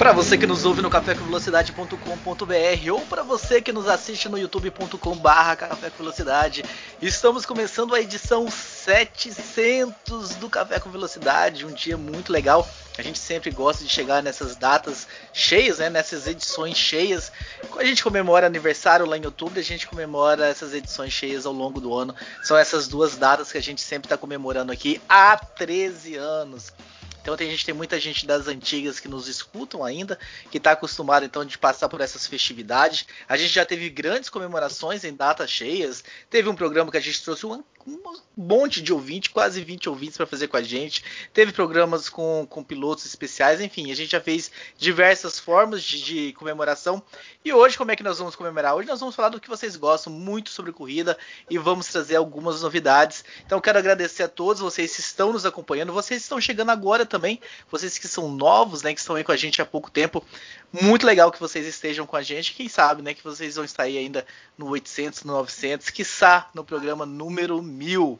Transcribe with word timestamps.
Para 0.00 0.12
você 0.12 0.38
que 0.38 0.46
nos 0.46 0.64
ouve 0.64 0.80
no 0.80 0.88
cafécomvelocidade.com.br 0.88 2.90
ou 2.90 3.02
para 3.02 3.22
você 3.22 3.60
que 3.60 3.70
nos 3.70 3.86
assiste 3.86 4.30
no 4.30 4.38
youtube.com/barra 4.38 5.56
Café 5.56 5.90
com 5.90 5.98
Velocidade, 5.98 6.64
estamos 7.02 7.44
começando 7.44 7.94
a 7.94 8.00
edição 8.00 8.50
700 8.50 10.36
do 10.36 10.48
Café 10.48 10.80
com 10.80 10.88
Velocidade, 10.88 11.66
um 11.66 11.70
dia 11.70 11.98
muito 11.98 12.32
legal. 12.32 12.66
A 12.96 13.02
gente 13.02 13.18
sempre 13.18 13.50
gosta 13.50 13.84
de 13.84 13.90
chegar 13.90 14.22
nessas 14.22 14.56
datas 14.56 15.06
cheias, 15.34 15.80
né, 15.80 15.90
nessas 15.90 16.26
edições 16.26 16.78
cheias. 16.78 17.30
Quando 17.68 17.82
a 17.82 17.88
gente 17.88 18.02
comemora 18.02 18.46
aniversário 18.46 19.04
lá 19.04 19.18
em 19.18 19.26
outubro, 19.26 19.60
a 19.60 19.62
gente 19.62 19.86
comemora 19.86 20.46
essas 20.46 20.72
edições 20.72 21.12
cheias 21.12 21.44
ao 21.44 21.52
longo 21.52 21.78
do 21.78 21.94
ano. 21.94 22.16
São 22.42 22.56
essas 22.56 22.88
duas 22.88 23.18
datas 23.18 23.52
que 23.52 23.58
a 23.58 23.62
gente 23.62 23.82
sempre 23.82 24.06
está 24.06 24.16
comemorando 24.16 24.72
aqui 24.72 24.98
há 25.06 25.36
13 25.36 26.16
anos. 26.16 26.72
Então 27.20 27.36
tem 27.36 27.50
gente, 27.50 27.64
tem 27.64 27.74
muita 27.74 28.00
gente 28.00 28.26
das 28.26 28.48
antigas 28.48 28.98
que 28.98 29.08
nos 29.08 29.28
escutam 29.28 29.84
ainda, 29.84 30.18
que 30.50 30.58
está 30.58 30.72
acostumado 30.72 31.24
então 31.24 31.44
de 31.44 31.58
passar 31.58 31.88
por 31.88 32.00
essas 32.00 32.26
festividades. 32.26 33.06
A 33.28 33.36
gente 33.36 33.52
já 33.52 33.64
teve 33.64 33.88
grandes 33.90 34.30
comemorações 34.30 35.04
em 35.04 35.14
datas 35.14 35.50
cheias. 35.50 36.02
Teve 36.28 36.48
um 36.48 36.54
programa 36.54 36.90
que 36.90 36.96
a 36.96 37.00
gente 37.00 37.22
trouxe 37.22 37.46
um 37.86 37.98
monte 38.36 38.82
de 38.82 38.92
ouvintes, 38.92 39.30
quase 39.32 39.62
20 39.62 39.88
ouvintes 39.88 40.16
para 40.16 40.26
fazer 40.26 40.48
com 40.48 40.56
a 40.56 40.62
gente. 40.62 41.04
Teve 41.32 41.52
programas 41.52 42.08
com, 42.08 42.46
com 42.48 42.62
pilotos 42.62 43.06
especiais, 43.06 43.60
enfim, 43.60 43.90
a 43.90 43.96
gente 43.96 44.10
já 44.10 44.20
fez 44.20 44.50
diversas 44.76 45.38
formas 45.38 45.82
de, 45.82 46.02
de 46.02 46.32
comemoração. 46.34 47.02
E 47.44 47.52
hoje, 47.52 47.78
como 47.78 47.90
é 47.90 47.96
que 47.96 48.02
nós 48.02 48.18
vamos 48.18 48.36
comemorar? 48.36 48.74
Hoje 48.74 48.88
nós 48.88 49.00
vamos 49.00 49.14
falar 49.14 49.30
do 49.30 49.40
que 49.40 49.48
vocês 49.48 49.76
gostam 49.76 50.12
muito 50.12 50.50
sobre 50.50 50.72
corrida 50.72 51.16
e 51.48 51.56
vamos 51.58 51.86
trazer 51.86 52.16
algumas 52.16 52.62
novidades. 52.62 53.24
Então 53.46 53.60
quero 53.60 53.78
agradecer 53.78 54.24
a 54.24 54.28
todos 54.28 54.60
vocês 54.60 54.94
que 54.94 55.00
estão 55.00 55.32
nos 55.32 55.46
acompanhando, 55.46 55.92
vocês 55.92 56.20
que 56.20 56.24
estão 56.24 56.40
chegando 56.40 56.70
agora 56.70 57.06
também, 57.06 57.40
vocês 57.70 57.96
que 57.98 58.08
são 58.08 58.30
novos, 58.30 58.82
né, 58.82 58.92
que 58.92 59.00
estão 59.00 59.16
aí 59.16 59.24
com 59.24 59.32
a 59.32 59.36
gente 59.36 59.62
há 59.62 59.66
pouco 59.66 59.90
tempo. 59.90 60.24
Muito 60.72 61.04
legal 61.04 61.32
que 61.32 61.40
vocês 61.40 61.66
estejam 61.66 62.06
com 62.06 62.16
a 62.16 62.22
gente. 62.22 62.54
Quem 62.54 62.68
sabe, 62.68 63.02
né, 63.02 63.12
que 63.12 63.24
vocês 63.24 63.56
vão 63.56 63.64
estar 63.64 63.82
aí 63.82 63.98
ainda 63.98 64.24
no 64.56 64.68
800, 64.68 65.24
no 65.24 65.32
900, 65.32 65.90
quiçá 65.90 66.48
no 66.54 66.64
programa 66.64 67.04
número 67.04 67.60
1000. 67.60 68.16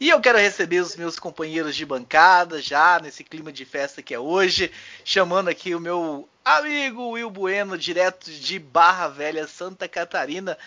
E 0.00 0.08
eu 0.08 0.20
quero 0.20 0.36
receber 0.36 0.80
os 0.80 0.96
meus 0.96 1.16
companheiros 1.16 1.76
de 1.76 1.86
bancada 1.86 2.60
já 2.60 2.98
nesse 2.98 3.22
clima 3.22 3.52
de 3.52 3.64
festa 3.64 4.02
que 4.02 4.12
é 4.12 4.18
hoje, 4.18 4.72
chamando 5.04 5.46
aqui 5.46 5.76
o 5.76 5.80
meu 5.80 6.28
amigo 6.44 7.10
Will 7.10 7.30
Bueno, 7.30 7.78
direto 7.78 8.32
de 8.32 8.58
Barra 8.58 9.06
Velha, 9.06 9.46
Santa 9.46 9.86
Catarina. 9.86 10.58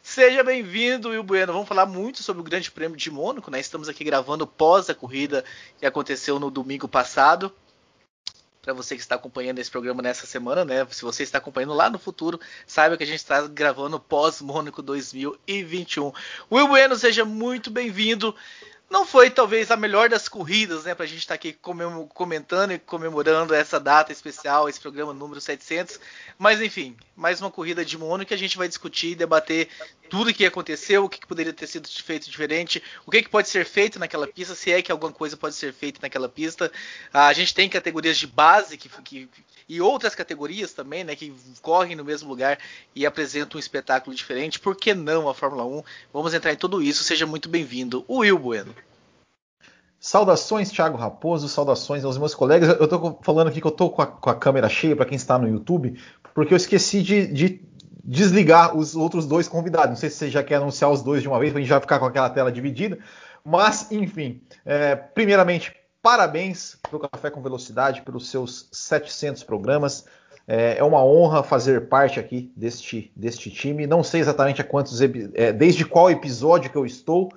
Seja 0.00 0.44
bem-vindo, 0.44 1.08
Will 1.08 1.24
Bueno. 1.24 1.52
Vamos 1.52 1.66
falar 1.66 1.86
muito 1.86 2.22
sobre 2.22 2.40
o 2.40 2.44
Grande 2.44 2.70
Prêmio 2.70 2.96
de 2.96 3.10
Mônaco, 3.10 3.50
né? 3.50 3.58
Estamos 3.58 3.88
aqui 3.88 4.04
gravando 4.04 4.46
pós 4.46 4.88
a 4.88 4.94
corrida 4.94 5.44
que 5.76 5.86
aconteceu 5.86 6.38
no 6.38 6.52
domingo 6.52 6.86
passado 6.86 7.52
para 8.64 8.72
você 8.72 8.96
que 8.96 9.02
está 9.02 9.14
acompanhando 9.16 9.58
esse 9.58 9.70
programa 9.70 10.00
nessa 10.00 10.26
semana, 10.26 10.64
né? 10.64 10.86
Se 10.90 11.02
você 11.02 11.22
está 11.22 11.36
acompanhando 11.36 11.74
lá 11.74 11.90
no 11.90 11.98
futuro, 11.98 12.40
saiba 12.66 12.96
que 12.96 13.04
a 13.04 13.06
gente 13.06 13.18
está 13.18 13.46
gravando 13.46 14.00
pós 14.00 14.40
Mônaco 14.40 14.80
2021. 14.80 16.10
Will 16.50 16.68
Bueno, 16.68 16.96
seja 16.96 17.26
muito 17.26 17.70
bem-vindo 17.70 18.34
não 18.94 19.04
foi 19.04 19.28
talvez 19.28 19.72
a 19.72 19.76
melhor 19.76 20.08
das 20.08 20.28
corridas, 20.28 20.84
né, 20.84 20.94
para 20.94 21.04
a 21.04 21.08
gente 21.08 21.18
estar 21.18 21.34
tá 21.34 21.34
aqui 21.34 21.52
comentando 22.14 22.70
e 22.70 22.78
comemorando 22.78 23.52
essa 23.52 23.80
data 23.80 24.12
especial, 24.12 24.68
esse 24.68 24.78
programa 24.78 25.12
número 25.12 25.40
700. 25.40 25.98
Mas 26.38 26.62
enfim, 26.62 26.96
mais 27.16 27.40
uma 27.40 27.50
corrida 27.50 27.84
de 27.84 27.98
Mônaco 27.98 28.28
que 28.28 28.34
a 28.34 28.38
gente 28.38 28.56
vai 28.56 28.68
discutir 28.68 29.08
e 29.08 29.14
debater 29.16 29.68
tudo 30.08 30.30
o 30.30 30.34
que 30.34 30.46
aconteceu, 30.46 31.04
o 31.04 31.08
que 31.08 31.26
poderia 31.26 31.52
ter 31.52 31.66
sido 31.66 31.88
feito 31.88 32.30
diferente, 32.30 32.80
o 33.04 33.10
que, 33.10 33.28
pode 33.28 33.48
ser 33.48 33.64
feito 33.64 33.98
naquela 33.98 34.28
pista, 34.28 34.54
se 34.54 34.70
é 34.70 34.80
que 34.80 34.92
alguma 34.92 35.12
coisa 35.12 35.36
pode 35.36 35.56
ser 35.56 35.72
feita 35.72 35.98
naquela 36.00 36.28
pista. 36.28 36.70
A 37.12 37.32
gente 37.32 37.52
tem 37.52 37.68
categorias 37.68 38.16
de 38.16 38.28
base 38.28 38.76
que, 38.76 38.88
que, 39.02 39.28
e 39.68 39.80
outras 39.80 40.14
categorias 40.14 40.72
também, 40.72 41.02
né, 41.02 41.16
que 41.16 41.34
correm 41.60 41.96
no 41.96 42.04
mesmo 42.04 42.28
lugar 42.28 42.60
e 42.94 43.04
apresentam 43.04 43.56
um 43.56 43.60
espetáculo 43.60 44.14
diferente. 44.14 44.60
Por 44.60 44.76
que 44.76 44.94
não 44.94 45.28
a 45.28 45.34
Fórmula 45.34 45.64
1? 45.64 45.82
Vamos 46.12 46.32
entrar 46.32 46.52
em 46.52 46.56
tudo 46.56 46.80
isso. 46.80 47.02
Seja 47.02 47.26
muito 47.26 47.48
bem-vindo, 47.48 48.04
Will 48.08 48.38
Bueno. 48.38 48.72
Saudações, 50.04 50.70
Thiago 50.70 50.98
Raposo, 50.98 51.48
saudações 51.48 52.04
aos 52.04 52.18
meus 52.18 52.34
colegas. 52.34 52.68
Eu 52.78 52.84
estou 52.84 53.18
falando 53.22 53.48
aqui 53.48 53.58
que 53.58 53.66
eu 53.66 53.70
estou 53.70 53.88
com, 53.88 54.04
com, 54.04 54.28
a 54.28 54.34
câmera 54.34 54.68
cheia 54.68 54.94
para 54.94 55.06
quem 55.06 55.16
está 55.16 55.38
no 55.38 55.48
YouTube, 55.48 55.98
porque 56.34 56.52
eu 56.52 56.58
esqueci 56.58 57.00
de, 57.02 57.26
de, 57.26 57.62
desligar 58.04 58.76
os 58.76 58.94
outros 58.94 59.24
dois 59.24 59.48
convidados. 59.48 59.88
Não 59.88 59.96
sei 59.96 60.10
se 60.10 60.16
você 60.16 60.30
já 60.30 60.42
quer 60.42 60.56
anunciar 60.56 60.90
os 60.90 61.00
dois 61.00 61.22
de 61.22 61.28
uma 61.28 61.38
vez, 61.38 61.52
para 61.52 61.58
a 61.58 61.62
gente 61.62 61.70
já 61.70 61.80
ficar 61.80 61.98
com 61.98 62.04
aquela 62.04 62.28
tela 62.28 62.52
dividida. 62.52 62.98
Mas, 63.42 63.90
enfim, 63.90 64.42
é, 64.66 64.94
primeiramente, 64.94 65.74
parabéns 66.02 66.76
para 66.82 66.98
o 66.98 67.00
Café 67.00 67.30
com 67.30 67.40
Velocidade, 67.40 68.02
pelos 68.02 68.28
seus 68.28 68.68
700 68.72 69.42
programas. 69.42 70.04
É, 70.46 70.76
é, 70.76 70.84
uma 70.84 71.02
honra 71.02 71.42
fazer 71.42 71.88
parte 71.88 72.20
aqui 72.20 72.52
deste, 72.54 73.10
deste 73.16 73.50
time. 73.50 73.86
Não 73.86 74.04
sei 74.04 74.20
exatamente 74.20 74.60
a 74.60 74.64
quantos, 74.64 75.00
é, 75.00 75.50
desde 75.50 75.86
qual 75.86 76.10
episódio 76.10 76.70
que 76.70 76.76
eu 76.76 76.84
estou, 76.84 77.30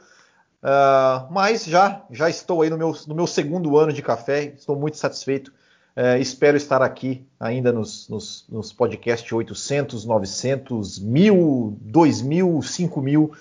Uh, 0.63 1.31
mas 1.31 1.65
já, 1.65 2.03
já 2.09 2.29
estou 2.29 2.61
aí 2.61 2.69
no 2.69 2.77
meu, 2.77 2.95
no 3.07 3.15
meu 3.15 3.27
segundo 3.27 3.77
ano 3.77 3.93
de 3.93 4.01
café, 4.01 4.53
estou 4.57 4.75
muito 4.75 4.97
satisfeito. 4.97 5.51
Uh, 5.95 6.19
espero 6.19 6.57
estar 6.57 6.81
aqui 6.81 7.25
ainda 7.39 7.71
nos, 7.71 8.07
nos, 8.09 8.45
nos 8.49 8.73
podcasts 8.73 9.31
800, 9.31 10.05
900, 10.05 10.99
1000, 10.99 11.77
2000, 11.81 12.61
5000, 12.61 13.31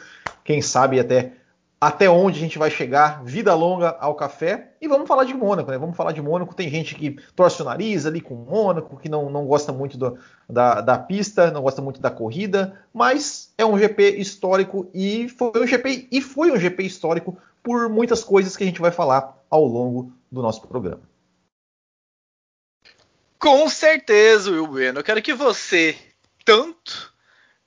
quem 0.45 0.63
sabe 0.63 1.01
até 1.01 1.33
até 1.87 2.11
onde 2.11 2.39
a 2.39 2.41
gente 2.41 2.59
vai 2.59 2.69
chegar, 2.69 3.23
vida 3.23 3.55
longa 3.55 3.97
ao 4.01 4.17
café. 4.17 4.73
E 4.81 4.89
vamos 4.89 5.07
falar 5.07 5.23
de 5.23 5.33
Mônaco, 5.33 5.71
né? 5.71 5.79
Vamos 5.79 5.97
falar 5.97 6.11
de 6.11 6.21
Mônaco. 6.21 6.53
Tem 6.53 6.69
gente 6.69 6.97
que 6.97 7.17
torce 7.37 7.63
o 7.63 7.65
nariz 7.65 8.05
ali 8.05 8.21
com 8.21 8.35
Mônaco, 8.35 8.97
que 8.97 9.09
não, 9.09 9.31
não 9.31 9.47
gosta 9.47 9.73
muito 9.73 9.97
do, 9.97 10.19
da, 10.51 10.81
da 10.81 10.99
pista, 10.99 11.53
não 11.53 11.63
gosta 11.63 11.81
muito 11.81 12.01
da 12.01 12.11
corrida, 12.11 12.77
mas 12.93 13.55
é 13.57 13.65
um 13.65 13.79
GP 13.79 14.17
histórico 14.17 14.91
e 14.93 15.29
foi 15.29 15.53
um 15.63 15.67
GP 15.67 16.09
e 16.11 16.21
foi 16.21 16.51
um 16.51 16.59
GP 16.59 16.83
histórico 16.83 17.39
por 17.63 17.89
muitas 17.89 18.25
coisas 18.25 18.57
que 18.57 18.65
a 18.65 18.67
gente 18.67 18.81
vai 18.81 18.91
falar 18.91 19.41
ao 19.49 19.65
longo 19.65 20.13
do 20.31 20.43
nosso 20.43 20.67
programa. 20.67 21.03
Com 23.39 23.69
certeza, 23.69 24.51
Will 24.51 24.67
Bueno. 24.67 24.99
Eu 24.99 25.05
quero 25.05 25.23
que 25.23 25.33
você 25.33 25.97
tanto 26.45 27.15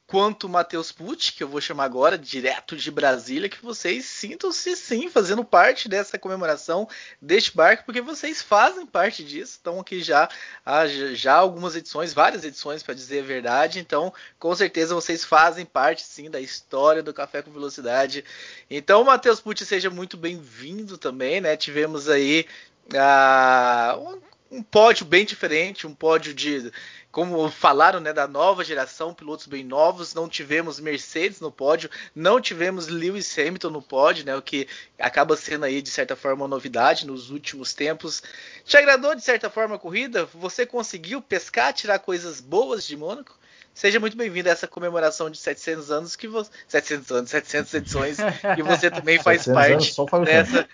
quanto 0.09 0.49
Matheus 0.49 0.91
Pucci, 0.91 1.33
que 1.33 1.43
eu 1.43 1.47
vou 1.47 1.61
chamar 1.61 1.83
agora, 1.83 2.17
direto 2.17 2.75
de 2.75 2.89
Brasília, 2.89 3.47
que 3.47 3.63
vocês 3.63 4.05
sintam-se 4.05 4.75
sim 4.75 5.07
fazendo 5.07 5.45
parte 5.45 5.87
dessa 5.87 6.17
comemoração 6.17 6.89
deste 7.21 7.55
barco, 7.55 7.85
porque 7.85 8.01
vocês 8.01 8.41
fazem 8.41 8.87
parte 8.87 9.23
disso. 9.23 9.57
Estão 9.57 9.79
aqui 9.79 10.01
já 10.01 10.27
há 10.65 10.87
já 10.87 11.35
algumas 11.35 11.75
edições, 11.75 12.11
várias 12.11 12.43
edições 12.43 12.81
para 12.81 12.95
dizer 12.95 13.19
a 13.19 13.27
verdade. 13.27 13.79
Então, 13.79 14.11
com 14.39 14.55
certeza 14.55 14.95
vocês 14.95 15.23
fazem 15.23 15.63
parte 15.63 16.01
sim 16.01 16.27
da 16.27 16.41
história 16.41 17.03
do 17.03 17.13
Café 17.13 17.43
com 17.43 17.51
Velocidade. 17.51 18.25
Então, 18.67 19.03
Matheus 19.03 19.39
Pucci, 19.39 19.63
seja 19.63 19.91
muito 19.91 20.17
bem-vindo 20.17 20.97
também, 20.97 21.39
né? 21.39 21.55
Tivemos 21.55 22.09
aí 22.09 22.47
uh, 22.95 23.99
um, 23.99 24.19
um 24.51 24.63
pódio 24.63 25.05
bem 25.05 25.25
diferente, 25.25 25.85
um 25.85 25.93
pódio 25.93 26.33
de 26.33 26.71
como 27.11 27.49
falaram, 27.49 27.99
né, 27.99 28.13
da 28.13 28.27
nova 28.27 28.63
geração, 28.63 29.13
pilotos 29.13 29.47
bem 29.47 29.63
novos, 29.63 30.13
não 30.13 30.29
tivemos 30.29 30.79
Mercedes 30.79 31.39
no 31.39 31.51
pódio, 31.51 31.89
não 32.13 32.39
tivemos 32.39 32.87
Lewis 32.87 33.37
Hamilton 33.37 33.69
no 33.71 33.81
pódio, 33.81 34.25
né, 34.25 34.35
o 34.35 34.41
que 34.41 34.67
acaba 34.97 35.35
sendo 35.35 35.65
aí 35.65 35.81
de 35.81 35.89
certa 35.89 36.15
forma 36.15 36.43
uma 36.43 36.47
novidade 36.47 37.07
nos 37.07 37.31
últimos 37.31 37.73
tempos. 37.73 38.21
Te 38.63 38.77
agradou 38.77 39.15
de 39.15 39.23
certa 39.23 39.49
forma 39.49 39.75
a 39.75 39.79
corrida? 39.79 40.25
Você 40.35 40.65
conseguiu 40.65 41.21
pescar, 41.21 41.73
tirar 41.73 41.99
coisas 41.99 42.39
boas 42.39 42.85
de 42.85 42.95
Mônaco? 42.95 43.37
Seja 43.73 43.99
muito 43.99 44.17
bem-vindo 44.17 44.49
a 44.49 44.51
essa 44.51 44.67
comemoração 44.67 45.29
de 45.29 45.37
700 45.37 45.89
anos 45.89 46.15
que 46.15 46.27
você 46.27 46.51
700 46.67 47.11
anos, 47.11 47.29
700 47.29 47.73
edições 47.75 48.17
que 48.55 48.61
você 48.61 48.91
também 48.91 49.21
faz 49.21 49.45
parte 49.45 49.95
dessa. 50.25 50.67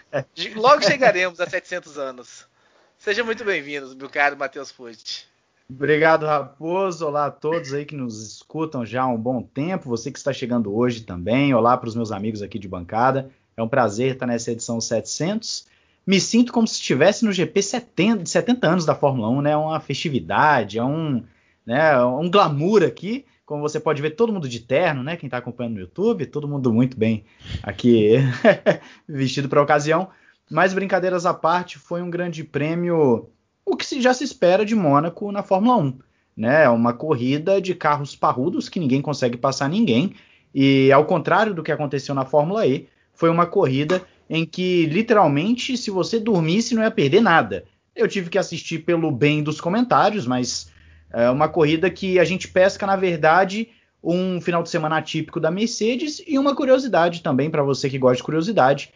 Logo 0.56 0.82
chegaremos 0.82 1.40
a 1.40 1.48
700 1.48 1.98
anos. 1.98 2.48
Seja 2.98 3.24
muito 3.24 3.46
bem-vindo, 3.46 3.96
meu 3.96 4.10
caro 4.10 4.38
Matheus 4.38 4.72
Fuji. 4.72 5.26
Obrigado, 5.70 6.26
Raposo. 6.26 7.06
Olá 7.06 7.26
a 7.26 7.32
todos 7.32 7.74
aí 7.74 7.86
que 7.86 7.96
nos 7.96 8.22
escutam 8.22 8.86
já 8.86 9.04
há 9.04 9.08
um 9.08 9.18
bom 9.18 9.42
tempo. 9.42 9.90
Você 9.90 10.12
que 10.12 10.18
está 10.18 10.32
chegando 10.32 10.76
hoje 10.76 11.02
também. 11.02 11.54
Olá 11.54 11.76
para 11.76 11.90
os 11.90 11.96
meus 11.96 12.12
amigos 12.12 12.42
aqui 12.42 12.60
de 12.60 12.68
bancada. 12.68 13.30
É 13.58 13.64
um 13.64 13.68
prazer 13.68 14.14
estar 14.14 14.28
nessa 14.28 14.52
edição 14.52 14.80
700. 14.80 15.68
Me 16.06 16.20
sinto 16.20 16.54
como 16.54 16.68
se 16.68 16.76
estivesse 16.76 17.26
no 17.26 17.32
GP 17.32 17.62
70, 17.62 18.24
de 18.24 18.30
70 18.30 18.68
anos 18.68 18.86
da 18.86 18.94
Fórmula 18.94 19.30
1, 19.30 19.42
né? 19.42 19.52
É 19.52 19.58
uma 19.58 19.80
festividade, 19.80 20.78
é 20.78 20.84
um, 20.84 21.24
né, 21.66 22.00
um 22.04 22.30
glamour 22.30 22.84
aqui. 22.84 23.26
Como 23.44 23.62
você 23.62 23.80
pode 23.80 24.02
ver, 24.02 24.12
todo 24.12 24.34
mundo 24.34 24.48
de 24.48 24.60
terno, 24.60 25.04
né? 25.04 25.18
Quem 25.18 25.28
está 25.28 25.38
acompanhando 25.38 25.76
no 25.76 25.80
YouTube, 25.80 26.28
todo 26.28 26.48
mundo 26.48 26.72
muito 26.72 26.98
bem 26.98 27.26
aqui 27.64 28.18
vestido 29.08 29.50
para 29.50 29.60
a 29.60 29.64
ocasião. 29.64 30.10
Mas 30.50 30.74
brincadeiras 30.74 31.26
à 31.26 31.34
parte, 31.34 31.80
foi 31.80 32.02
um 32.02 32.10
grande 32.10 32.44
prêmio, 32.44 33.30
o 33.66 33.76
que 33.76 34.02
já 34.02 34.14
se 34.14 34.24
espera 34.24 34.66
de 34.66 34.76
Mônaco 34.76 35.32
na 35.32 35.42
Fórmula 35.42 35.78
1. 35.78 36.00
Né? 36.38 36.70
Uma 36.70 36.94
corrida 36.94 37.62
de 37.62 37.74
carros 37.74 38.16
parrudos 38.16 38.70
que 38.70 38.80
ninguém 38.80 39.02
consegue 39.02 39.38
passar 39.38 39.70
ninguém. 39.70 40.14
E 40.54 40.92
ao 40.92 41.06
contrário 41.06 41.54
do 41.54 41.64
que 41.64 41.72
aconteceu 41.72 42.14
na 42.14 42.26
Fórmula 42.26 42.66
E, 42.68 42.88
foi 43.14 43.30
uma 43.30 43.46
corrida 43.46 44.04
em 44.30 44.46
que 44.46 44.86
literalmente, 44.86 45.78
se 45.78 45.90
você 45.90 46.20
dormisse, 46.20 46.76
não 46.76 46.84
ia 46.84 46.92
perder 46.92 47.22
nada. 47.22 47.66
Eu 47.96 48.08
tive 48.08 48.30
que 48.30 48.38
assistir 48.38 48.80
pelo 48.80 49.12
bem 49.12 49.42
dos 49.42 49.62
comentários, 49.62 50.28
mas 50.28 50.72
é 51.12 51.30
uma 51.30 51.48
corrida 51.48 51.90
que 51.90 52.20
a 52.20 52.26
gente 52.26 52.48
pesca, 52.48 52.86
na 52.86 52.96
verdade, 52.96 53.70
um 54.04 54.40
final 54.42 54.62
de 54.62 54.70
semana 54.70 54.98
atípico 54.98 55.40
da 55.40 55.50
Mercedes 55.50 56.22
e 56.28 56.38
uma 56.38 56.56
curiosidade 56.56 57.22
também 57.22 57.50
para 57.50 57.64
você 57.64 57.90
que 57.90 57.98
gosta 57.98 58.18
de 58.18 58.24
curiosidade. 58.24 58.94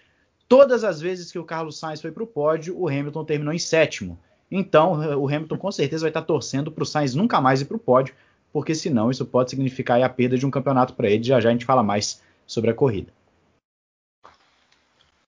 Todas 0.49 0.83
as 0.83 0.99
vezes 0.99 1.31
que 1.31 1.37
o 1.37 1.45
Carlos 1.45 1.77
Sainz 1.77 2.01
foi 2.01 2.11
para 2.11 2.23
o 2.23 2.27
pódio, 2.27 2.75
o 2.75 2.87
Hamilton 2.87 3.23
terminou 3.23 3.53
em 3.53 3.59
sétimo. 3.59 4.19
Então, 4.49 4.93
o 5.19 5.27
Hamilton 5.27 5.57
com 5.59 5.71
certeza 5.71 6.01
vai 6.01 6.09
estar 6.09 6.23
torcendo 6.23 6.71
para 6.71 6.81
o 6.81 6.87
Sainz 6.87 7.13
nunca 7.13 7.39
mais 7.39 7.61
ir 7.61 7.65
para 7.65 7.77
o 7.77 7.79
pódio, 7.79 8.15
porque 8.51 8.73
senão 8.73 9.11
isso 9.11 9.23
pode 9.23 9.51
significar 9.51 10.01
a 10.01 10.09
perda 10.09 10.39
de 10.39 10.47
um 10.47 10.51
campeonato 10.51 10.95
para 10.95 11.07
ele. 11.07 11.23
Já 11.23 11.39
já 11.39 11.49
a 11.49 11.51
gente 11.51 11.65
fala 11.65 11.83
mais 11.83 12.23
sobre 12.47 12.71
a 12.71 12.73
corrida. 12.73 13.13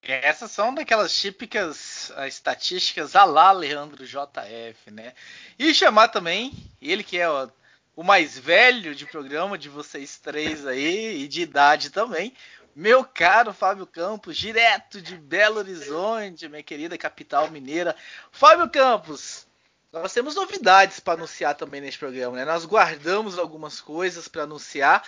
Essas 0.01 0.49
são 0.49 0.73
daquelas 0.73 1.15
típicas 1.15 2.11
uh, 2.17 2.25
estatísticas 2.25 3.15
a 3.15 3.23
lá 3.23 3.51
Leandro 3.51 4.03
JF, 4.03 4.89
né? 4.91 5.13
E 5.59 5.71
chamar 5.75 6.07
também 6.07 6.51
ele 6.81 7.03
que 7.03 7.19
é 7.19 7.29
o 7.95 8.03
mais 8.03 8.39
velho 8.39 8.95
de 8.95 9.05
programa 9.05 9.55
de 9.57 9.69
vocês 9.69 10.17
três 10.17 10.65
aí 10.65 11.21
e 11.21 11.27
de 11.27 11.41
idade 11.41 11.91
também, 11.91 12.33
meu 12.75 13.03
caro 13.03 13.53
Fábio 13.53 13.85
Campos, 13.85 14.37
direto 14.37 15.01
de 15.01 15.15
Belo 15.17 15.57
Horizonte, 15.57 16.47
minha 16.47 16.63
querida 16.63 16.97
capital 16.97 17.49
mineira. 17.49 17.95
Fábio 18.31 18.69
Campos, 18.69 19.47
nós 19.91 20.13
temos 20.13 20.35
novidades 20.35 20.99
para 20.99 21.15
anunciar 21.15 21.55
também 21.55 21.81
neste 21.81 21.99
programa, 21.99 22.37
né? 22.37 22.45
Nós 22.45 22.65
guardamos 22.65 23.37
algumas 23.37 23.81
coisas 23.81 24.27
para 24.27 24.43
anunciar, 24.43 25.03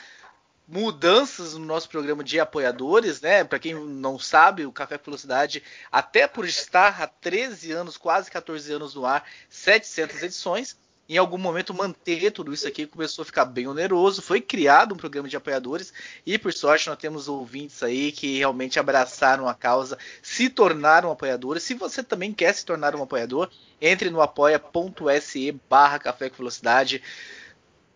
mudanças 0.67 1.53
no 1.53 1.65
nosso 1.65 1.89
programa 1.89 2.23
de 2.23 2.39
apoiadores, 2.39 3.21
né? 3.21 3.43
Para 3.43 3.59
quem 3.59 3.73
não 3.73 4.19
sabe, 4.19 4.65
o 4.65 4.71
Café 4.71 4.97
Velocidade, 4.97 5.63
até 5.91 6.27
por 6.27 6.45
estar 6.45 7.01
há 7.01 7.07
13 7.07 7.71
anos, 7.71 7.97
quase 7.97 8.29
14 8.29 8.73
anos 8.73 8.95
no 8.95 9.05
ar, 9.05 9.25
700 9.49 10.23
edições, 10.23 10.77
em 11.07 11.17
algum 11.17 11.37
momento 11.37 11.73
manter 11.73 12.31
tudo 12.31 12.53
isso 12.53 12.67
aqui 12.67 12.87
começou 12.87 13.23
a 13.23 13.25
ficar 13.25 13.45
bem 13.45 13.67
oneroso. 13.67 14.21
Foi 14.21 14.39
criado 14.39 14.93
um 14.93 14.97
programa 14.97 15.27
de 15.27 15.35
apoiadores 15.35 15.93
e, 16.25 16.37
por 16.37 16.53
sorte, 16.53 16.87
nós 16.87 16.97
temos 16.97 17.27
ouvintes 17.27 17.83
aí 17.83 18.11
que 18.11 18.37
realmente 18.37 18.79
abraçaram 18.79 19.47
a 19.47 19.53
causa, 19.53 19.97
se 20.21 20.49
tornaram 20.49 21.11
apoiadores. 21.11 21.63
Se 21.63 21.73
você 21.73 22.01
também 22.01 22.31
quer 22.31 22.53
se 22.53 22.65
tornar 22.65 22.95
um 22.95 23.03
apoiador, 23.03 23.49
entre 23.81 24.09
no 24.09 24.21
apoia.se 24.21 25.51
barra 25.69 25.99
Café 25.99 26.29
com 26.29 26.37
Velocidade. 26.37 27.01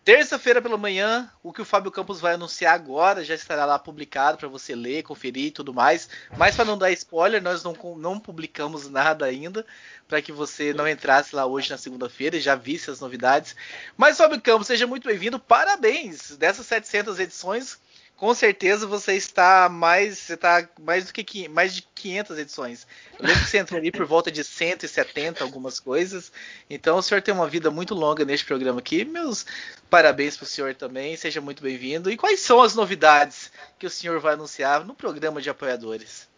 Terça-feira 0.08 0.62
pela 0.62 0.78
manhã, 0.78 1.30
o 1.42 1.52
que 1.52 1.60
o 1.60 1.66
Fábio 1.66 1.90
Campos 1.90 2.18
vai 2.18 2.32
anunciar 2.32 2.74
agora 2.74 3.22
já 3.22 3.34
estará 3.34 3.66
lá 3.66 3.78
publicado 3.78 4.38
para 4.38 4.48
você 4.48 4.74
ler, 4.74 5.02
conferir 5.02 5.48
e 5.48 5.50
tudo 5.50 5.74
mais. 5.74 6.08
Mas 6.34 6.56
para 6.56 6.64
não 6.64 6.78
dar 6.78 6.90
spoiler, 6.92 7.42
nós 7.42 7.62
não, 7.62 7.74
não 7.94 8.18
publicamos 8.18 8.88
nada 8.88 9.26
ainda, 9.26 9.66
para 10.08 10.22
que 10.22 10.32
você 10.32 10.72
não 10.72 10.88
entrasse 10.88 11.36
lá 11.36 11.44
hoje 11.44 11.68
na 11.68 11.76
segunda-feira 11.76 12.38
e 12.38 12.40
já 12.40 12.54
visse 12.54 12.90
as 12.90 13.00
novidades. 13.00 13.54
Mas 13.98 14.16
Fábio 14.16 14.40
Campos, 14.40 14.68
seja 14.68 14.86
muito 14.86 15.06
bem-vindo, 15.06 15.38
parabéns! 15.38 16.34
Dessas 16.38 16.64
700 16.64 17.20
edições, 17.20 17.78
com 18.18 18.34
certeza 18.34 18.84
você 18.84 19.14
está 19.14 19.68
mais, 19.68 20.18
você 20.18 20.34
está 20.34 20.68
mais 20.80 21.06
do 21.06 21.12
que 21.12 21.48
mais 21.48 21.72
de 21.72 21.82
500 21.82 22.38
edições. 22.38 22.86
Eu 23.16 23.24
lembro 23.24 23.44
que 23.44 23.48
você 23.48 23.58
entrou 23.58 23.78
ali 23.78 23.92
por 23.92 24.04
volta 24.04 24.30
de 24.30 24.42
170 24.42 25.42
algumas 25.44 25.78
coisas. 25.78 26.32
Então 26.68 26.98
o 26.98 27.02
senhor 27.02 27.22
tem 27.22 27.32
uma 27.32 27.48
vida 27.48 27.70
muito 27.70 27.94
longa 27.94 28.24
neste 28.24 28.44
programa 28.44 28.80
aqui. 28.80 29.04
Meus 29.04 29.46
parabéns 29.88 30.36
para 30.36 30.44
o 30.44 30.48
senhor 30.48 30.74
também. 30.74 31.16
Seja 31.16 31.40
muito 31.40 31.62
bem-vindo. 31.62 32.10
E 32.10 32.16
quais 32.16 32.40
são 32.40 32.60
as 32.60 32.74
novidades 32.74 33.52
que 33.78 33.86
o 33.86 33.90
senhor 33.90 34.18
vai 34.18 34.34
anunciar 34.34 34.84
no 34.84 34.94
programa 34.94 35.40
de 35.40 35.48
apoiadores? 35.48 36.28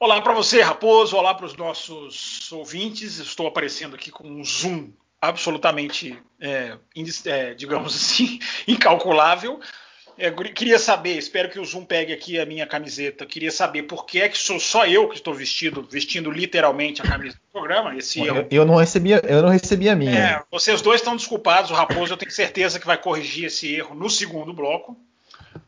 Olá 0.00 0.20
para 0.20 0.34
você, 0.34 0.60
Raposo. 0.60 1.16
Olá 1.16 1.32
para 1.32 1.46
os 1.46 1.56
nossos 1.56 2.50
ouvintes. 2.50 3.18
Estou 3.18 3.46
aparecendo 3.46 3.94
aqui 3.94 4.10
com 4.10 4.28
um 4.28 4.44
zoom 4.44 4.92
absolutamente, 5.20 6.18
é, 6.40 6.76
é, 7.24 7.54
digamos 7.54 7.94
assim, 7.96 8.40
incalculável. 8.66 9.60
É, 10.16 10.30
queria 10.30 10.78
saber, 10.78 11.18
espero 11.18 11.50
que 11.50 11.58
o 11.58 11.64
Zoom 11.64 11.84
pegue 11.84 12.12
aqui 12.12 12.38
a 12.38 12.46
minha 12.46 12.66
camiseta. 12.66 13.26
Queria 13.26 13.50
saber 13.50 13.82
por 13.84 14.06
que 14.06 14.20
é 14.20 14.28
que 14.28 14.38
sou 14.38 14.60
só 14.60 14.86
eu 14.86 15.08
que 15.08 15.16
estou 15.16 15.34
vestido, 15.34 15.86
vestindo 15.90 16.30
literalmente 16.30 17.02
a 17.02 17.04
camisa 17.04 17.34
do 17.34 17.52
programa. 17.52 17.96
Esse 17.96 18.20
eu, 18.20 18.36
eu, 18.36 18.46
eu 18.50 18.64
não 18.64 18.76
recebi, 18.76 19.10
eu 19.10 19.42
não 19.42 19.48
recebi 19.48 19.88
a 19.88 19.96
minha. 19.96 20.18
É, 20.18 20.42
vocês 20.50 20.80
dois 20.80 21.00
estão 21.00 21.16
desculpados. 21.16 21.70
O 21.70 21.74
Raposo, 21.74 22.12
eu 22.12 22.16
tenho 22.16 22.30
certeza 22.30 22.78
que 22.78 22.86
vai 22.86 22.96
corrigir 22.96 23.46
esse 23.46 23.74
erro 23.74 23.94
no 23.94 24.08
segundo 24.08 24.52
bloco. 24.52 24.96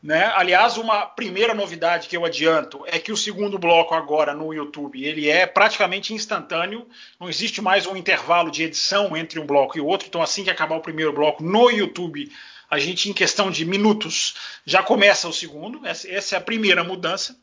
Né? 0.01 0.31
Aliás, 0.35 0.77
uma 0.77 1.05
primeira 1.05 1.53
novidade 1.53 2.07
que 2.07 2.15
eu 2.15 2.25
adianto 2.25 2.83
é 2.87 2.99
que 2.99 3.11
o 3.11 3.17
segundo 3.17 3.57
bloco 3.57 3.93
agora 3.93 4.33
no 4.33 4.53
YouTube 4.53 5.03
ele 5.03 5.29
é 5.29 5.45
praticamente 5.45 6.13
instantâneo. 6.13 6.87
Não 7.19 7.29
existe 7.29 7.61
mais 7.61 7.85
um 7.85 7.95
intervalo 7.95 8.51
de 8.51 8.63
edição 8.63 9.15
entre 9.15 9.39
um 9.39 9.45
bloco 9.45 9.77
e 9.77 9.81
o 9.81 9.85
outro. 9.85 10.07
Então, 10.07 10.21
assim 10.21 10.43
que 10.43 10.49
acabar 10.49 10.75
o 10.75 10.81
primeiro 10.81 11.13
bloco 11.13 11.43
no 11.43 11.69
YouTube 11.69 12.29
a 12.69 12.77
gente, 12.79 13.09
em 13.09 13.13
questão 13.13 13.49
de 13.49 13.65
minutos, 13.65 14.35
já 14.65 14.83
começa 14.83 15.27
o 15.27 15.33
segundo. 15.33 15.81
Essa 15.85 16.35
é 16.35 16.37
a 16.37 16.41
primeira 16.41 16.83
mudança. 16.83 17.37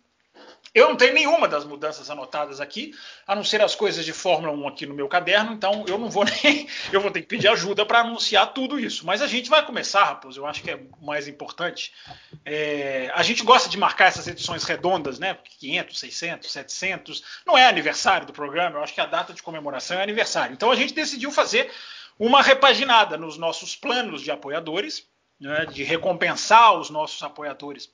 Eu 0.75 0.89
não 0.89 0.97
tenho 0.97 1.15
nenhuma 1.15 1.47
das 1.47 1.65
mudanças 1.65 2.11
anotadas 2.11 2.61
aqui, 2.61 2.93
a 3.29 3.37
não 3.37 3.45
ser 3.45 3.63
as 3.63 3.77
coisas 3.77 4.05
de 4.05 4.13
Fórmula 4.13 4.53
1 4.53 4.67
aqui 4.67 4.87
no 4.87 4.93
meu 4.93 5.07
caderno, 5.07 5.53
então 5.53 5.85
eu 5.87 5.97
não 5.97 6.11
vou 6.11 6.25
nem. 6.43 6.69
Eu 6.93 7.01
vou 7.01 7.13
ter 7.13 7.21
que 7.21 7.29
pedir 7.29 7.47
ajuda 7.47 7.87
para 7.87 8.01
anunciar 8.01 8.53
tudo 8.53 8.77
isso. 8.77 9.07
Mas 9.07 9.23
a 9.23 9.29
gente 9.29 9.49
vai 9.49 9.65
começar, 9.65 10.03
Raposo, 10.03 10.41
eu 10.41 10.47
acho 10.47 10.65
que 10.65 10.73
é 10.73 10.81
mais 11.01 11.29
importante. 11.29 11.93
É, 12.45 13.09
a 13.15 13.23
gente 13.23 13.45
gosta 13.45 13.69
de 13.69 13.79
marcar 13.79 14.07
essas 14.07 14.27
edições 14.27 14.65
redondas, 14.65 15.21
né? 15.21 15.39
500, 15.61 15.97
600, 15.97 16.51
700. 16.51 17.25
Não 17.47 17.57
é 17.57 17.67
aniversário 17.67 18.27
do 18.27 18.33
programa, 18.33 18.79
eu 18.79 18.83
acho 18.83 18.95
que 18.95 19.01
a 19.01 19.07
data 19.07 19.33
de 19.33 19.45
comemoração 19.45 20.01
é 20.01 20.03
aniversário. 20.03 20.55
Então 20.55 20.73
a 20.73 20.77
gente 20.77 20.93
decidiu 20.93 21.31
fazer 21.31 21.71
uma 22.19 22.43
repaginada 22.43 23.17
nos 23.17 23.39
nossos 23.39 23.77
planos 23.77 24.23
de 24.23 24.33
apoiadores 24.33 25.07
né, 25.41 25.67
de 25.67 25.83
recompensar 25.83 26.75
os 26.75 26.91
nossos 26.91 27.23
apoiadores 27.23 27.91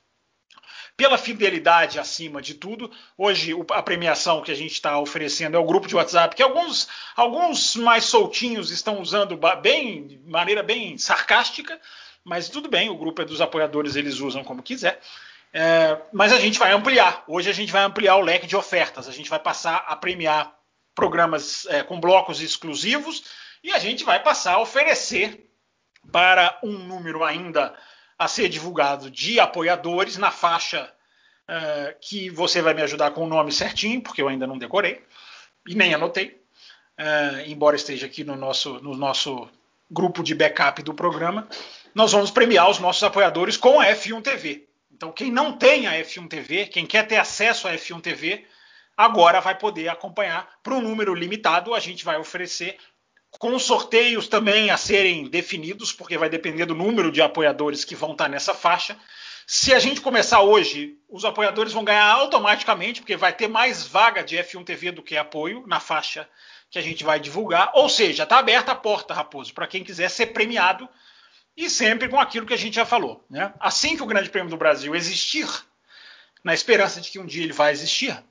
pela 0.96 1.16
fidelidade 1.16 1.98
acima 1.98 2.42
de 2.42 2.54
tudo. 2.54 2.90
Hoje 3.16 3.54
a 3.70 3.82
premiação 3.82 4.42
que 4.42 4.52
a 4.52 4.54
gente 4.54 4.72
está 4.72 4.98
oferecendo 4.98 5.56
é 5.56 5.60
o 5.60 5.64
grupo 5.64 5.88
de 5.88 5.96
WhatsApp, 5.96 6.36
que 6.36 6.42
alguns, 6.42 6.88
alguns 7.16 7.76
mais 7.76 8.04
soltinhos 8.04 8.70
estão 8.70 9.00
usando 9.00 9.38
bem, 9.62 10.06
de 10.06 10.18
maneira 10.26 10.62
bem 10.62 10.98
sarcástica, 10.98 11.80
mas 12.22 12.48
tudo 12.48 12.68
bem, 12.68 12.90
o 12.90 12.96
grupo 12.96 13.22
é 13.22 13.24
dos 13.24 13.40
apoiadores, 13.40 13.96
eles 13.96 14.20
usam 14.20 14.44
como 14.44 14.62
quiser. 14.62 15.00
É, 15.52 15.98
mas 16.12 16.32
a 16.32 16.38
gente 16.38 16.58
vai 16.58 16.72
ampliar. 16.72 17.24
Hoje 17.26 17.50
a 17.50 17.52
gente 17.52 17.72
vai 17.72 17.82
ampliar 17.82 18.16
o 18.16 18.20
leque 18.20 18.46
de 18.46 18.56
ofertas. 18.56 19.08
A 19.08 19.12
gente 19.12 19.30
vai 19.30 19.38
passar 19.38 19.84
a 19.88 19.96
premiar 19.96 20.54
programas 20.94 21.66
é, 21.66 21.82
com 21.82 21.98
blocos 21.98 22.40
exclusivos 22.40 23.24
e 23.64 23.72
a 23.72 23.78
gente 23.78 24.04
vai 24.04 24.22
passar 24.22 24.54
a 24.54 24.60
oferecer 24.60 25.49
para 26.10 26.58
um 26.62 26.72
número 26.72 27.24
ainda 27.24 27.74
a 28.18 28.28
ser 28.28 28.48
divulgado 28.48 29.10
de 29.10 29.40
apoiadores 29.40 30.16
na 30.16 30.30
faixa 30.30 30.92
uh, 31.48 31.98
que 32.00 32.28
você 32.30 32.60
vai 32.60 32.74
me 32.74 32.82
ajudar 32.82 33.12
com 33.12 33.24
o 33.24 33.28
nome 33.28 33.50
certinho, 33.52 34.02
porque 34.02 34.20
eu 34.20 34.28
ainda 34.28 34.46
não 34.46 34.58
decorei 34.58 35.02
e 35.66 35.74
nem 35.74 35.94
anotei, 35.94 36.40
uh, 36.98 37.40
embora 37.46 37.76
esteja 37.76 38.06
aqui 38.06 38.24
no 38.24 38.36
nosso, 38.36 38.74
no 38.80 38.94
nosso 38.94 39.48
grupo 39.90 40.22
de 40.22 40.34
backup 40.34 40.82
do 40.82 40.94
programa. 40.94 41.48
Nós 41.94 42.12
vamos 42.12 42.30
premiar 42.30 42.70
os 42.70 42.78
nossos 42.78 43.02
apoiadores 43.02 43.56
com 43.56 43.80
a 43.80 43.86
F1 43.86 44.22
TV. 44.22 44.68
Então, 44.92 45.10
quem 45.10 45.32
não 45.32 45.56
tem 45.56 45.86
a 45.86 45.92
F1 45.94 46.28
TV, 46.28 46.66
quem 46.66 46.86
quer 46.86 47.06
ter 47.06 47.16
acesso 47.16 47.66
à 47.66 47.72
F1 47.72 48.00
TV, 48.02 48.46
agora 48.96 49.40
vai 49.40 49.56
poder 49.56 49.88
acompanhar 49.88 50.46
para 50.62 50.74
um 50.74 50.80
número 50.82 51.14
limitado. 51.14 51.74
A 51.74 51.80
gente 51.80 52.04
vai 52.04 52.18
oferecer 52.18 52.76
com 53.40 53.58
sorteios 53.58 54.28
também 54.28 54.70
a 54.70 54.76
serem 54.76 55.26
definidos, 55.26 55.94
porque 55.94 56.18
vai 56.18 56.28
depender 56.28 56.66
do 56.66 56.74
número 56.74 57.10
de 57.10 57.22
apoiadores 57.22 57.86
que 57.86 57.96
vão 57.96 58.12
estar 58.12 58.28
nessa 58.28 58.52
faixa. 58.52 58.94
Se 59.46 59.72
a 59.72 59.78
gente 59.78 60.02
começar 60.02 60.42
hoje, 60.42 60.98
os 61.08 61.24
apoiadores 61.24 61.72
vão 61.72 61.82
ganhar 61.82 62.04
automaticamente, 62.04 63.00
porque 63.00 63.16
vai 63.16 63.32
ter 63.32 63.48
mais 63.48 63.86
vaga 63.86 64.22
de 64.22 64.36
F1 64.36 64.62
TV 64.62 64.92
do 64.92 65.02
que 65.02 65.16
apoio 65.16 65.64
na 65.66 65.80
faixa 65.80 66.28
que 66.70 66.78
a 66.78 66.82
gente 66.82 67.02
vai 67.02 67.18
divulgar. 67.18 67.72
Ou 67.74 67.88
seja, 67.88 68.24
está 68.24 68.38
aberta 68.38 68.72
a 68.72 68.76
porta, 68.76 69.14
Raposo, 69.14 69.54
para 69.54 69.66
quem 69.66 69.82
quiser 69.82 70.10
ser 70.10 70.26
premiado 70.26 70.86
e 71.56 71.70
sempre 71.70 72.10
com 72.10 72.20
aquilo 72.20 72.44
que 72.44 72.54
a 72.54 72.58
gente 72.58 72.74
já 72.74 72.84
falou. 72.84 73.24
Né? 73.30 73.54
Assim 73.58 73.96
que 73.96 74.02
o 74.02 74.06
Grande 74.06 74.28
Prêmio 74.28 74.50
do 74.50 74.58
Brasil 74.58 74.94
existir, 74.94 75.48
na 76.44 76.52
esperança 76.52 77.00
de 77.00 77.10
que 77.10 77.18
um 77.18 77.24
dia 77.24 77.44
ele 77.44 77.54
vai 77.54 77.72
existir, 77.72 78.22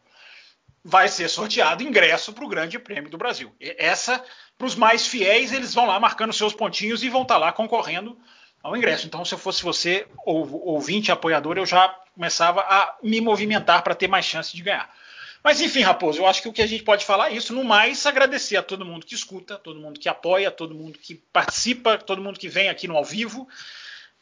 vai 0.83 1.07
ser 1.07 1.29
sorteado 1.29 1.83
ingresso 1.83 2.33
para 2.33 2.45
o 2.45 2.49
Grande 2.49 2.79
Prêmio 2.79 3.09
do 3.09 3.17
Brasil. 3.17 3.53
Essa 3.59 4.23
para 4.57 4.67
os 4.67 4.75
mais 4.75 5.07
fiéis, 5.07 5.53
eles 5.53 5.73
vão 5.73 5.85
lá 5.85 5.99
marcando 5.99 6.33
seus 6.33 6.53
pontinhos 6.53 7.01
e 7.01 7.09
vão 7.09 7.21
estar 7.21 7.35
tá 7.35 7.39
lá 7.39 7.51
concorrendo 7.51 8.17
ao 8.61 8.75
ingresso. 8.75 9.07
Então, 9.07 9.23
se 9.23 9.33
eu 9.33 9.37
fosse 9.37 9.63
você, 9.63 10.05
ou, 10.25 10.67
ouvinte, 10.67 11.11
apoiador, 11.11 11.57
eu 11.57 11.65
já 11.65 11.87
começava 12.13 12.61
a 12.61 12.97
me 13.01 13.21
movimentar 13.21 13.81
para 13.83 13.95
ter 13.95 14.09
mais 14.09 14.25
chance 14.25 14.53
de 14.53 14.61
ganhar. 14.61 14.93
Mas 15.41 15.61
enfim, 15.61 15.81
Raposo, 15.81 16.19
eu 16.19 16.27
acho 16.27 16.41
que 16.41 16.49
o 16.49 16.53
que 16.53 16.61
a 16.61 16.67
gente 16.67 16.83
pode 16.83 17.05
falar 17.05 17.31
é 17.31 17.35
isso. 17.35 17.53
No 17.53 17.63
mais, 17.63 18.05
agradecer 18.05 18.57
a 18.57 18.63
todo 18.63 18.85
mundo 18.85 19.05
que 19.05 19.15
escuta, 19.15 19.57
todo 19.57 19.79
mundo 19.79 19.97
que 19.97 20.09
apoia, 20.09 20.51
todo 20.51 20.75
mundo 20.75 20.99
que 20.99 21.15
participa, 21.15 21.97
todo 21.97 22.21
mundo 22.21 22.37
que 22.37 22.49
vem 22.49 22.67
aqui 22.67 22.87
no 22.87 22.97
ao 22.97 23.05
vivo, 23.05 23.47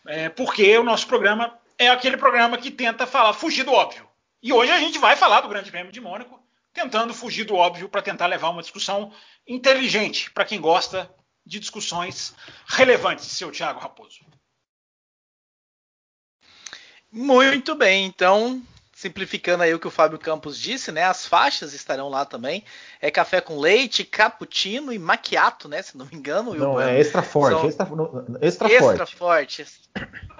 é, 0.06 0.30
porque 0.30 0.78
o 0.78 0.84
nosso 0.84 1.08
programa 1.08 1.58
é 1.80 1.90
aquele 1.90 2.18
programa 2.18 2.58
que 2.58 2.70
tenta 2.70 3.08
falar, 3.08 3.34
fugir 3.34 3.64
do 3.64 3.74
óbvio. 3.74 4.08
E 4.44 4.54
hoje 4.54 4.72
a 4.72 4.80
gente 4.80 5.00
vai 5.00 5.16
falar 5.16 5.42
do 5.42 5.50
Grande 5.50 5.72
Prêmio 5.72 5.92
de 5.92 6.00
Mônaco, 6.00 6.40
tentando 6.78 7.12
fugir 7.12 7.44
do 7.44 7.56
óbvio 7.56 7.90
para 7.90 8.04
tentar 8.04 8.28
levar 8.28 8.50
uma 8.50 8.62
discussão 8.62 9.12
inteligente 9.48 10.30
para 10.30 10.46
quem 10.46 10.62
gosta 10.62 11.10
de 11.44 11.60
discussões 11.60 12.36
relevantes, 12.68 13.26
seu 13.26 13.52
Thiago 13.52 13.80
Raposo. 13.80 14.20
Muito 17.12 17.74
bem, 17.74 18.06
então 18.06 18.62
simplificando 18.94 19.62
aí 19.62 19.74
o 19.74 19.80
que 19.80 19.88
o 19.88 19.92
Fábio 19.92 20.18
Campos 20.18 20.60
disse, 20.60 20.92
né? 20.92 21.04
As 21.04 21.24
faixas 21.26 21.74
estarão 21.74 22.10
lá 22.10 22.26
também. 22.26 22.64
É 23.00 23.12
café 23.12 23.40
com 23.40 23.60
leite, 23.60 24.04
cappuccino 24.04 24.92
e 24.92 24.98
macchiato, 24.98 25.70
né? 25.70 25.84
Se 25.84 25.96
não 25.96 26.08
me 26.08 26.18
engano. 26.18 26.56
Não, 26.56 26.82
é 26.82 27.00
extra 27.00 27.22
forte. 27.22 27.60
São... 27.60 27.68
Extra, 27.68 27.86
extra, 28.42 28.68
extra 28.68 29.06
forte. 29.06 29.64
forte. 29.64 29.66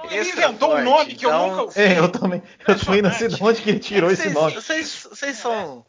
Ele 0.10 0.30
inventou 0.30 0.76
um 0.76 0.84
nome 0.84 1.16
que 1.16 1.26
então... 1.26 1.42
eu 1.42 1.48
nunca 1.50 1.62
ouvi. 1.64 1.80
É, 1.80 2.00
eu 2.00 2.10
também. 2.10 2.44
Eu 2.68 2.80
também 2.80 3.02
não 3.04 3.12
sei 3.12 3.28
de 3.28 3.44
onde 3.44 3.62
que 3.62 3.70
ele 3.70 3.80
tirou 3.80 4.10
é 4.10 4.14
esse 4.14 4.30
nome. 4.30 4.56
Vocês 4.56 5.38
são. 5.38 5.86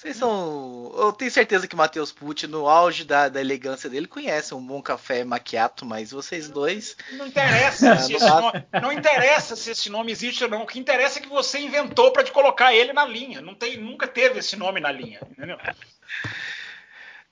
Vocês 0.00 0.16
são. 0.16 0.90
Eu 0.96 1.12
tenho 1.12 1.30
certeza 1.30 1.68
que 1.68 1.74
o 1.74 1.78
Matheus 1.78 2.10
Pucci, 2.10 2.46
no 2.46 2.66
auge 2.66 3.04
da, 3.04 3.28
da, 3.28 3.38
elegância 3.38 3.90
dele, 3.90 4.06
conhece 4.06 4.54
um 4.54 4.66
bom 4.66 4.80
café 4.80 5.24
maquiato, 5.24 5.84
mas 5.84 6.10
vocês 6.10 6.48
dois. 6.48 6.96
Não 7.12 7.26
interessa, 7.26 7.98
se 7.98 8.14
esse 8.14 8.26
nome, 8.26 8.66
não 8.80 8.90
interessa 8.90 9.54
se 9.54 9.70
esse 9.70 9.90
nome 9.90 10.10
existe 10.10 10.42
ou 10.42 10.48
não. 10.48 10.62
O 10.62 10.66
que 10.66 10.78
interessa 10.78 11.18
é 11.18 11.22
que 11.22 11.28
você 11.28 11.58
inventou 11.58 12.10
para 12.12 12.24
te 12.24 12.32
colocar 12.32 12.74
ele 12.74 12.94
na 12.94 13.04
linha. 13.04 13.42
Não 13.42 13.54
tem, 13.54 13.76
nunca 13.76 14.08
teve 14.08 14.38
esse 14.38 14.56
nome 14.56 14.80
na 14.80 14.90
linha, 14.90 15.20
entendeu? 15.32 15.58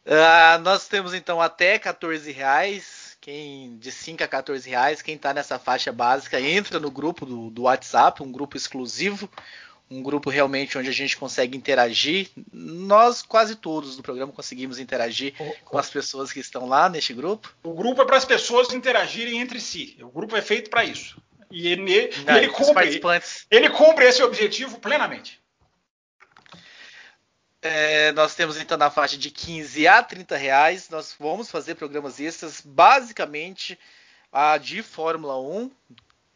Uh, 0.04 0.58
nós 0.60 0.86
temos 0.88 1.14
então 1.14 1.40
até 1.40 1.78
14 1.78 2.30
reais. 2.30 3.16
Quem 3.18 3.78
de 3.78 3.90
5 3.90 4.22
a 4.22 4.28
14 4.28 4.68
reais, 4.68 5.00
quem 5.00 5.14
está 5.14 5.32
nessa 5.32 5.58
faixa 5.58 5.90
básica 5.90 6.38
entra 6.38 6.78
no 6.78 6.90
grupo 6.90 7.24
do, 7.24 7.48
do 7.48 7.62
WhatsApp, 7.62 8.22
um 8.22 8.30
grupo 8.30 8.58
exclusivo 8.58 9.28
um 9.90 10.02
grupo 10.02 10.28
realmente 10.28 10.76
onde 10.76 10.88
a 10.88 10.92
gente 10.92 11.16
consegue 11.16 11.56
interagir. 11.56 12.28
Nós, 12.52 13.22
quase 13.22 13.56
todos 13.56 13.96
do 13.96 14.02
programa, 14.02 14.32
conseguimos 14.32 14.78
interagir 14.78 15.34
oh, 15.38 15.52
com 15.64 15.78
as 15.78 15.88
pessoas 15.88 16.30
que 16.30 16.40
estão 16.40 16.66
lá 16.66 16.88
neste 16.88 17.14
grupo. 17.14 17.54
O 17.62 17.72
grupo 17.72 18.02
é 18.02 18.04
para 18.04 18.16
as 18.16 18.24
pessoas 18.24 18.72
interagirem 18.72 19.40
entre 19.40 19.60
si. 19.60 19.96
O 20.00 20.10
grupo 20.10 20.36
é 20.36 20.42
feito 20.42 20.70
para 20.70 20.84
isso. 20.84 21.20
E 21.50 21.68
ele, 21.68 22.10
Não, 22.26 22.36
ele, 22.36 22.48
cumpre, 22.48 23.00
ele 23.50 23.70
cumpre 23.70 24.04
esse 24.04 24.22
objetivo 24.22 24.78
plenamente. 24.78 25.40
É, 27.60 28.12
nós 28.12 28.34
temos 28.34 28.56
então 28.60 28.76
na 28.76 28.90
faixa 28.90 29.16
de 29.16 29.30
15 29.30 29.88
a 29.88 30.02
30 30.02 30.36
reais. 30.36 30.88
Nós 30.90 31.14
vamos 31.18 31.50
fazer 31.50 31.74
programas 31.74 32.20
extras, 32.20 32.60
basicamente 32.60 33.78
a 34.30 34.58
de 34.58 34.82
Fórmula 34.82 35.40
1, 35.40 35.70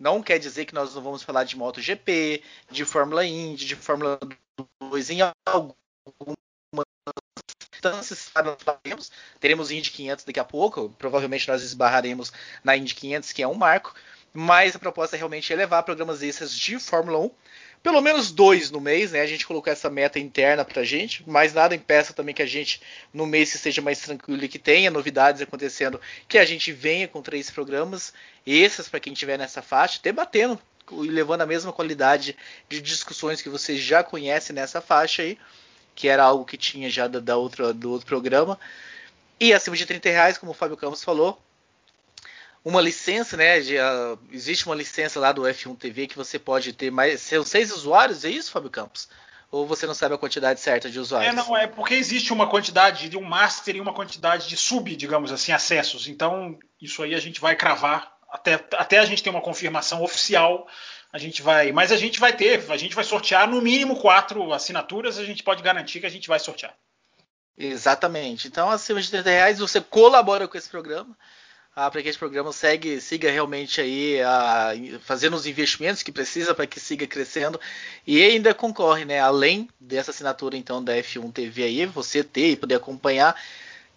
não 0.02 0.20
quer 0.20 0.38
dizer 0.38 0.64
que 0.64 0.74
nós 0.74 0.92
não 0.94 1.00
vamos 1.00 1.22
falar 1.22 1.44
de 1.44 1.56
MotoGP, 1.56 2.42
de 2.68 2.84
Fórmula 2.84 3.24
Indy, 3.24 3.64
de 3.64 3.76
Fórmula 3.76 4.18
2 4.80 5.10
em 5.10 5.20
algumas 5.46 5.76
instâncias. 7.72 8.32
Teremos, 9.38 9.70
Indy 9.70 9.92
500 9.92 10.24
daqui 10.24 10.40
a 10.40 10.44
pouco. 10.44 10.90
Provavelmente 10.98 11.46
nós 11.46 11.62
esbarraremos 11.62 12.32
na 12.64 12.76
Indy 12.76 12.96
500, 12.96 13.32
que 13.32 13.44
é 13.44 13.48
um 13.48 13.54
marco. 13.54 13.94
Mas 14.34 14.74
a 14.74 14.78
proposta 14.80 15.14
é 15.14 15.18
realmente 15.18 15.52
elevar 15.52 15.84
programas 15.84 16.20
extras 16.20 16.52
de 16.52 16.80
Fórmula 16.80 17.18
1 17.18 17.30
pelo 17.82 18.00
menos 18.00 18.30
dois 18.30 18.70
no 18.70 18.80
mês, 18.80 19.12
né? 19.12 19.20
A 19.20 19.26
gente 19.26 19.46
colocou 19.46 19.72
essa 19.72 19.90
meta 19.90 20.18
interna 20.18 20.64
pra 20.64 20.84
gente, 20.84 21.24
mas 21.26 21.52
nada 21.52 21.74
impeça 21.74 22.12
também 22.12 22.34
que 22.34 22.42
a 22.42 22.46
gente, 22.46 22.80
no 23.12 23.26
mês, 23.26 23.50
que 23.50 23.56
esteja 23.56 23.82
mais 23.82 23.98
tranquilo 23.98 24.44
e 24.44 24.48
que 24.48 24.58
tenha 24.58 24.90
novidades 24.90 25.42
acontecendo, 25.42 26.00
que 26.28 26.38
a 26.38 26.44
gente 26.44 26.70
venha 26.70 27.08
com 27.08 27.20
três 27.20 27.50
programas, 27.50 28.12
esses 28.46 28.88
para 28.88 29.00
quem 29.00 29.12
estiver 29.12 29.36
nessa 29.36 29.60
faixa, 29.60 29.98
debatendo 30.02 30.58
e 30.90 31.08
levando 31.08 31.42
a 31.42 31.46
mesma 31.46 31.72
qualidade 31.72 32.36
de 32.68 32.80
discussões 32.80 33.42
que 33.42 33.48
vocês 33.48 33.80
já 33.80 34.04
conhecem 34.04 34.54
nessa 34.54 34.80
faixa 34.80 35.22
aí, 35.22 35.36
que 35.94 36.08
era 36.08 36.22
algo 36.22 36.44
que 36.44 36.56
tinha 36.56 36.88
já 36.88 37.08
da, 37.08 37.18
da 37.18 37.36
outra, 37.36 37.72
do 37.72 37.90
outro 37.90 38.06
programa. 38.06 38.58
E 39.40 39.52
acima 39.52 39.76
de 39.76 39.86
30 39.86 40.08
reais, 40.08 40.38
como 40.38 40.52
o 40.52 40.54
Fábio 40.54 40.76
Campos 40.76 41.02
falou, 41.02 41.40
uma 42.64 42.80
licença, 42.80 43.36
né? 43.36 43.60
De, 43.60 43.76
uh, 43.76 44.18
existe 44.30 44.66
uma 44.66 44.74
licença 44.74 45.18
lá 45.18 45.32
do 45.32 45.42
F1 45.42 45.76
TV 45.76 46.06
que 46.06 46.16
você 46.16 46.38
pode 46.38 46.72
ter 46.72 46.90
mais. 46.90 47.20
São 47.20 47.44
seis 47.44 47.72
usuários, 47.72 48.24
é 48.24 48.30
isso, 48.30 48.50
Fábio 48.50 48.70
Campos? 48.70 49.08
Ou 49.50 49.66
você 49.66 49.86
não 49.86 49.94
sabe 49.94 50.14
a 50.14 50.18
quantidade 50.18 50.60
certa 50.60 50.90
de 50.90 50.98
usuários? 50.98 51.30
É, 51.30 51.36
não, 51.36 51.56
é 51.56 51.66
porque 51.66 51.94
existe 51.94 52.32
uma 52.32 52.48
quantidade 52.48 53.08
de 53.08 53.18
um 53.18 53.22
master 53.22 53.76
e 53.76 53.80
uma 53.80 53.92
quantidade 53.92 54.48
de 54.48 54.56
sub, 54.56 54.94
digamos 54.96 55.30
assim, 55.30 55.52
acessos. 55.52 56.08
Então, 56.08 56.58
isso 56.80 57.02
aí 57.02 57.14
a 57.14 57.20
gente 57.20 57.38
vai 57.38 57.54
cravar 57.54 58.16
até, 58.30 58.54
até 58.54 58.98
a 58.98 59.04
gente 59.04 59.22
ter 59.22 59.28
uma 59.28 59.42
confirmação 59.42 60.02
oficial. 60.02 60.66
A 61.12 61.18
gente 61.18 61.42
vai. 61.42 61.70
Mas 61.70 61.92
a 61.92 61.96
gente 61.96 62.18
vai 62.18 62.32
ter, 62.32 62.64
a 62.70 62.76
gente 62.78 62.94
vai 62.94 63.04
sortear 63.04 63.46
no 63.46 63.60
mínimo 63.60 64.00
quatro 64.00 64.52
assinaturas, 64.54 65.18
a 65.18 65.24
gente 65.24 65.42
pode 65.42 65.62
garantir 65.62 66.00
que 66.00 66.06
a 66.06 66.10
gente 66.10 66.28
vai 66.28 66.38
sortear. 66.38 66.74
Exatamente. 67.58 68.48
Então, 68.48 68.70
acima 68.70 69.02
de 69.02 69.10
30 69.10 69.28
reais, 69.28 69.58
você 69.58 69.82
colabora 69.82 70.48
com 70.48 70.56
esse 70.56 70.70
programa 70.70 71.14
ah, 71.74 71.90
para 71.90 72.02
que 72.02 72.08
esse 72.08 72.18
programa 72.18 72.52
segue, 72.52 73.00
siga 73.00 73.30
realmente 73.30 73.80
aí 73.80 74.20
a, 74.20 74.72
fazendo 75.00 75.34
os 75.34 75.46
investimentos 75.46 76.02
que 76.02 76.12
precisa 76.12 76.54
para 76.54 76.66
que 76.66 76.78
siga 76.78 77.06
crescendo 77.06 77.58
e 78.06 78.22
ainda 78.22 78.52
concorre, 78.52 79.04
né? 79.04 79.20
Além 79.20 79.68
dessa 79.80 80.10
assinatura 80.10 80.56
então 80.56 80.84
da 80.84 80.94
F1 80.96 81.32
TV 81.32 81.62
aí, 81.64 81.86
você 81.86 82.22
ter 82.22 82.50
e 82.50 82.56
poder 82.56 82.74
acompanhar 82.74 83.34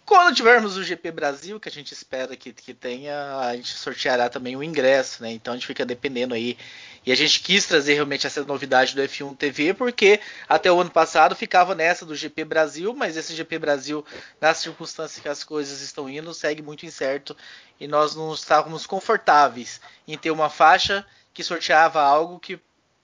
quando 0.06 0.36
tivermos 0.36 0.76
o 0.76 0.84
GP 0.84 1.10
Brasil, 1.10 1.58
que 1.58 1.68
a 1.68 1.72
gente 1.72 1.92
espera 1.92 2.36
que, 2.36 2.52
que 2.52 2.72
tenha, 2.72 3.38
a 3.40 3.56
gente 3.56 3.76
sorteará 3.76 4.28
também 4.28 4.54
o 4.54 4.62
ingresso, 4.62 5.20
né? 5.20 5.32
Então 5.32 5.52
a 5.52 5.56
gente 5.56 5.66
fica 5.66 5.84
dependendo 5.84 6.32
aí. 6.32 6.56
E 7.04 7.10
a 7.10 7.14
gente 7.16 7.40
quis 7.40 7.66
trazer 7.66 7.94
realmente 7.94 8.24
essa 8.24 8.44
novidade 8.44 8.94
do 8.94 9.02
F1 9.02 9.36
TV, 9.36 9.74
porque 9.74 10.20
até 10.48 10.70
o 10.70 10.80
ano 10.80 10.90
passado 10.90 11.34
ficava 11.34 11.74
nessa 11.74 12.06
do 12.06 12.14
GP 12.14 12.44
Brasil, 12.44 12.94
mas 12.94 13.16
esse 13.16 13.34
GP 13.34 13.58
Brasil, 13.58 14.04
nas 14.40 14.58
circunstâncias 14.58 15.20
que 15.20 15.28
as 15.28 15.42
coisas 15.42 15.80
estão 15.80 16.08
indo, 16.08 16.32
segue 16.32 16.62
muito 16.62 16.86
incerto 16.86 17.36
e 17.80 17.88
nós 17.88 18.14
não 18.14 18.32
estávamos 18.32 18.86
confortáveis 18.86 19.80
em 20.06 20.16
ter 20.16 20.30
uma 20.30 20.48
faixa 20.48 21.04
que 21.34 21.42
sorteava 21.42 22.00
algo 22.00 22.38
que 22.38 22.60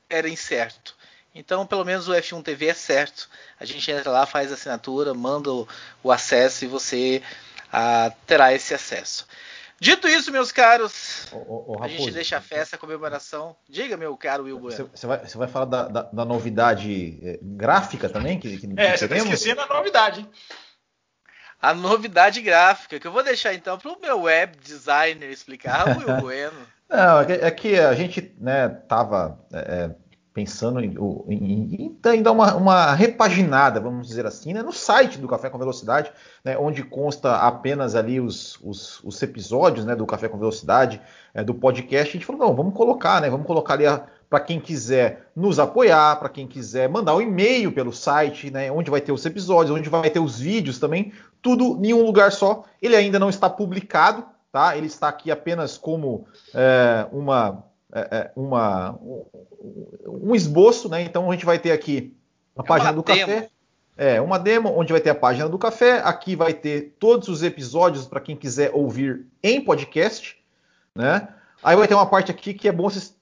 era 0.08 0.28
incerto. 0.28 0.96
Então, 1.34 1.66
pelo 1.66 1.84
menos 1.84 2.08
o 2.08 2.12
F1 2.12 2.42
TV 2.42 2.66
é 2.66 2.74
certo. 2.74 3.28
A 3.58 3.64
gente 3.64 3.90
entra 3.90 4.10
lá, 4.10 4.26
faz 4.26 4.50
a 4.50 4.54
assinatura, 4.54 5.14
manda 5.14 5.50
o, 5.50 5.66
o 6.02 6.12
acesso 6.12 6.64
e 6.64 6.68
você 6.68 7.22
ah, 7.72 8.12
terá 8.26 8.52
esse 8.52 8.74
acesso. 8.74 9.26
Dito 9.80 10.06
isso, 10.06 10.30
meus 10.30 10.52
caros, 10.52 11.26
ô, 11.32 11.72
ô, 11.72 11.82
a 11.82 11.88
gente 11.88 12.12
deixa 12.12 12.36
a 12.36 12.40
festa, 12.40 12.76
a 12.76 12.78
comemoração. 12.78 13.56
Diga, 13.68 13.96
meu 13.96 14.16
caro 14.16 14.44
Will 14.44 14.60
Bueno. 14.60 14.88
Você 14.94 15.06
vai, 15.08 15.18
vai 15.18 15.48
falar 15.48 15.64
da, 15.64 15.88
da, 15.88 16.02
da 16.02 16.24
novidade 16.24 17.18
é, 17.20 17.38
gráfica 17.42 18.08
também? 18.08 18.38
Que, 18.38 18.58
que 18.58 18.68
é, 18.76 18.96
você 18.96 19.06
está 19.06 19.16
esquecendo 19.16 19.60
a 19.60 19.66
novidade. 19.66 20.20
Hein? 20.20 20.30
A 21.60 21.74
novidade 21.74 22.40
gráfica, 22.42 23.00
que 23.00 23.06
eu 23.06 23.10
vou 23.10 23.24
deixar 23.24 23.54
então 23.54 23.76
para 23.76 23.90
o 23.90 24.00
meu 24.00 24.22
web 24.22 24.56
designer 24.58 25.30
explicar, 25.30 25.98
Will 25.98 26.14
Bueno. 26.22 26.66
Não, 26.88 27.20
é 27.20 27.24
que, 27.24 27.32
é 27.32 27.50
que 27.50 27.78
a 27.80 27.94
gente 27.94 28.36
né, 28.38 28.68
tava 28.68 29.44
é, 29.52 29.90
pensando 30.32 30.80
em, 30.80 30.94
em, 31.28 31.98
em, 32.04 32.22
dar 32.22 32.32
uma, 32.32 32.54
uma, 32.54 32.94
repaginada, 32.94 33.78
vamos 33.78 34.08
dizer 34.08 34.24
assim, 34.24 34.54
né, 34.54 34.62
no 34.62 34.72
site 34.72 35.18
do 35.18 35.28
Café 35.28 35.50
com 35.50 35.58
Velocidade, 35.58 36.10
né, 36.42 36.56
onde 36.56 36.82
consta 36.82 37.36
apenas 37.36 37.94
ali 37.94 38.18
os, 38.18 38.58
os, 38.62 39.02
os 39.04 39.22
episódios 39.22 39.84
né, 39.84 39.94
do 39.94 40.06
Café 40.06 40.28
com 40.28 40.38
Velocidade, 40.38 41.00
é, 41.34 41.44
do 41.44 41.52
podcast. 41.52 42.08
A 42.08 42.12
gente 42.12 42.24
falou, 42.24 42.46
não, 42.46 42.56
vamos 42.56 42.74
colocar, 42.74 43.20
né, 43.20 43.28
vamos 43.28 43.46
colocar 43.46 43.74
ali 43.74 43.84
para 44.30 44.40
quem 44.40 44.58
quiser 44.58 45.30
nos 45.36 45.58
apoiar, 45.58 46.16
para 46.18 46.30
quem 46.30 46.46
quiser 46.46 46.88
mandar 46.88 47.14
um 47.14 47.20
e-mail 47.20 47.70
pelo 47.70 47.92
site, 47.92 48.50
né, 48.50 48.72
onde 48.72 48.90
vai 48.90 49.02
ter 49.02 49.12
os 49.12 49.26
episódios, 49.26 49.76
onde 49.76 49.90
vai 49.90 50.08
ter 50.08 50.20
os 50.20 50.38
vídeos 50.38 50.78
também, 50.78 51.12
tudo 51.42 51.78
em 51.84 51.92
um 51.92 52.06
lugar 52.06 52.32
só. 52.32 52.64
Ele 52.80 52.96
ainda 52.96 53.18
não 53.18 53.28
está 53.28 53.50
publicado, 53.50 54.24
tá? 54.50 54.74
Ele 54.76 54.86
está 54.86 55.08
aqui 55.08 55.30
apenas 55.30 55.76
como 55.76 56.26
é, 56.54 57.06
uma 57.12 57.64
uma, 58.34 58.98
um 60.06 60.34
esboço, 60.34 60.88
né? 60.88 61.02
Então 61.02 61.30
a 61.30 61.34
gente 61.34 61.44
vai 61.44 61.58
ter 61.58 61.72
aqui 61.72 62.16
a 62.56 62.62
é 62.62 62.66
página 62.66 62.92
do 62.92 63.02
demo. 63.02 63.20
café. 63.20 63.50
É, 63.96 64.20
uma 64.20 64.38
demo 64.38 64.70
onde 64.70 64.92
vai 64.92 65.00
ter 65.00 65.10
a 65.10 65.14
página 65.14 65.48
do 65.48 65.58
café. 65.58 66.00
Aqui 66.04 66.34
vai 66.34 66.54
ter 66.54 66.96
todos 66.98 67.28
os 67.28 67.42
episódios 67.42 68.06
para 68.06 68.20
quem 68.20 68.34
quiser 68.34 68.70
ouvir 68.72 69.26
em 69.42 69.60
podcast, 69.62 70.36
né? 70.94 71.28
Aí 71.62 71.76
vai 71.76 71.86
ter 71.86 71.94
uma 71.94 72.06
parte 72.06 72.30
aqui 72.30 72.54
que 72.54 72.68
é 72.68 72.72
bom 72.72 72.84
vocês 72.84 73.14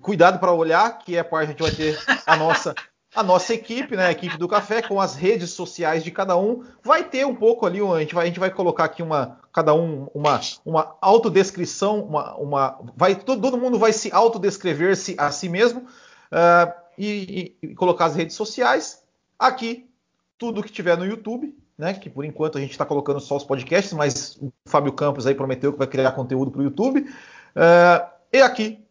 cuidado 0.00 0.38
para 0.38 0.52
olhar, 0.52 0.98
que 0.98 1.16
é 1.16 1.20
a 1.20 1.24
parte 1.24 1.54
que 1.54 1.62
a 1.62 1.66
gente 1.66 1.76
vai 1.76 1.86
ter 1.86 2.22
a 2.26 2.36
nossa 2.36 2.74
a 3.14 3.22
nossa 3.22 3.54
equipe, 3.54 3.96
né, 3.96 4.06
a 4.06 4.10
equipe 4.10 4.36
do 4.36 4.48
café, 4.48 4.82
com 4.82 5.00
as 5.00 5.14
redes 5.14 5.50
sociais 5.50 6.02
de 6.02 6.10
cada 6.10 6.36
um, 6.36 6.64
vai 6.82 7.04
ter 7.04 7.24
um 7.24 7.34
pouco 7.34 7.64
ali, 7.64 7.80
a 7.80 8.00
gente 8.00 8.14
vai, 8.14 8.24
a 8.24 8.26
gente 8.26 8.40
vai 8.40 8.50
colocar 8.50 8.84
aqui 8.84 9.02
uma, 9.02 9.38
cada 9.52 9.72
um, 9.72 10.08
uma, 10.12 10.40
uma 10.64 10.96
autodescrição, 11.00 12.00
uma, 12.00 12.34
uma, 12.34 12.80
vai, 12.96 13.14
todo, 13.14 13.40
todo 13.40 13.58
mundo 13.58 13.78
vai 13.78 13.92
se 13.92 14.12
autodescrever-se 14.12 15.14
a 15.16 15.30
si 15.30 15.48
mesmo 15.48 15.82
uh, 15.82 16.72
e, 16.98 17.56
e, 17.62 17.74
colocar 17.76 18.06
as 18.06 18.16
redes 18.16 18.34
sociais. 18.34 19.02
Aqui, 19.38 19.88
tudo 20.36 20.62
que 20.62 20.72
tiver 20.72 20.96
no 20.98 21.06
YouTube, 21.06 21.56
né, 21.78 21.94
que 21.94 22.10
por 22.10 22.24
enquanto 22.24 22.58
a 22.58 22.60
gente 22.60 22.72
está 22.72 22.84
colocando 22.84 23.20
só 23.20 23.36
os 23.36 23.44
podcasts, 23.44 23.92
mas 23.92 24.36
o 24.36 24.52
Fábio 24.66 24.92
Campos 24.92 25.26
aí 25.26 25.34
prometeu 25.34 25.72
que 25.72 25.78
vai 25.78 25.86
criar 25.86 26.12
conteúdo 26.12 26.50
para 26.50 26.60
o 26.60 26.64
YouTube. 26.64 27.00
Uh, 27.00 28.06
e 28.32 28.42
aqui, 28.42 28.84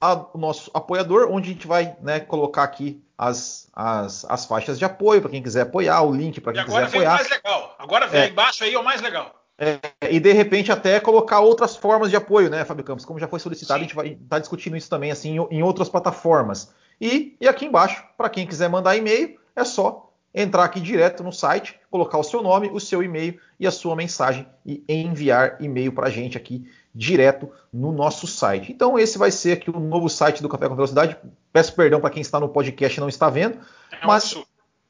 a, 0.00 0.24
o 0.32 0.38
nosso 0.38 0.70
apoiador, 0.72 1.28
onde 1.32 1.50
a 1.50 1.52
gente 1.52 1.66
vai 1.66 1.96
né, 2.00 2.20
colocar 2.20 2.62
aqui 2.62 3.02
as, 3.20 3.68
as, 3.74 4.24
as 4.24 4.46
faixas 4.46 4.78
de 4.78 4.84
apoio 4.86 5.20
para 5.20 5.30
quem 5.30 5.42
quiser 5.42 5.60
apoiar, 5.60 6.00
o 6.00 6.10
link 6.10 6.40
para 6.40 6.54
quem 6.54 6.64
quiser 6.64 6.84
apoiar. 6.84 6.86
Agora 6.86 6.88
vem 6.88 7.02
o 7.02 7.10
mais 7.10 7.30
legal. 7.30 7.76
Agora 7.78 8.06
vem 8.06 8.20
é. 8.22 8.28
embaixo 8.28 8.64
aí 8.64 8.76
o 8.78 8.82
mais 8.82 9.02
legal. 9.02 9.34
É, 9.58 9.78
e 10.10 10.18
de 10.18 10.32
repente 10.32 10.72
até 10.72 10.98
colocar 10.98 11.40
outras 11.40 11.76
formas 11.76 12.08
de 12.08 12.16
apoio, 12.16 12.48
né, 12.48 12.64
Fábio 12.64 12.82
Campos? 12.82 13.04
Como 13.04 13.18
já 13.18 13.28
foi 13.28 13.38
solicitado, 13.38 13.78
Sim. 13.78 13.84
a 13.84 13.86
gente 13.86 13.94
vai 13.94 14.06
estar 14.06 14.24
tá 14.30 14.38
discutindo 14.38 14.74
isso 14.74 14.88
também 14.88 15.10
assim 15.10 15.36
em 15.50 15.62
outras 15.62 15.90
plataformas. 15.90 16.72
E, 16.98 17.36
e 17.38 17.46
aqui 17.46 17.66
embaixo, 17.66 18.02
para 18.16 18.30
quem 18.30 18.46
quiser 18.46 18.70
mandar 18.70 18.96
e-mail, 18.96 19.38
é 19.54 19.64
só 19.64 20.09
entrar 20.34 20.64
aqui 20.64 20.80
direto 20.80 21.22
no 21.22 21.32
site, 21.32 21.78
colocar 21.90 22.18
o 22.18 22.22
seu 22.22 22.42
nome, 22.42 22.70
o 22.72 22.80
seu 22.80 23.02
e-mail 23.02 23.38
e 23.58 23.66
a 23.66 23.70
sua 23.70 23.96
mensagem 23.96 24.46
e 24.64 24.82
enviar 24.88 25.56
e-mail 25.60 25.92
para 25.92 26.06
a 26.06 26.10
gente 26.10 26.36
aqui 26.36 26.64
direto 26.94 27.50
no 27.72 27.92
nosso 27.92 28.26
site. 28.26 28.72
Então 28.72 28.98
esse 28.98 29.18
vai 29.18 29.30
ser 29.30 29.52
aqui 29.52 29.70
o 29.70 29.80
novo 29.80 30.08
site 30.08 30.42
do 30.42 30.48
Café 30.48 30.68
com 30.68 30.74
Velocidade. 30.74 31.16
Peço 31.52 31.74
perdão 31.74 32.00
para 32.00 32.10
quem 32.10 32.22
está 32.22 32.38
no 32.38 32.48
podcast 32.48 32.98
e 32.98 33.00
não 33.00 33.08
está 33.08 33.28
vendo, 33.28 33.58
é 33.90 34.06
mas, 34.06 34.36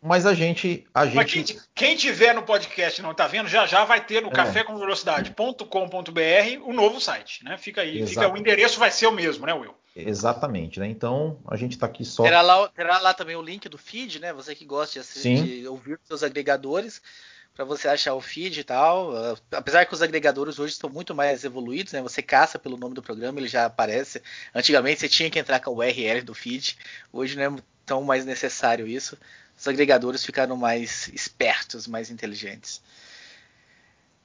mas 0.02 0.24
a 0.24 0.32
gente, 0.32 0.86
a 0.94 1.04
gente... 1.04 1.16
Mas 1.16 1.30
quem, 1.30 1.44
quem 1.74 1.96
tiver 1.96 2.34
no 2.34 2.42
podcast 2.42 2.98
e 2.98 3.02
não 3.02 3.12
está 3.12 3.26
vendo, 3.26 3.48
já 3.48 3.66
já 3.66 3.84
vai 3.84 4.04
ter 4.04 4.22
no 4.22 4.28
é. 4.28 4.32
cafécomvelocidade.com.br 4.32 6.64
o 6.64 6.72
novo 6.72 7.00
site, 7.00 7.44
né? 7.44 7.58
Fica 7.58 7.82
aí, 7.82 8.06
fica, 8.06 8.32
o 8.32 8.36
endereço 8.36 8.78
vai 8.78 8.90
ser 8.90 9.06
o 9.06 9.12
mesmo, 9.12 9.44
né, 9.44 9.52
Will? 9.52 9.74
Exatamente, 9.94 10.80
né? 10.80 10.88
Então 10.88 11.38
a 11.46 11.56
gente 11.56 11.72
está 11.72 11.86
aqui 11.86 12.04
só. 12.04 12.22
Terá 12.22 12.40
lá, 12.40 12.68
terá 12.68 12.98
lá 12.98 13.12
também 13.12 13.36
o 13.36 13.42
link 13.42 13.68
do 13.68 13.76
feed, 13.76 14.20
né? 14.20 14.32
Você 14.32 14.54
que 14.54 14.64
gosta 14.64 14.94
de, 14.94 15.00
assistir, 15.00 15.42
de 15.42 15.68
ouvir 15.68 15.94
os 15.94 16.06
seus 16.06 16.22
agregadores 16.22 17.02
para 17.54 17.64
você 17.64 17.88
achar 17.88 18.14
o 18.14 18.20
feed 18.20 18.60
e 18.60 18.64
tal. 18.64 19.12
Apesar 19.52 19.84
que 19.84 19.92
os 19.92 20.00
agregadores 20.00 20.58
hoje 20.58 20.72
estão 20.72 20.88
muito 20.88 21.14
mais 21.14 21.44
evoluídos, 21.44 21.92
né? 21.92 22.00
Você 22.00 22.22
caça 22.22 22.58
pelo 22.58 22.78
nome 22.78 22.94
do 22.94 23.02
programa, 23.02 23.38
ele 23.38 23.48
já 23.48 23.66
aparece. 23.66 24.22
Antigamente 24.54 25.00
você 25.00 25.08
tinha 25.08 25.28
que 25.28 25.38
entrar 25.38 25.60
com 25.60 25.70
a 25.70 25.74
URL 25.74 26.22
do 26.22 26.34
feed. 26.34 26.78
Hoje 27.12 27.36
não 27.36 27.56
é 27.56 27.62
tão 27.84 28.02
mais 28.02 28.24
necessário 28.24 28.86
isso. 28.86 29.18
Os 29.60 29.68
agregadores 29.68 30.24
ficaram 30.24 30.56
mais 30.56 31.08
espertos, 31.08 31.86
mais 31.86 32.10
inteligentes. 32.10 32.80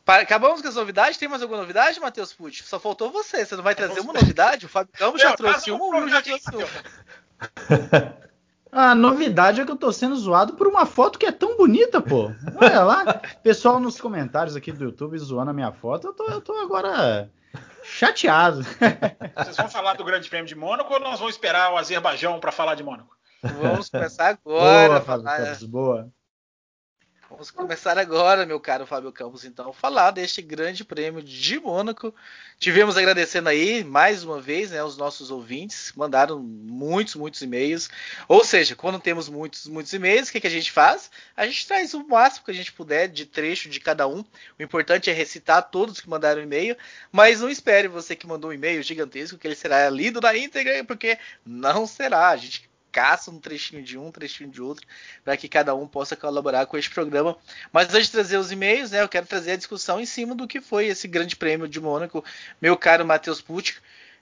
Acabamos 0.08 0.62
com 0.62 0.68
as 0.70 0.76
novidades? 0.76 1.18
Tem 1.18 1.28
mais 1.28 1.42
alguma 1.42 1.60
novidade, 1.60 2.00
Matheus 2.00 2.32
Pucci? 2.32 2.64
Só 2.64 2.80
faltou 2.80 3.12
você. 3.12 3.46
Você 3.46 3.54
não 3.58 3.64
vai 3.64 3.76
trazer 3.76 4.00
uma 4.00 4.14
novidade? 4.14 4.66
O 4.66 4.70
Fábio 4.70 4.94
Campos 4.98 5.22
já 5.22 5.36
trouxe 5.36 5.72
uma, 5.72 5.84
o 5.84 5.90
Will 5.90 6.08
já 6.08 6.22
trouxe 6.22 6.46
uma. 6.56 6.66
A 8.72 8.96
novidade 8.96 9.60
é 9.62 9.66
que 9.66 9.72
eu 9.72 9.78
tô 9.78 9.92
sendo 9.92 10.16
zoado 10.16 10.54
por 10.54 10.68
uma 10.68 10.86
foto 10.86 11.18
que 11.18 11.26
é 11.26 11.32
tão 11.32 11.56
bonita, 11.56 12.02
pô. 12.02 12.32
Olha 12.56 12.84
lá. 12.84 13.22
Pessoal 13.42 13.80
nos 13.80 14.00
comentários 14.00 14.56
aqui 14.56 14.72
do 14.72 14.84
YouTube 14.84 15.18
zoando 15.18 15.52
a 15.52 15.54
minha 15.54 15.72
foto, 15.72 16.08
eu 16.08 16.14
tô, 16.14 16.26
eu 16.28 16.42
tô 16.42 16.54
agora 16.58 17.30
chateado. 17.84 18.64
Vocês 18.64 19.56
vão 19.56 19.70
falar 19.70 19.94
do 19.94 20.04
Grande 20.04 20.30
Prêmio 20.30 20.48
de 20.48 20.56
Mônaco 20.56 20.94
ou 20.94 21.00
nós 21.00 21.20
vamos 21.20 21.36
esperar 21.36 21.72
o 21.72 21.78
Azerbaijão 21.78 22.40
para 22.40 22.52
falar 22.52 22.76
de 22.76 22.84
Mônaco? 22.84 23.16
Vamos 23.54 23.90
começar 23.90 24.28
agora. 24.30 24.88
Boa, 24.88 25.02
Fábio 25.02 25.26
Campos, 25.26 25.64
boa. 25.64 26.12
Vamos 27.30 27.50
começar 27.50 27.98
agora, 27.98 28.46
meu 28.46 28.60
caro 28.60 28.86
Fábio 28.86 29.12
Campos, 29.12 29.44
então, 29.44 29.74
falar 29.74 30.12
deste 30.12 30.42
grande 30.42 30.86
prêmio 30.86 31.24
de 31.24 31.60
Mônaco. 31.60 32.14
Tivemos 32.60 32.96
agradecendo 32.96 33.50
aí, 33.50 33.84
mais 33.84 34.24
uma 34.24 34.40
vez, 34.40 34.72
né, 34.72 34.84
os 34.84 34.96
nossos 34.96 35.32
ouvintes, 35.32 35.92
mandaram 35.96 36.40
muitos, 36.40 37.16
muitos 37.16 37.42
e-mails. 37.42 37.90
Ou 38.28 38.46
seja, 38.46 38.76
quando 38.76 39.00
temos 39.00 39.28
muitos, 39.28 39.68
muitos 39.68 39.92
e-mails, 39.92 40.30
o 40.30 40.32
que, 40.32 40.40
que 40.40 40.48
a 40.48 40.52
gente 40.52 40.72
faz? 40.72 41.10
A 41.36 41.46
gente 41.48 41.68
traz 41.68 41.94
o 41.94 42.08
máximo 42.08 42.46
que 42.46 42.52
a 42.52 42.56
gente 42.56 42.72
puder 42.72 43.08
de 43.08 43.26
trecho 43.26 43.70
de 43.70 43.80
cada 43.80 44.08
um. 44.08 44.24
O 44.58 44.64
importante 44.64 45.10
é 45.10 45.14
recitar 45.14 45.70
todos 45.70 46.00
que 46.00 46.10
mandaram 46.10 46.42
e-mail, 46.42 46.78
mas 47.12 47.42
não 47.42 47.50
espere 47.50 47.88
você 47.88 48.16
que 48.16 48.28
mandou 48.28 48.52
um 48.52 48.54
e-mail 48.54 48.82
gigantesco, 48.84 49.38
que 49.38 49.48
ele 49.48 49.56
será 49.56 49.90
lido 49.90 50.22
na 50.22 50.38
íntegra, 50.38 50.84
porque 50.86 51.18
não 51.46 51.88
será. 51.88 52.30
A 52.30 52.38
gente 52.38 52.70
caça 52.96 53.30
um 53.30 53.38
trechinho 53.38 53.84
de 53.84 53.98
um, 53.98 54.08
um 54.08 54.12
trechinho 54.12 54.50
de 54.50 54.62
outro, 54.62 54.88
para 55.22 55.36
que 55.36 55.50
cada 55.50 55.76
um 55.76 55.86
possa 55.86 56.16
colaborar 56.16 56.66
com 56.66 56.78
este 56.78 56.90
programa. 56.90 57.38
Mas 57.74 57.94
antes 57.94 58.06
de 58.06 58.14
trazer 58.14 58.38
os 58.38 58.54
e-mails, 58.54 58.92
né, 58.92 59.02
eu 59.02 59.10
quero 59.10 59.26
trazer 59.26 59.52
a 59.52 59.58
discussão 59.58 60.00
em 60.00 60.06
cima 60.06 60.34
do 60.34 60.48
que 60.48 60.62
foi 60.62 60.86
esse 60.86 61.06
grande 61.06 61.36
prêmio 61.36 61.68
de 61.68 61.82
Mônaco, 61.82 62.24
meu 62.62 62.78
caro 62.78 63.06
Matheus 63.06 63.42
Pucci. 63.42 63.76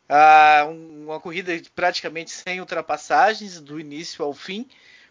Ah, 0.10 0.68
uma 0.68 1.20
corrida 1.20 1.52
praticamente 1.76 2.32
sem 2.32 2.60
ultrapassagens, 2.60 3.62
do 3.62 3.80
início 3.80 4.26
ao 4.26 4.34
fim, 4.34 4.68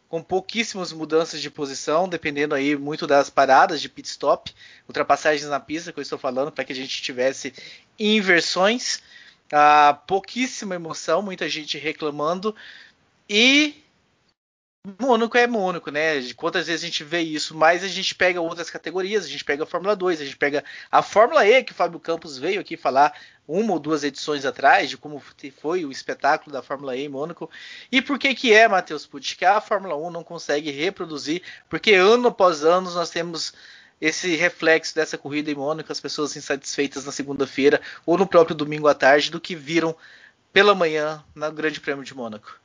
com 0.09 0.21
pouquíssimas 0.21 0.93
mudanças 0.93 1.41
de 1.41 1.49
posição, 1.49 2.09
dependendo 2.09 2.57
aí 2.57 2.77
muito 2.77 3.07
das 3.07 3.31
paradas 3.31 3.81
de 3.81 3.89
pit 3.89 4.09
stop, 4.09 4.53
ultrapassagens 4.89 5.49
na 5.49 5.61
pista 5.61 5.93
que 5.93 6.01
eu 6.01 6.03
estou 6.03 6.19
falando, 6.19 6.51
para 6.51 6.65
que 6.65 6.73
a 6.73 6.77
gente 6.77 7.01
tivesse 7.01 7.55
inversões. 7.97 9.01
Ah, 9.53 10.01
pouquíssima 10.07 10.75
emoção, 10.75 11.23
muita 11.23 11.49
gente 11.49 11.79
reclamando. 11.79 12.55
E 13.35 13.83
Mônaco 15.01 15.39
é 15.39 15.47
Mônaco, 15.47 15.91
né? 15.91 16.21
Quantas 16.35 16.67
vezes 16.67 16.83
a 16.83 16.87
gente 16.87 17.03
vê 17.03 17.21
isso, 17.21 17.57
mas 17.57 17.83
a 17.83 17.89
gente 17.89 18.15
pega 18.15 18.43
outras 18.43 18.69
categorias, 18.69 19.25
a 19.25 19.29
gente 19.29 19.43
pega 19.43 19.63
a 19.63 19.67
Fórmula 19.67 19.97
2, 19.97 20.21
a 20.21 20.25
gente 20.27 20.37
pega 20.37 20.63
a 20.91 21.01
Fórmula 21.01 21.47
E, 21.47 21.65
que 21.65 21.73
o 21.73 21.75
Fábio 21.75 21.99
Campos 21.99 22.37
veio 22.37 22.61
aqui 22.61 22.77
falar 22.77 23.19
uma 23.49 23.73
ou 23.73 23.79
duas 23.79 24.05
edições 24.05 24.45
atrás, 24.45 24.91
de 24.91 24.99
como 24.99 25.19
foi 25.59 25.87
o 25.87 25.91
espetáculo 25.91 26.53
da 26.53 26.61
Fórmula 26.61 26.95
E 26.95 27.07
em 27.07 27.09
Mônaco. 27.09 27.51
E 27.91 28.03
por 28.03 28.19
que 28.19 28.35
que 28.35 28.53
é, 28.53 28.69
Matheus 28.69 29.07
Pucci, 29.07 29.35
que 29.35 29.47
a 29.47 29.63
Fórmula 29.63 29.97
1 29.97 30.11
não 30.11 30.23
consegue 30.23 30.71
reproduzir, 30.71 31.43
porque 31.71 31.95
ano 31.95 32.29
após 32.29 32.63
ano 32.63 32.91
nós 32.91 33.09
temos 33.09 33.55
esse 33.99 34.37
reflexo 34.37 34.95
dessa 34.95 35.17
corrida 35.17 35.51
em 35.51 35.55
Mônaco, 35.55 35.91
as 35.91 36.01
pessoas 36.01 36.37
insatisfeitas 36.37 37.07
na 37.07 37.13
segunda-feira 37.13 37.81
ou 38.05 38.19
no 38.19 38.27
próprio 38.27 38.55
domingo 38.55 38.89
à 38.89 38.95
tarde 38.95 39.31
do 39.31 39.41
que 39.41 39.57
viram 39.57 39.97
pela 40.53 40.75
manhã 40.75 41.25
no 41.35 41.51
Grande 41.51 41.81
Prêmio 41.81 42.05
de 42.05 42.15
Mônaco. 42.15 42.61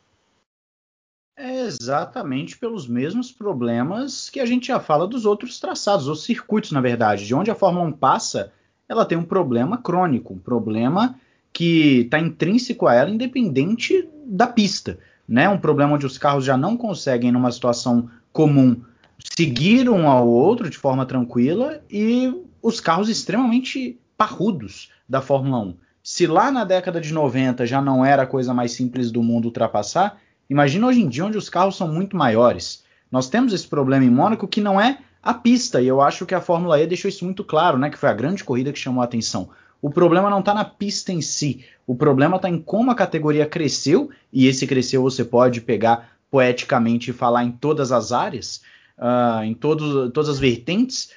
É 1.40 1.68
exatamente 1.68 2.58
pelos 2.58 2.88
mesmos 2.88 3.32
problemas 3.32 4.28
que 4.28 4.40
a 4.40 4.46
gente 4.46 4.70
já 4.70 4.80
fala 4.80 5.08
dos 5.08 5.24
outros 5.24 5.60
traçados, 5.60 6.08
os 6.08 6.24
circuitos, 6.24 6.72
na 6.72 6.82
verdade. 6.82 7.28
De 7.28 7.36
onde 7.36 7.52
a 7.52 7.56
Fórmula 7.56 7.86
1 7.86 7.92
passa, 7.92 8.52
ela 8.90 9.06
tem 9.06 9.16
um 9.16 9.24
problema 9.24 9.78
crônico, 9.78 10.34
um 10.34 10.40
problema 10.40 11.16
que 11.54 12.02
está 12.02 12.18
intrínseco 12.18 12.88
a 12.88 12.96
ela, 12.96 13.12
independente 13.12 14.10
da 14.26 14.48
pista. 14.48 14.98
Né? 15.28 15.48
Um 15.48 15.60
problema 15.60 15.94
onde 15.94 16.08
os 16.08 16.18
carros 16.18 16.44
já 16.44 16.58
não 16.58 16.76
conseguem, 16.76 17.32
numa 17.32 17.52
situação 17.52 18.10
comum, 18.34 18.82
seguir 19.20 19.88
um 19.92 20.10
ao 20.10 20.28
outro 20.28 20.72
de 20.72 20.78
forma 20.78 21.06
tranquila 21.06 21.84
e 21.88 22.34
os 22.64 22.80
carros 22.80 23.10
extremamente 23.10 24.00
parrudos 24.18 24.92
da 25.08 25.22
Fórmula 25.22 25.60
1. 25.60 25.76
Se 26.02 26.26
lá 26.26 26.50
na 26.50 26.64
década 26.64 27.00
de 27.00 27.14
90 27.14 27.64
já 27.68 27.80
não 27.80 28.04
era 28.04 28.24
a 28.24 28.28
coisa 28.28 28.56
mais 28.56 28.72
simples 28.72 29.12
do 29.12 29.22
mundo 29.22 29.46
ultrapassar, 29.46 30.20
Imagina 30.50 30.88
hoje 30.88 31.02
em 31.02 31.10
dia 31.10 31.26
onde 31.26 31.38
os 31.38 31.50
carros 31.50 31.76
são 31.76 31.88
muito 31.88 32.16
maiores. 32.16 32.84
Nós 33.12 33.30
temos 33.30 33.54
esse 33.54 33.68
problema 33.68 34.06
em 34.06 34.10
Mônaco 34.10 34.48
que 34.48 34.62
não 34.62 34.80
é 34.80 35.00
a 35.22 35.34
pista, 35.34 35.82
e 35.82 35.88
eu 35.88 36.00
acho 36.02 36.26
que 36.26 36.36
a 36.36 36.42
Fórmula 36.42 36.80
E 36.80 36.88
deixou 36.88 37.10
isso 37.10 37.26
muito 37.26 37.44
claro, 37.44 37.78
né? 37.78 37.90
Que 37.90 37.98
foi 37.98 38.10
a 38.10 38.14
grande 38.14 38.44
corrida 38.44 38.72
que 38.72 38.80
chamou 38.80 39.02
a 39.02 39.06
atenção. 39.06 39.50
O 39.82 39.90
problema 39.90 40.30
não 40.30 40.40
está 40.40 40.54
na 40.54 40.66
pista 40.66 41.12
em 41.12 41.22
si, 41.22 41.66
o 41.86 41.96
problema 41.96 42.38
está 42.38 42.50
em 42.50 42.60
como 42.60 42.92
a 42.92 42.96
categoria 42.96 43.46
cresceu, 43.46 44.10
e 44.32 44.48
esse 44.48 44.66
cresceu 44.66 45.02
você 45.02 45.24
pode 45.24 45.62
pegar 45.62 46.18
poeticamente 46.32 47.12
e 47.12 47.14
falar 47.14 47.44
em 47.44 47.52
todas 47.52 47.92
as 47.92 48.12
áreas, 48.12 48.62
uh, 48.98 49.44
em 49.44 49.54
todos, 49.54 50.12
todas 50.12 50.30
as 50.30 50.40
vertentes, 50.40 51.12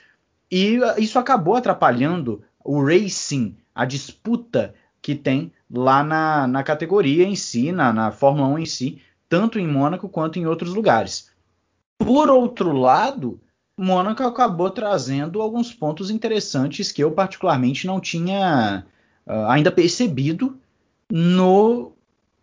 e 0.50 0.78
isso 0.98 1.18
acabou 1.18 1.54
atrapalhando 1.54 2.42
o 2.62 2.84
racing, 2.84 3.56
a 3.74 3.84
disputa 3.84 4.74
que 5.00 5.14
tem 5.14 5.52
lá 5.72 6.02
na, 6.02 6.46
na 6.46 6.62
categoria 6.62 7.24
em 7.24 7.36
si, 7.36 7.72
na, 7.72 7.92
na 7.92 8.10
Fórmula 8.10 8.48
1 8.48 8.58
em 8.58 8.66
si, 8.66 9.00
tanto 9.30 9.60
em 9.60 9.66
Mônaco 9.66 10.08
quanto 10.08 10.40
em 10.40 10.46
outros 10.46 10.74
lugares. 10.74 11.30
Por 11.96 12.28
outro 12.28 12.72
lado, 12.72 13.40
Mônaco 13.78 14.24
acabou 14.24 14.68
trazendo 14.70 15.40
alguns 15.40 15.72
pontos 15.72 16.10
interessantes 16.10 16.90
que 16.90 17.02
eu 17.02 17.12
particularmente 17.12 17.86
não 17.86 18.00
tinha 18.00 18.84
uh, 19.24 19.46
ainda 19.46 19.70
percebido 19.70 20.58
no 21.08 21.92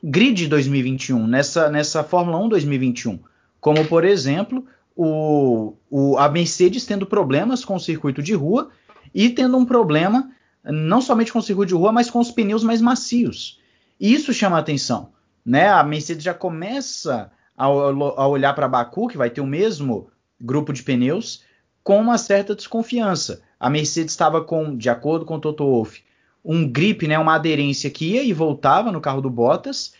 grid 0.02 0.47
2021, 0.47 1.28
nessa, 1.28 1.69
nessa 1.69 2.04
Fórmula 2.06 2.39
1 2.39 2.50
2021. 2.50 3.19
Como, 3.60 3.86
por 3.86 4.06
exemplo, 4.06 4.65
o, 4.95 5.73
o, 5.89 6.17
a 6.17 6.30
Mercedes 6.30 6.86
tendo 6.86 7.06
problemas 7.06 7.65
com 7.65 7.76
o 7.76 7.80
circuito 7.82 8.23
de 8.23 8.34
rua 8.34 8.69
e 9.13 9.30
tendo 9.30 9.58
um 9.58 9.65
problema 9.65 10.32
não 10.63 11.02
somente 11.02 11.34
com 11.34 11.39
o 11.39 11.43
circuito 11.43 11.69
de 11.69 11.76
rua, 11.76 11.91
mas 11.91 12.10
com 12.10 12.19
os 12.19 12.32
pneus 12.32 12.63
mais 12.63 12.82
macios. 12.82 13.60
Isso 14.00 14.34
chama 14.34 14.56
a 14.56 14.60
atenção 14.60 15.16
né? 15.48 15.70
A 15.70 15.82
Mercedes 15.82 16.24
já 16.24 16.34
começa 16.34 17.32
ao, 17.56 17.80
ao 18.20 18.32
olhar 18.32 18.54
para 18.54 18.68
Baku, 18.68 19.08
que 19.08 19.18
vai 19.18 19.30
ter 19.30 19.40
o 19.40 19.48
mesmo 19.48 20.10
grupo 20.40 20.74
de 20.74 20.84
pneus, 20.84 21.44
com 21.82 22.02
uma 22.02 22.18
certa 22.18 22.54
desconfiança. 22.54 23.42
A 23.58 23.70
Mercedes 23.70 24.12
estava 24.12 24.44
com, 24.44 24.76
de 24.76 24.90
acordo 24.90 25.26
com 25.26 25.36
o 25.36 25.40
Toto 25.40 25.64
Wolff, 25.64 26.04
um 26.44 26.70
grip, 26.70 27.08
né, 27.08 27.18
uma 27.18 27.36
aderência 27.36 27.90
que 27.90 28.14
ia 28.14 28.24
e 28.24 28.34
voltava 28.34 28.92
no 28.92 29.00
carro 29.00 29.22
do 29.22 29.30
Bottas 29.30 29.94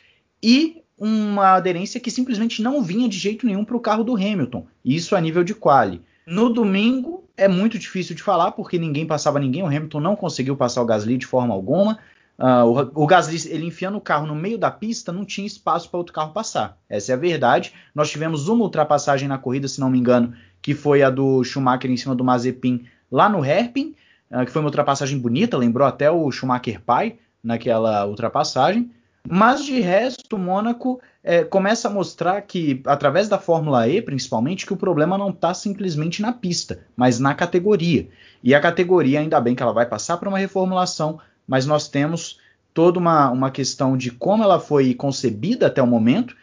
e 0.44 0.84
uma 0.98 1.54
aderência 1.54 2.00
que 2.00 2.12
simplesmente 2.12 2.62
não 2.62 2.82
vinha 2.82 3.08
de 3.08 3.18
jeito 3.18 3.46
nenhum 3.46 3.64
para 3.64 3.78
o 3.78 3.82
carro 3.82 4.04
do 4.04 4.16
Hamilton. 4.16 4.68
Isso 4.84 5.16
a 5.16 5.22
nível 5.22 5.44
de 5.44 5.56
quali. 5.56 6.02
No 6.26 6.50
domingo 6.50 7.24
é 7.38 7.48
muito 7.48 7.80
difícil 7.80 8.16
de 8.16 8.24
falar 8.24 8.52
porque 8.52 8.78
ninguém 8.78 9.06
passava 9.06 9.40
ninguém. 9.40 9.64
O 9.64 9.68
Hamilton 9.68 10.00
não 10.00 10.16
conseguiu 10.16 10.58
passar 10.58 10.82
o 10.82 10.86
Gasly 10.86 11.18
de 11.18 11.26
forma 11.26 11.54
alguma. 11.54 12.00
Uh, 12.40 12.92
o, 12.94 13.04
o, 13.04 13.08
Gasly, 13.08 13.52
ele 13.52 13.66
enfiando 13.66 13.98
o 13.98 14.02
carro 14.02 14.28
no 14.28 14.36
meio 14.36 14.58
da 14.58 14.70
pista, 14.70 15.12
não 15.12 15.26
tinha 15.26 15.48
espaço 15.48 15.90
para 15.90 15.98
outro 15.98 16.14
carro 16.14 16.34
passar. 16.34 16.78
Essa 16.88 17.12
é 17.12 17.16
a 17.16 17.18
verdade. 17.18 17.74
Nós 17.96 18.10
tivemos 18.10 18.48
uma 18.48 18.64
ultrapassagem 18.64 19.28
na 19.28 19.38
corrida, 19.38 19.68
se 19.68 19.80
não 19.80 19.90
me 19.90 19.98
engano, 19.98 20.34
que 20.62 20.74
foi 20.74 21.02
a 21.02 21.10
do 21.10 21.44
Schumacher 21.44 21.90
em 21.90 21.98
cima 21.98 22.14
do 22.14 22.24
Mazepin 22.24 22.86
lá 23.12 23.28
no 23.28 23.42
Hairpin, 23.42 23.96
uh, 24.32 24.46
que 24.46 24.52
foi 24.52 24.62
uma 24.62 24.68
ultrapassagem 24.68 25.18
bonita, 25.18 25.58
lembrou 25.58 25.88
até 25.88 26.12
o 26.12 26.32
Schumacher 26.32 26.82
pai 26.82 27.18
naquela 27.44 28.06
ultrapassagem. 28.06 28.92
Mas 29.30 29.66
de 29.66 29.80
resto, 29.82 30.38
o 30.38 30.40
Mônaco 30.40 31.02
é, 31.22 31.44
começa 31.44 31.90
a 31.90 31.92
mostrar 31.92 32.42
que, 32.44 32.82
através 32.86 33.28
da 33.28 33.38
Fórmula 33.38 33.86
E 33.86 34.02
principalmente, 34.02 34.66
que 34.66 34.72
o 34.72 34.78
problema 34.78 35.18
não 35.18 35.30
está 35.30 35.54
simplesmente 35.54 36.22
na 36.22 36.32
pista, 36.32 36.80
mas 36.96 37.20
na 37.20 37.36
categoria. 37.36 38.08
E 38.42 38.56
a 38.56 38.62
categoria, 38.62 39.20
ainda 39.20 39.42
bem 39.42 39.54
que 39.54 39.62
ela 39.62 39.74
vai 39.74 39.86
passar 39.86 40.16
para 40.16 40.30
uma 40.30 40.40
reformulação, 40.40 41.20
mas 41.48 41.66
nós 41.66 41.88
temos 41.88 42.40
toda 42.74 43.00
uma, 43.00 43.32
uma 43.32 43.50
questão 43.50 43.98
de 43.98 44.12
como 44.12 44.44
ela 44.44 44.60
foi 44.60 44.94
concebida 44.94 45.68
até 45.68 45.82
o 45.82 45.88
momento 45.88 46.36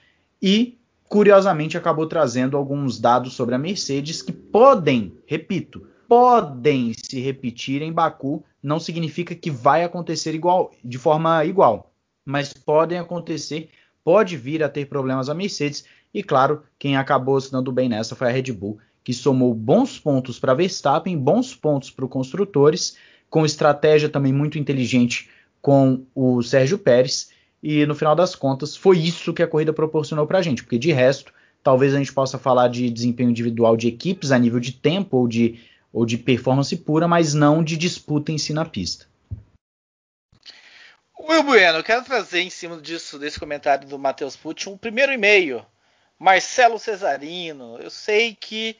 e, 0.42 0.78
curiosamente, 1.08 1.76
acabou 1.76 2.06
trazendo 2.06 2.56
alguns 2.56 2.98
dados 2.98 3.34
sobre 3.34 3.54
a 3.54 3.58
Mercedes 3.58 4.22
que 4.22 4.32
podem, 4.32 5.12
repito, 5.26 5.86
podem 6.08 6.92
se 6.94 7.20
repetir 7.20 7.82
em 7.82 7.92
Baku, 7.92 8.42
não 8.62 8.80
significa 8.80 9.34
que 9.34 9.50
vai 9.50 9.84
acontecer 9.84 10.34
igual, 10.34 10.72
de 10.82 10.98
forma 10.98 11.44
igual, 11.44 11.92
mas 12.24 12.52
podem 12.52 12.98
acontecer, 12.98 13.68
pode 14.02 14.36
vir 14.36 14.62
a 14.62 14.68
ter 14.68 14.86
problemas 14.86 15.28
a 15.28 15.34
Mercedes, 15.34 15.84
e 16.12 16.22
claro, 16.22 16.62
quem 16.78 16.96
acabou 16.96 17.40
se 17.40 17.52
dando 17.52 17.70
bem 17.70 17.88
nessa 17.88 18.16
foi 18.16 18.28
a 18.28 18.32
Red 18.32 18.52
Bull, 18.52 18.78
que 19.02 19.12
somou 19.12 19.52
bons 19.54 19.98
pontos 19.98 20.38
para 20.38 20.54
Verstappen, 20.54 21.16
bons 21.18 21.54
pontos 21.54 21.90
para 21.90 22.06
os 22.06 22.10
construtores, 22.10 22.96
com 23.34 23.44
estratégia 23.44 24.08
também 24.08 24.32
muito 24.32 24.60
inteligente 24.60 25.28
com 25.60 26.06
o 26.14 26.40
Sérgio 26.40 26.78
Pérez. 26.78 27.32
E 27.60 27.84
no 27.84 27.92
final 27.92 28.14
das 28.14 28.36
contas, 28.36 28.76
foi 28.76 28.96
isso 28.96 29.34
que 29.34 29.42
a 29.42 29.48
corrida 29.48 29.72
proporcionou 29.72 30.24
para 30.24 30.38
a 30.38 30.42
gente, 30.42 30.62
porque 30.62 30.78
de 30.78 30.92
resto, 30.92 31.34
talvez 31.60 31.92
a 31.92 31.98
gente 31.98 32.12
possa 32.12 32.38
falar 32.38 32.68
de 32.68 32.88
desempenho 32.88 33.30
individual 33.30 33.76
de 33.76 33.88
equipes 33.88 34.30
a 34.30 34.38
nível 34.38 34.60
de 34.60 34.70
tempo 34.70 35.16
ou 35.16 35.26
de, 35.26 35.58
ou 35.92 36.06
de 36.06 36.16
performance 36.16 36.76
pura, 36.76 37.08
mas 37.08 37.34
não 37.34 37.64
de 37.64 37.76
disputa 37.76 38.30
em 38.30 38.38
si 38.38 38.52
na 38.52 38.64
pista. 38.64 39.06
Will 41.18 41.42
Bueno, 41.42 41.78
eu 41.78 41.82
quero 41.82 42.04
trazer 42.04 42.40
em 42.40 42.50
cima 42.50 42.80
disso, 42.80 43.18
desse 43.18 43.40
comentário 43.40 43.88
do 43.88 43.98
Matheus 43.98 44.36
Pucci, 44.36 44.68
um 44.68 44.78
primeiro 44.78 45.12
e-mail. 45.12 45.66
Marcelo 46.16 46.78
Cesarino, 46.78 47.78
eu 47.80 47.90
sei 47.90 48.32
que 48.32 48.76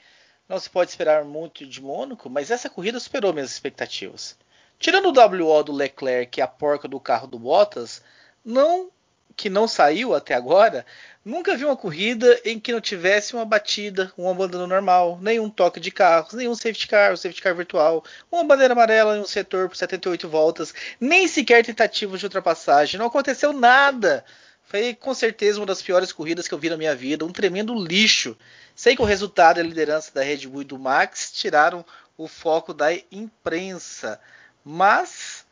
não 0.49 0.61
se 0.61 0.71
pode 0.71 0.91
esperar 0.91 1.25
muito 1.25 1.67
de 1.67 1.83
Mônaco, 1.83 2.31
mas 2.31 2.53
essa 2.53 2.71
corrida 2.71 3.01
superou 3.01 3.33
minhas 3.33 3.51
expectativas. 3.51 4.37
Tirando 4.85 5.07
o 5.07 5.47
WO 5.49 5.63
do 5.63 5.73
Leclerc 5.73 6.39
e 6.39 6.43
a 6.43 6.47
porca 6.47 6.87
do 6.87 7.01
carro 7.01 7.27
do 7.27 7.39
Bottas, 7.39 8.03
não 8.45 8.91
que 9.35 9.49
não 9.49 9.67
saiu 9.67 10.15
até 10.15 10.35
agora, 10.35 10.85
nunca 11.25 11.57
vi 11.57 11.65
uma 11.65 11.75
corrida 11.75 12.39
em 12.45 12.61
que 12.61 12.71
não 12.71 12.83
tivesse 12.83 13.33
uma 13.35 13.47
batida, 13.47 14.13
um 14.19 14.29
abandono 14.29 14.67
normal, 14.67 15.19
nenhum 15.23 15.49
toque 15.49 15.81
de 15.81 15.91
carros, 15.91 16.35
nenhum 16.35 16.55
safety 16.55 16.87
car, 16.87 17.15
um 17.15 17.17
safety 17.17 17.41
car 17.41 17.55
virtual, 17.55 18.05
uma 18.31 18.45
bandeira 18.45 18.75
amarela 18.75 19.17
em 19.17 19.21
um 19.21 19.27
setor 19.27 19.71
por 19.71 19.77
78 19.79 20.29
voltas, 20.29 20.75
nem 21.01 21.27
sequer 21.27 21.65
tentativa 21.65 22.19
de 22.19 22.27
ultrapassagem. 22.27 22.99
Não 22.99 23.07
aconteceu 23.07 23.55
nada. 23.55 24.23
Foi 24.65 24.93
com 24.93 25.15
certeza 25.15 25.61
uma 25.61 25.67
das 25.67 25.81
piores 25.81 26.13
corridas 26.13 26.47
que 26.47 26.53
eu 26.53 26.59
vi 26.59 26.69
na 26.69 26.77
minha 26.77 26.95
vida, 26.95 27.25
um 27.25 27.33
tremendo 27.33 27.75
lixo. 27.75 28.37
Sei 28.77 28.95
que 28.95 29.01
o 29.01 29.07
resultado 29.07 29.57
e 29.57 29.61
a 29.63 29.65
liderança 29.65 30.13
da 30.13 30.23
Red 30.23 30.47
Bull 30.47 30.61
e 30.61 30.67
do 30.67 30.79
Max 30.79 31.33
tiraram 31.33 31.83
o 32.19 32.29
foco 32.29 32.75
da 32.75 32.93
imprensa. 33.11 34.21
Mas 34.65 35.47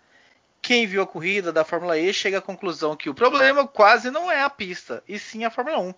quem 0.62 0.86
viu 0.86 1.02
a 1.02 1.06
corrida 1.06 1.52
da 1.52 1.64
Fórmula 1.64 1.98
E 1.98 2.14
chega 2.14 2.38
à 2.38 2.42
conclusão 2.42 2.96
que 2.96 3.10
o 3.10 3.14
problema 3.14 3.66
quase 3.66 4.10
não 4.10 4.30
é 4.30 4.42
a 4.42 4.48
pista, 4.48 5.02
e 5.06 5.18
sim 5.18 5.44
a 5.44 5.50
Fórmula 5.50 5.78
1. 5.78 5.94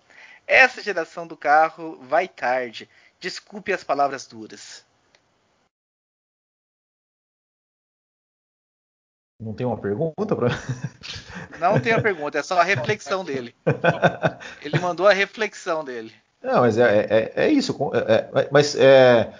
Essa 0.47 0.81
geração 0.81 1.25
do 1.25 1.37
carro 1.37 1.97
vai 2.01 2.27
tarde. 2.27 2.89
Desculpe 3.19 3.71
as 3.71 3.83
palavras 3.83 4.27
duras. 4.27 4.85
Não 9.39 9.53
tem 9.53 9.65
uma 9.65 9.77
pergunta 9.77 10.35
para? 10.35 10.49
Não 11.59 11.79
tem 11.79 11.93
uma 11.93 12.01
pergunta, 12.01 12.37
é 12.37 12.43
só 12.43 12.59
a 12.59 12.63
reflexão 12.63 13.23
dele. 13.23 13.55
Ele 14.61 14.79
mandou 14.79 15.07
a 15.07 15.13
reflexão 15.13 15.83
dele. 15.83 16.13
Não, 16.41 16.61
mas 16.61 16.77
é, 16.77 17.05
é, 17.09 17.33
é 17.35 17.49
isso. 17.49 17.75
É, 17.93 18.39
é, 18.41 18.49
mas 18.51 18.75
é, 18.75 19.33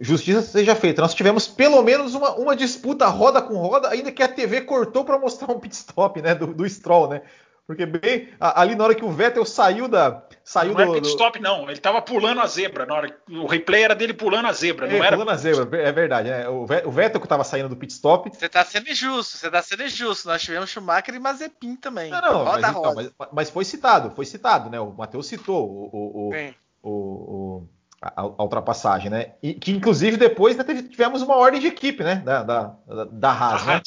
justiça 0.00 0.42
seja 0.42 0.74
feita. 0.74 1.02
Nós 1.02 1.14
tivemos 1.14 1.46
pelo 1.46 1.82
menos 1.82 2.14
uma, 2.14 2.34
uma 2.36 2.56
disputa 2.56 3.06
roda 3.06 3.42
com 3.42 3.56
roda, 3.56 3.88
ainda 3.88 4.12
que 4.12 4.22
a 4.22 4.28
TV 4.28 4.62
cortou 4.62 5.04
para 5.04 5.18
mostrar 5.18 5.52
um 5.52 5.60
pit 5.60 5.74
stop 5.74 6.20
né, 6.22 6.34
do, 6.34 6.54
do 6.54 6.68
Stroll, 6.68 7.08
né? 7.08 7.22
Porque 7.68 7.84
bem 7.84 8.30
ali 8.40 8.74
na 8.74 8.82
hora 8.82 8.94
que 8.94 9.04
o 9.04 9.10
Vettel 9.10 9.44
saiu 9.44 9.86
da. 9.86 10.22
Saiu 10.42 10.72
não 10.72 10.86
do, 10.86 10.96
é 10.96 11.00
pit 11.00 11.08
stop, 11.08 11.38
não. 11.38 11.68
Ele 11.68 11.78
tava 11.78 12.00
pulando 12.00 12.40
a 12.40 12.46
zebra. 12.46 12.86
Na 12.86 12.94
hora, 12.94 13.14
o 13.28 13.44
replay 13.44 13.82
era 13.82 13.94
dele 13.94 14.14
pulando 14.14 14.46
a 14.46 14.52
zebra, 14.54 14.86
é, 14.86 14.96
não 14.96 15.04
era. 15.04 15.14
Pulando 15.18 15.32
a 15.32 15.36
zebra, 15.36 15.82
é 15.82 15.92
verdade. 15.92 16.30
Né? 16.30 16.48
O 16.48 16.64
Vettel 16.90 17.20
que 17.20 17.28
tava 17.28 17.44
saindo 17.44 17.68
do 17.68 17.76
pit 17.76 17.92
stop. 17.92 18.30
Você 18.34 18.48
tá 18.48 18.64
sendo 18.64 18.88
injusto, 18.88 19.36
você 19.36 19.50
tá 19.50 19.60
sendo 19.60 19.82
injusto. 19.82 20.28
Nós 20.28 20.40
tivemos 20.40 20.70
Schumacher 20.70 21.14
e 21.14 21.18
Mazepin 21.18 21.76
também. 21.76 22.10
Não, 22.10 22.22
não, 22.22 22.44
roda, 22.44 22.60
mas, 22.60 22.70
então, 22.70 22.94
mas, 22.94 23.28
mas, 23.34 23.50
foi 23.50 23.66
citado, 23.66 24.12
foi 24.12 24.24
citado, 24.24 24.70
né? 24.70 24.80
O 24.80 24.94
Matheus 24.94 25.26
citou 25.26 25.68
o, 25.68 25.90
o, 25.92 26.30
o, 26.82 27.58
o 27.58 27.68
a, 28.00 28.22
a, 28.22 28.42
ultrapassagem, 28.42 29.10
né? 29.10 29.32
E 29.42 29.54
que 29.54 29.72
inclusive 29.72 30.16
depois 30.16 30.56
né, 30.56 30.64
tivemos 30.88 31.22
uma 31.22 31.36
ordem 31.36 31.60
de 31.60 31.66
equipe, 31.66 32.04
né? 32.04 32.16
Da, 32.24 32.42
da, 32.42 32.74
da, 33.10 33.30
Haas, 33.30 33.66
né? 33.66 33.80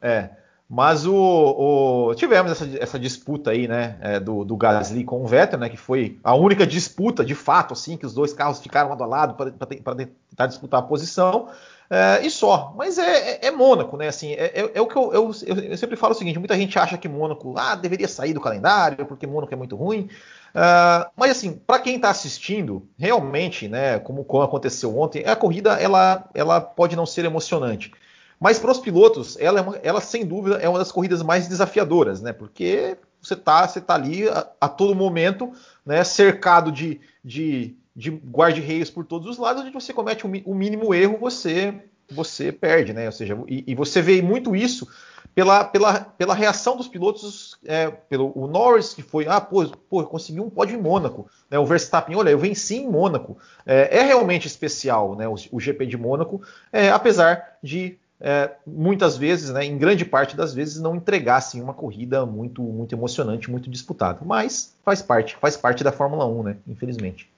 É. 0.00 0.30
Mas 0.68 1.04
o, 1.04 1.14
o, 1.14 2.14
tivemos 2.14 2.50
essa, 2.50 2.66
essa 2.78 2.98
disputa 2.98 3.50
aí, 3.50 3.68
né, 3.68 3.98
é, 4.00 4.18
do, 4.18 4.42
do 4.42 4.56
Gasly 4.56 5.04
com 5.04 5.22
o 5.22 5.26
Vettel, 5.26 5.58
né, 5.58 5.68
que 5.68 5.76
foi 5.76 6.18
a 6.24 6.34
única 6.34 6.66
disputa 6.66 7.22
de 7.22 7.34
fato, 7.34 7.74
assim, 7.74 7.94
que 7.94 8.06
os 8.06 8.14
dois 8.14 8.32
carros 8.32 8.58
ficaram 8.58 8.88
lado 8.88 9.04
a 9.04 9.06
lado 9.06 9.34
para 9.34 9.50
tentar 9.50 10.46
disputar 10.46 10.80
a 10.80 10.82
posição. 10.82 11.50
É, 11.90 12.24
e 12.24 12.30
só. 12.30 12.72
Mas 12.74 12.96
é, 12.96 13.32
é, 13.32 13.46
é 13.48 13.50
Mônaco, 13.50 13.98
né? 13.98 14.08
Assim, 14.08 14.32
é, 14.32 14.46
é, 14.46 14.70
é 14.76 14.80
o 14.80 14.86
que 14.86 14.96
eu, 14.96 15.12
eu, 15.12 15.30
eu, 15.44 15.76
sempre 15.76 15.94
falo 15.94 16.14
o 16.14 16.16
seguinte: 16.16 16.38
muita 16.38 16.56
gente 16.56 16.78
acha 16.78 16.96
que 16.96 17.06
Mônaco 17.06 17.54
ah, 17.58 17.74
deveria 17.74 18.08
sair 18.08 18.32
do 18.32 18.40
calendário 18.40 19.04
porque 19.04 19.26
Mônaco 19.26 19.52
é 19.52 19.56
muito 19.58 19.76
ruim. 19.76 20.08
Uh, 20.54 21.10
mas 21.16 21.30
assim, 21.30 21.52
para 21.52 21.78
quem 21.80 21.96
está 21.96 22.10
assistindo, 22.10 22.86
realmente, 22.98 23.68
né, 23.68 23.98
como, 23.98 24.22
como, 24.24 24.42
aconteceu 24.42 24.96
ontem, 24.98 25.24
a 25.24 25.34
corrida 25.34 25.80
ela, 25.80 26.28
ela 26.34 26.60
pode 26.60 26.94
não 26.94 27.06
ser 27.06 27.24
emocionante. 27.24 27.90
Mas 28.38 28.58
para 28.58 28.70
os 28.70 28.78
pilotos, 28.78 29.36
ela, 29.40 29.60
é 29.60 29.62
uma, 29.62 29.76
ela 29.76 30.00
sem 30.00 30.26
dúvida 30.26 30.56
é 30.56 30.68
uma 30.68 30.78
das 30.78 30.92
corridas 30.92 31.22
mais 31.22 31.48
desafiadoras, 31.48 32.20
né? 32.20 32.32
Porque 32.32 32.98
você 33.20 33.34
está 33.34 33.66
você 33.66 33.80
tá 33.80 33.94
ali 33.94 34.28
a, 34.28 34.46
a, 34.60 34.68
todo 34.68 34.94
momento, 34.94 35.52
né, 35.86 36.04
cercado 36.04 36.70
de, 36.70 37.00
de, 37.24 37.76
de 37.94 38.10
guarda-reios 38.10 38.90
por 38.90 39.06
todos 39.06 39.28
os 39.28 39.38
lados, 39.38 39.62
onde 39.62 39.72
você 39.72 39.92
comete 39.92 40.26
o 40.26 40.54
mínimo 40.54 40.92
erro, 40.92 41.18
você 41.18 41.82
você 42.10 42.52
perde, 42.52 42.92
né? 42.92 43.06
Ou 43.06 43.12
seja, 43.12 43.38
e, 43.48 43.64
e 43.66 43.74
você 43.74 44.02
vê 44.02 44.20
muito 44.20 44.54
isso 44.54 44.86
pela, 45.34 45.64
pela, 45.64 46.00
pela 46.00 46.34
reação 46.34 46.76
dos 46.76 46.88
pilotos, 46.88 47.56
é, 47.64 47.90
pelo 47.90 48.32
o 48.34 48.46
Norris, 48.46 48.92
que 48.92 49.02
foi, 49.02 49.26
ah, 49.26 49.40
pô, 49.40 49.66
pô 49.88 50.04
consegui 50.04 50.40
um 50.40 50.50
pódio 50.50 50.78
em 50.78 50.82
Mônaco. 50.82 51.26
Né, 51.50 51.58
o 51.58 51.66
Verstappen, 51.66 52.16
olha, 52.16 52.30
eu 52.30 52.38
venci 52.38 52.76
em 52.76 52.90
Mônaco. 52.90 53.38
É, 53.64 53.98
é 53.98 54.02
realmente 54.02 54.46
especial 54.46 55.16
né, 55.16 55.26
o, 55.26 55.34
o, 55.50 55.60
GP 55.60 55.86
de 55.86 55.96
Mônaco, 55.96 56.42
é, 56.72 56.90
apesar 56.90 57.56
de 57.62 57.98
é, 58.20 58.50
muitas 58.66 59.16
vezes, 59.16 59.50
né, 59.50 59.64
em 59.64 59.78
grande 59.78 60.04
parte 60.04 60.36
das 60.36 60.52
vezes, 60.52 60.80
não 60.80 60.94
entregassem 60.94 61.62
uma 61.62 61.74
corrida 61.74 62.26
muito, 62.26 62.62
muito 62.62 62.94
emocionante, 62.94 63.50
muito 63.50 63.70
disputada. 63.70 64.20
Mas 64.24 64.76
faz 64.84 65.00
parte, 65.02 65.36
faz 65.36 65.56
parte 65.56 65.82
da 65.82 65.90
Fórmula 65.90 66.26
1, 66.26 66.42
né, 66.42 66.56
infelizmente. 66.68 67.28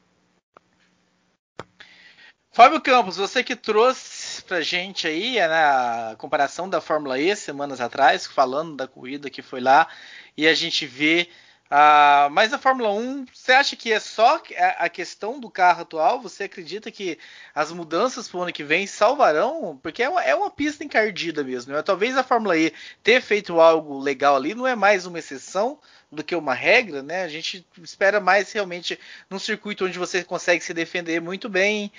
Fábio 2.54 2.80
Campos, 2.80 3.16
você 3.16 3.42
que 3.42 3.56
trouxe 3.56 4.40
pra 4.44 4.60
gente 4.60 5.08
aí 5.08 5.32
né, 5.32 5.44
a 5.44 6.14
comparação 6.16 6.68
da 6.68 6.80
Fórmula 6.80 7.18
E 7.18 7.34
semanas 7.34 7.80
atrás, 7.80 8.28
falando 8.28 8.76
da 8.76 8.86
corrida 8.86 9.28
que 9.28 9.42
foi 9.42 9.60
lá, 9.60 9.88
e 10.36 10.46
a 10.46 10.54
gente 10.54 10.86
vê. 10.86 11.28
Uh, 11.64 12.30
mas 12.30 12.52
a 12.52 12.58
Fórmula 12.58 12.92
1, 12.92 13.26
você 13.32 13.50
acha 13.50 13.74
que 13.74 13.92
é 13.92 13.98
só 13.98 14.40
a 14.78 14.88
questão 14.88 15.40
do 15.40 15.50
carro 15.50 15.82
atual? 15.82 16.20
Você 16.20 16.44
acredita 16.44 16.92
que 16.92 17.18
as 17.52 17.72
mudanças 17.72 18.28
para 18.28 18.38
o 18.38 18.42
ano 18.42 18.52
que 18.52 18.62
vem 18.62 18.86
salvarão? 18.86 19.76
Porque 19.82 20.04
é 20.04 20.08
uma, 20.08 20.22
é 20.22 20.32
uma 20.32 20.48
pista 20.48 20.84
encardida 20.84 21.42
mesmo. 21.42 21.72
Né? 21.72 21.82
Talvez 21.82 22.16
a 22.16 22.22
Fórmula 22.22 22.56
E 22.56 22.72
ter 23.02 23.20
feito 23.20 23.60
algo 23.60 23.98
legal 23.98 24.36
ali 24.36 24.54
não 24.54 24.64
é 24.64 24.76
mais 24.76 25.06
uma 25.06 25.18
exceção 25.18 25.80
do 26.14 26.24
que 26.24 26.34
uma 26.34 26.54
regra, 26.54 27.02
né? 27.02 27.22
A 27.22 27.28
gente 27.28 27.66
espera 27.82 28.20
mais 28.20 28.52
realmente 28.52 28.98
num 29.28 29.38
circuito 29.38 29.84
onde 29.84 29.98
você 29.98 30.24
consegue 30.24 30.62
se 30.62 30.72
defender 30.72 31.20
muito 31.20 31.48
bem, 31.48 31.92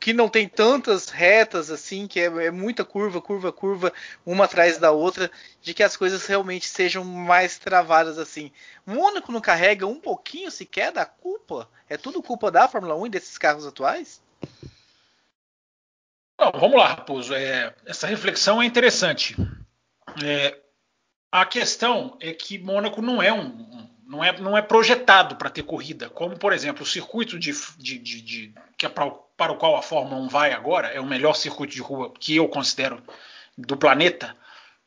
que 0.00 0.14
não 0.14 0.28
tem 0.28 0.48
tantas 0.48 1.10
retas 1.10 1.70
assim, 1.70 2.06
que 2.06 2.18
é, 2.18 2.24
é, 2.24 2.50
muita 2.50 2.84
curva, 2.84 3.20
curva, 3.20 3.52
curva, 3.52 3.92
uma 4.24 4.46
atrás 4.46 4.78
da 4.78 4.90
outra, 4.90 5.30
de 5.60 5.74
que 5.74 5.82
as 5.82 5.96
coisas 5.96 6.24
realmente 6.26 6.66
sejam 6.66 7.04
mais 7.04 7.58
travadas 7.58 8.18
assim. 8.18 8.50
Mônaco 8.86 9.30
não 9.30 9.40
carrega 9.40 9.86
um 9.86 10.00
pouquinho 10.00 10.50
sequer 10.50 10.90
da 10.90 11.04
culpa? 11.04 11.68
É 11.88 11.98
tudo 11.98 12.22
culpa 12.22 12.50
da 12.50 12.66
Fórmula 12.66 12.96
1 12.96 13.06
e 13.06 13.10
desses 13.10 13.36
carros 13.36 13.66
atuais? 13.66 14.22
Bom, 16.38 16.50
vamos 16.58 16.78
lá, 16.78 16.88
Raposo. 16.88 17.34
É, 17.34 17.74
essa 17.84 18.06
reflexão 18.06 18.62
é 18.62 18.64
interessante. 18.64 19.36
É, 20.24 20.58
a 21.30 21.44
questão 21.44 22.16
é 22.20 22.32
que 22.32 22.58
Mônaco 22.58 23.00
não 23.00 23.22
é 23.22 23.32
um, 23.32 23.88
não 24.06 24.24
é, 24.24 24.36
não 24.40 24.58
é 24.58 24.62
projetado 24.62 25.36
para 25.36 25.50
ter 25.50 25.62
corrida, 25.62 26.10
como 26.10 26.36
por 26.36 26.52
exemplo 26.52 26.82
o 26.82 26.86
circuito 26.86 27.38
de, 27.38 27.52
de, 27.78 27.98
de, 27.98 28.20
de 28.20 28.54
que 28.76 28.84
é 28.84 28.88
para, 28.88 29.10
para, 29.36 29.52
o 29.52 29.56
qual 29.56 29.76
a 29.76 29.82
Fórmula 29.82 30.20
1 30.22 30.28
vai 30.28 30.52
agora, 30.52 30.88
é 30.88 31.00
o 31.00 31.06
melhor 31.06 31.34
circuito 31.34 31.72
de 31.72 31.80
rua 31.80 32.12
que 32.18 32.34
eu 32.34 32.48
considero 32.48 33.00
do 33.56 33.76
planeta, 33.76 34.36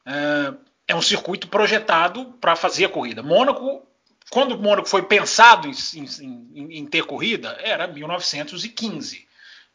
é, 0.06 0.54
é 0.90 0.96
um 0.96 1.02
circuito 1.02 1.48
projetado 1.48 2.26
para 2.42 2.56
fazer 2.56 2.86
a 2.86 2.90
corrida. 2.90 3.24
Mônaco, 3.24 3.88
quando 4.30 4.60
Mônaco 4.60 4.90
foi 4.90 5.04
pensado 5.04 5.70
em, 5.70 6.06
em, 6.22 6.80
em 6.80 6.86
ter 6.86 7.06
corrida, 7.06 7.58
era 7.62 7.88
1915. 7.88 9.26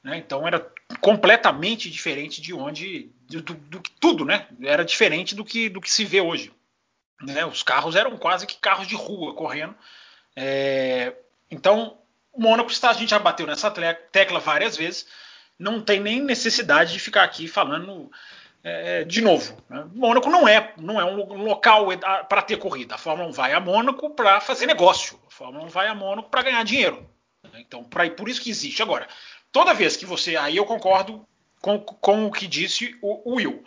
Né? 0.02 0.18
Então 0.18 0.46
era 0.46 0.70
completamente 1.00 1.90
diferente 1.90 2.40
de 2.40 2.52
onde, 2.52 3.10
do, 3.28 3.42
do, 3.42 3.54
do, 3.54 3.82
tudo, 3.98 4.24
né? 4.24 4.46
Era 4.62 4.84
diferente 4.84 5.34
do 5.34 5.44
que, 5.44 5.68
do 5.68 5.80
que 5.80 5.90
se 5.90 6.04
vê 6.04 6.20
hoje. 6.20 6.52
Né? 7.22 7.44
Os 7.44 7.62
carros 7.62 7.96
eram 7.96 8.16
quase 8.16 8.46
que 8.46 8.56
carros 8.56 8.86
de 8.86 8.94
rua 8.94 9.34
correndo. 9.34 9.74
É, 10.36 11.14
então, 11.50 11.98
o 12.32 12.40
Mônaco 12.40 12.70
está, 12.70 12.90
a 12.90 12.94
gente 12.94 13.10
já 13.10 13.18
bateu 13.18 13.46
nessa 13.46 13.70
tecla 14.12 14.38
várias 14.38 14.76
vezes, 14.76 15.06
não 15.58 15.80
tem 15.80 15.98
nem 15.98 16.22
necessidade 16.22 16.92
de 16.92 17.00
ficar 17.00 17.24
aqui 17.24 17.48
falando 17.48 18.10
é, 18.62 19.04
de 19.04 19.20
novo. 19.20 19.60
Né? 19.68 19.84
Mônaco 19.92 20.30
não 20.30 20.46
é, 20.46 20.72
não 20.76 21.00
é 21.00 21.04
um 21.04 21.42
local 21.42 21.86
para 22.28 22.42
ter 22.42 22.56
corrida. 22.58 22.94
A 22.94 22.98
Fórmula 22.98 23.28
1 23.28 23.32
vai 23.32 23.52
a 23.52 23.60
Mônaco 23.60 24.10
para 24.10 24.40
fazer 24.40 24.66
negócio. 24.66 25.18
A 25.26 25.30
Fórmula 25.30 25.64
1 25.64 25.68
vai 25.68 25.88
a 25.88 25.94
Mônaco 25.94 26.30
para 26.30 26.42
ganhar 26.42 26.62
dinheiro. 26.64 27.08
Então, 27.54 27.82
pra, 27.82 28.08
por 28.10 28.28
isso 28.28 28.40
que 28.40 28.50
existe. 28.50 28.82
Agora, 28.82 29.08
toda 29.50 29.74
vez 29.74 29.96
que 29.96 30.06
você. 30.06 30.36
Aí 30.36 30.56
eu 30.56 30.64
concordo 30.64 31.26
com, 31.60 31.78
com 31.80 32.26
o 32.26 32.32
que 32.32 32.46
disse 32.46 32.96
o, 33.02 33.32
o 33.32 33.34
Will. 33.36 33.64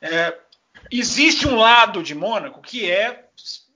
É, 0.00 0.38
Existe 0.90 1.46
um 1.46 1.56
lado 1.56 2.02
de 2.02 2.14
Mônaco 2.14 2.60
que 2.60 2.90
é 2.90 3.28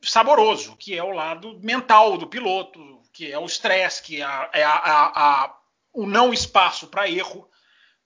saboroso, 0.02 0.76
que 0.76 0.96
é 0.96 1.02
o 1.02 1.10
lado 1.10 1.58
mental 1.60 2.16
do 2.16 2.26
piloto, 2.26 3.02
que 3.12 3.30
é 3.30 3.38
o 3.38 3.46
estresse, 3.46 4.02
que 4.02 4.20
é, 4.20 4.24
a, 4.24 4.50
é 4.52 4.62
a, 4.62 4.72
a, 4.74 5.56
o 5.92 6.06
não 6.06 6.32
espaço 6.32 6.86
para 6.86 7.08
erro. 7.08 7.48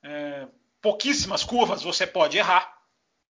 É, 0.03 0.47
pouquíssimas 0.81 1.45
curvas 1.45 1.83
você 1.83 2.07
pode 2.07 2.38
errar. 2.38 2.73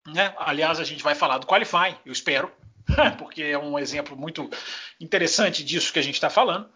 Né? 0.08 0.34
Aliás, 0.38 0.80
a 0.80 0.84
gente 0.84 1.04
vai 1.04 1.16
falar 1.16 1.38
do 1.38 1.48
qualifying, 1.48 1.98
eu 2.06 2.12
espero, 2.12 2.52
porque 3.18 3.44
é 3.44 3.58
um 3.58 3.78
exemplo 3.78 4.16
muito 4.16 4.50
interessante 5.00 5.64
disso 5.64 5.94
que 5.94 6.00
a 6.00 6.04
gente 6.04 6.16
está 6.16 6.30
falando. 6.30 6.70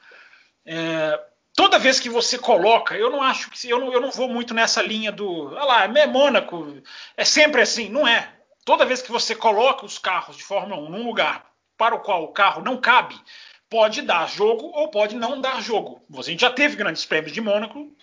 É, 0.65 1.19
toda 1.55 1.79
vez 1.79 1.99
que 1.99 2.09
você 2.09 2.37
coloca, 2.37 2.95
eu 2.95 3.09
não 3.09 3.21
acho 3.21 3.49
que 3.49 3.69
eu 3.69 3.79
não, 3.79 3.93
eu 3.93 4.01
não 4.01 4.11
vou 4.11 4.27
muito 4.27 4.53
nessa 4.53 4.81
linha 4.81 5.11
do, 5.11 5.55
ah 5.57 5.65
lá, 5.65 5.83
é 5.85 6.07
Mônaco, 6.07 6.81
é 7.15 7.23
sempre 7.23 7.61
assim, 7.61 7.89
não 7.89 8.07
é 8.07 8.34
toda 8.65 8.85
vez 8.85 9.01
que 9.01 9.11
você 9.11 9.35
coloca 9.35 9.85
os 9.85 9.97
carros 9.99 10.35
de 10.35 10.43
Fórmula 10.43 10.81
1 10.81 10.89
num 10.89 11.05
lugar 11.05 11.45
para 11.77 11.95
o 11.95 11.99
qual 11.99 12.23
o 12.23 12.33
carro 12.33 12.61
não 12.63 12.77
cabe, 12.77 13.15
pode 13.69 14.01
dar 14.01 14.27
jogo 14.27 14.65
ou 14.73 14.89
pode 14.89 15.15
não 15.15 15.39
dar 15.39 15.61
jogo. 15.61 16.01
A 16.17 16.21
gente 16.23 16.41
já 16.41 16.49
teve 16.49 16.75
grandes 16.75 17.05
prêmios 17.05 17.31
de 17.31 17.41
Mônaco 17.41 17.95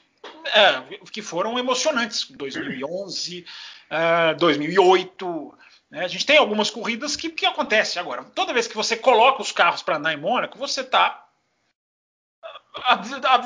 é, 0.47 0.97
que 1.11 1.21
foram 1.21 1.59
emocionantes, 1.59 2.31
2011, 2.31 3.45
é, 3.91 4.35
2008. 4.35 5.59
Né? 5.91 6.05
A 6.05 6.09
gente 6.09 6.27
tem 6.27 6.39
algumas 6.39 6.71
corridas 6.71 7.17
que, 7.17 7.29
que 7.31 7.45
acontece 7.45 7.99
agora. 7.99 8.25
Toda 8.25 8.53
vez 8.53 8.69
que 8.69 8.77
você 8.77 8.97
coloca 8.97 9.43
os 9.43 9.53
carros 9.53 9.83
para 9.83 9.97
andar 9.97 10.13
em 10.13 10.21
Mônaco, 10.21 10.59
você 10.59 10.83
está 10.83 11.27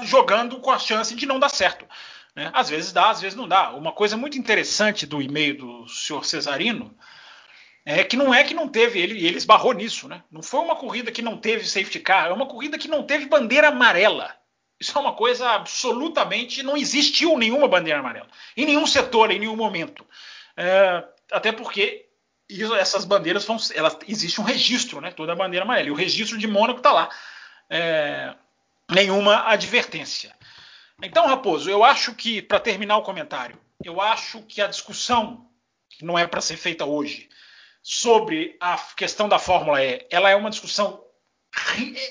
jogando 0.04 0.60
com 0.60 0.70
a 0.70 0.78
chance 0.78 1.14
de 1.14 1.26
não 1.26 1.38
dar 1.38 1.48
certo. 1.48 1.86
Né? 2.36 2.50
Às 2.52 2.68
vezes 2.68 2.92
dá, 2.92 3.08
às 3.08 3.20
vezes 3.20 3.36
não 3.36 3.48
dá. 3.48 3.70
Uma 3.70 3.92
coisa 3.92 4.16
muito 4.16 4.36
interessante 4.36 5.06
do 5.06 5.22
e-mail 5.22 5.56
do 5.56 5.88
senhor 5.88 6.22
Cesarino 6.24 6.94
é 7.82 8.04
que 8.04 8.16
não 8.16 8.34
é 8.34 8.44
que 8.44 8.52
não 8.52 8.68
teve, 8.68 9.00
ele, 9.00 9.26
ele 9.26 9.38
esbarrou 9.38 9.72
nisso, 9.72 10.06
né? 10.06 10.22
Não 10.30 10.42
foi 10.42 10.60
uma 10.60 10.76
corrida 10.76 11.10
que 11.10 11.22
não 11.22 11.38
teve 11.38 11.66
safety 11.66 12.00
car, 12.00 12.28
é 12.28 12.32
uma 12.32 12.46
corrida 12.46 12.76
que 12.76 12.88
não 12.88 13.04
teve 13.04 13.26
bandeira 13.26 13.68
amarela. 13.68 14.36
Isso 14.78 14.96
é 14.96 15.00
uma 15.00 15.14
coisa 15.14 15.48
absolutamente. 15.52 16.62
Não 16.62 16.76
existiu 16.76 17.38
nenhuma 17.38 17.66
bandeira 17.66 18.00
amarela. 18.00 18.28
Em 18.54 18.66
nenhum 18.66 18.86
setor, 18.86 19.30
em 19.30 19.38
nenhum 19.38 19.56
momento. 19.56 20.04
É, 20.54 21.02
até 21.32 21.50
porque 21.50 22.06
isso, 22.46 22.74
essas 22.74 23.06
bandeiras 23.06 23.46
vão. 23.46 23.56
Elas, 23.74 23.96
existe 24.06 24.38
um 24.38 24.44
registro, 24.44 25.00
né? 25.00 25.10
Toda 25.10 25.32
a 25.32 25.36
bandeira 25.36 25.64
amarela. 25.64 25.88
E 25.88 25.90
o 25.90 25.94
registro 25.94 26.36
de 26.36 26.46
Mônaco 26.46 26.80
está 26.80 26.92
lá. 26.92 27.08
É, 27.70 28.34
nenhuma 28.90 29.48
advertência. 29.48 30.36
Então, 31.02 31.26
Raposo, 31.26 31.68
eu 31.70 31.84
acho 31.84 32.14
que, 32.14 32.40
para 32.40 32.58
terminar 32.58 32.96
o 32.96 33.02
comentário, 33.02 33.58
eu 33.84 34.00
acho 34.00 34.42
que 34.42 34.62
a 34.62 34.66
discussão, 34.66 35.50
que 35.90 36.04
não 36.04 36.18
é 36.18 36.26
para 36.26 36.40
ser 36.40 36.56
feita 36.56 36.86
hoje, 36.86 37.28
sobre 37.82 38.56
a 38.58 38.76
questão 38.96 39.28
da 39.28 39.38
Fórmula 39.38 39.84
E, 39.84 40.06
ela 40.10 40.30
é 40.30 40.34
uma 40.34 40.50
discussão 40.50 41.04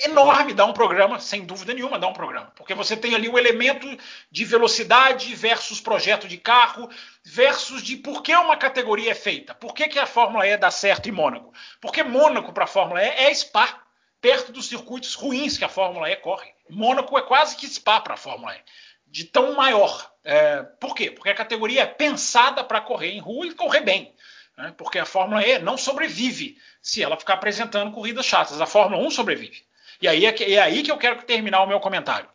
enorme, 0.03 0.53
dá 0.53 0.65
um 0.65 0.73
programa, 0.73 1.19
sem 1.19 1.45
dúvida 1.45 1.73
nenhuma, 1.73 1.99
dá 1.99 2.07
um 2.07 2.13
programa. 2.13 2.51
Porque 2.55 2.73
você 2.73 2.95
tem 2.95 3.15
ali 3.15 3.27
o 3.27 3.37
elemento 3.37 3.87
de 4.31 4.45
velocidade 4.45 5.33
versus 5.35 5.81
projeto 5.81 6.27
de 6.27 6.37
carro, 6.37 6.89
versus 7.23 7.83
de 7.83 7.97
por 7.97 8.21
que 8.21 8.35
uma 8.35 8.55
categoria 8.55 9.11
é 9.11 9.15
feita. 9.15 9.53
Por 9.53 9.73
que, 9.73 9.87
que 9.87 9.99
a 9.99 10.05
Fórmula 10.05 10.47
E 10.47 10.57
dá 10.57 10.71
certo 10.71 11.09
em 11.09 11.11
Mônaco? 11.11 11.53
Porque 11.81 12.03
Mônaco 12.03 12.53
para 12.53 12.63
a 12.63 12.67
Fórmula 12.67 13.03
E 13.03 13.07
é 13.07 13.33
Spa, 13.33 13.83
perto 14.21 14.51
dos 14.51 14.67
circuitos 14.67 15.15
ruins 15.15 15.57
que 15.57 15.65
a 15.65 15.69
Fórmula 15.69 16.09
E 16.09 16.15
corre. 16.15 16.54
Mônaco 16.69 17.17
é 17.17 17.21
quase 17.21 17.55
que 17.55 17.67
Spa 17.67 18.01
para 18.01 18.15
a 18.15 18.17
Fórmula 18.17 18.55
E, 18.55 18.59
de 19.07 19.25
tão 19.25 19.53
maior. 19.53 20.11
É, 20.23 20.63
por 20.63 20.95
quê? 20.95 21.11
Porque 21.11 21.29
a 21.29 21.35
categoria 21.35 21.83
é 21.83 21.85
pensada 21.85 22.63
para 22.63 22.81
correr 22.81 23.11
em 23.11 23.19
rua 23.19 23.45
e 23.45 23.53
correr 23.53 23.81
bem. 23.81 24.15
Né? 24.57 24.73
Porque 24.77 24.99
a 24.99 25.05
Fórmula 25.05 25.45
E 25.45 25.59
não 25.59 25.77
sobrevive 25.77 26.57
se 26.81 27.03
ela 27.03 27.17
ficar 27.17 27.35
apresentando 27.35 27.91
corridas 27.91 28.25
chatas. 28.25 28.59
A 28.59 28.65
Fórmula 28.65 29.03
1 29.03 29.11
sobrevive. 29.11 29.65
E 30.01 30.07
aí 30.07 30.25
é, 30.25 30.31
que, 30.31 30.43
é 30.43 30.61
aí 30.61 30.83
que 30.83 30.91
eu 30.91 30.97
quero 30.97 31.23
terminar 31.23 31.61
o 31.61 31.67
meu 31.67 31.79
comentário. 31.79 32.29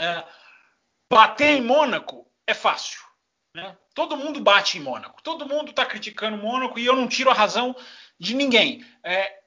É, 0.00 0.24
bater 1.10 1.56
em 1.56 1.62
Mônaco 1.62 2.30
é 2.46 2.54
fácil. 2.54 3.00
Né? 3.54 3.76
Todo 3.94 4.16
mundo 4.16 4.40
bate 4.40 4.78
em 4.78 4.80
Mônaco. 4.80 5.22
Todo 5.22 5.48
mundo 5.48 5.70
está 5.70 5.84
criticando 5.84 6.36
Mônaco 6.36 6.78
e 6.78 6.86
eu 6.86 6.94
não 6.94 7.08
tiro 7.08 7.30
a 7.30 7.34
razão 7.34 7.74
de 8.18 8.34
ninguém. 8.34 8.84
É, 9.02 9.37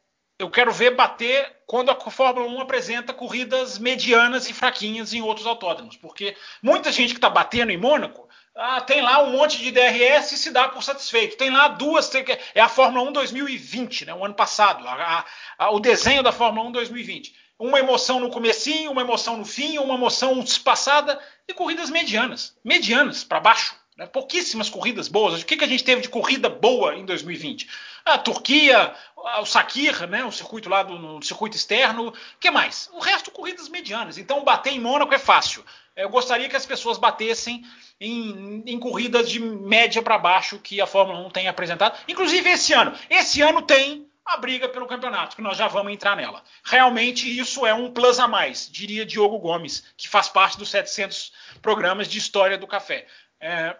eu 0.41 0.49
quero 0.49 0.71
ver 0.71 0.95
bater 0.95 1.57
quando 1.67 1.91
a 1.91 1.95
Fórmula 1.95 2.47
1 2.47 2.61
apresenta 2.61 3.13
corridas 3.13 3.77
medianas 3.77 4.49
e 4.49 4.53
fraquinhas 4.53 5.13
em 5.13 5.21
outros 5.21 5.45
autódromos, 5.45 5.95
porque 5.95 6.35
muita 6.61 6.91
gente 6.91 7.13
que 7.13 7.17
está 7.19 7.29
batendo 7.29 7.71
em 7.71 7.77
Mônaco 7.77 8.27
ah, 8.55 8.81
tem 8.81 9.01
lá 9.01 9.23
um 9.23 9.31
monte 9.31 9.59
de 9.59 9.71
DRS 9.71 10.31
e 10.31 10.37
se 10.37 10.51
dá 10.51 10.67
por 10.67 10.83
satisfeito. 10.83 11.37
Tem 11.37 11.51
lá 11.51 11.67
duas, 11.67 12.09
tem, 12.09 12.25
é 12.55 12.59
a 12.59 12.67
Fórmula 12.67 13.07
1 13.09 13.13
2020, 13.13 14.05
né, 14.05 14.13
o 14.13 14.25
ano 14.25 14.33
passado, 14.33 14.85
a, 14.87 15.25
a, 15.57 15.71
o 15.71 15.79
desenho 15.79 16.23
da 16.23 16.31
Fórmula 16.31 16.67
1 16.69 16.71
2020. 16.71 17.35
Uma 17.59 17.79
emoção 17.79 18.19
no 18.19 18.31
comecinho, 18.31 18.91
uma 18.91 19.01
emoção 19.01 19.37
no 19.37 19.45
fim, 19.45 19.77
uma 19.77 19.93
emoção 19.93 20.43
passada 20.65 21.19
e 21.47 21.53
corridas 21.53 21.91
medianas, 21.91 22.57
medianas 22.63 23.23
para 23.23 23.39
baixo. 23.39 23.79
Né, 23.97 24.07
pouquíssimas 24.07 24.69
corridas 24.69 25.07
boas. 25.07 25.41
O 25.41 25.45
que, 25.45 25.57
que 25.57 25.65
a 25.65 25.67
gente 25.67 25.83
teve 25.83 26.01
de 26.01 26.09
corrida 26.09 26.49
boa 26.49 26.95
em 26.95 27.05
2020? 27.05 27.69
A 28.03 28.17
Turquia, 28.17 28.93
o 29.15 29.45
Sakir, 29.45 30.07
né, 30.07 30.25
o 30.25 30.31
circuito 30.31 30.69
lá 30.69 30.83
do 30.83 30.97
no 30.97 31.21
circuito 31.21 31.55
externo, 31.55 32.09
o 32.09 32.13
que 32.39 32.49
mais? 32.49 32.89
O 32.93 32.99
resto 32.99 33.31
corridas 33.31 33.69
medianas. 33.69 34.17
Então 34.17 34.43
bater 34.43 34.73
em 34.73 34.79
Mônaco 34.79 35.13
é 35.13 35.19
fácil. 35.19 35.63
Eu 35.95 36.09
gostaria 36.09 36.49
que 36.49 36.55
as 36.55 36.65
pessoas 36.65 36.97
batessem 36.97 37.63
em, 37.99 38.63
em 38.65 38.79
corridas 38.79 39.29
de 39.29 39.39
média 39.39 40.01
para 40.01 40.17
baixo 40.17 40.59
que 40.59 40.81
a 40.81 40.87
Fórmula 40.87 41.19
1 41.27 41.29
tem 41.29 41.47
apresentado, 41.47 41.99
inclusive 42.07 42.49
esse 42.49 42.73
ano. 42.73 42.93
Esse 43.09 43.41
ano 43.41 43.61
tem 43.61 44.07
a 44.25 44.37
briga 44.37 44.69
pelo 44.69 44.87
campeonato, 44.87 45.35
que 45.35 45.41
nós 45.41 45.57
já 45.57 45.67
vamos 45.67 45.91
entrar 45.91 46.15
nela. 46.15 46.43
Realmente 46.63 47.27
isso 47.39 47.65
é 47.65 47.73
um 47.73 47.91
plus 47.91 48.19
a 48.19 48.27
mais, 48.27 48.69
diria 48.71 49.05
Diogo 49.05 49.37
Gomes, 49.39 49.83
que 49.97 50.07
faz 50.07 50.29
parte 50.29 50.57
dos 50.57 50.69
700 50.69 51.33
programas 51.61 52.07
de 52.07 52.17
história 52.17 52.57
do 52.57 52.67
café. 52.67 53.05
É, 53.39 53.75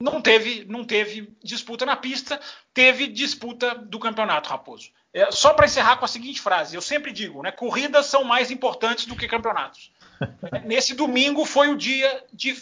não 0.00 0.22
teve, 0.22 0.64
não 0.64 0.82
teve 0.82 1.36
disputa 1.44 1.84
na 1.84 1.94
pista, 1.94 2.40
teve 2.72 3.06
disputa 3.06 3.74
do 3.74 3.98
campeonato, 3.98 4.48
Raposo. 4.48 4.90
É, 5.12 5.30
só 5.30 5.52
para 5.52 5.66
encerrar 5.66 5.98
com 5.98 6.06
a 6.06 6.08
seguinte 6.08 6.40
frase: 6.40 6.74
eu 6.74 6.80
sempre 6.80 7.12
digo, 7.12 7.42
né, 7.42 7.52
corridas 7.52 8.06
são 8.06 8.24
mais 8.24 8.50
importantes 8.50 9.04
do 9.04 9.14
que 9.14 9.28
campeonatos. 9.28 9.92
Nesse 10.64 10.94
domingo 10.94 11.44
foi 11.44 11.68
o 11.68 11.76
dia 11.76 12.24
de 12.32 12.56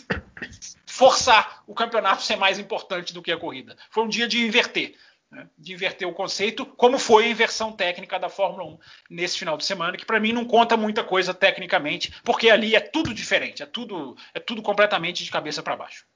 forçar 0.85 1.63
o 1.67 1.75
campeonato 1.75 2.23
ser 2.23 2.37
mais 2.37 2.59
importante 2.59 3.15
do 3.15 3.23
que 3.23 3.31
a 3.31 3.39
corrida. 3.39 3.77
Foi 3.91 4.05
um 4.05 4.09
dia 4.09 4.27
de 4.27 4.45
inverter. 4.45 4.97
né, 5.31 5.47
de 5.57 5.75
inverter 5.75 6.09
o 6.09 6.15
conceito, 6.15 6.65
como 6.65 6.99
foi 6.99 7.27
a 7.27 7.29
inversão 7.29 7.71
técnica 7.71 8.19
da 8.19 8.31
Fórmula 8.31 8.65
1 8.65 8.79
nesse 9.11 9.39
final 9.39 9.57
de 9.57 9.65
semana, 9.65 9.97
que 9.97 10.07
para 10.07 10.19
mim 10.19 10.33
não 10.33 10.45
conta 10.45 10.77
muita 10.77 11.05
coisa 11.05 11.35
tecnicamente, 11.35 12.13
porque 12.25 12.49
ali 12.49 12.75
é 12.75 12.81
tudo 12.81 13.13
diferente, 13.13 13.63
é 13.63 13.67
tudo, 13.67 14.17
é 14.33 14.41
tudo 14.41 14.63
completamente 14.63 15.23
de 15.23 15.31
cabeça 15.31 15.63
para 15.63 15.77
baixo. 15.77 16.07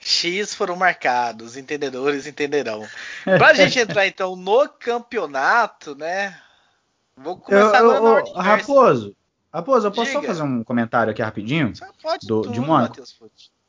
X 0.00 0.54
foram 0.54 0.76
marcados, 0.76 1.56
entendedores 1.56 2.26
entenderão. 2.26 2.86
Para 3.24 3.48
a 3.48 3.54
gente 3.54 3.78
entrar 3.78 4.06
então 4.06 4.34
no 4.34 4.66
campeonato, 4.66 5.94
né? 5.94 6.40
Vou 7.16 7.36
começar 7.36 7.80
eu, 7.80 7.92
eu, 7.92 8.34
na 8.34 8.42
Raposo, 8.42 9.14
Raposo, 9.52 9.86
eu 9.86 9.92
posso 9.92 10.10
Diga. 10.10 10.22
só 10.22 10.26
fazer 10.26 10.42
um 10.42 10.64
comentário 10.64 11.10
aqui 11.10 11.20
rapidinho? 11.20 11.74
Você 11.74 11.84
pode 12.02 12.26
do, 12.26 12.42
tudo, 12.42 12.54
de 12.54 12.60
Mônaco? 12.60 12.96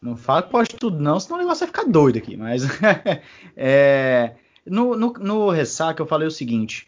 Não 0.02 0.16
fala 0.16 0.42
que 0.44 0.50
pode 0.50 0.70
tudo 0.70 1.00
não, 1.00 1.20
senão 1.20 1.38
o 1.38 1.42
negócio 1.42 1.60
vai 1.60 1.68
ficar 1.68 1.92
doido 1.92 2.18
aqui. 2.18 2.38
Mas 2.38 2.64
é, 3.58 4.36
no, 4.66 4.96
no, 4.96 5.14
no 5.14 5.50
Ressaca 5.50 6.02
eu 6.02 6.08
falei 6.08 6.28
o 6.28 6.32
seguinte. 6.32 6.88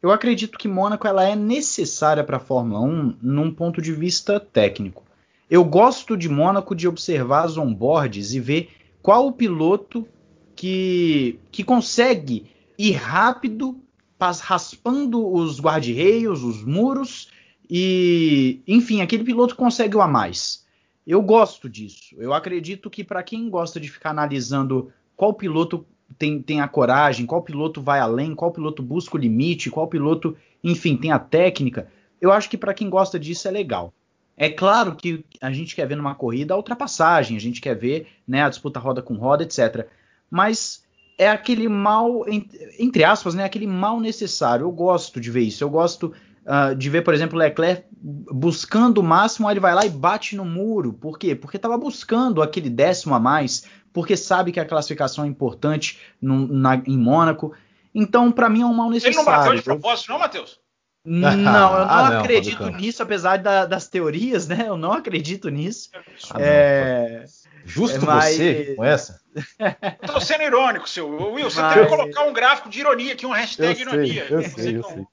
Eu 0.00 0.12
acredito 0.12 0.58
que 0.58 0.68
Mônaco 0.68 1.06
ela 1.06 1.24
é 1.24 1.34
necessária 1.34 2.22
para 2.22 2.36
a 2.36 2.40
Fórmula 2.40 2.80
1 2.80 3.18
num 3.22 3.52
ponto 3.52 3.82
de 3.82 3.92
vista 3.92 4.38
técnico. 4.38 5.02
Eu 5.50 5.64
gosto 5.64 6.16
de 6.16 6.28
Mônaco 6.28 6.74
de 6.74 6.86
observar 6.86 7.44
as 7.44 7.56
onboards 7.56 8.34
e 8.34 8.40
ver 8.40 8.70
qual 9.04 9.26
o 9.26 9.32
piloto 9.32 10.08
que, 10.56 11.38
que 11.52 11.62
consegue 11.62 12.46
ir 12.78 12.92
rápido, 12.92 13.78
raspando 14.18 15.30
os 15.30 15.60
guarda-reios, 15.60 16.42
os 16.42 16.64
muros, 16.64 17.28
e, 17.68 18.62
enfim, 18.66 19.02
aquele 19.02 19.22
piloto 19.22 19.56
consegue 19.56 19.94
o 19.94 20.00
a 20.00 20.08
mais. 20.08 20.64
Eu 21.06 21.20
gosto 21.20 21.68
disso. 21.68 22.14
Eu 22.16 22.32
acredito 22.32 22.88
que 22.88 23.04
para 23.04 23.22
quem 23.22 23.50
gosta 23.50 23.78
de 23.78 23.90
ficar 23.90 24.08
analisando 24.08 24.90
qual 25.14 25.34
piloto 25.34 25.84
tem, 26.16 26.40
tem 26.40 26.62
a 26.62 26.68
coragem, 26.68 27.26
qual 27.26 27.42
piloto 27.42 27.82
vai 27.82 28.00
além, 28.00 28.34
qual 28.34 28.52
piloto 28.52 28.82
busca 28.82 29.18
o 29.18 29.20
limite, 29.20 29.68
qual 29.68 29.86
piloto, 29.86 30.34
enfim, 30.62 30.96
tem 30.96 31.12
a 31.12 31.18
técnica, 31.18 31.88
eu 32.22 32.32
acho 32.32 32.48
que 32.48 32.56
para 32.56 32.72
quem 32.72 32.88
gosta 32.88 33.18
disso 33.18 33.46
é 33.46 33.50
legal. 33.50 33.92
É 34.36 34.48
claro 34.48 34.96
que 34.96 35.24
a 35.40 35.52
gente 35.52 35.76
quer 35.76 35.86
ver 35.86 35.96
numa 35.96 36.14
corrida 36.14 36.54
a 36.54 36.56
ultrapassagem, 36.56 37.36
a 37.36 37.40
gente 37.40 37.60
quer 37.60 37.74
ver 37.74 38.08
né, 38.26 38.42
a 38.42 38.48
disputa 38.48 38.80
roda 38.80 39.00
com 39.00 39.14
roda, 39.14 39.44
etc. 39.44 39.86
Mas 40.30 40.84
é 41.16 41.28
aquele 41.28 41.68
mal, 41.68 42.24
entre 42.78 43.04
aspas, 43.04 43.34
né, 43.34 43.44
aquele 43.44 43.66
mal 43.66 44.00
necessário. 44.00 44.64
Eu 44.64 44.72
gosto 44.72 45.20
de 45.20 45.30
ver 45.30 45.42
isso. 45.42 45.62
Eu 45.62 45.70
gosto 45.70 46.12
uh, 46.44 46.74
de 46.74 46.90
ver, 46.90 47.02
por 47.02 47.14
exemplo, 47.14 47.38
Leclerc 47.38 47.84
buscando 48.02 48.98
o 48.98 49.02
máximo, 49.02 49.48
aí 49.48 49.54
ele 49.54 49.60
vai 49.60 49.74
lá 49.74 49.86
e 49.86 49.90
bate 49.90 50.36
no 50.36 50.44
muro. 50.44 50.92
Por 50.92 51.18
quê? 51.18 51.34
Porque 51.34 51.56
estava 51.56 51.78
buscando 51.78 52.42
aquele 52.42 52.68
décimo 52.68 53.14
a 53.14 53.20
mais, 53.20 53.64
porque 53.92 54.16
sabe 54.16 54.50
que 54.50 54.60
a 54.60 54.66
classificação 54.66 55.24
é 55.24 55.28
importante 55.28 55.98
no, 56.20 56.46
na, 56.48 56.82
em 56.86 56.98
Mônaco. 56.98 57.54
Então, 57.94 58.32
para 58.32 58.48
mim, 58.48 58.62
é 58.62 58.66
um 58.66 58.74
mal 58.74 58.90
necessário. 58.90 59.20
Ele 59.20 59.24
não 59.24 59.38
bateu 59.38 59.54
de 59.54 59.62
propósito, 59.62 60.10
não, 60.10 60.18
Matheus? 60.18 60.63
Não, 61.04 61.30
eu 61.30 61.36
não, 61.36 61.52
ah, 61.90 62.10
não 62.10 62.20
acredito 62.20 62.66
nisso, 62.70 63.02
apesar 63.02 63.36
da, 63.38 63.66
das 63.66 63.88
teorias, 63.88 64.48
né? 64.48 64.64
Eu 64.66 64.76
não 64.76 64.92
acredito 64.92 65.50
nisso. 65.50 65.90
Ah, 66.30 66.40
é... 66.40 67.24
Justo 67.66 68.04
mas... 68.04 68.36
você 68.36 68.74
com 68.76 68.84
essa? 68.84 69.20
Eu 70.02 70.08
tô 70.12 70.20
sendo 70.20 70.42
irônico, 70.42 70.88
seu 70.88 71.08
Will. 71.32 71.50
Você 71.50 71.60
mas... 71.60 71.74
tem 71.74 71.84
que 71.84 71.88
colocar 71.88 72.24
um 72.24 72.32
gráfico 72.32 72.68
de 72.68 72.80
ironia 72.80 73.12
aqui, 73.12 73.26
uma 73.26 73.36
hashtag 73.36 73.82
eu 73.82 73.88
ironia. 73.88 74.26
Sei, 74.26 74.36
eu 74.36 74.42
sei, 74.42 74.76
eu 74.78 74.82
sei. 74.82 75.06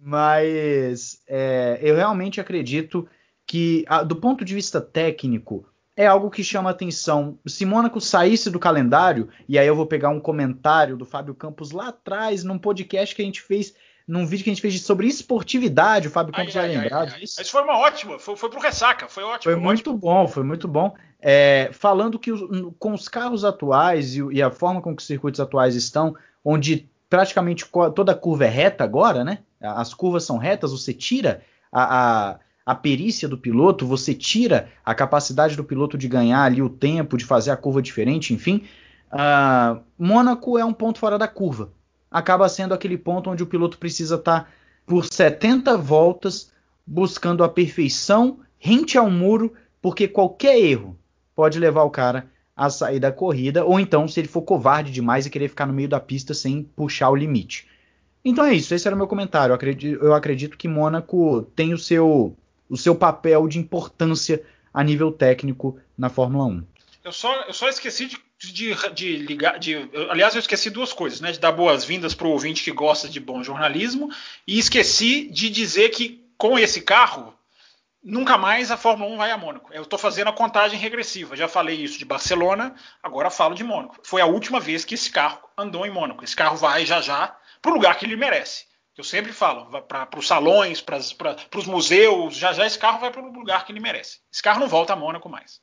Mas 0.00 1.22
é, 1.26 1.78
eu 1.82 1.96
realmente 1.96 2.40
acredito 2.40 3.08
que, 3.46 3.84
do 4.06 4.16
ponto 4.16 4.44
de 4.44 4.54
vista 4.54 4.80
técnico, 4.80 5.66
é 5.96 6.06
algo 6.06 6.30
que 6.30 6.44
chama 6.44 6.70
atenção. 6.70 7.38
Se 7.46 7.64
Mônaco 7.64 8.00
saísse 8.00 8.50
do 8.50 8.58
calendário, 8.58 9.28
e 9.48 9.58
aí 9.58 9.66
eu 9.66 9.74
vou 9.74 9.86
pegar 9.86 10.10
um 10.10 10.20
comentário 10.20 10.96
do 10.96 11.06
Fábio 11.06 11.34
Campos 11.34 11.70
lá 11.70 11.88
atrás, 11.88 12.44
num 12.44 12.58
podcast 12.58 13.14
que 13.14 13.22
a 13.22 13.24
gente 13.24 13.40
fez, 13.40 13.74
num 14.06 14.24
vídeo 14.24 14.44
que 14.44 14.50
a 14.50 14.52
gente 14.52 14.62
fez 14.62 14.80
sobre 14.82 15.08
esportividade, 15.08 16.06
o 16.06 16.10
Fábio 16.10 16.32
Campos 16.32 16.56
ai, 16.56 16.68
vai 16.68 16.76
ai, 16.76 16.82
lembrar 16.82 17.04
disso. 17.06 17.42
Isso 17.42 17.50
foi 17.50 17.62
uma 17.62 17.76
ótima, 17.76 18.18
foi, 18.18 18.36
foi 18.36 18.48
pro 18.48 18.60
ressaca, 18.60 19.08
foi 19.08 19.24
ótimo. 19.24 19.52
Foi 19.52 19.60
muito 19.60 19.90
ótimo. 19.90 19.98
bom, 19.98 20.28
foi 20.28 20.44
muito 20.44 20.68
bom. 20.68 20.94
É, 21.20 21.70
falando 21.72 22.18
que 22.18 22.30
com 22.78 22.92
os 22.92 23.08
carros 23.08 23.44
atuais 23.44 24.14
e, 24.14 24.22
e 24.32 24.40
a 24.40 24.50
forma 24.50 24.80
com 24.80 24.94
que 24.94 25.02
os 25.02 25.06
circuitos 25.06 25.40
atuais 25.40 25.74
estão, 25.74 26.14
onde 26.44 26.88
praticamente 27.10 27.68
toda 27.94 28.12
a 28.12 28.14
curva 28.14 28.44
é 28.44 28.48
reta 28.48 28.84
agora, 28.84 29.24
né? 29.24 29.38
As 29.60 29.92
curvas 29.92 30.24
são 30.24 30.36
retas, 30.36 30.70
você 30.70 30.92
tira 30.92 31.42
a, 31.72 32.30
a, 32.30 32.38
a, 32.64 32.74
perícia 32.74 33.28
do 33.28 33.38
piloto, 33.38 33.86
você 33.86 34.14
tira 34.14 34.68
a 34.84 34.94
capacidade 34.94 35.56
do 35.56 35.64
piloto 35.64 35.98
de 35.98 36.06
ganhar 36.06 36.42
ali 36.42 36.62
o 36.62 36.68
tempo, 36.68 37.16
de 37.16 37.24
fazer 37.24 37.50
a 37.50 37.56
curva 37.56 37.82
diferente, 37.82 38.34
enfim. 38.34 38.64
Uh, 39.10 39.80
Mônaco 39.98 40.58
é 40.58 40.64
um 40.64 40.72
ponto 40.72 40.98
fora 40.98 41.18
da 41.18 41.26
curva. 41.26 41.70
Acaba 42.16 42.48
sendo 42.48 42.72
aquele 42.72 42.96
ponto 42.96 43.28
onde 43.28 43.42
o 43.42 43.46
piloto 43.46 43.76
precisa 43.76 44.14
estar 44.14 44.44
tá 44.44 44.48
por 44.86 45.04
70 45.04 45.76
voltas 45.76 46.50
buscando 46.86 47.44
a 47.44 47.48
perfeição 47.48 48.38
rente 48.58 48.96
ao 48.96 49.10
muro, 49.10 49.52
porque 49.82 50.08
qualquer 50.08 50.58
erro 50.58 50.96
pode 51.34 51.58
levar 51.58 51.82
o 51.82 51.90
cara 51.90 52.26
a 52.56 52.70
sair 52.70 52.98
da 52.98 53.12
corrida, 53.12 53.66
ou 53.66 53.78
então 53.78 54.08
se 54.08 54.18
ele 54.18 54.28
for 54.28 54.40
covarde 54.40 54.90
demais 54.90 55.26
e 55.26 55.30
querer 55.30 55.50
ficar 55.50 55.66
no 55.66 55.74
meio 55.74 55.90
da 55.90 56.00
pista 56.00 56.32
sem 56.32 56.62
puxar 56.62 57.10
o 57.10 57.14
limite. 57.14 57.68
Então 58.24 58.46
é 58.46 58.54
isso, 58.54 58.74
esse 58.74 58.88
era 58.88 58.94
o 58.94 58.98
meu 58.98 59.06
comentário. 59.06 59.52
Eu 59.52 59.56
acredito, 59.56 60.02
eu 60.02 60.14
acredito 60.14 60.56
que 60.56 60.66
Mônaco 60.66 61.42
tem 61.54 61.74
o 61.74 61.78
seu, 61.78 62.34
o 62.66 62.78
seu 62.78 62.94
papel 62.94 63.46
de 63.46 63.58
importância 63.58 64.42
a 64.72 64.82
nível 64.82 65.12
técnico 65.12 65.78
na 65.98 66.08
Fórmula 66.08 66.46
1. 66.46 66.64
Eu 67.04 67.12
só, 67.12 67.42
eu 67.42 67.52
só 67.52 67.68
esqueci 67.68 68.06
de, 68.06 68.18
de, 68.38 68.74
de 68.92 69.16
ligar. 69.16 69.58
De, 69.58 69.88
aliás, 70.10 70.34
eu 70.34 70.40
esqueci 70.40 70.70
duas 70.70 70.92
coisas, 70.92 71.20
né? 71.20 71.32
De 71.32 71.40
dar 71.40 71.52
boas-vindas 71.52 72.14
para 72.14 72.26
o 72.26 72.30
ouvinte 72.30 72.62
que 72.62 72.70
gosta 72.70 73.08
de 73.08 73.20
bom 73.20 73.42
jornalismo, 73.42 74.10
e 74.46 74.58
esqueci 74.58 75.28
de 75.30 75.50
dizer 75.50 75.90
que 75.90 76.24
com 76.36 76.58
esse 76.58 76.82
carro 76.82 77.34
nunca 78.02 78.38
mais 78.38 78.70
a 78.70 78.76
Fórmula 78.76 79.12
1 79.12 79.16
vai 79.16 79.30
a 79.32 79.36
Mônaco. 79.36 79.72
Eu 79.72 79.82
estou 79.82 79.98
fazendo 79.98 80.28
a 80.28 80.32
contagem 80.32 80.78
regressiva. 80.78 81.36
Já 81.36 81.48
falei 81.48 81.76
isso 81.76 81.98
de 81.98 82.04
Barcelona, 82.04 82.74
agora 83.02 83.30
falo 83.30 83.54
de 83.54 83.64
Mônaco. 83.64 83.96
Foi 84.04 84.20
a 84.20 84.26
última 84.26 84.60
vez 84.60 84.84
que 84.84 84.94
esse 84.94 85.10
carro 85.10 85.40
andou 85.58 85.84
em 85.84 85.90
Mônaco. 85.90 86.22
Esse 86.22 86.36
carro 86.36 86.56
vai 86.56 86.86
já 86.86 87.00
já 87.00 87.36
para 87.60 87.72
o 87.72 87.74
lugar 87.74 87.98
que 87.98 88.06
ele 88.06 88.16
merece. 88.16 88.66
Eu 88.96 89.04
sempre 89.04 89.32
falo, 89.32 89.82
para 89.82 90.08
os 90.18 90.26
salões, 90.26 90.80
para 90.80 90.98
os 90.98 91.66
museus, 91.66 92.34
já 92.34 92.52
já 92.52 92.64
esse 92.64 92.78
carro 92.78 92.98
vai 92.98 93.10
para 93.10 93.20
o 93.20 93.30
lugar 93.30 93.66
que 93.66 93.72
ele 93.72 93.80
merece. 93.80 94.20
Esse 94.32 94.42
carro 94.42 94.60
não 94.60 94.68
volta 94.68 94.94
a 94.94 94.96
Mônaco 94.96 95.28
mais. 95.28 95.60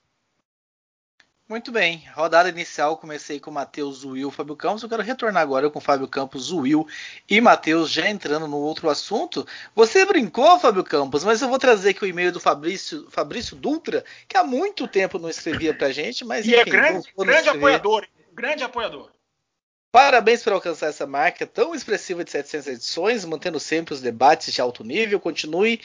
Muito 1.47 1.73
bem, 1.73 2.03
rodada 2.15 2.47
inicial 2.47 2.95
comecei 2.95 3.37
com 3.37 3.51
Matheus, 3.51 4.05
Will, 4.05 4.31
Fábio 4.31 4.55
Campos. 4.55 4.81
Eu 4.81 4.89
quero 4.89 5.03
retornar 5.03 5.43
agora 5.43 5.69
com 5.69 5.79
Fábio 5.79 6.07
Campos, 6.07 6.51
Will 6.51 6.87
e 7.29 7.41
Matheus, 7.41 7.91
já 7.91 8.09
entrando 8.09 8.47
no 8.47 8.57
outro 8.57 8.89
assunto. 8.89 9.45
Você 9.75 10.05
brincou, 10.05 10.57
Fábio 10.57 10.85
Campos, 10.85 11.23
mas 11.23 11.41
eu 11.41 11.49
vou 11.49 11.59
trazer 11.59 11.89
aqui 11.89 12.05
o 12.05 12.07
e-mail 12.07 12.31
do 12.31 12.39
Fabrício, 12.39 13.05
Fabrício 13.11 13.57
Dutra, 13.57 14.05
que 14.27 14.37
há 14.37 14.43
muito 14.43 14.87
tempo 14.87 15.19
não 15.19 15.29
escrevia 15.29 15.73
pra 15.73 15.91
gente, 15.91 16.23
mas 16.23 16.45
e 16.45 16.55
é 16.55 16.61
enfim, 16.61 16.69
é 16.69 16.71
grande, 16.71 17.13
grande 17.17 17.49
apoiador, 17.49 18.07
grande 18.33 18.63
apoiador. 18.63 19.11
Parabéns 19.93 20.41
por 20.41 20.53
alcançar 20.53 20.87
essa 20.87 21.05
marca 21.05 21.45
tão 21.45 21.75
expressiva 21.75 22.23
de 22.23 22.31
700 22.31 22.67
edições, 22.67 23.23
mantendo 23.25 23.59
sempre 23.59 23.93
os 23.93 24.01
debates 24.01 24.51
de 24.51 24.59
alto 24.59 24.83
nível. 24.83 25.19
Continue 25.19 25.79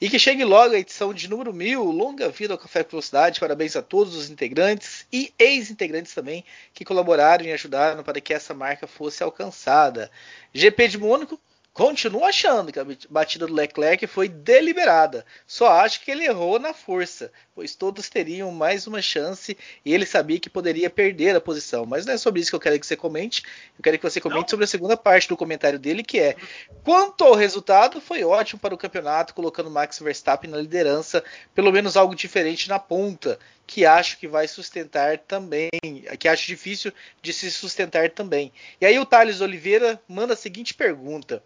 e 0.00 0.10
que 0.10 0.18
chegue 0.18 0.42
logo 0.42 0.74
a 0.74 0.78
edição 0.80 1.14
de 1.14 1.30
número 1.30 1.52
1000. 1.54 1.80
Longa 1.84 2.28
vida 2.28 2.54
ao 2.54 2.58
Café 2.58 2.82
com 2.82 2.90
Velocidade. 2.90 3.38
Parabéns 3.38 3.76
a 3.76 3.80
todos 3.80 4.16
os 4.16 4.28
integrantes 4.28 5.06
e 5.12 5.32
ex-integrantes 5.38 6.12
também 6.12 6.44
que 6.74 6.84
colaboraram 6.84 7.44
e 7.44 7.52
ajudaram 7.52 8.02
para 8.02 8.20
que 8.20 8.34
essa 8.34 8.52
marca 8.52 8.88
fosse 8.88 9.22
alcançada. 9.22 10.10
GP 10.52 10.88
de 10.88 10.98
Mônaco 10.98 11.38
Continuo 11.72 12.22
achando 12.22 12.70
que 12.70 12.78
a 12.78 12.86
batida 13.08 13.46
do 13.46 13.54
Leclerc 13.54 14.06
foi 14.06 14.28
deliberada. 14.28 15.24
Só 15.46 15.70
acho 15.70 16.02
que 16.02 16.10
ele 16.10 16.26
errou 16.26 16.58
na 16.58 16.74
força, 16.74 17.32
pois 17.54 17.74
todos 17.74 18.08
teriam 18.08 18.50
mais 18.50 18.86
uma 18.86 19.02
chance 19.02 19.56
e 19.84 19.92
ele 19.92 20.06
sabia 20.06 20.40
que 20.40 20.48
poderia 20.48 20.88
perder 20.88 21.36
a 21.36 21.40
posição. 21.40 21.84
Mas 21.84 22.06
não 22.06 22.14
é 22.14 22.16
sobre 22.16 22.40
isso 22.40 22.50
que 22.50 22.56
eu 22.56 22.60
quero 22.60 22.78
que 22.78 22.86
você 22.86 22.96
comente. 22.96 23.42
Eu 23.78 23.82
quero 23.82 23.98
que 23.98 24.02
você 24.02 24.20
comente 24.20 24.42
não. 24.42 24.48
sobre 24.48 24.64
a 24.64 24.68
segunda 24.68 24.96
parte 24.96 25.28
do 25.28 25.36
comentário 25.36 25.78
dele, 25.78 26.02
que 26.02 26.18
é: 26.18 26.36
quanto 26.82 27.24
ao 27.24 27.34
resultado, 27.34 28.00
foi 28.00 28.24
ótimo 28.24 28.60
para 28.60 28.74
o 28.74 28.78
campeonato, 28.78 29.34
colocando 29.34 29.70
Max 29.70 29.98
Verstappen 29.98 30.50
na 30.50 30.58
liderança, 30.58 31.22
pelo 31.54 31.72
menos 31.72 31.96
algo 31.96 32.14
diferente 32.14 32.68
na 32.68 32.78
ponta, 32.78 33.38
que 33.66 33.84
acho 33.84 34.18
que 34.18 34.28
vai 34.28 34.48
sustentar 34.48 35.18
também, 35.18 35.70
que 36.18 36.28
acho 36.28 36.46
difícil 36.46 36.92
de 37.20 37.32
se 37.32 37.50
sustentar 37.50 38.10
também. 38.10 38.52
E 38.80 38.86
aí 38.86 38.98
o 38.98 39.06
Thales 39.06 39.40
Oliveira 39.40 40.00
manda 40.08 40.34
a 40.34 40.36
seguinte 40.36 40.74
pergunta. 40.74 41.42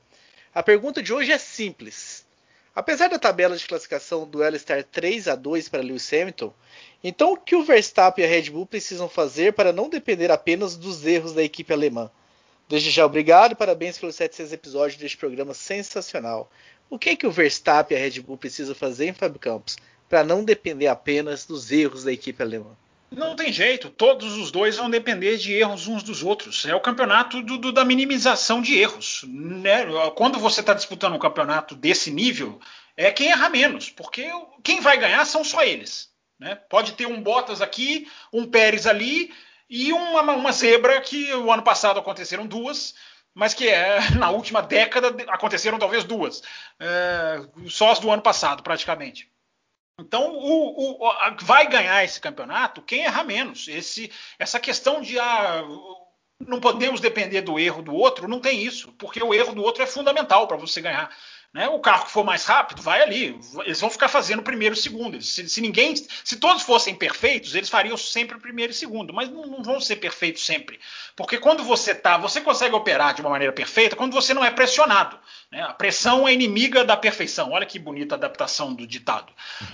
A 0.54 0.62
pergunta 0.62 1.02
de 1.02 1.12
hoje 1.12 1.32
é 1.32 1.38
simples. 1.38 2.25
Apesar 2.76 3.08
da 3.08 3.18
tabela 3.18 3.56
de 3.56 3.66
classificação 3.66 4.20
do 4.20 4.32
duelo 4.32 4.54
estar 4.54 4.84
3 4.84 5.28
a 5.28 5.34
2 5.34 5.66
para 5.70 5.80
Lewis 5.80 6.12
Hamilton, 6.12 6.52
então 7.02 7.32
o 7.32 7.36
que 7.38 7.56
o 7.56 7.64
Verstappen 7.64 8.22
e 8.22 8.28
a 8.28 8.30
Red 8.30 8.50
Bull 8.50 8.66
precisam 8.66 9.08
fazer 9.08 9.54
para 9.54 9.72
não 9.72 9.88
depender 9.88 10.30
apenas 10.30 10.76
dos 10.76 11.06
erros 11.06 11.32
da 11.32 11.42
equipe 11.42 11.72
alemã? 11.72 12.10
Desde 12.68 12.90
já, 12.90 13.06
obrigado 13.06 13.52
e 13.52 13.54
parabéns 13.54 13.96
pelos 13.96 14.16
700 14.16 14.52
episódios 14.52 15.00
deste 15.00 15.16
programa 15.16 15.54
sensacional. 15.54 16.50
O 16.90 16.98
que, 16.98 17.08
é 17.08 17.16
que 17.16 17.26
o 17.26 17.30
Verstappen 17.30 17.96
e 17.96 17.98
a 17.98 18.04
Red 18.04 18.20
Bull 18.20 18.36
precisam 18.36 18.74
fazer 18.74 19.06
em 19.06 19.14
Fábio 19.14 19.40
Campos 19.40 19.78
para 20.06 20.22
não 20.22 20.44
depender 20.44 20.88
apenas 20.88 21.46
dos 21.46 21.72
erros 21.72 22.04
da 22.04 22.12
equipe 22.12 22.42
alemã? 22.42 22.76
Não 23.16 23.34
tem 23.34 23.50
jeito, 23.50 23.88
todos 23.88 24.36
os 24.36 24.50
dois 24.50 24.76
vão 24.76 24.90
depender 24.90 25.38
de 25.38 25.50
erros 25.54 25.88
uns 25.88 26.02
dos 26.02 26.22
outros. 26.22 26.66
É 26.66 26.74
o 26.74 26.80
campeonato 26.82 27.40
do, 27.40 27.56
do, 27.56 27.72
da 27.72 27.82
minimização 27.82 28.60
de 28.60 28.78
erros. 28.78 29.24
Né? 29.26 29.86
Quando 30.14 30.38
você 30.38 30.60
está 30.60 30.74
disputando 30.74 31.14
um 31.14 31.18
campeonato 31.18 31.74
desse 31.74 32.10
nível, 32.10 32.60
é 32.94 33.10
quem 33.10 33.30
erra 33.30 33.48
menos, 33.48 33.88
porque 33.88 34.30
quem 34.62 34.82
vai 34.82 34.98
ganhar 34.98 35.24
são 35.24 35.42
só 35.42 35.64
eles. 35.64 36.10
Né? 36.38 36.56
Pode 36.68 36.92
ter 36.92 37.06
um 37.06 37.22
Bottas 37.22 37.62
aqui, 37.62 38.06
um 38.30 38.44
Pérez 38.44 38.86
ali 38.86 39.32
e 39.66 39.94
uma, 39.94 40.20
uma 40.34 40.52
zebra 40.52 41.00
que 41.00 41.32
o 41.32 41.50
ano 41.50 41.62
passado 41.62 41.98
aconteceram 41.98 42.46
duas, 42.46 42.94
mas 43.32 43.54
que 43.54 43.66
é, 43.66 44.10
na 44.20 44.28
última 44.28 44.60
década 44.60 45.08
aconteceram 45.28 45.78
talvez 45.78 46.04
duas, 46.04 46.42
é, 46.78 47.40
só 47.66 47.92
as 47.92 47.98
do 47.98 48.10
ano 48.10 48.20
passado 48.20 48.62
praticamente. 48.62 49.26
Então, 49.98 50.34
o, 50.34 51.02
o, 51.02 51.10
vai 51.40 51.68
ganhar 51.68 52.04
esse 52.04 52.20
campeonato 52.20 52.82
quem 52.82 53.04
errar 53.04 53.24
menos. 53.24 53.66
Esse, 53.66 54.12
essa 54.38 54.60
questão 54.60 55.00
de 55.00 55.18
ah, 55.18 55.64
não 56.38 56.60
podemos 56.60 57.00
depender 57.00 57.40
do 57.40 57.58
erro 57.58 57.82
do 57.82 57.94
outro, 57.94 58.28
não 58.28 58.40
tem 58.40 58.62
isso, 58.62 58.92
porque 58.92 59.22
o 59.22 59.32
erro 59.32 59.54
do 59.54 59.62
outro 59.62 59.82
é 59.82 59.86
fundamental 59.86 60.46
para 60.46 60.56
você 60.56 60.80
ganhar. 60.80 61.10
Né? 61.56 61.66
O 61.70 61.80
carro 61.80 62.04
que 62.04 62.10
for 62.10 62.22
mais 62.22 62.44
rápido 62.44 62.82
vai 62.82 63.00
ali. 63.00 63.40
Eles 63.64 63.80
vão 63.80 63.88
ficar 63.88 64.08
fazendo 64.08 64.42
primeiro 64.42 64.74
e 64.74 64.78
segundo. 64.78 65.22
Se, 65.22 65.48
se, 65.48 65.62
ninguém, 65.62 65.94
se 65.96 66.36
todos 66.36 66.62
fossem 66.62 66.94
perfeitos, 66.94 67.54
eles 67.54 67.70
fariam 67.70 67.96
sempre 67.96 68.38
primeiro 68.38 68.72
e 68.72 68.74
segundo. 68.74 69.14
Mas 69.14 69.30
não, 69.30 69.46
não, 69.46 69.62
vão 69.62 69.80
ser 69.80 69.96
perfeitos 69.96 70.44
sempre, 70.44 70.78
porque 71.16 71.38
quando 71.38 71.64
você 71.64 71.94
tá, 71.94 72.18
você 72.18 72.42
consegue 72.42 72.74
operar 72.74 73.14
de 73.14 73.22
uma 73.22 73.30
maneira 73.30 73.54
perfeita 73.54 73.96
quando 73.96 74.12
você 74.12 74.34
não 74.34 74.44
é 74.44 74.50
pressionado. 74.50 75.18
Né? 75.50 75.62
A 75.62 75.72
pressão 75.72 76.28
é 76.28 76.34
inimiga 76.34 76.84
da 76.84 76.94
perfeição. 76.94 77.52
Olha 77.52 77.64
que 77.64 77.78
bonita 77.78 78.16
adaptação 78.16 78.74
do 78.74 78.86
ditado. 78.86 79.32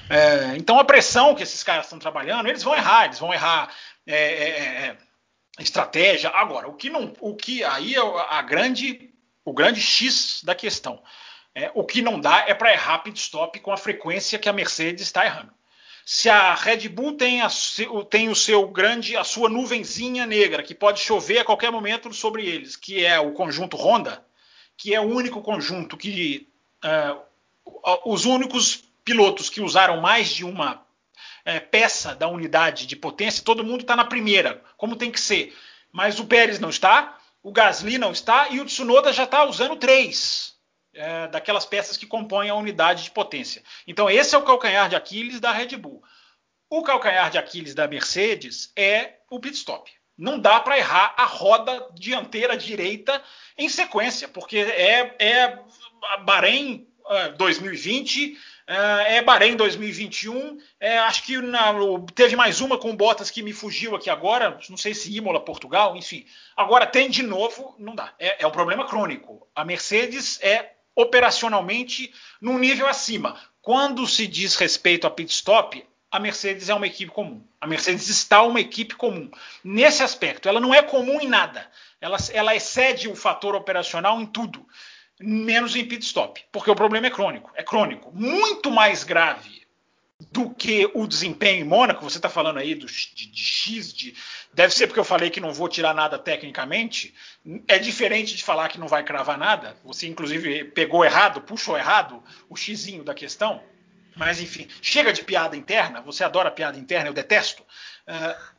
É, 0.09 0.55
então 0.57 0.79
a 0.79 0.85
pressão 0.85 1.35
que 1.35 1.43
esses 1.43 1.65
caras 1.65 1.87
estão 1.87 1.99
trabalhando, 1.99 2.49
eles 2.49 2.63
vão 2.63 2.77
errar. 2.77 3.07
Eles 3.07 3.19
vão 3.19 3.35
errar. 3.35 3.75
É, 4.07 4.17
é, 4.17 4.51
é 4.87 4.97
estratégia. 5.59 6.31
Agora, 6.31 6.69
o 6.69 6.75
que 6.75 6.89
não, 6.89 7.13
o 7.19 7.35
que 7.35 7.65
aí 7.65 7.97
é 7.97 8.01
a 8.29 8.41
grande, 8.41 9.11
o 9.45 9.53
grande 9.53 9.81
X 9.81 10.43
da 10.45 10.55
questão. 10.55 11.03
É, 11.55 11.71
o 11.75 11.85
que 11.85 12.01
não 12.01 12.19
dá 12.19 12.45
é 12.47 12.55
para 12.55 12.73
errar 12.73 12.99
pit 13.01 13.19
stop 13.21 13.59
com 13.61 13.73
a 13.73 13.77
frequência 13.77 14.39
que 14.39 14.49
a 14.49 14.53
Mercedes 14.53 15.03
está 15.03 15.25
errando. 15.25 15.53
Se 16.05 16.29
a 16.29 16.55
Red 16.55 16.89
Bull 16.89 17.17
tem, 17.17 17.43
a, 17.43 17.49
tem, 18.11 18.29
o 18.29 18.35
seu 18.35 18.67
grande, 18.69 19.17
a 19.17 19.23
sua 19.23 19.49
nuvenzinha 19.49 20.27
negra, 20.27 20.63
que 20.63 20.75
pode 20.75 20.99
chover 21.01 21.39
a 21.39 21.45
qualquer 21.45 21.71
momento 21.71 22.13
sobre 22.13 22.45
eles, 22.47 22.75
que 22.75 23.05
é 23.05 23.21
o 23.21 23.33
conjunto 23.33 23.77
Honda, 23.77 24.25
que 24.77 24.95
é 24.95 25.01
o 25.01 25.05
único 25.05 25.43
conjunto 25.43 25.97
que 25.97 26.49
uh, 26.85 27.21
os 28.05 28.25
únicos 28.25 28.83
pilotos 29.05 29.49
que 29.49 29.61
usaram 29.61 30.01
mais 30.01 30.31
de 30.31 30.45
uma 30.45 30.75
uh, 30.77 31.69
peça 31.71 32.17
da 32.17 32.27
unidade 32.27 32.87
de 32.87 32.97
potência, 32.97 33.45
todo 33.45 33.63
mundo 33.63 33.83
está 33.83 33.95
na 33.95 34.05
primeira, 34.05 34.61
como 34.77 34.97
tem 34.97 35.11
que 35.11 35.21
ser. 35.21 35.57
Mas 35.93 36.19
o 36.19 36.25
Pérez 36.25 36.59
não 36.59 36.71
está, 36.71 37.17
o 37.43 37.53
Gasly 37.53 37.97
não 37.97 38.11
está 38.11 38.49
e 38.49 38.59
o 38.59 38.65
Tsunoda 38.65 39.13
já 39.13 39.25
está 39.25 39.45
usando 39.45 39.77
três 39.77 40.52
é, 40.95 41.29
daquelas 41.29 41.65
peças 41.65 41.97
que 41.97 42.07
compõem 42.07 42.51
a 42.51 42.55
unidade 42.55 43.05
de 43.05 43.11
potência. 43.11 43.63
Então, 43.87 44.11
esse 44.11 44.35
é 44.35 44.39
o 44.39 44.45
calcanhar 44.45 44.89
de 44.89 44.97
Aquiles 44.97 45.41
da 45.41 45.53
Red 45.53 45.77
Bull. 45.77 46.03
O 46.69 46.83
calcanhar 46.83 47.31
de 47.31 47.39
Aquiles 47.39 47.75
da 47.75 47.87
Mercedes 47.87 48.73
é 48.77 49.15
o 49.31 49.39
pit 49.41 49.57
stop. 49.57 49.91
Não 50.17 50.39
dá 50.39 50.61
para 50.61 50.79
errar 50.79 51.15
a 51.17 51.25
roda 51.25 51.89
dianteira 51.95 52.57
direita 52.57 53.23
em 53.57 53.69
sequência, 53.69 54.29
porque 54.29 54.59
é, 54.59 55.15
é 55.19 55.59
Bahrein 56.25 56.87
2020, 57.37 58.39
é, 58.67 59.17
é 59.17 59.23
Bahrein 59.23 59.57
2021. 59.57 60.59
É, 60.79 60.99
acho 60.99 61.25
que 61.25 61.39
na, 61.39 61.75
teve 62.15 62.37
mais 62.37 62.61
uma 62.61 62.79
com 62.79 62.95
Bottas 62.95 63.31
que 63.31 63.43
me 63.43 63.53
fugiu 63.53 63.97
aqui 63.97 64.09
agora. 64.09 64.59
Não 64.69 64.77
sei 64.77 64.95
se 64.95 65.15
Imola, 65.15 65.45
Portugal, 65.45 65.97
enfim. 65.97 66.25
Agora 66.57 66.87
tem 66.87 67.11
de 67.11 67.23
novo, 67.23 67.75
não 67.79 67.95
dá. 67.95 68.15
É, 68.19 68.45
é 68.45 68.47
um 68.47 68.53
problema 68.53 68.87
crônico. 68.87 69.47
A 69.55 69.65
Mercedes 69.65 70.39
é 70.43 70.73
operacionalmente 70.95 72.13
num 72.41 72.59
nível 72.59 72.87
acima. 72.87 73.39
Quando 73.61 74.07
se 74.07 74.27
diz 74.27 74.57
respeito 74.57 75.07
a 75.07 75.11
pit 75.11 75.33
stop, 75.33 75.85
a 76.11 76.19
Mercedes 76.19 76.69
é 76.69 76.75
uma 76.75 76.87
equipe 76.87 77.11
comum. 77.11 77.43
A 77.61 77.67
Mercedes 77.67 78.09
está 78.09 78.43
uma 78.43 78.61
equipe 78.61 78.95
comum. 78.95 79.31
Nesse 79.65 80.03
aspecto, 80.03 80.49
ela 80.49 80.61
não 80.61 80.75
é 80.75 80.83
comum 80.83 81.21
em 81.21 81.29
nada. 81.29 81.71
Ela, 82.01 82.19
ela 82.33 82.55
excede 82.55 83.09
o 83.09 83.17
fator 83.17 83.55
operacional 83.55 84.21
em 84.21 84.27
tudo, 84.27 84.67
menos 85.21 85.75
em 85.77 85.85
pit 85.85 86.05
stop, 86.05 86.45
porque 86.51 86.71
o 86.71 86.75
problema 86.75 87.07
é 87.07 87.11
crônico. 87.11 87.51
É 87.55 87.63
crônico. 87.63 88.13
Muito 88.13 88.71
mais 88.71 89.05
grave 89.05 89.62
do 90.31 90.51
que 90.51 90.91
o 90.95 91.07
desempenho 91.07 91.65
em 91.65 91.69
Mônaco, 91.69 92.03
você 92.03 92.19
está 92.19 92.29
falando 92.29 92.59
aí 92.59 92.75
do, 92.75 92.87
de, 92.87 93.27
de, 93.27 93.43
X, 93.43 93.93
de, 93.93 94.15
deve 94.53 94.73
ser 94.73 94.87
porque 94.87 95.01
eu 95.01 95.05
falei 95.05 95.31
que 95.31 95.41
não 95.41 95.53
vou 95.53 95.69
tirar 95.69 95.95
nada 95.95 96.19
tecnicamente, 96.19 97.15
é 97.67 97.79
diferente 97.79 98.37
de 98.37 98.45
falar 98.45 98.69
que 98.69 98.79
não 98.79 98.89
vai 98.89 99.03
cravar 99.03 99.39
nada, 99.39 99.77
você 99.85 100.07
inclusive 100.07 100.65
pegou 100.65 101.05
errado, 101.05 101.41
puxou 101.41 101.77
errado 101.77 102.23
o 102.49 102.57
xizinho 102.57 103.03
da 103.03 103.15
questão, 103.15 103.63
mas 104.15 104.41
enfim, 104.41 104.69
chega 104.81 105.13
de 105.13 105.25
piada 105.25 105.57
interna, 105.57 106.01
você 106.01 106.23
adora 106.23 106.51
piada 106.51 106.79
interna, 106.79 107.09
eu 107.09 107.15
detesto. 107.15 107.63
Uh, 108.07 108.53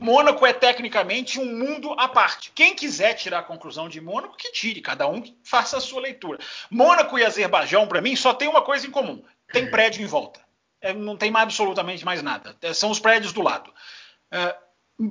Mônaco 0.00 0.44
é 0.44 0.52
tecnicamente 0.52 1.38
um 1.38 1.46
mundo 1.46 1.92
à 1.92 2.08
parte. 2.08 2.50
Quem 2.52 2.74
quiser 2.74 3.14
tirar 3.14 3.38
a 3.38 3.44
conclusão 3.44 3.88
de 3.88 4.00
Mônaco, 4.00 4.36
que 4.36 4.50
tire, 4.50 4.80
cada 4.80 5.06
um 5.06 5.22
faça 5.44 5.76
a 5.76 5.80
sua 5.80 6.00
leitura. 6.00 6.38
Mônaco 6.68 7.16
e 7.16 7.24
Azerbaijão, 7.24 7.86
para 7.86 8.00
mim, 8.00 8.16
só 8.16 8.34
tem 8.34 8.48
uma 8.48 8.60
coisa 8.60 8.86
em 8.86 8.90
comum: 8.90 9.22
tem 9.52 9.70
prédio 9.70 10.02
em 10.02 10.06
volta 10.06 10.43
não 10.92 11.16
tem 11.16 11.30
mais, 11.30 11.44
absolutamente 11.44 12.04
mais 12.04 12.22
nada. 12.22 12.56
É, 12.60 12.74
são 12.74 12.90
os 12.90 12.98
prédios 12.98 13.32
do 13.32 13.42
lado. 13.42 13.72
É, 14.30 14.56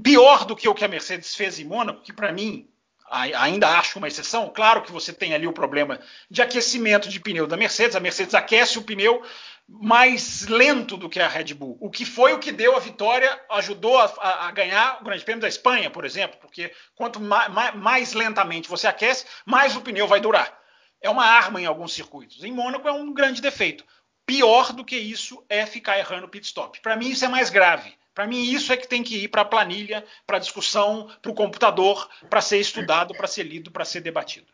pior 0.04 0.46
do 0.46 0.56
que 0.56 0.68
o 0.68 0.74
que 0.74 0.86
a 0.86 0.88
Mercedes 0.88 1.36
fez 1.36 1.60
em 1.60 1.66
Mônaco, 1.66 2.02
que 2.02 2.14
para 2.14 2.32
mim 2.32 2.70
ainda 3.10 3.78
acho 3.78 4.00
uma 4.00 4.08
exceção. 4.08 4.50
Claro 4.50 4.82
que 4.82 4.92
você 4.92 5.14
tem 5.14 5.34
ali 5.34 5.46
o 5.46 5.54
problema 5.54 6.00
de 6.30 6.42
aquecimento 6.42 7.10
de 7.10 7.20
pneu 7.20 7.46
da 7.46 7.58
Mercedes. 7.58 7.96
A 7.96 8.00
Mercedes 8.00 8.34
aquece 8.34 8.80
o 8.80 8.84
pneu 8.84 9.24
mais 9.68 10.48
lento 10.48 10.98
do 10.98 11.10
que 11.10 11.20
a 11.20 11.28
Red 11.28 11.54
Bull. 11.54 11.78
O 11.80 11.90
que 11.90 12.06
foi 12.06 12.34
o 12.34 12.40
que 12.40 12.52
deu 12.52 12.76
a 12.76 12.80
vitória, 12.80 13.40
ajudou 13.52 13.98
a, 13.98 14.06
a, 14.06 14.48
a 14.48 14.52
ganhar 14.52 15.00
o 15.00 15.04
Grande 15.04 15.24
Prêmio 15.24 15.42
da 15.42 15.48
Espanha, 15.48 15.90
por 15.90 16.06
exemplo, 16.06 16.38
porque 16.42 16.74
quanto 16.96 17.20
ma, 17.20 17.48
ma, 17.50 17.72
mais 17.72 18.14
lentamente 18.14 18.70
você 18.70 18.88
aquece, 18.88 19.26
mais 19.46 19.76
o 19.76 19.82
pneu 19.82 20.08
vai 20.08 20.20
durar. 20.20 20.58
É 21.02 21.10
uma 21.10 21.26
arma 21.26 21.62
em 21.62 21.66
alguns 21.66 21.94
circuitos. 21.94 22.44
Em 22.44 22.52
Mônaco 22.52 22.88
é 22.88 22.92
um 22.92 23.14
grande 23.14 23.42
defeito. 23.42 23.84
Pior 24.26 24.72
do 24.72 24.86
que 24.86 24.98
isso 24.98 25.44
é 25.50 25.66
ficar 25.66 26.00
errando 26.00 26.30
pit 26.30 26.46
stop. 26.46 26.80
Para 26.82 26.96
mim, 26.96 27.10
isso 27.10 27.26
é 27.26 27.28
mais 27.28 27.50
grave. 27.50 27.94
Para 28.14 28.28
mim, 28.28 28.42
isso 28.42 28.72
é 28.72 28.78
que 28.78 28.88
tem 28.88 29.04
que 29.04 29.24
ir 29.24 29.28
para 29.28 29.42
a 29.42 29.46
planilha, 29.46 30.06
para 30.26 30.38
a 30.38 30.40
discussão, 30.40 31.10
para 31.22 31.32
o 31.32 31.36
computador, 31.36 32.08
para 32.30 32.42
ser 32.42 32.60
estudado, 32.60 33.14
para 33.16 33.28
ser 33.28 33.44
lido, 33.44 33.72
para 33.72 33.84
ser 33.84 34.02
debatido. 34.02 34.48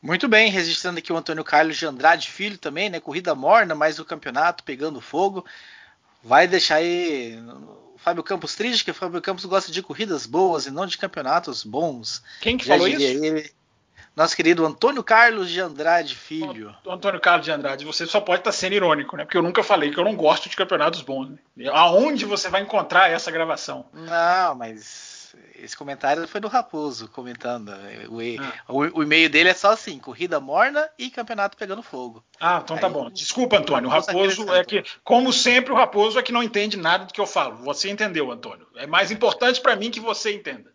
Muito 0.00 0.28
bem, 0.28 0.50
registrando 0.50 0.98
aqui 0.98 1.12
o 1.12 1.16
Antônio 1.16 1.42
Carlos 1.42 1.76
de 1.76 1.86
Andrade 1.86 2.30
Filho 2.30 2.58
também, 2.58 2.90
né? 2.90 3.00
Corrida 3.00 3.34
morna, 3.34 3.74
mas 3.74 3.98
o 3.98 4.04
campeonato 4.04 4.62
pegando 4.62 5.00
fogo. 5.00 5.44
Vai 6.22 6.46
deixar 6.46 6.76
aí 6.76 7.38
o 7.94 7.98
Fábio 7.98 8.22
Campos 8.22 8.54
triste, 8.54 8.84
que 8.84 8.90
o 8.90 8.94
Fábio 8.94 9.22
Campos 9.22 9.46
gosta 9.46 9.72
de 9.72 9.82
corridas 9.82 10.26
boas 10.26 10.66
e 10.66 10.70
não 10.70 10.86
de 10.86 10.98
campeonatos 10.98 11.64
bons. 11.64 12.22
Quem 12.40 12.58
que 12.58 12.66
Já 12.66 12.74
falou 12.74 12.86
isso? 12.86 13.00
Ele 13.00 13.50
nosso 14.16 14.34
querido 14.34 14.64
Antônio 14.64 15.04
Carlos 15.04 15.50
de 15.50 15.60
Andrade 15.60 16.16
Filho. 16.16 16.74
Antônio 16.88 17.20
Carlos 17.20 17.44
de 17.44 17.52
Andrade, 17.52 17.84
você 17.84 18.06
só 18.06 18.18
pode 18.18 18.40
estar 18.40 18.52
sendo 18.52 18.72
irônico, 18.72 19.14
né? 19.14 19.24
Porque 19.24 19.36
eu 19.36 19.42
nunca 19.42 19.62
falei 19.62 19.90
que 19.90 20.00
eu 20.00 20.04
não 20.04 20.16
gosto 20.16 20.48
de 20.48 20.56
campeonatos 20.56 21.02
bons. 21.02 21.28
Né? 21.54 21.68
Aonde 21.70 22.24
você 22.24 22.48
vai 22.48 22.62
encontrar 22.62 23.10
essa 23.10 23.30
gravação? 23.30 23.84
Não, 23.92 24.54
mas 24.54 25.16
esse 25.54 25.76
comentário 25.76 26.26
foi 26.26 26.40
do 26.40 26.48
Raposo 26.48 27.08
comentando. 27.08 27.68
O, 28.08 28.20
ah. 28.40 28.62
o, 28.68 29.00
o 29.00 29.02
e-mail 29.02 29.28
dele 29.28 29.50
é 29.50 29.54
só 29.54 29.72
assim: 29.72 29.98
corrida 29.98 30.40
morna 30.40 30.88
e 30.98 31.10
campeonato 31.10 31.56
pegando 31.56 31.82
fogo. 31.82 32.24
Ah, 32.40 32.60
então 32.64 32.78
tá 32.78 32.86
Aí, 32.86 32.92
bom. 32.92 33.10
Desculpa, 33.10 33.58
Antônio. 33.58 33.88
O 33.88 33.92
Raposo 33.92 34.50
é 34.54 34.64
que, 34.64 34.82
como 35.04 35.30
sempre, 35.30 35.72
o 35.72 35.76
Raposo 35.76 36.18
é 36.18 36.22
que 36.22 36.32
não 36.32 36.42
entende 36.42 36.78
nada 36.78 37.04
do 37.04 37.12
que 37.12 37.20
eu 37.20 37.26
falo. 37.26 37.56
Você 37.56 37.90
entendeu, 37.90 38.30
Antônio. 38.30 38.66
É 38.76 38.86
mais 38.86 39.10
importante 39.10 39.60
para 39.60 39.76
mim 39.76 39.90
que 39.90 40.00
você 40.00 40.34
entenda. 40.34 40.72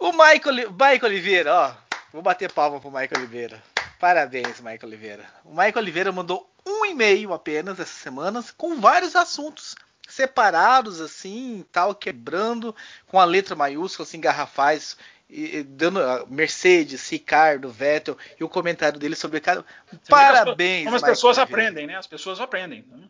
O 0.00 0.12
Michael, 0.12 0.72
Michael 0.72 1.04
Oliveira, 1.04 1.54
ó. 1.54 1.74
Vou 2.10 2.22
bater 2.22 2.50
palma 2.50 2.80
pro 2.80 2.90
Michael 2.90 3.18
Oliveira. 3.18 3.62
Parabéns, 3.98 4.58
Michael 4.58 4.78
Oliveira. 4.84 5.24
O 5.44 5.50
Michael 5.50 5.76
Oliveira 5.76 6.10
mandou 6.10 6.50
um 6.66 6.86
e-mail 6.86 7.34
apenas 7.34 7.78
essas 7.78 7.96
semanas 7.96 8.50
com 8.50 8.80
vários 8.80 9.14
assuntos 9.14 9.76
separados 10.08 11.00
assim, 11.00 11.64
tal, 11.70 11.94
quebrando 11.94 12.74
com 13.06 13.20
a 13.20 13.24
letra 13.24 13.54
maiúscula, 13.54 14.08
assim, 14.08 14.20
garrafais, 14.20 14.96
e, 15.28 15.62
dando 15.62 16.00
Mercedes, 16.28 17.08
Ricardo, 17.08 17.70
Vettel 17.70 18.16
e 18.38 18.42
o 18.42 18.48
comentário 18.48 18.98
dele 18.98 19.14
sobre 19.14 19.38
cada. 19.38 19.64
Parabéns. 20.08 20.84
Como 20.84 20.96
as 20.96 21.02
pessoas 21.02 21.38
Oliveira. 21.38 21.62
aprendem, 21.62 21.86
né? 21.86 21.96
As 21.96 22.06
pessoas 22.06 22.40
aprendem. 22.40 22.84
Né? 22.88 23.04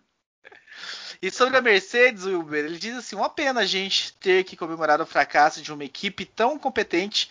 E 1.22 1.30
sobre 1.30 1.58
a 1.58 1.60
Mercedes, 1.60 2.24
Wilber, 2.24 2.64
ele 2.64 2.78
diz 2.78 2.96
assim: 2.96 3.14
uma 3.14 3.28
pena 3.28 3.60
a 3.60 3.66
gente 3.66 4.14
ter 4.14 4.42
que 4.42 4.56
comemorar 4.56 5.02
o 5.02 5.06
fracasso 5.06 5.60
de 5.60 5.70
uma 5.70 5.84
equipe 5.84 6.24
tão 6.24 6.58
competente, 6.58 7.30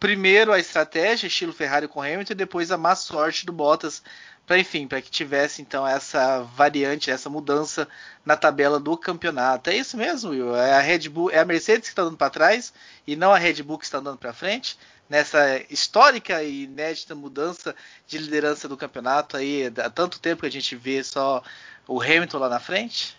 primeiro 0.00 0.52
a 0.52 0.58
estratégia, 0.58 1.28
estilo 1.28 1.52
Ferrari 1.52 1.86
com 1.86 2.02
Hamilton, 2.02 2.32
e 2.32 2.36
depois 2.36 2.72
a 2.72 2.76
má 2.76 2.96
sorte 2.96 3.46
do 3.46 3.52
Bottas, 3.52 4.02
para 4.44 4.58
enfim, 4.58 4.88
para 4.88 5.00
que 5.00 5.08
tivesse 5.08 5.62
então 5.62 5.86
essa 5.86 6.42
variante, 6.42 7.12
essa 7.12 7.30
mudança 7.30 7.86
na 8.24 8.36
tabela 8.36 8.80
do 8.80 8.96
campeonato. 8.96 9.70
É 9.70 9.76
isso 9.76 9.96
mesmo, 9.96 10.30
Will? 10.30 10.56
É 10.56 10.74
a 10.74 10.80
Red 10.80 11.08
Bull, 11.08 11.30
é 11.30 11.38
a 11.38 11.44
Mercedes 11.44 11.88
que 11.88 11.92
está 11.92 12.02
dando 12.02 12.16
para 12.16 12.30
trás 12.30 12.72
e 13.06 13.14
não 13.14 13.32
a 13.32 13.38
Red 13.38 13.62
Bull 13.62 13.78
que 13.78 13.84
está 13.84 14.00
dando 14.00 14.18
para 14.18 14.32
frente 14.32 14.76
nessa 15.08 15.62
histórica 15.70 16.42
e 16.42 16.64
inédita 16.64 17.14
mudança 17.14 17.74
de 18.06 18.18
liderança 18.18 18.68
do 18.68 18.76
campeonato 18.76 19.36
aí, 19.36 19.72
há 19.78 19.90
tanto 19.90 20.18
tempo 20.18 20.40
que 20.40 20.48
a 20.48 20.52
gente 20.52 20.74
vê 20.74 21.02
só 21.04 21.42
o 21.86 22.02
Hamilton 22.02 22.38
lá 22.38 22.48
na 22.48 22.60
frente? 22.60 23.17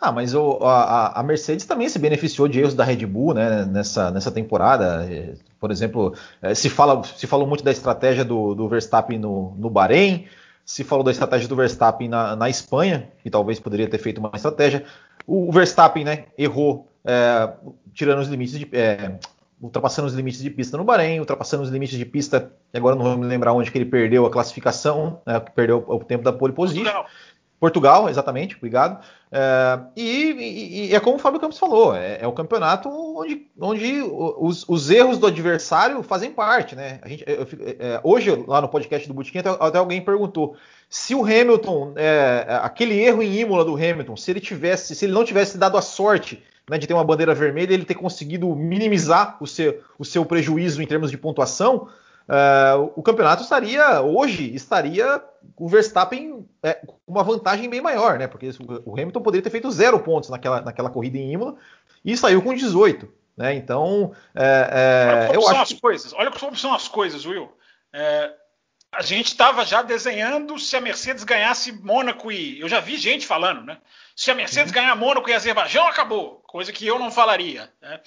Ah, 0.00 0.12
mas 0.12 0.34
o, 0.34 0.58
a, 0.62 1.18
a, 1.18 1.22
Mercedes 1.22 1.64
também 1.64 1.88
se 1.88 1.98
beneficiou 1.98 2.46
de 2.46 2.60
erros 2.60 2.74
da 2.74 2.84
Red 2.84 3.06
Bull 3.06 3.32
né, 3.32 3.64
nessa, 3.64 4.10
nessa 4.10 4.30
temporada. 4.30 5.06
Por 5.58 5.70
exemplo, 5.70 6.14
eh, 6.42 6.54
se, 6.54 6.68
fala, 6.68 7.02
se 7.02 7.26
falou 7.26 7.46
muito 7.46 7.64
da 7.64 7.70
estratégia 7.70 8.24
do, 8.24 8.54
do 8.54 8.68
Verstappen 8.68 9.18
no, 9.18 9.54
no 9.56 9.70
Bahrein, 9.70 10.26
se 10.64 10.84
falou 10.84 11.04
da 11.04 11.10
estratégia 11.10 11.48
do 11.48 11.56
Verstappen 11.56 12.08
na, 12.08 12.36
na 12.36 12.50
Espanha, 12.50 13.08
que 13.22 13.30
talvez 13.30 13.58
poderia 13.58 13.88
ter 13.88 13.98
feito 13.98 14.18
uma 14.18 14.30
estratégia. 14.34 14.84
O, 15.26 15.48
o 15.48 15.52
Verstappen 15.52 16.04
né, 16.04 16.24
errou 16.36 16.86
é, 17.04 17.50
tirando 17.92 18.20
os 18.20 18.28
limites 18.28 18.58
de. 18.58 18.68
É, 18.72 19.12
ultrapassando 19.60 20.08
os 20.08 20.14
limites 20.14 20.42
de 20.42 20.50
pista 20.50 20.76
no 20.76 20.84
Bahrein, 20.84 21.20
ultrapassando 21.20 21.62
os 21.62 21.70
limites 21.70 21.96
de 21.96 22.04
pista, 22.04 22.52
agora 22.74 22.94
não 22.94 23.04
vou 23.04 23.16
me 23.16 23.24
lembrar 23.24 23.54
onde 23.54 23.70
que 23.70 23.78
ele 23.78 23.86
perdeu 23.86 24.26
a 24.26 24.30
classificação, 24.30 25.22
né, 25.26 25.40
perdeu 25.40 25.82
o 25.86 25.98
tempo 26.00 26.22
da 26.22 26.32
pole 26.32 26.52
position. 26.52 26.84
Portugal. 26.84 27.06
Portugal, 27.64 28.10
exatamente, 28.10 28.56
obrigado. 28.56 29.02
É, 29.32 29.80
e, 29.96 30.90
e, 30.90 30.94
é 30.94 31.00
como 31.00 31.16
o 31.16 31.18
Fábio 31.18 31.40
Campos 31.40 31.58
falou, 31.58 31.96
é, 31.96 32.18
é 32.20 32.26
o 32.26 32.32
campeonato 32.32 32.90
onde, 32.90 33.46
onde 33.58 34.02
os, 34.02 34.68
os, 34.68 34.90
erros 34.90 35.16
do 35.16 35.26
adversário 35.26 36.02
fazem 36.02 36.30
parte, 36.30 36.76
né? 36.76 36.98
A 37.00 37.08
gente, 37.08 37.24
eu, 37.26 37.46
é, 37.78 37.98
hoje, 38.04 38.30
lá 38.46 38.60
no 38.60 38.68
podcast 38.68 39.08
do 39.08 39.14
Bootkin, 39.14 39.38
até, 39.38 39.48
até, 39.48 39.78
alguém 39.78 40.02
perguntou 40.02 40.56
se 40.90 41.14
o 41.14 41.24
Hamilton, 41.24 41.94
é, 41.96 42.44
aquele 42.60 43.00
erro 43.00 43.22
em 43.22 43.40
Imola 43.40 43.64
do 43.64 43.76
Hamilton, 43.76 44.14
se 44.14 44.30
ele 44.30 44.40
tivesse, 44.40 44.94
se 44.94 45.06
ele 45.06 45.14
não 45.14 45.24
tivesse 45.24 45.56
dado 45.56 45.78
a 45.78 45.82
sorte 45.82 46.42
né, 46.68 46.76
de 46.76 46.86
ter 46.86 46.92
uma 46.92 47.02
bandeira 47.02 47.34
vermelha, 47.34 47.72
ele 47.72 47.86
ter 47.86 47.94
conseguido 47.94 48.54
minimizar 48.54 49.38
o 49.40 49.46
seu, 49.46 49.80
o 49.98 50.04
seu 50.04 50.22
prejuízo 50.26 50.82
em 50.82 50.86
termos 50.86 51.10
de 51.10 51.16
pontuação, 51.16 51.88
uh, 52.28 52.92
o 52.96 53.02
campeonato 53.02 53.42
estaria, 53.42 54.00
hoje, 54.02 54.54
estaria 54.54 55.22
o 55.56 55.68
Verstappen 55.68 56.48
é, 56.62 56.74
com 56.74 56.96
uma 57.06 57.22
vantagem 57.22 57.68
bem 57.68 57.80
maior, 57.80 58.18
né? 58.18 58.26
Porque 58.26 58.50
o 58.84 58.92
Hamilton 58.92 59.22
poderia 59.22 59.42
ter 59.42 59.50
feito 59.50 59.70
zero 59.70 59.98
pontos 60.00 60.30
naquela, 60.30 60.60
naquela 60.60 60.90
corrida 60.90 61.18
em 61.18 61.32
Imola 61.32 61.56
e 62.04 62.16
saiu 62.16 62.42
com 62.42 62.54
18. 62.54 63.08
Né? 63.36 63.54
Então, 63.54 64.14
é, 64.34 65.30
é, 65.30 65.36
eu 65.36 65.46
acho. 65.48 65.60
As 65.60 65.72
coisas. 65.72 66.12
Olha 66.12 66.30
como 66.30 66.56
são 66.56 66.74
as 66.74 66.88
coisas, 66.88 67.26
Will. 67.26 67.50
É, 67.92 68.32
a 68.92 69.02
gente 69.02 69.28
estava 69.28 69.64
já 69.64 69.82
desenhando 69.82 70.58
se 70.58 70.76
a 70.76 70.80
Mercedes 70.80 71.24
ganhasse 71.24 71.72
Mônaco 71.72 72.30
e. 72.30 72.60
Eu 72.60 72.68
já 72.68 72.80
vi 72.80 72.96
gente 72.96 73.26
falando, 73.26 73.62
né? 73.62 73.78
Se 74.14 74.30
a 74.30 74.34
Mercedes 74.34 74.70
uhum. 74.70 74.74
ganhar 74.74 74.94
Mônaco 74.94 75.28
e 75.28 75.32
Azerbaijão, 75.32 75.86
acabou. 75.86 76.42
Coisa 76.46 76.72
que 76.72 76.86
eu 76.86 76.98
não 76.98 77.10
falaria. 77.10 77.72
Né? 77.82 78.00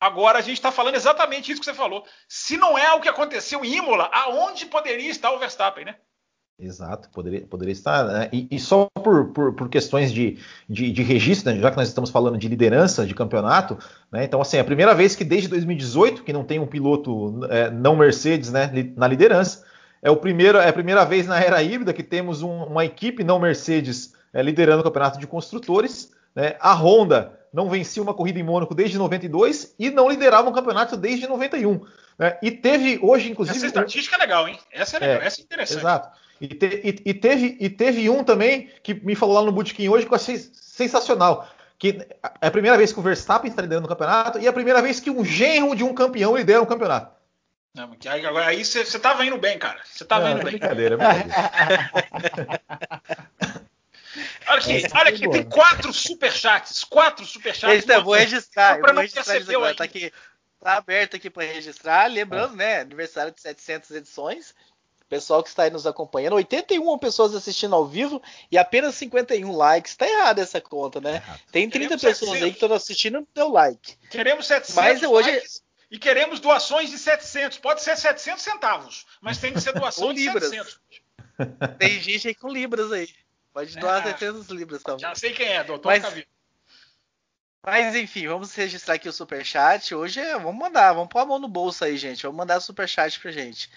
Agora 0.00 0.38
a 0.38 0.42
gente 0.42 0.58
está 0.58 0.70
falando 0.70 0.94
exatamente 0.94 1.50
isso 1.50 1.60
que 1.60 1.64
você 1.64 1.74
falou. 1.74 2.04
Se 2.28 2.56
não 2.56 2.76
é 2.76 2.92
o 2.92 3.00
que 3.00 3.08
aconteceu 3.08 3.64
em 3.64 3.76
Imola, 3.76 4.10
aonde 4.12 4.66
poderia 4.66 5.10
estar 5.10 5.32
o 5.32 5.38
Verstappen, 5.38 5.86
né? 5.86 5.96
Exato, 6.58 7.10
poderia, 7.10 7.46
poderia 7.46 7.72
estar. 7.72 8.04
Né? 8.04 8.28
E, 8.32 8.48
e, 8.50 8.58
só 8.58 8.88
por, 8.94 9.32
por, 9.32 9.52
por 9.52 9.68
questões 9.68 10.10
de, 10.10 10.38
de, 10.68 10.90
de 10.90 11.02
registro, 11.02 11.52
né? 11.52 11.60
já 11.60 11.70
que 11.70 11.76
nós 11.76 11.88
estamos 11.88 12.08
falando 12.08 12.38
de 12.38 12.48
liderança 12.48 13.06
de 13.06 13.14
campeonato, 13.14 13.78
né? 14.10 14.24
então, 14.24 14.40
assim, 14.40 14.56
é 14.56 14.60
a 14.60 14.64
primeira 14.64 14.94
vez 14.94 15.14
que 15.14 15.22
desde 15.22 15.48
2018 15.48 16.22
que 16.22 16.32
não 16.32 16.44
tem 16.44 16.58
um 16.58 16.66
piloto 16.66 17.44
é, 17.50 17.70
não 17.70 17.94
Mercedes 17.94 18.50
né, 18.50 18.70
na 18.96 19.06
liderança. 19.06 19.64
É, 20.02 20.10
o 20.10 20.16
primeiro, 20.16 20.56
é 20.56 20.68
a 20.68 20.72
primeira 20.72 21.04
vez 21.04 21.26
na 21.26 21.38
era 21.38 21.62
híbrida 21.62 21.92
que 21.92 22.02
temos 22.02 22.42
um, 22.42 22.64
uma 22.64 22.84
equipe 22.84 23.22
não 23.22 23.38
Mercedes 23.38 24.14
é, 24.32 24.42
liderando 24.42 24.80
o 24.80 24.84
campeonato 24.84 25.18
de 25.18 25.26
construtores. 25.26 26.10
Né? 26.34 26.56
A 26.58 26.72
Honda 26.72 27.35
não 27.56 27.70
vencia 27.70 28.02
uma 28.02 28.12
corrida 28.12 28.38
em 28.38 28.42
Mônaco 28.42 28.74
desde 28.74 28.98
92 28.98 29.74
e 29.78 29.90
não 29.90 30.10
liderava 30.10 30.46
um 30.46 30.52
campeonato 30.52 30.94
desde 30.94 31.26
91. 31.26 31.80
Né? 32.18 32.38
E 32.42 32.50
teve 32.50 32.98
hoje, 33.00 33.30
inclusive. 33.30 33.56
Essa 33.56 33.66
estatística 33.68 34.14
é 34.14 34.18
legal, 34.18 34.46
hein? 34.46 34.58
Essa 34.70 34.98
é 34.98 35.00
legal, 35.00 35.22
é, 35.22 35.26
essa 35.26 35.40
é 35.40 35.44
interessante. 35.44 35.78
Exato. 35.78 36.18
E, 36.38 36.48
te, 36.48 36.66
e, 36.66 37.10
e, 37.10 37.14
teve, 37.14 37.56
e 37.58 37.70
teve 37.70 38.10
um 38.10 38.22
também 38.22 38.68
que 38.82 38.92
me 38.92 39.14
falou 39.14 39.36
lá 39.36 39.42
no 39.42 39.52
Bootkin 39.52 39.88
hoje 39.88 40.04
que 40.04 40.12
eu 40.12 40.16
achei 40.16 40.36
sensacional. 40.36 41.48
Que 41.78 42.06
é 42.42 42.46
a 42.46 42.50
primeira 42.50 42.76
vez 42.76 42.92
que 42.92 43.00
o 43.00 43.02
Verstappen 43.02 43.48
está 43.48 43.62
liderando 43.62 43.86
o 43.86 43.88
campeonato 43.88 44.38
e 44.38 44.44
é 44.44 44.50
a 44.50 44.52
primeira 44.52 44.82
vez 44.82 45.00
que 45.00 45.10
um 45.10 45.24
genro 45.24 45.74
de 45.74 45.82
um 45.82 45.94
campeão 45.94 46.36
lidera 46.36 46.60
um 46.60 46.66
campeonato. 46.66 47.16
Não, 47.74 47.96
agora 48.28 48.48
aí 48.48 48.62
você 48.66 48.80
estava 48.80 49.24
indo 49.24 49.38
bem, 49.38 49.58
cara. 49.58 49.78
Você 49.82 50.02
estava 50.02 50.30
indo 50.30 50.42
bem. 50.42 50.58
Brincadeira, 50.58 50.98
brincadeira. 50.98 51.90
olha 54.48 54.58
aqui, 54.58 54.82
olha 54.94 55.08
aqui, 55.10 55.30
tem 55.30 55.42
quatro 55.44 55.92
superchats. 55.92 56.84
Quatro 56.84 57.24
superchats. 57.24 57.78
Esse, 57.78 57.92
eu 57.92 58.04
vou 58.04 58.14
registrar. 58.14 58.78
Eu 58.78 58.94
vou 58.94 59.02
registrar 59.02 59.38
isso 59.38 59.50
agora. 59.50 59.74
Tá, 59.74 59.84
aqui, 59.84 60.12
tá 60.60 60.74
aberto 60.74 61.16
aqui 61.16 61.30
para 61.30 61.44
registrar. 61.44 62.06
Lembrando, 62.06 62.54
é. 62.54 62.56
né? 62.56 62.80
Aniversário 62.80 63.32
de 63.32 63.40
700 63.40 63.90
edições 63.92 64.54
pessoal 65.08 65.42
que 65.42 65.48
está 65.48 65.62
aí 65.64 65.70
nos 65.70 65.86
acompanhando, 65.86 66.34
81 66.34 66.98
pessoas 66.98 67.34
assistindo 67.34 67.74
ao 67.74 67.86
vivo 67.86 68.22
e 68.50 68.58
apenas 68.58 68.94
51 68.96 69.52
likes. 69.52 69.96
Tá 69.96 70.06
errado 70.08 70.40
essa 70.40 70.60
conta, 70.60 71.00
né? 71.00 71.22
Tem 71.52 71.68
30 71.68 71.96
queremos 71.96 72.02
pessoas 72.02 72.30
700. 72.30 72.42
aí 72.42 72.50
que 72.50 72.56
estão 72.56 72.76
assistindo 72.76 73.20
e 73.20 73.26
deu 73.34 73.50
like. 73.50 73.96
Queremos 74.10 74.46
700 74.46 74.74
mas 74.74 75.02
hoje... 75.02 75.30
likes 75.30 75.62
e 75.90 75.98
queremos 75.98 76.40
doações 76.40 76.90
de 76.90 76.98
700. 76.98 77.58
Pode 77.58 77.82
ser 77.82 77.96
700 77.96 78.42
centavos, 78.42 79.06
mas 79.20 79.38
tem 79.38 79.52
que 79.52 79.60
ser 79.60 79.72
doação 79.72 80.12
de 80.12 80.22
libras. 80.26 80.48
700. 80.50 80.80
Tem 81.78 82.00
gente 82.00 82.28
aí 82.28 82.34
com 82.34 82.48
libras 82.48 82.90
aí. 82.90 83.08
Pode 83.56 83.74
doar 83.78 84.06
é, 84.06 84.10
700 84.10 84.48
libras 84.48 84.82
também. 84.82 85.00
Já 85.00 85.14
sei 85.14 85.32
quem 85.32 85.48
é, 85.48 85.64
doutor 85.64 85.88
mas... 85.88 86.26
Mas 87.64 87.96
enfim, 87.96 88.28
vamos 88.28 88.54
registrar 88.54 88.96
aqui 88.96 89.08
o 89.08 89.12
superchat. 89.12 89.94
Hoje 89.94 90.20
é, 90.20 90.34
vamos 90.34 90.54
mandar, 90.54 90.92
vamos 90.92 91.08
pôr 91.08 91.20
a 91.20 91.24
mão 91.24 91.38
no 91.38 91.48
bolso 91.48 91.82
aí, 91.82 91.96
gente. 91.96 92.22
Vamos 92.22 92.36
mandar 92.36 92.60
superchat 92.60 93.18
pra 93.18 93.30
gente. 93.32 93.70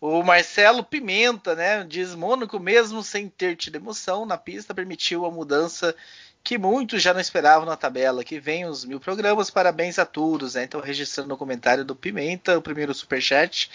O 0.00 0.22
Marcelo 0.22 0.82
Pimenta, 0.82 1.54
né, 1.54 1.84
diz 1.84 2.14
Mônaco, 2.14 2.58
mesmo 2.58 3.02
sem 3.02 3.28
ter 3.28 3.54
tido 3.54 3.76
emoção 3.76 4.24
na 4.24 4.38
pista, 4.38 4.74
permitiu 4.74 5.26
a 5.26 5.30
mudança 5.30 5.94
que 6.42 6.56
muitos 6.56 7.02
já 7.02 7.12
não 7.12 7.20
esperavam 7.20 7.66
na 7.66 7.76
tabela. 7.76 8.24
Que 8.24 8.40
vem 8.40 8.64
os 8.64 8.84
mil 8.84 8.98
programas, 8.98 9.50
parabéns 9.50 9.98
a 9.98 10.06
todos. 10.06 10.54
Né? 10.54 10.64
Então, 10.64 10.80
registrando 10.80 11.34
o 11.34 11.36
comentário 11.36 11.84
do 11.84 11.96
Pimenta, 11.96 12.58
o 12.58 12.62
primeiro 12.62 12.94
superchat. 12.94 13.70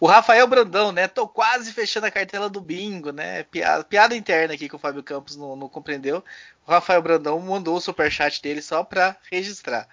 O 0.00 0.06
Rafael 0.06 0.46
Brandão, 0.46 0.92
né? 0.92 1.08
Tô 1.08 1.26
quase 1.26 1.72
fechando 1.72 2.06
a 2.06 2.10
cartela 2.10 2.50
do 2.50 2.60
bingo, 2.60 3.12
né? 3.12 3.44
Piada, 3.44 3.84
piada 3.84 4.16
interna 4.16 4.54
aqui 4.54 4.68
que 4.68 4.76
o 4.76 4.78
Fábio 4.78 5.02
Campos 5.02 5.36
não, 5.36 5.56
não 5.56 5.68
compreendeu. 5.68 6.22
O 6.66 6.70
Rafael 6.70 7.00
Brandão 7.00 7.38
mandou 7.40 7.76
o 7.76 7.80
superchat 7.80 8.42
dele 8.42 8.60
só 8.60 8.82
para 8.82 9.16
registrar. 9.30 9.88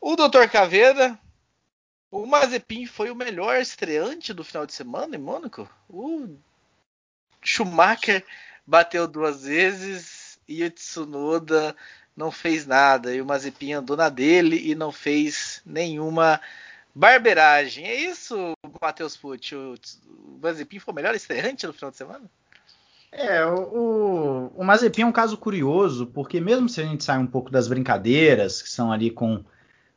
O 0.00 0.16
Dr. 0.16 0.48
Caveira, 0.50 1.18
o 2.10 2.26
Mazepin 2.26 2.86
foi 2.86 3.10
o 3.10 3.16
melhor 3.16 3.58
estreante 3.60 4.32
do 4.32 4.44
final 4.44 4.66
de 4.66 4.72
semana 4.72 5.16
em 5.16 5.18
Mônaco. 5.18 5.68
O 5.88 6.28
Schumacher 7.42 8.24
bateu 8.66 9.06
duas 9.06 9.44
vezes 9.44 10.15
e 10.48 10.64
o 10.64 10.70
Tsunoda 10.70 11.74
não 12.16 12.30
fez 12.30 12.66
nada. 12.66 13.14
E 13.14 13.20
o 13.20 13.26
Mazepin 13.26 13.74
andou 13.74 13.96
na 13.96 14.08
dele 14.08 14.70
e 14.70 14.74
não 14.74 14.90
fez 14.90 15.60
nenhuma 15.66 16.40
barberagem. 16.94 17.84
É 17.84 17.94
isso, 17.94 18.54
Matheus 18.80 19.16
Pucci? 19.16 19.54
O, 19.54 19.74
Mazepin 20.42 20.78
foi 20.78 20.92
o 20.92 20.94
melhor 20.94 21.14
estreante 21.14 21.66
no 21.66 21.72
final 21.72 21.90
de 21.90 21.96
semana? 21.98 22.24
É, 23.12 23.44
o, 23.44 24.50
o 24.54 24.64
Mazepin 24.64 25.02
é 25.02 25.06
um 25.06 25.12
caso 25.12 25.36
curioso, 25.36 26.06
porque 26.06 26.40
mesmo 26.40 26.68
se 26.68 26.80
a 26.80 26.84
gente 26.84 27.04
sai 27.04 27.18
um 27.18 27.26
pouco 27.26 27.50
das 27.50 27.68
brincadeiras 27.68 28.60
que 28.60 28.68
são 28.68 28.90
ali 28.90 29.10
com, 29.10 29.44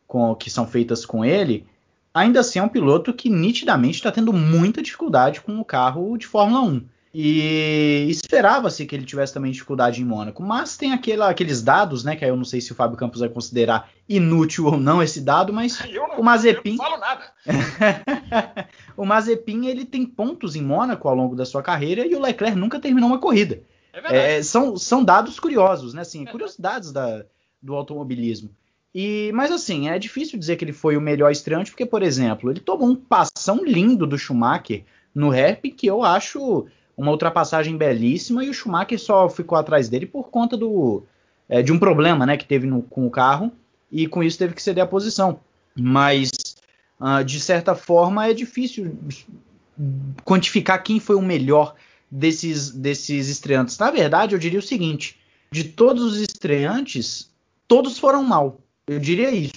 com 0.08 0.36
que 0.36 0.50
são 0.50 0.68
feitas 0.68 1.06
com 1.06 1.26
ele, 1.26 1.66
ainda 2.14 2.42
assim 2.42 2.60
é 2.60 2.64
um 2.64 2.70
piloto 2.70 3.14
que 3.14 3.30
nitidamente 3.30 3.98
está 3.98 4.12
tendo 4.12 4.32
muita 4.32 4.82
dificuldade 4.82 5.42
com 5.42 5.60
o 5.60 5.66
carro 5.66 6.18
de 6.18 6.28
Fórmula 6.28 6.62
1. 6.62 6.86
E 7.12 8.06
esperava-se 8.08 8.86
que 8.86 8.96
ele 8.96 9.06
tivesse 9.06 9.34
também 9.34 9.52
dificuldade 9.52 10.00
em 10.00 10.06
Mônaco, 10.06 10.44
mas 10.44 10.78
tem 10.78 10.94
aquela, 10.94 11.28
aqueles 11.28 11.64
dados, 11.64 12.04
né? 12.04 12.16
Que 12.16 12.24
eu 12.24 12.36
não 12.36 12.46
sei 12.46 12.62
se 12.62 12.72
o 12.72 12.76
Fábio 12.76 12.98
Campos 12.98 13.22
vai 13.22 13.30
considerar 13.30 13.90
inútil 14.08 14.68
ou 14.68 14.78
não 14.78 15.02
esse 15.02 15.20
dado, 15.20 15.52
mas 15.52 15.80
não, 15.92 16.20
o 16.20 16.24
Mazepin. 16.24 16.72
Eu 16.72 16.78
não 16.78 16.84
falo 16.86 16.98
nada. 16.98 17.34
o 18.96 19.06
Mazepin 19.06 19.66
ele 19.66 19.86
tem 19.86 20.06
pontos 20.06 20.56
em 20.56 20.62
Mônaco 20.62 21.08
ao 21.08 21.16
longo 21.16 21.36
da 21.36 21.46
sua 21.46 21.64
carreira 21.64 22.06
e 22.06 22.14
o 22.14 22.22
Leclerc 22.22 22.56
nunca 22.56 22.80
terminou 22.80 23.10
uma 23.10 23.20
corrida. 23.20 23.64
É 23.92 24.38
é, 24.38 24.44
são, 24.44 24.78
são 24.78 25.04
dados 25.04 25.40
curiosos, 25.40 25.96
né? 25.96 26.02
Assim, 26.02 26.28
é 26.28 26.32
curiosidades 26.32 26.92
da, 26.92 27.26
do 27.60 27.74
automobilismo. 27.76 28.52
E, 28.94 29.32
mas 29.34 29.52
assim, 29.52 29.90
é 29.90 29.98
difícil 29.98 30.38
dizer 30.38 30.58
que 30.58 30.64
ele 30.66 30.74
foi 30.74 30.96
o 30.96 31.02
melhor 31.02 31.32
estreante, 31.32 31.72
porque, 31.72 31.86
por 31.86 32.04
exemplo, 32.04 32.52
ele 32.52 32.60
tomou 32.60 32.88
um 32.88 32.96
passão 32.96 33.64
lindo 33.64 34.06
do 34.06 34.18
Schumacher 34.18 34.84
no 35.14 35.30
rap, 35.30 35.70
que 35.72 35.88
eu 35.88 36.04
acho 36.04 36.68
uma 37.00 37.12
ultrapassagem 37.12 37.78
belíssima, 37.78 38.44
e 38.44 38.50
o 38.50 38.54
Schumacher 38.54 39.00
só 39.00 39.30
ficou 39.30 39.58
atrás 39.58 39.88
dele 39.88 40.06
por 40.06 40.30
conta 40.30 40.58
do, 40.58 41.04
é, 41.48 41.62
de 41.62 41.72
um 41.72 41.80
problema 41.80 42.26
né, 42.26 42.36
que 42.36 42.46
teve 42.46 42.68
no, 42.68 42.82
com 42.84 43.08
o 43.08 43.10
carro, 43.10 43.54
e 43.90 44.06
com 44.06 44.22
isso 44.22 44.38
teve 44.38 44.54
que 44.54 44.62
ceder 44.62 44.84
a 44.84 44.88
posição. 44.88 45.40
Mas 45.74 46.30
uh, 47.00 47.24
de 47.24 47.40
certa 47.40 47.74
forma 47.74 48.28
é 48.28 48.34
difícil 48.34 48.98
quantificar 50.26 50.84
quem 50.84 51.00
foi 51.00 51.16
o 51.16 51.22
melhor 51.22 51.74
desses, 52.12 52.72
desses 52.72 53.30
estreantes. 53.30 53.78
Na 53.78 53.90
verdade, 53.90 54.36
eu 54.36 54.40
diria 54.40 54.60
o 54.60 54.62
seguinte: 54.62 55.18
de 55.50 55.64
todos 55.64 56.04
os 56.04 56.20
estreantes, 56.20 57.32
todos 57.66 57.98
foram 57.98 58.24
mal. 58.24 58.60
Eu 58.86 59.00
diria 59.00 59.32
isso. 59.32 59.54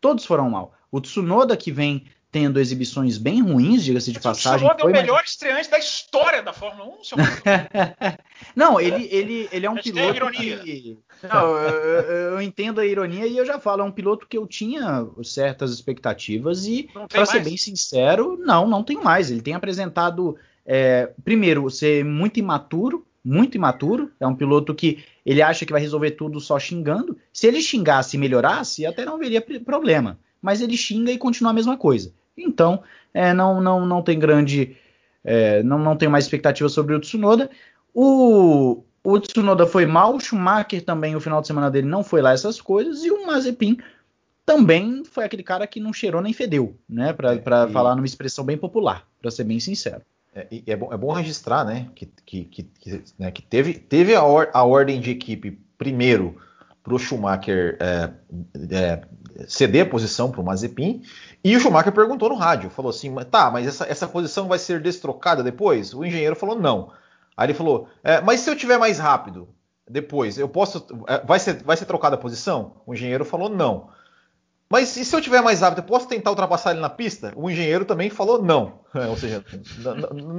Todos 0.00 0.24
foram 0.24 0.48
mal. 0.48 0.72
O 0.90 1.02
Tsunoda, 1.02 1.54
que 1.54 1.70
vem 1.70 2.06
tendo 2.30 2.60
exibições 2.60 3.16
bem 3.16 3.42
ruins, 3.42 3.82
diga-se 3.82 4.12
de 4.12 4.20
passagem. 4.20 4.66
O 4.66 4.74
Tsunoda 4.74 4.82
é 4.82 4.84
o 4.84 5.02
melhor 5.02 5.16
mais... 5.16 5.30
estreante 5.30 5.70
da 5.70 5.78
história 5.78 6.42
da 6.42 6.52
Fórmula 6.52 6.90
1, 7.00 7.04
seu 7.04 7.18
Não, 8.54 8.78
ele, 8.78 9.08
ele, 9.10 9.48
ele 9.50 9.66
é 9.66 9.70
um 9.70 9.76
piloto 9.76 10.16
ironia. 10.16 10.58
que... 10.58 10.98
Não, 11.22 11.56
eu, 11.56 12.02
eu, 12.32 12.42
entendo 12.42 12.80
a 12.80 12.86
ironia 12.86 13.26
e 13.26 13.36
eu 13.36 13.46
já 13.46 13.58
falo, 13.58 13.80
é 13.80 13.84
um 13.84 13.90
piloto 13.90 14.26
que 14.26 14.36
eu 14.36 14.46
tinha 14.46 15.06
certas 15.24 15.72
expectativas 15.72 16.66
e, 16.66 16.88
para 17.08 17.24
ser 17.24 17.42
bem 17.42 17.56
sincero, 17.56 18.36
não, 18.38 18.68
não 18.68 18.84
tenho 18.84 19.02
mais. 19.02 19.30
Ele 19.30 19.40
tem 19.40 19.54
apresentado, 19.54 20.36
é, 20.66 21.10
primeiro, 21.24 21.68
ser 21.70 22.04
muito 22.04 22.38
imaturo, 22.38 23.06
muito 23.24 23.56
imaturo. 23.56 24.12
É 24.20 24.26
um 24.26 24.34
piloto 24.34 24.74
que 24.74 25.02
ele 25.24 25.40
acha 25.40 25.64
que 25.64 25.72
vai 25.72 25.80
resolver 25.80 26.12
tudo 26.12 26.40
só 26.40 26.58
xingando. 26.58 27.16
Se 27.32 27.46
ele 27.46 27.62
xingasse 27.62 28.16
e 28.16 28.20
melhorasse, 28.20 28.84
até 28.84 29.04
não 29.04 29.14
haveria 29.14 29.40
problema. 29.64 30.18
Mas 30.40 30.60
ele 30.60 30.76
xinga 30.76 31.10
e 31.10 31.18
continua 31.18 31.50
a 31.50 31.54
mesma 31.54 31.76
coisa. 31.76 32.12
Então, 32.38 32.82
é, 33.12 33.32
não, 33.32 33.60
não, 33.60 33.86
não 33.86 34.02
tem 34.02 34.18
grande. 34.18 34.76
É, 35.24 35.62
não, 35.62 35.78
não 35.78 35.96
tenho 35.96 36.10
mais 36.10 36.24
expectativa 36.24 36.68
sobre 36.68 36.94
o 36.94 37.00
Tsunoda. 37.00 37.50
O, 37.94 38.82
o 39.02 39.20
Tsunoda 39.20 39.66
foi 39.66 39.86
mal, 39.86 40.14
o 40.14 40.20
Schumacher 40.20 40.84
também, 40.84 41.16
o 41.16 41.20
final 41.20 41.40
de 41.40 41.46
semana 41.46 41.70
dele 41.70 41.86
não 41.86 42.04
foi 42.04 42.22
lá 42.22 42.32
essas 42.32 42.60
coisas, 42.60 43.04
e 43.04 43.10
o 43.10 43.26
Mazepin 43.26 43.78
também 44.46 45.02
foi 45.04 45.24
aquele 45.24 45.42
cara 45.42 45.66
que 45.66 45.80
não 45.80 45.92
cheirou 45.92 46.22
nem 46.22 46.32
fedeu, 46.32 46.76
né? 46.88 47.12
Para 47.12 47.34
é, 47.34 47.68
falar 47.68 47.94
numa 47.94 48.06
expressão 48.06 48.44
bem 48.44 48.56
popular, 48.56 49.06
para 49.20 49.30
ser 49.30 49.44
bem 49.44 49.60
sincero. 49.60 50.02
É, 50.34 50.46
é, 50.66 50.76
bom, 50.76 50.92
é 50.92 50.96
bom 50.96 51.12
registrar, 51.12 51.64
né, 51.64 51.88
que, 51.94 52.06
que, 52.24 52.44
que, 52.44 53.02
né, 53.18 53.30
que 53.30 53.42
teve, 53.42 53.74
teve 53.74 54.14
a, 54.14 54.22
or, 54.22 54.48
a 54.52 54.62
ordem 54.62 55.00
de 55.00 55.10
equipe 55.10 55.58
primeiro 55.76 56.40
para 56.88 56.94
o 56.94 56.98
Schumacher 56.98 57.76
é, 57.78 58.10
é, 58.70 59.02
ceder 59.46 59.90
posição 59.90 60.30
para 60.30 60.40
o 60.40 60.44
Mazepin, 60.44 61.02
e 61.44 61.54
o 61.54 61.60
Schumacher 61.60 61.92
perguntou 61.92 62.30
no 62.30 62.34
rádio, 62.34 62.70
falou 62.70 62.88
assim, 62.88 63.14
tá, 63.30 63.50
mas 63.50 63.66
essa, 63.66 63.84
essa 63.84 64.08
posição 64.08 64.48
vai 64.48 64.58
ser 64.58 64.80
destrocada 64.80 65.44
depois? 65.44 65.92
O 65.92 66.04
engenheiro 66.04 66.34
falou 66.34 66.58
não. 66.58 66.90
Aí 67.36 67.46
ele 67.46 67.54
falou, 67.54 67.88
é, 68.02 68.20
mas 68.22 68.40
se 68.40 68.50
eu 68.50 68.56
tiver 68.56 68.78
mais 68.78 68.98
rápido 68.98 69.48
depois, 69.88 70.38
eu 70.38 70.48
posso, 70.48 70.86
é, 71.06 71.24
vai 71.24 71.38
ser, 71.38 71.62
vai 71.62 71.76
ser 71.76 71.84
trocada 71.84 72.16
a 72.16 72.18
posição? 72.18 72.80
O 72.86 72.94
engenheiro 72.94 73.24
falou 73.24 73.50
não. 73.50 73.90
Mas 74.70 74.96
e 74.96 75.04
se 75.04 75.14
eu 75.14 75.20
tiver 75.20 75.40
mais 75.40 75.60
rápido, 75.60 75.78
eu 75.78 75.84
posso 75.84 76.08
tentar 76.08 76.30
ultrapassar 76.30 76.72
ele 76.72 76.80
na 76.80 76.90
pista? 76.90 77.32
O 77.36 77.50
engenheiro 77.50 77.84
também 77.84 78.10
falou 78.10 78.42
não. 78.42 78.80
Ou 79.08 79.16
seja, 79.16 79.44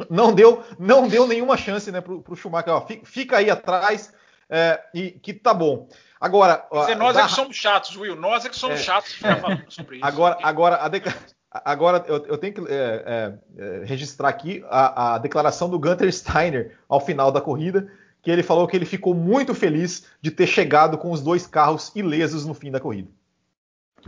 não 0.09 0.33
deu, 0.33 0.63
não 0.77 1.07
deu 1.07 1.27
nenhuma 1.27 1.57
chance 1.57 1.91
né, 1.91 2.01
para 2.01 2.13
o 2.13 2.35
Schumacher. 2.35 2.73
Ó, 2.73 2.85
fica 3.03 3.37
aí 3.37 3.49
atrás 3.49 4.13
é, 4.49 4.79
e 4.93 5.11
que 5.11 5.33
tá 5.33 5.53
bom. 5.53 5.87
Agora. 6.19 6.65
Dizer, 6.71 6.95
nós 6.95 7.15
da... 7.15 7.23
é 7.23 7.25
que 7.25 7.31
somos 7.31 7.55
chatos, 7.55 7.95
Will. 7.95 8.15
Nós 8.15 8.43
é 8.45 8.49
que 8.49 8.55
somos 8.55 8.79
é, 8.79 8.83
chatos 8.83 9.11
de 9.11 9.17
ficar 9.17 9.37
falando 9.37 9.63
sobre 9.69 9.97
isso. 9.97 10.05
Agora, 10.05 10.37
agora, 10.43 10.75
a 10.77 10.87
deca... 10.89 11.15
agora 11.51 12.03
eu, 12.07 12.25
eu, 12.25 12.37
tenho 12.37 12.53
que 12.53 12.61
é, 12.67 13.39
é, 13.57 13.83
registrar 13.85 14.27
aqui 14.27 14.63
a, 14.69 15.15
a 15.15 15.17
declaração 15.17 15.69
do 15.69 15.79
Gunter 15.79 16.11
Steiner 16.11 16.77
ao 16.89 16.99
final 16.99 17.31
da 17.31 17.39
corrida, 17.39 17.89
que 18.21 18.29
ele 18.29 18.43
falou 18.43 18.67
que 18.67 18.75
ele 18.75 18.85
ficou 18.85 19.13
muito 19.13 19.55
feliz 19.55 20.05
de 20.21 20.29
ter 20.29 20.47
chegado 20.47 20.97
com 20.97 21.11
os 21.11 21.21
dois 21.21 21.47
carros 21.47 21.91
ilesos 21.95 22.45
no 22.45 22.53
fim 22.53 22.69
da 22.69 22.79
corrida. 22.79 23.09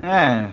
É, 0.01 0.51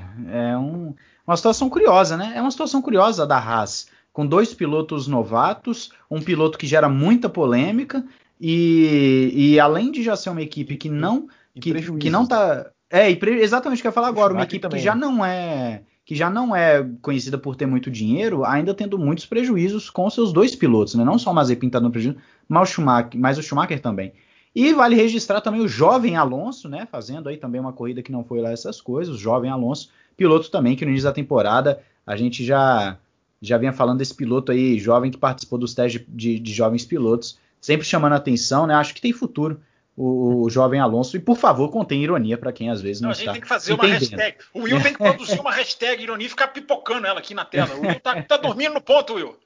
é 0.50 0.56
um, 0.56 0.94
uma 1.26 1.36
situação 1.36 1.68
curiosa, 1.68 2.16
né? 2.16 2.32
É 2.36 2.40
uma 2.40 2.50
situação 2.50 2.80
curiosa 2.80 3.26
da 3.26 3.36
Haas, 3.36 3.88
com 4.12 4.26
dois 4.26 4.54
pilotos 4.54 5.06
novatos, 5.06 5.92
um 6.10 6.20
piloto 6.20 6.56
que 6.56 6.66
gera 6.66 6.88
muita 6.88 7.28
polêmica 7.28 8.04
e, 8.40 9.30
e 9.34 9.60
além 9.60 9.90
de 9.90 10.02
já 10.02 10.16
ser 10.16 10.30
uma 10.30 10.42
equipe 10.42 10.76
que 10.76 10.88
não 10.88 11.28
que, 11.58 11.98
que 11.98 12.10
não 12.10 12.26
tá 12.26 12.70
é 12.90 13.10
e 13.10 13.18
exatamente 13.40 13.80
o 13.80 13.82
que 13.82 13.86
eu 13.86 13.90
ia 13.90 13.94
falar 13.94 14.08
agora, 14.08 14.32
uma 14.32 14.44
equipe 14.44 14.62
também. 14.62 14.78
que 14.78 14.84
já 14.84 14.94
não 14.94 15.24
é 15.24 15.82
que 16.04 16.14
já 16.14 16.30
não 16.30 16.56
é 16.56 16.88
conhecida 17.02 17.36
por 17.36 17.54
ter 17.54 17.66
muito 17.66 17.90
dinheiro, 17.90 18.42
ainda 18.42 18.72
tendo 18.72 18.98
muitos 18.98 19.26
prejuízos 19.26 19.90
com 19.90 20.08
seus 20.08 20.32
dois 20.32 20.54
pilotos, 20.54 20.94
né? 20.94 21.04
Não 21.04 21.18
só 21.18 21.30
o 21.30 21.34
Mazepin 21.34 21.68
tá 21.68 21.78
no 21.78 21.90
prejuízo, 21.90 22.16
mas 22.48 22.70
o 22.70 22.72
Schumacher, 22.72 23.20
mas 23.20 23.36
o 23.36 23.42
Schumacher 23.42 23.78
também. 23.78 24.14
E 24.54 24.72
vale 24.72 24.96
registrar 24.96 25.42
também 25.42 25.60
o 25.60 25.68
jovem 25.68 26.16
Alonso, 26.16 26.66
né? 26.66 26.88
Fazendo 26.90 27.28
aí 27.28 27.36
também 27.36 27.60
uma 27.60 27.74
corrida 27.74 28.02
que 28.02 28.10
não 28.10 28.24
foi 28.24 28.40
lá 28.40 28.50
essas 28.50 28.80
coisas. 28.80 29.16
O 29.16 29.18
jovem 29.18 29.50
Alonso, 29.50 29.90
piloto 30.16 30.50
também 30.50 30.74
que 30.74 30.84
no 30.84 30.90
início 30.90 31.06
da 31.06 31.12
temporada 31.12 31.80
a 32.06 32.16
gente 32.16 32.42
já 32.42 32.96
já 33.40 33.58
vinha 33.58 33.72
falando 33.72 33.98
desse 33.98 34.14
piloto 34.14 34.50
aí 34.50 34.78
jovem 34.78 35.10
que 35.10 35.18
participou 35.18 35.58
dos 35.58 35.74
testes 35.74 36.00
de, 36.00 36.06
de, 36.08 36.38
de 36.40 36.52
jovens 36.52 36.86
pilotos, 36.86 37.38
sempre 37.60 37.86
chamando 37.86 38.14
a 38.14 38.16
atenção, 38.16 38.66
né? 38.66 38.74
Acho 38.74 38.94
que 38.94 39.00
tem 39.02 39.12
futuro 39.12 39.60
o, 39.98 40.44
o, 40.44 40.50
jovem 40.50 40.78
Alonso. 40.78 41.16
E 41.16 41.20
por 41.20 41.36
favor, 41.36 41.70
contém 41.70 42.04
ironia 42.04 42.38
para 42.38 42.52
quem 42.52 42.70
às 42.70 42.80
vezes 42.80 43.02
não, 43.02 43.08
não 43.08 43.12
está. 43.12 43.22
A 43.22 43.24
gente 43.26 43.32
tem 43.34 43.42
que 43.42 43.48
fazer 43.48 43.72
entendendo. 43.72 43.92
uma 43.92 43.98
hashtag. 43.98 44.38
O 44.54 44.60
Will 44.62 44.80
tem 44.80 44.92
que 44.92 44.98
produzir 44.98 45.40
uma 45.40 45.52
hashtag 45.52 46.02
ironia 46.02 46.26
e 46.26 46.30
ficar 46.30 46.48
pipocando 46.48 47.06
ela 47.06 47.18
aqui 47.18 47.34
na 47.34 47.44
tela. 47.44 47.74
O 47.74 47.80
Will 47.80 47.98
tá, 47.98 48.22
tá 48.22 48.36
dormindo 48.36 48.74
no 48.74 48.80
ponto, 48.80 49.14
Will. 49.14 49.36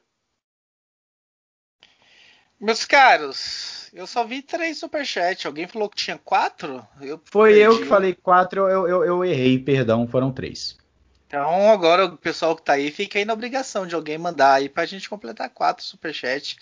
Meus 2.61 2.85
caros, 2.85 3.91
eu 3.95 4.07
só 4.07 4.25
vi 4.25 4.43
três 4.43 4.79
superchats. 4.79 5.47
Alguém 5.47 5.67
falou 5.67 5.89
que 5.89 5.97
tinha 5.97 6.19
quatro? 6.19 6.87
Eu 7.01 7.21
Foi 7.25 7.55
perdi. 7.55 7.65
eu 7.65 7.79
que 7.79 7.87
falei 7.87 8.15
quatro, 8.15 8.69
eu, 8.69 8.87
eu, 8.87 9.05
eu, 9.05 9.25
errei, 9.25 9.59
perdão, 9.59 10.07
foram 10.07 10.31
três. 10.31 10.77
Então 11.27 11.71
agora 11.71 12.05
o 12.05 12.17
pessoal 12.19 12.55
que 12.55 12.63
tá 12.63 12.75
aí 12.75 12.91
fica 12.91 13.19
aí 13.19 13.25
na 13.25 13.33
obrigação 13.33 13.87
de 13.87 13.95
alguém 13.95 14.19
mandar 14.19 14.53
aí 14.53 14.69
pra 14.69 14.85
gente 14.85 15.09
completar 15.09 15.49
quatro 15.49 15.83
superchats. 15.83 16.57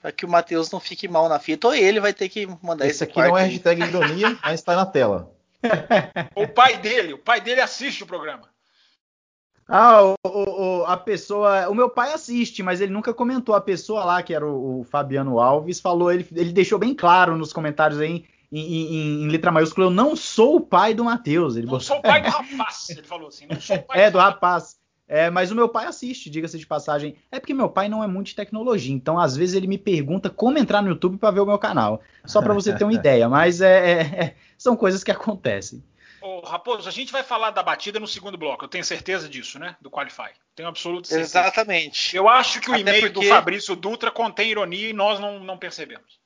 Pra 0.00 0.10
que 0.10 0.24
o 0.24 0.28
Matheus 0.28 0.70
não 0.70 0.80
fique 0.80 1.06
mal 1.06 1.28
na 1.28 1.38
fita. 1.38 1.68
Ou 1.68 1.74
ele 1.74 2.00
vai 2.00 2.12
ter 2.12 2.28
que 2.28 2.46
mandar 2.62 2.86
esse, 2.86 2.96
esse 2.96 3.04
aqui 3.04 3.18
não 3.20 3.36
é 3.36 3.44
hashtag 3.44 3.82
ironia, 3.82 4.38
mas 4.42 4.62
tá 4.62 4.74
na 4.74 4.86
tela. 4.86 5.30
o 6.34 6.48
pai 6.48 6.78
dele, 6.78 7.12
o 7.12 7.18
pai 7.18 7.40
dele 7.40 7.60
assiste 7.60 8.02
o 8.02 8.06
programa. 8.06 8.48
Ah, 9.68 10.02
o, 10.02 10.16
o, 10.24 10.84
a 10.84 10.96
pessoa. 10.96 11.68
O 11.68 11.74
meu 11.74 11.88
pai 11.88 12.12
assiste, 12.12 12.62
mas 12.62 12.80
ele 12.80 12.92
nunca 12.92 13.14
comentou. 13.14 13.54
A 13.54 13.60
pessoa 13.60 14.04
lá, 14.04 14.22
que 14.22 14.34
era 14.34 14.44
o, 14.44 14.80
o 14.80 14.84
Fabiano 14.84 15.38
Alves, 15.38 15.78
falou, 15.78 16.10
ele, 16.10 16.26
ele 16.32 16.52
deixou 16.52 16.78
bem 16.78 16.92
claro 16.92 17.36
nos 17.36 17.52
comentários 17.52 18.00
aí, 18.00 18.24
em, 18.50 18.58
em, 18.58 19.22
em, 19.22 19.28
letra 19.28 19.52
maiúscula, 19.52 19.86
eu 19.86 19.90
não 19.90 20.16
sou 20.16 20.56
o 20.56 20.60
pai 20.60 20.92
do 20.92 21.04
Matheus. 21.04 21.54
Ele 21.54 21.66
não 21.66 21.72
botou... 21.72 21.86
sou 21.86 21.98
o 21.98 22.02
pai 22.02 22.20
do 22.20 22.30
rapaz, 22.30 22.90
ele 22.90 23.02
falou 23.04 23.28
assim. 23.28 23.46
Não 23.46 23.60
sou 23.60 23.76
o 23.76 23.82
pai 23.82 24.00
é, 24.00 24.10
do 24.10 24.18
rapaz. 24.18 24.79
É, 25.12 25.28
mas 25.28 25.50
o 25.50 25.56
meu 25.56 25.68
pai 25.68 25.86
assiste, 25.86 26.30
diga-se 26.30 26.56
de 26.56 26.64
passagem. 26.64 27.16
É 27.32 27.40
porque 27.40 27.52
meu 27.52 27.68
pai 27.68 27.88
não 27.88 28.04
é 28.04 28.06
muito 28.06 28.28
de 28.28 28.36
tecnologia, 28.36 28.94
então 28.94 29.18
às 29.18 29.36
vezes 29.36 29.56
ele 29.56 29.66
me 29.66 29.76
pergunta 29.76 30.30
como 30.30 30.56
entrar 30.56 30.80
no 30.80 30.88
YouTube 30.88 31.18
para 31.18 31.32
ver 31.32 31.40
o 31.40 31.46
meu 31.46 31.58
canal. 31.58 32.00
Só 32.24 32.40
para 32.40 32.54
você 32.54 32.72
ter 32.72 32.84
uma 32.84 32.94
ideia, 32.94 33.28
mas 33.28 33.60
é, 33.60 33.90
é, 33.90 34.00
é, 34.00 34.34
são 34.56 34.76
coisas 34.76 35.02
que 35.02 35.10
acontecem. 35.10 35.82
Ô, 36.22 36.42
Raposo, 36.42 36.88
a 36.88 36.92
gente 36.92 37.10
vai 37.10 37.24
falar 37.24 37.50
da 37.50 37.60
batida 37.60 37.98
no 37.98 38.06
segundo 38.06 38.38
bloco, 38.38 38.64
eu 38.64 38.68
tenho 38.68 38.84
certeza 38.84 39.28
disso, 39.28 39.58
né? 39.58 39.74
Do 39.80 39.90
Qualify. 39.90 40.30
Tenho 40.54 40.68
absoluto 40.68 41.08
certeza. 41.08 41.40
Exatamente. 41.40 42.16
Eu 42.16 42.28
acho 42.28 42.60
que 42.60 42.70
o 42.70 42.76
e-mail 42.76 43.10
porque... 43.10 43.26
do 43.26 43.34
Fabrício 43.34 43.74
Dutra 43.74 44.12
contém 44.12 44.50
ironia 44.50 44.90
e 44.90 44.92
nós 44.92 45.18
não, 45.18 45.40
não 45.40 45.58
percebemos. 45.58 46.20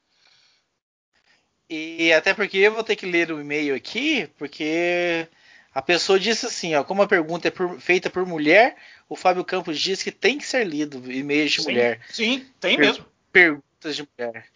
E 1.70 2.12
até 2.12 2.34
porque 2.34 2.58
eu 2.58 2.74
vou 2.74 2.84
ter 2.84 2.96
que 2.96 3.06
ler 3.06 3.32
o 3.32 3.40
e-mail 3.40 3.74
aqui, 3.74 4.28
porque 4.36 5.26
a 5.74 5.82
pessoa 5.82 6.20
disse 6.20 6.46
assim, 6.46 6.74
ó, 6.74 6.84
como 6.84 7.02
a 7.02 7.08
pergunta 7.08 7.48
é 7.48 7.50
por, 7.50 7.80
feita 7.80 8.08
por 8.08 8.24
mulher, 8.24 8.76
o 9.08 9.16
Fábio 9.16 9.44
Campos 9.44 9.80
diz 9.80 10.02
que 10.02 10.12
tem 10.12 10.38
que 10.38 10.46
ser 10.46 10.64
lido 10.64 11.10
e-mails 11.10 11.50
de 11.50 11.62
sim, 11.62 11.68
mulher. 11.68 12.00
Sim, 12.08 12.46
tem 12.60 12.76
per 12.76 12.86
mesmo. 12.86 13.06
Perguntas 13.32 13.96
de 13.96 14.08
mulher. 14.16 14.46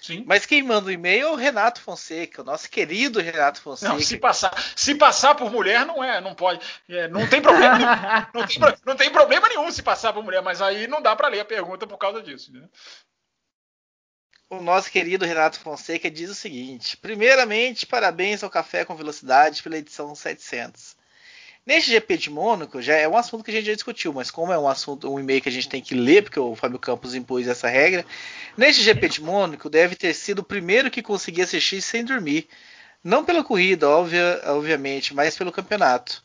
Sim. 0.00 0.24
Mas 0.26 0.46
quem 0.46 0.62
manda 0.62 0.86
o 0.86 0.90
e-mail 0.90 1.26
é 1.26 1.30
o 1.32 1.34
Renato 1.34 1.80
Fonseca, 1.80 2.40
o 2.40 2.44
nosso 2.44 2.70
querido 2.70 3.20
Renato 3.20 3.60
Fonseca. 3.60 3.92
Não, 3.92 4.00
se 4.00 4.16
passar, 4.16 4.54
se 4.76 4.94
passar 4.94 5.34
por 5.34 5.50
mulher 5.50 5.84
não 5.84 6.02
é, 6.02 6.20
não 6.20 6.34
pode, 6.34 6.64
é, 6.88 7.08
não 7.08 7.26
tem 7.26 7.42
problema, 7.42 7.76
nenhum, 7.76 8.26
não, 8.32 8.46
tem, 8.46 8.58
não 8.86 8.96
tem 8.96 9.10
problema 9.10 9.48
nenhum 9.48 9.70
se 9.72 9.82
passar 9.82 10.12
por 10.12 10.22
mulher, 10.22 10.40
mas 10.40 10.62
aí 10.62 10.86
não 10.86 11.02
dá 11.02 11.16
para 11.16 11.28
ler 11.28 11.40
a 11.40 11.44
pergunta 11.44 11.86
por 11.86 11.98
causa 11.98 12.22
disso. 12.22 12.52
Né? 12.52 12.62
O 14.50 14.62
nosso 14.62 14.90
querido 14.90 15.26
Renato 15.26 15.60
Fonseca 15.60 16.10
diz 16.10 16.30
o 16.30 16.34
seguinte: 16.34 16.96
primeiramente, 16.96 17.84
parabéns 17.84 18.42
ao 18.42 18.48
Café 18.48 18.82
com 18.82 18.96
Velocidade 18.96 19.62
pela 19.62 19.76
edição 19.76 20.14
700. 20.14 20.96
Neste 21.66 21.90
GP 21.90 22.16
de 22.16 22.30
Mônaco, 22.30 22.80
já 22.80 22.94
é 22.94 23.06
um 23.06 23.14
assunto 23.14 23.44
que 23.44 23.50
a 23.50 23.54
gente 23.54 23.66
já 23.66 23.74
discutiu, 23.74 24.10
mas 24.10 24.30
como 24.30 24.50
é 24.50 24.58
um 24.58 24.66
assunto, 24.66 25.12
um 25.12 25.20
e-mail 25.20 25.42
que 25.42 25.50
a 25.50 25.52
gente 25.52 25.68
tem 25.68 25.82
que 25.82 25.94
ler, 25.94 26.22
porque 26.22 26.40
o 26.40 26.56
Fábio 26.56 26.78
Campos 26.78 27.14
impôs 27.14 27.46
essa 27.46 27.68
regra, 27.68 28.06
neste 28.56 28.80
GP 28.82 29.08
de 29.10 29.20
Mônaco 29.22 29.68
deve 29.68 29.94
ter 29.94 30.14
sido 30.14 30.38
o 30.38 30.44
primeiro 30.44 30.90
que 30.90 31.02
consegui 31.02 31.42
assistir 31.42 31.82
sem 31.82 32.02
dormir. 32.02 32.48
Não 33.04 33.22
pela 33.26 33.44
corrida, 33.44 33.86
óbvia, 33.86 34.40
obviamente, 34.46 35.12
mas 35.12 35.36
pelo 35.36 35.52
campeonato. 35.52 36.24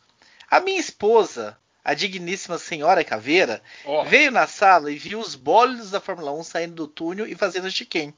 A 0.49 0.61
minha 0.61 0.79
esposa, 0.79 1.57
a 1.83 1.93
digníssima 1.93 2.57
senhora 2.57 3.03
Caveira, 3.03 3.61
oh. 3.83 4.03
veio 4.05 4.31
na 4.31 4.47
sala 4.47 4.91
e 4.91 4.97
viu 4.97 5.19
os 5.19 5.35
bólidos 5.35 5.91
da 5.91 5.99
Fórmula 5.99 6.31
1 6.31 6.43
saindo 6.43 6.75
do 6.75 6.87
túnel 6.87 7.27
e 7.27 7.35
fazendo 7.35 7.69
chiquém. 7.69 8.13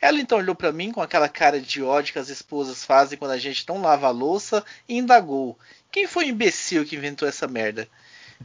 Ela 0.00 0.18
então 0.18 0.38
olhou 0.38 0.54
para 0.54 0.72
mim 0.72 0.92
com 0.92 1.02
aquela 1.02 1.28
cara 1.28 1.60
de 1.60 1.82
ódio 1.82 2.14
que 2.14 2.18
as 2.18 2.28
esposas 2.28 2.84
fazem 2.84 3.18
quando 3.18 3.32
a 3.32 3.38
gente 3.38 3.68
não 3.68 3.82
lava 3.82 4.06
a 4.06 4.10
louça 4.10 4.64
e 4.88 4.96
indagou: 4.96 5.58
quem 5.90 6.06
foi 6.06 6.26
o 6.26 6.28
imbecil 6.28 6.86
que 6.86 6.96
inventou 6.96 7.28
essa 7.28 7.46
merda? 7.46 7.88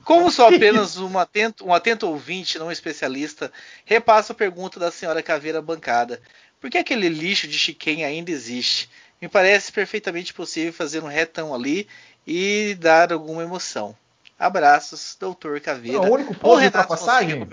Como 0.03 0.29
sou 0.29 0.47
apenas 0.53 0.97
um 0.97 1.17
atento, 1.17 1.65
um 1.65 1.73
atento 1.73 2.07
ouvinte, 2.07 2.59
não 2.59 2.71
especialista, 2.71 3.51
repasso 3.85 4.33
a 4.33 4.35
pergunta 4.35 4.79
da 4.79 4.91
senhora 4.91 5.23
Caveira 5.23 5.61
Bancada. 5.61 6.21
Por 6.59 6.69
que 6.69 6.77
aquele 6.77 7.07
lixo 7.07 7.47
de 7.47 7.57
chiquém 7.57 8.03
ainda 8.03 8.31
existe? 8.31 8.89
Me 9.21 9.29
parece 9.29 9.71
perfeitamente 9.71 10.33
possível 10.33 10.73
fazer 10.73 11.01
um 11.01 11.07
retão 11.07 11.53
ali 11.55 11.87
e 12.27 12.75
dar 12.79 13.13
alguma 13.13 13.43
emoção. 13.43 13.95
Abraços, 14.37 15.15
doutor 15.19 15.59
Caveira. 15.61 15.99
Não, 15.99 16.09
o 16.09 16.13
único 16.13 16.35
ponto 16.35 16.59
de 16.59 16.65
ultrapassagem. 16.65 17.47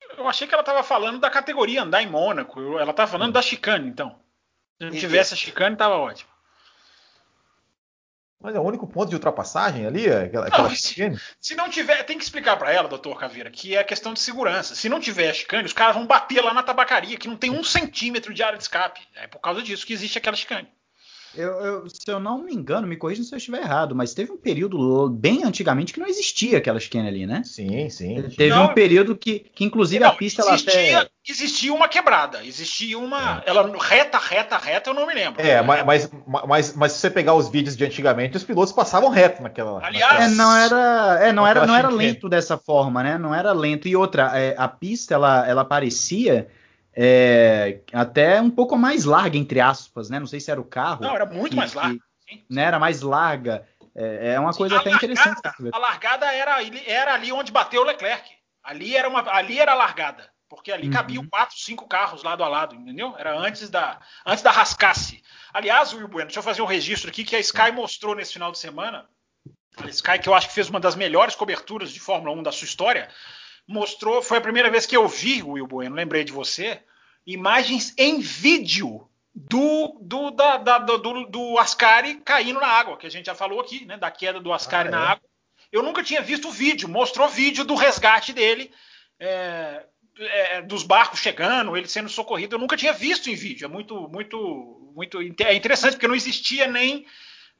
Eu, 0.00 0.16
eu 0.18 0.28
achei 0.28 0.46
que 0.46 0.54
ela 0.54 0.62
estava 0.62 0.82
falando 0.82 1.18
da 1.18 1.30
categoria 1.30 1.82
andar 1.82 2.02
em 2.02 2.08
Mônaco. 2.08 2.78
Ela 2.78 2.92
estava 2.92 3.10
falando 3.10 3.32
da 3.32 3.42
chicane, 3.42 3.88
então. 3.88 4.18
Se 4.78 4.84
não 4.84 4.92
tivesse 4.92 5.34
a 5.34 5.36
chicane, 5.36 5.74
estava 5.74 5.96
ótimo. 5.96 6.30
Mas 8.42 8.54
é 8.54 8.58
o 8.58 8.62
único 8.62 8.86
ponto 8.86 9.10
de 9.10 9.14
ultrapassagem 9.14 9.84
ali? 9.86 10.08
É 10.08 10.22
aquela, 10.22 10.46
aquela 10.46 10.68
não, 10.68 10.74
se, 10.74 11.20
se, 11.38 11.54
não 11.54 11.68
tiver, 11.68 12.02
tem 12.04 12.16
que 12.16 12.24
explicar 12.24 12.56
para 12.56 12.72
ela, 12.72 12.88
doutor 12.88 13.18
Caveira, 13.18 13.50
que 13.50 13.76
é 13.76 13.84
questão 13.84 14.14
de 14.14 14.20
segurança. 14.20 14.74
Se 14.74 14.88
não 14.88 14.98
tiver 14.98 15.28
a 15.28 15.34
chicane, 15.34 15.66
os 15.66 15.74
caras 15.74 15.94
vão 15.94 16.06
bater 16.06 16.42
lá 16.42 16.54
na 16.54 16.62
tabacaria, 16.62 17.18
que 17.18 17.28
não 17.28 17.36
tem 17.36 17.50
um 17.50 17.62
centímetro 17.62 18.32
de 18.32 18.42
área 18.42 18.56
de 18.56 18.64
escape. 18.64 19.06
É 19.14 19.26
por 19.26 19.40
causa 19.40 19.60
disso 19.60 19.84
que 19.84 19.92
existe 19.92 20.16
aquela 20.16 20.36
chicane. 20.36 20.72
Eu, 21.34 21.50
eu, 21.60 21.88
se 21.88 22.10
eu 22.10 22.18
não 22.18 22.42
me 22.42 22.52
engano, 22.52 22.88
me 22.88 22.96
corrija 22.96 23.22
se 23.22 23.32
eu 23.32 23.38
estiver 23.38 23.62
errado, 23.62 23.94
mas 23.94 24.12
teve 24.12 24.32
um 24.32 24.36
período 24.36 25.08
bem 25.08 25.44
antigamente 25.44 25.92
que 25.92 26.00
não 26.00 26.06
existia 26.06 26.58
aquela 26.58 26.80
chicane 26.80 27.06
ali, 27.06 27.26
né? 27.26 27.42
Sim, 27.44 27.88
sim. 27.88 28.22
Teve 28.36 28.50
não, 28.50 28.64
um 28.64 28.74
período 28.74 29.16
que, 29.16 29.46
que 29.54 29.64
inclusive, 29.64 30.02
não, 30.02 30.10
a 30.10 30.14
pista 30.14 30.42
existia, 30.42 30.80
ela 30.80 31.02
até... 31.02 31.10
Existia 31.28 31.72
uma 31.72 31.86
quebrada, 31.86 32.44
existia 32.44 32.98
uma... 32.98 33.42
É. 33.46 33.50
Ela 33.50 33.70
reta, 33.78 34.18
reta, 34.18 34.58
reta, 34.58 34.90
eu 34.90 34.94
não 34.94 35.06
me 35.06 35.14
lembro. 35.14 35.40
É, 35.40 35.62
mas, 35.62 35.84
mas, 35.84 36.10
mas, 36.46 36.74
mas, 36.74 36.92
se 36.92 36.98
você 36.98 37.10
pegar 37.10 37.34
os 37.34 37.48
vídeos 37.48 37.76
de 37.76 37.84
antigamente, 37.84 38.36
os 38.36 38.42
pilotos 38.42 38.72
passavam 38.72 39.08
reto 39.08 39.42
naquela... 39.42 39.84
Aliás... 39.84 40.12
Naquela, 40.12 40.24
é, 40.24 40.34
não 40.34 40.56
era, 40.56 41.28
é, 41.28 41.32
não 41.32 41.46
era, 41.46 41.66
não 41.66 41.76
era 41.76 41.88
lento 41.88 42.28
dessa 42.28 42.58
forma, 42.58 43.02
né? 43.02 43.16
Não 43.16 43.32
era 43.32 43.52
lento. 43.52 43.86
E 43.86 43.94
outra, 43.94 44.32
é, 44.36 44.54
a 44.58 44.66
pista, 44.66 45.14
ela, 45.14 45.46
ela 45.46 45.64
parecia 45.64 46.48
é, 47.02 47.80
até 47.94 48.42
um 48.42 48.50
pouco 48.50 48.76
mais 48.76 49.06
larga, 49.06 49.38
entre 49.38 49.58
aspas, 49.58 50.10
né? 50.10 50.20
Não 50.20 50.26
sei 50.26 50.38
se 50.38 50.50
era 50.50 50.60
o 50.60 50.64
carro. 50.64 51.02
Não, 51.02 51.14
era 51.14 51.24
muito 51.24 51.52
que, 51.52 51.56
mais 51.56 51.72
larga. 51.72 51.98
Que, 52.26 52.44
né, 52.50 52.64
era 52.64 52.78
mais 52.78 53.00
larga. 53.00 53.66
É, 53.94 54.34
é 54.34 54.40
uma 54.40 54.52
coisa 54.52 54.74
Sim, 54.74 54.80
até 54.82 54.90
largada, 54.90 55.12
interessante. 55.14 55.70
A 55.72 55.78
largada 55.78 56.26
era, 56.30 56.58
era 56.86 57.14
ali 57.14 57.32
onde 57.32 57.50
bateu 57.50 57.80
o 57.80 57.84
Leclerc. 57.86 58.30
Ali 58.62 58.94
era, 58.94 59.08
uma, 59.08 59.26
ali 59.34 59.58
era 59.58 59.72
a 59.72 59.76
largada. 59.76 60.30
Porque 60.46 60.70
ali 60.70 60.88
uhum. 60.88 60.92
cabiam 60.92 61.26
quatro, 61.26 61.56
cinco 61.58 61.88
carros 61.88 62.22
lado 62.22 62.44
a 62.44 62.48
lado, 62.48 62.74
entendeu? 62.74 63.14
Era 63.16 63.34
antes 63.34 63.70
da, 63.70 63.98
antes 64.26 64.42
da 64.42 64.50
rascasse. 64.50 65.22
Aliás, 65.54 65.94
Will 65.94 66.06
Bueno, 66.06 66.26
deixa 66.26 66.40
eu 66.40 66.44
fazer 66.44 66.60
um 66.60 66.66
registro 66.66 67.08
aqui 67.08 67.24
que 67.24 67.34
a 67.34 67.40
Sky 67.40 67.72
mostrou 67.72 68.14
nesse 68.14 68.34
final 68.34 68.52
de 68.52 68.58
semana. 68.58 69.08
A 69.78 69.88
Sky, 69.88 70.18
que 70.18 70.28
eu 70.28 70.34
acho 70.34 70.48
que 70.48 70.54
fez 70.54 70.68
uma 70.68 70.80
das 70.80 70.96
melhores 70.96 71.34
coberturas 71.34 71.90
de 71.92 71.98
Fórmula 71.98 72.36
1 72.36 72.42
da 72.42 72.52
sua 72.52 72.66
história, 72.66 73.08
mostrou, 73.66 74.20
foi 74.20 74.36
a 74.36 74.42
primeira 74.42 74.68
vez 74.68 74.84
que 74.84 74.96
eu 74.96 75.08
vi, 75.08 75.42
Will 75.42 75.66
Bueno, 75.66 75.94
lembrei 75.94 76.24
de 76.24 76.32
você, 76.32 76.82
imagens 77.32 77.94
em 77.96 78.20
vídeo 78.20 79.08
do, 79.34 79.98
do, 80.00 80.30
da, 80.30 80.56
da, 80.56 80.78
do, 80.78 81.26
do 81.26 81.58
Ascari 81.58 82.16
caindo 82.16 82.60
na 82.60 82.66
água, 82.66 82.96
que 82.96 83.06
a 83.06 83.10
gente 83.10 83.26
já 83.26 83.34
falou 83.34 83.60
aqui, 83.60 83.84
né? 83.84 83.96
Da 83.96 84.10
queda 84.10 84.40
do 84.40 84.52
Ascari 84.52 84.88
ah, 84.88 84.92
na 84.92 85.04
é? 85.04 85.08
água. 85.08 85.30
Eu 85.72 85.82
nunca 85.82 86.02
tinha 86.02 86.20
visto 86.20 86.48
o 86.48 86.52
vídeo, 86.52 86.88
mostrou 86.88 87.28
vídeo 87.28 87.64
do 87.64 87.74
resgate 87.74 88.32
dele, 88.32 88.72
é, 89.18 89.84
é, 90.18 90.62
dos 90.62 90.82
barcos 90.82 91.20
chegando, 91.20 91.76
ele 91.76 91.86
sendo 91.86 92.08
socorrido. 92.08 92.56
Eu 92.56 92.60
nunca 92.60 92.76
tinha 92.76 92.92
visto 92.92 93.30
em 93.30 93.34
vídeo. 93.34 93.64
É 93.64 93.68
muito, 93.68 94.08
muito, 94.08 94.92
muito 94.94 95.18
é 95.20 95.54
interessante, 95.54 95.92
porque 95.92 96.08
não 96.08 96.14
existia 96.14 96.66
nem 96.66 97.06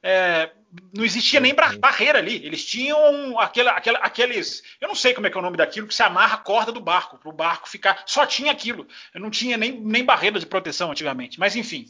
é, 0.03 0.49
não 0.93 1.03
existia 1.03 1.39
nem 1.39 1.53
barreira 1.79 2.19
ali. 2.19 2.45
Eles 2.45 2.65
tinham 2.65 3.37
aqueles. 3.39 4.63
Eu 4.79 4.87
não 4.87 4.95
sei 4.95 5.13
como 5.13 5.27
é 5.27 5.29
que 5.29 5.37
é 5.37 5.39
o 5.39 5.43
nome 5.43 5.57
daquilo, 5.57 5.87
que 5.87 5.95
se 5.95 6.03
amarra 6.03 6.35
a 6.35 6.39
corda 6.39 6.71
do 6.71 6.81
barco, 6.81 7.17
para 7.17 7.29
o 7.29 7.33
barco 7.33 7.69
ficar. 7.69 8.03
Só 8.05 8.25
tinha 8.25 8.51
aquilo. 8.51 8.87
Eu 9.13 9.21
não 9.21 9.29
tinha 9.29 9.57
nem, 9.57 9.79
nem 9.79 10.03
barreira 10.03 10.39
de 10.39 10.45
proteção 10.45 10.91
antigamente. 10.91 11.39
Mas 11.39 11.55
enfim, 11.55 11.85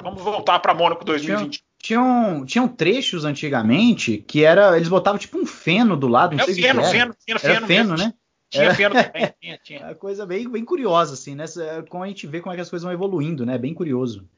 vamos 0.00 0.22
voltar 0.22 0.58
para 0.60 0.74
Mônaco 0.74 1.04
2020. 1.04 1.62
Tinham, 1.78 2.46
tinham 2.46 2.68
trechos 2.68 3.24
antigamente 3.24 4.18
que 4.18 4.44
era. 4.44 4.76
Eles 4.76 4.88
botavam 4.88 5.18
tipo 5.18 5.38
um 5.38 5.46
feno 5.46 5.96
do 5.96 6.06
lado. 6.06 6.36
Não 6.36 6.44
é 6.44 6.46
sei 6.46 6.62
feno, 6.62 6.80
que 6.80 6.90
feno, 6.90 7.14
feno, 7.26 7.40
feno, 7.40 7.56
era 7.56 7.66
feno, 7.66 7.96
né? 7.96 8.14
Tinha 8.48 8.64
é. 8.64 8.74
feno 8.74 8.94
também, 8.94 9.34
tinha, 9.40 9.58
tinha. 9.58 9.78
É 9.80 9.84
uma 9.86 9.94
coisa 9.94 10.26
bem, 10.26 10.48
bem 10.48 10.64
curiosa, 10.64 11.14
assim, 11.14 11.34
né? 11.34 11.46
Como 11.88 12.04
a 12.04 12.06
gente 12.06 12.26
vê 12.26 12.40
como 12.40 12.52
é 12.52 12.56
que 12.56 12.60
as 12.60 12.70
coisas 12.70 12.84
vão 12.84 12.92
evoluindo, 12.92 13.46
né? 13.46 13.56
Bem 13.56 13.72
curioso. 13.72 14.28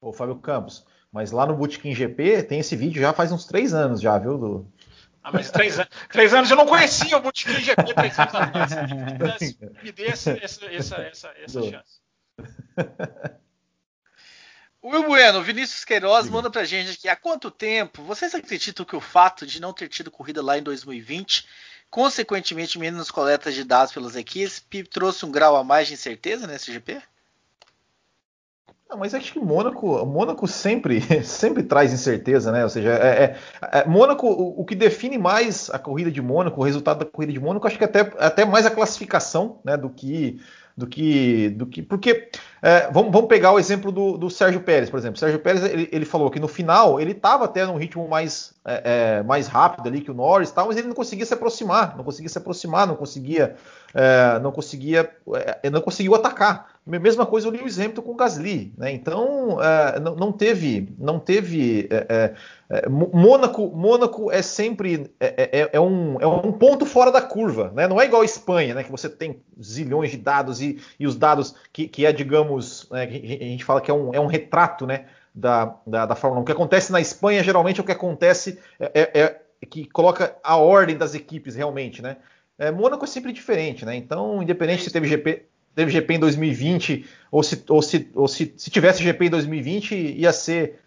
Ô, 0.00 0.12
Fábio 0.12 0.36
Campos, 0.36 0.86
mas 1.12 1.30
lá 1.30 1.46
no 1.46 1.56
Bootkin 1.56 1.94
GP 1.94 2.42
tem 2.44 2.60
esse 2.60 2.76
vídeo 2.76 3.00
já 3.00 3.12
faz 3.12 3.32
uns 3.32 3.46
três 3.46 3.72
anos 3.72 4.00
já, 4.00 4.18
viu? 4.18 4.36
Do... 4.38 4.72
Ah, 5.22 5.32
mas 5.32 5.50
três, 5.50 5.76
três 6.10 6.34
anos 6.34 6.50
eu 6.50 6.56
não 6.56 6.66
conhecia 6.66 7.16
o 7.16 7.20
Bootkin 7.20 7.52
GP 7.60 7.94
três 7.94 8.18
anos 8.18 8.34
atrás. 8.34 9.56
Me 9.82 9.92
dê 9.92 10.06
essa, 10.06 10.30
essa, 10.42 10.66
essa, 10.66 10.96
essa, 10.96 11.34
essa 11.42 11.62
chance. 11.62 12.00
Will 14.82 15.04
Bueno, 15.04 15.42
Vinícius 15.42 15.84
Queiroz 15.84 16.26
Sim. 16.26 16.32
manda 16.32 16.50
pra 16.50 16.64
gente 16.64 16.92
aqui. 16.92 17.08
Há 17.08 17.16
quanto 17.16 17.50
tempo 17.50 18.02
vocês 18.02 18.34
acreditam 18.34 18.86
que 18.86 18.94
o 18.94 19.00
fato 19.00 19.44
de 19.44 19.60
não 19.60 19.72
ter 19.72 19.88
tido 19.88 20.10
corrida 20.10 20.42
lá 20.42 20.56
em 20.56 20.62
2020, 20.62 21.46
consequentemente 21.90 22.78
menos 22.78 23.10
coletas 23.10 23.54
de 23.54 23.64
dados 23.64 23.92
pelas 23.92 24.14
equipes, 24.14 24.64
trouxe 24.90 25.26
um 25.26 25.32
grau 25.32 25.56
a 25.56 25.64
mais 25.64 25.88
de 25.88 25.94
incerteza 25.94 26.46
nesse 26.46 26.72
GP? 26.72 27.02
Não, 28.88 28.96
mas 28.96 29.12
acho 29.12 29.34
que 29.34 29.38
Mônaco, 29.38 30.04
Mônaco 30.06 30.48
sempre, 30.48 31.02
sempre 31.22 31.62
traz 31.62 31.92
incerteza, 31.92 32.50
né? 32.50 32.64
Ou 32.64 32.70
seja, 32.70 32.90
é, 32.90 33.24
é, 33.24 33.36
é, 33.80 33.84
Mônaco, 33.86 34.26
o, 34.26 34.60
o, 34.62 34.64
que 34.64 34.74
define 34.74 35.18
mais 35.18 35.68
a 35.68 35.78
corrida 35.78 36.10
de 36.10 36.22
Mônaco, 36.22 36.58
o 36.58 36.64
resultado 36.64 37.00
da 37.00 37.04
corrida 37.04 37.32
de 37.32 37.40
Mônaco, 37.40 37.66
acho 37.66 37.76
que 37.76 37.84
até, 37.84 38.00
até 38.18 38.46
mais 38.46 38.64
a 38.64 38.70
classificação, 38.70 39.60
né? 39.62 39.76
Do 39.76 39.90
que, 39.90 40.40
do 40.78 40.86
que, 40.86 41.50
do 41.50 41.66
que, 41.66 41.82
porque 41.82 42.30
é, 42.62 42.88
vamos, 42.92 43.12
vamos, 43.12 43.28
pegar 43.28 43.50
o 43.50 43.58
exemplo 43.58 43.90
do, 43.90 44.16
do, 44.16 44.30
Sérgio 44.30 44.60
Pérez, 44.60 44.88
por 44.88 44.96
exemplo. 44.96 45.16
O 45.16 45.18
Sérgio 45.18 45.40
Pérez 45.40 45.64
ele, 45.64 45.88
ele 45.90 46.04
falou 46.04 46.30
que 46.30 46.38
no 46.38 46.46
final 46.46 47.00
ele 47.00 47.10
estava 47.10 47.46
até 47.46 47.66
num 47.66 47.76
ritmo 47.76 48.06
mais, 48.08 48.54
é, 48.64 49.18
é, 49.18 49.22
mais 49.24 49.48
rápido 49.48 49.88
ali 49.88 50.00
que 50.00 50.10
o 50.10 50.14
Norris, 50.14 50.52
tal, 50.52 50.68
mas 50.68 50.76
ele 50.76 50.86
não 50.86 50.94
conseguia 50.94 51.26
se 51.26 51.34
aproximar, 51.34 51.96
não 51.96 52.04
conseguia 52.04 52.28
se 52.28 52.38
aproximar, 52.38 52.86
não 52.86 52.94
conseguia, 52.94 53.56
é, 53.92 54.38
não 54.38 54.52
conseguia, 54.52 55.10
é, 55.62 55.68
não 55.68 55.80
conseguiu 55.80 56.14
atacar. 56.14 56.77
Mesma 56.88 57.26
coisa 57.26 57.46
o 57.46 57.50
Lewis 57.50 57.78
Hamilton 57.78 58.00
com 58.00 58.12
o 58.12 58.16
Gasly, 58.16 58.72
né? 58.78 58.90
Então 58.90 59.62
é, 59.62 60.00
não, 60.00 60.16
não, 60.16 60.32
teve, 60.32 60.88
não 60.98 61.18
teve. 61.18 61.86
É, 61.90 62.06
é, 62.70 62.78
é 62.84 62.88
Mônaco, 62.88 63.70
Mônaco 63.76 64.32
é 64.32 64.40
sempre 64.40 65.10
é, 65.20 65.50
é, 65.60 65.70
é, 65.74 65.80
um, 65.80 66.18
é 66.18 66.26
um 66.26 66.50
ponto 66.50 66.86
fora 66.86 67.12
da 67.12 67.20
curva, 67.20 67.70
né? 67.74 67.86
Não 67.86 68.00
é 68.00 68.06
igual 68.06 68.22
a 68.22 68.24
Espanha, 68.24 68.74
né? 68.74 68.82
Que 68.82 68.90
você 68.90 69.06
tem 69.06 69.42
zilhões 69.62 70.12
de 70.12 70.16
dados 70.16 70.62
e, 70.62 70.80
e 70.98 71.06
os 71.06 71.14
dados 71.14 71.54
que, 71.74 71.86
que 71.86 72.06
é, 72.06 72.12
digamos, 72.12 72.88
né, 72.90 73.02
a 73.02 73.10
gente 73.10 73.66
fala 73.66 73.82
que 73.82 73.90
é 73.90 73.94
um, 73.94 74.14
é 74.14 74.20
um 74.20 74.26
retrato, 74.26 74.86
né? 74.86 75.04
Da, 75.34 75.76
da, 75.86 76.06
da 76.06 76.14
Fórmula 76.14 76.40
1. 76.40 76.42
O 76.42 76.46
que 76.46 76.52
acontece 76.52 76.90
na 76.90 77.02
Espanha 77.02 77.44
geralmente 77.44 77.78
é 77.78 77.82
o 77.82 77.86
que 77.86 77.92
acontece 77.92 78.58
é, 78.80 79.36
que 79.68 79.84
coloca 79.84 80.34
a 80.42 80.56
ordem 80.56 80.96
das 80.96 81.14
equipes 81.14 81.54
realmente, 81.54 82.00
né? 82.00 82.16
Mônaco 82.74 83.04
é 83.04 83.06
sempre 83.06 83.30
diferente, 83.32 83.84
né? 83.84 83.94
Então, 83.94 84.42
independente 84.42 84.82
se 84.82 84.90
teve 84.90 85.06
GP 85.06 85.46
teve 85.78 85.92
GP 85.92 86.14
em 86.14 86.18
2020, 86.18 87.06
ou 87.30 87.40
se, 87.40 87.64
ou 87.68 87.80
se, 87.80 88.10
ou 88.12 88.26
se, 88.26 88.52
se 88.56 88.68
tivesse 88.68 89.00
GP 89.00 89.26
em 89.26 89.30
2020, 89.30 89.94
ia 89.94 90.32
ser 90.32 90.80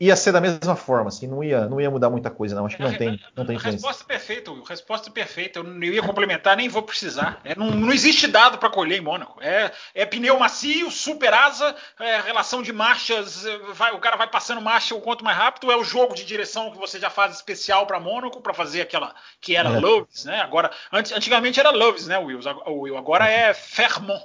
ia 0.00 0.16
ser 0.16 0.32
da 0.32 0.40
mesma 0.40 0.74
forma, 0.74 1.08
assim, 1.08 1.26
não 1.26 1.44
ia, 1.44 1.66
não 1.66 1.78
ia 1.78 1.90
mudar 1.90 2.08
muita 2.08 2.30
coisa, 2.30 2.54
não. 2.54 2.64
Acho 2.64 2.78
que 2.78 2.82
não 2.82 2.94
tem, 2.94 3.20
não 3.36 3.44
tem 3.44 3.56
diferença. 3.56 3.86
Resposta 3.86 4.04
perfeita, 4.04 4.50
Will. 4.50 4.62
Resposta 4.62 5.10
perfeita. 5.10 5.58
Eu 5.58 5.64
não 5.64 5.84
ia 5.84 6.02
complementar, 6.02 6.56
nem 6.56 6.70
vou 6.70 6.82
precisar. 6.82 7.38
É, 7.44 7.54
não, 7.54 7.70
não, 7.70 7.92
existe 7.92 8.26
dado 8.26 8.56
para 8.56 8.70
colher 8.70 8.98
em 8.98 9.02
Mônaco. 9.02 9.38
É, 9.42 9.70
é, 9.94 10.06
pneu 10.06 10.38
macio, 10.38 10.90
super 10.90 11.34
asa, 11.34 11.76
é, 12.00 12.18
relação 12.22 12.62
de 12.62 12.72
marchas, 12.72 13.44
é, 13.44 13.58
vai, 13.74 13.92
o 13.92 13.98
cara 13.98 14.16
vai 14.16 14.26
passando 14.26 14.62
marcha 14.62 14.94
o 14.94 15.02
quanto 15.02 15.22
mais 15.22 15.36
rápido. 15.36 15.70
É 15.70 15.76
o 15.76 15.84
jogo 15.84 16.14
de 16.14 16.24
direção 16.24 16.70
que 16.70 16.78
você 16.78 16.98
já 16.98 17.10
faz 17.10 17.34
especial 17.34 17.86
para 17.86 18.00
Mônaco 18.00 18.40
para 18.40 18.54
fazer 18.54 18.80
aquela 18.80 19.14
que 19.38 19.54
era 19.54 19.68
é. 19.68 19.78
Loves, 19.78 20.24
né? 20.24 20.40
Agora, 20.40 20.70
antes, 20.90 21.12
antigamente 21.12 21.60
era 21.60 21.70
Loves, 21.70 22.06
né, 22.06 22.16
Will? 22.16 22.40
Will 22.66 22.96
agora 22.96 23.28
é 23.28 23.52
Fermont 23.52 24.24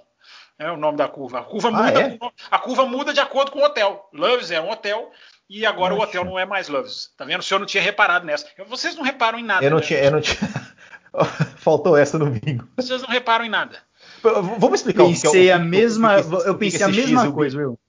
é 0.57 0.71
o 0.71 0.77
nome 0.77 0.97
da 0.97 1.07
curva. 1.07 1.39
A 1.39 1.43
curva, 1.43 1.69
ah, 1.69 1.71
muda, 1.71 2.01
é? 2.01 2.17
a 2.51 2.59
curva 2.59 2.85
muda 2.85 3.13
de 3.13 3.19
acordo 3.19 3.51
com 3.51 3.59
o 3.59 3.63
hotel. 3.63 4.09
Loves 4.13 4.51
é 4.51 4.61
um 4.61 4.69
hotel 4.69 5.11
e 5.49 5.65
agora 5.65 5.93
Nossa. 5.93 6.05
o 6.05 6.09
hotel 6.09 6.25
não 6.25 6.39
é 6.39 6.45
mais 6.45 6.67
Loves. 6.67 7.11
Tá 7.17 7.25
vendo? 7.25 7.41
O 7.41 7.43
senhor 7.43 7.59
não 7.59 7.65
tinha 7.65 7.83
reparado 7.83 8.25
nessa. 8.25 8.47
Vocês 8.67 8.95
não 8.95 9.03
reparam 9.03 9.39
em 9.39 9.43
nada. 9.43 9.65
Eu 9.65 9.71
não 9.71 9.77
né? 9.77 9.83
tinha. 9.83 9.99
Eu 9.99 10.11
não 10.11 10.21
tinha... 10.21 10.37
Faltou 11.57 11.95
essa 11.95 12.17
no 12.17 12.27
bingo. 12.27 12.67
Vocês 12.75 13.01
não 13.01 13.09
reparam 13.09 13.45
em 13.45 13.49
nada. 13.49 13.77
Vamos 14.21 14.79
explicar 14.79 15.03
pensei 15.03 15.29
o 15.29 15.33
que 15.33 15.49
é 15.49 15.53
o, 15.53 15.55
a 15.55 15.59
mesma, 15.59 16.15
Eu 16.45 16.57
pensei 16.57 16.83
a 16.83 16.87
mesma 16.87 17.31
coisa, 17.31 17.57
viu? 17.57 17.79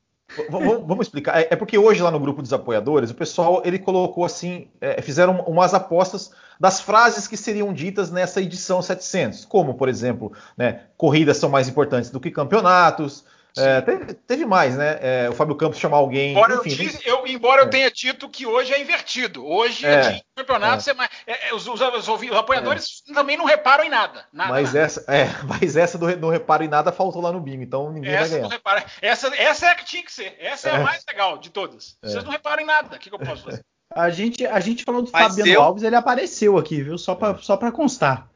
Vamos 0.50 1.06
explicar. 1.06 1.38
É, 1.40 1.48
é 1.50 1.56
porque 1.56 1.78
hoje 1.78 2.02
lá 2.02 2.10
no 2.10 2.18
grupo 2.18 2.42
dos 2.42 2.52
apoiadores, 2.52 3.10
o 3.10 3.14
pessoal 3.14 3.62
ele 3.64 3.78
colocou 3.78 4.24
assim, 4.24 4.68
é, 4.80 5.00
fizeram 5.00 5.40
umas 5.42 5.74
apostas 5.74 6.32
das 6.59 6.80
frases 6.80 7.26
que 7.26 7.36
seriam 7.36 7.72
ditas 7.72 8.11
nessa 8.11 8.40
edição 8.40 8.80
700, 8.80 9.44
como 9.44 9.74
por 9.74 9.88
exemplo, 9.88 10.32
né, 10.57 10.82
corridas 10.96 11.36
são 11.36 11.50
mais 11.50 11.68
importantes 11.68 12.11
do 12.11 12.20
que 12.20 12.30
campeonatos, 12.30 13.24
É, 13.57 13.80
teve, 13.82 14.14
teve, 14.14 14.44
mais, 14.44 14.76
né? 14.76 14.98
É, 15.00 15.30
o 15.30 15.32
Fábio 15.32 15.55
Campos 15.55 15.78
chamar 15.78 15.98
alguém. 15.98 16.32
Embora, 16.32 16.61
enfim, 16.64 16.90
eu, 17.05 17.18
eu, 17.18 17.26
embora 17.28 17.62
eu 17.62 17.66
é. 17.66 17.70
tenha 17.70 17.90
dito 17.90 18.28
que 18.28 18.44
hoje 18.44 18.72
é 18.72 18.80
invertido. 18.80 19.46
Hoje 19.46 19.86
é, 19.86 19.92
é 19.94 20.20
campeonato, 20.34 20.84
é. 20.90 21.55
os, 21.55 21.68
os, 21.68 21.80
os, 21.80 22.09
os, 22.09 22.32
apoiadores 22.32 23.02
também 23.14 23.36
não 23.36 23.44
reparam 23.44 23.84
em 23.84 23.88
nada. 23.88 24.26
nada 24.32 24.50
mas, 24.50 24.72
nada. 24.72 24.84
Essa, 24.84 25.05
é, 25.07 25.26
mas 25.46 25.76
essa 25.76 25.96
do 25.96 26.16
não 26.16 26.30
reparo 26.30 26.64
em 26.64 26.68
nada 26.68 26.90
faltou 26.90 27.22
lá 27.22 27.30
no 27.30 27.40
bingo, 27.40 27.62
então 27.62 27.92
ninguém 27.92 28.12
essa 28.12 28.30
vai 28.30 28.38
ganhar. 28.40 28.52
Repara, 28.52 28.84
essa, 29.00 29.28
essa 29.36 29.66
é 29.66 29.70
a 29.70 29.74
que 29.76 29.84
tinha 29.84 30.02
que 30.02 30.12
ser. 30.12 30.36
Essa 30.40 30.70
é, 30.70 30.72
a 30.74 30.80
mais 30.80 31.05
legal 31.09 31.38
de 31.38 31.50
todas. 31.50 31.96
Vocês 32.02 32.24
não 32.24 32.32
reparam 32.32 32.61
em 32.61 32.66
nada. 32.66 32.96
O 32.96 32.98
que, 32.98 33.09
que 33.09 33.14
eu 33.14 33.20
posso 33.20 33.44
fazer? 33.44 33.64
A 33.91 34.11
gente, 34.11 34.47
a 34.47 34.61
gente 34.61 34.85
falou 34.85 35.03
do 35.03 35.11
mas 35.12 35.28
Fabiano 35.28 35.51
eu... 35.51 35.62
Alves, 35.62 35.82
ele 35.82 35.97
apareceu 35.97 36.59
aqui, 36.59 36.82
viu? 36.82 36.99
Só 36.99 37.14
para 37.14 37.39
só 37.39 37.57
pra 37.57 37.70
constar. 37.70 38.28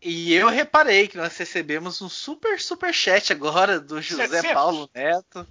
E 0.00 0.34
eu 0.34 0.48
reparei 0.48 1.06
que 1.06 1.16
nós 1.16 1.36
recebemos 1.36 2.02
um 2.02 2.08
super 2.08 2.60
super 2.60 2.92
chat 2.92 3.32
agora 3.32 3.78
do 3.78 4.02
José 4.02 4.26
700. 4.26 4.52
Paulo 4.52 4.90
Neto. 4.92 5.46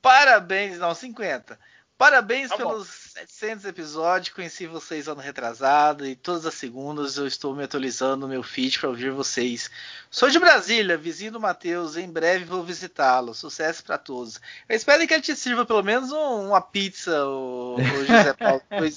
Parabéns, 0.00 0.78
não, 0.78 0.94
50. 0.94 1.58
Parabéns 1.96 2.48
tá 2.50 2.56
pelos 2.56 3.07
700 3.18 3.64
episódios. 3.64 4.34
Conheci 4.34 4.66
vocês 4.66 5.08
ano 5.08 5.20
retrasado 5.20 6.06
e 6.06 6.14
todas 6.14 6.46
as 6.46 6.54
segundas 6.54 7.16
eu 7.16 7.26
estou 7.26 7.54
me 7.54 7.64
atualizando 7.64 8.18
no 8.18 8.28
meu 8.28 8.42
feed 8.42 8.78
para 8.78 8.88
ouvir 8.88 9.10
vocês. 9.10 9.70
Sou 10.10 10.30
de 10.30 10.38
Brasília, 10.38 10.96
vizinho 10.96 11.32
do 11.32 11.40
Matheus. 11.40 11.96
Em 11.96 12.08
breve 12.08 12.44
vou 12.44 12.62
visitá-lo. 12.62 13.34
Sucesso 13.34 13.82
para 13.82 13.98
todos. 13.98 14.40
Eu 14.68 14.76
espero 14.76 15.04
que 15.06 15.12
ele 15.12 15.22
te 15.22 15.34
sirva 15.34 15.66
pelo 15.66 15.82
menos 15.82 16.12
um, 16.12 16.48
uma 16.48 16.60
pizza, 16.60 17.26
o, 17.26 17.76
o 17.76 18.06
José 18.06 18.32
Paulo, 18.34 18.62
depois 18.70 18.96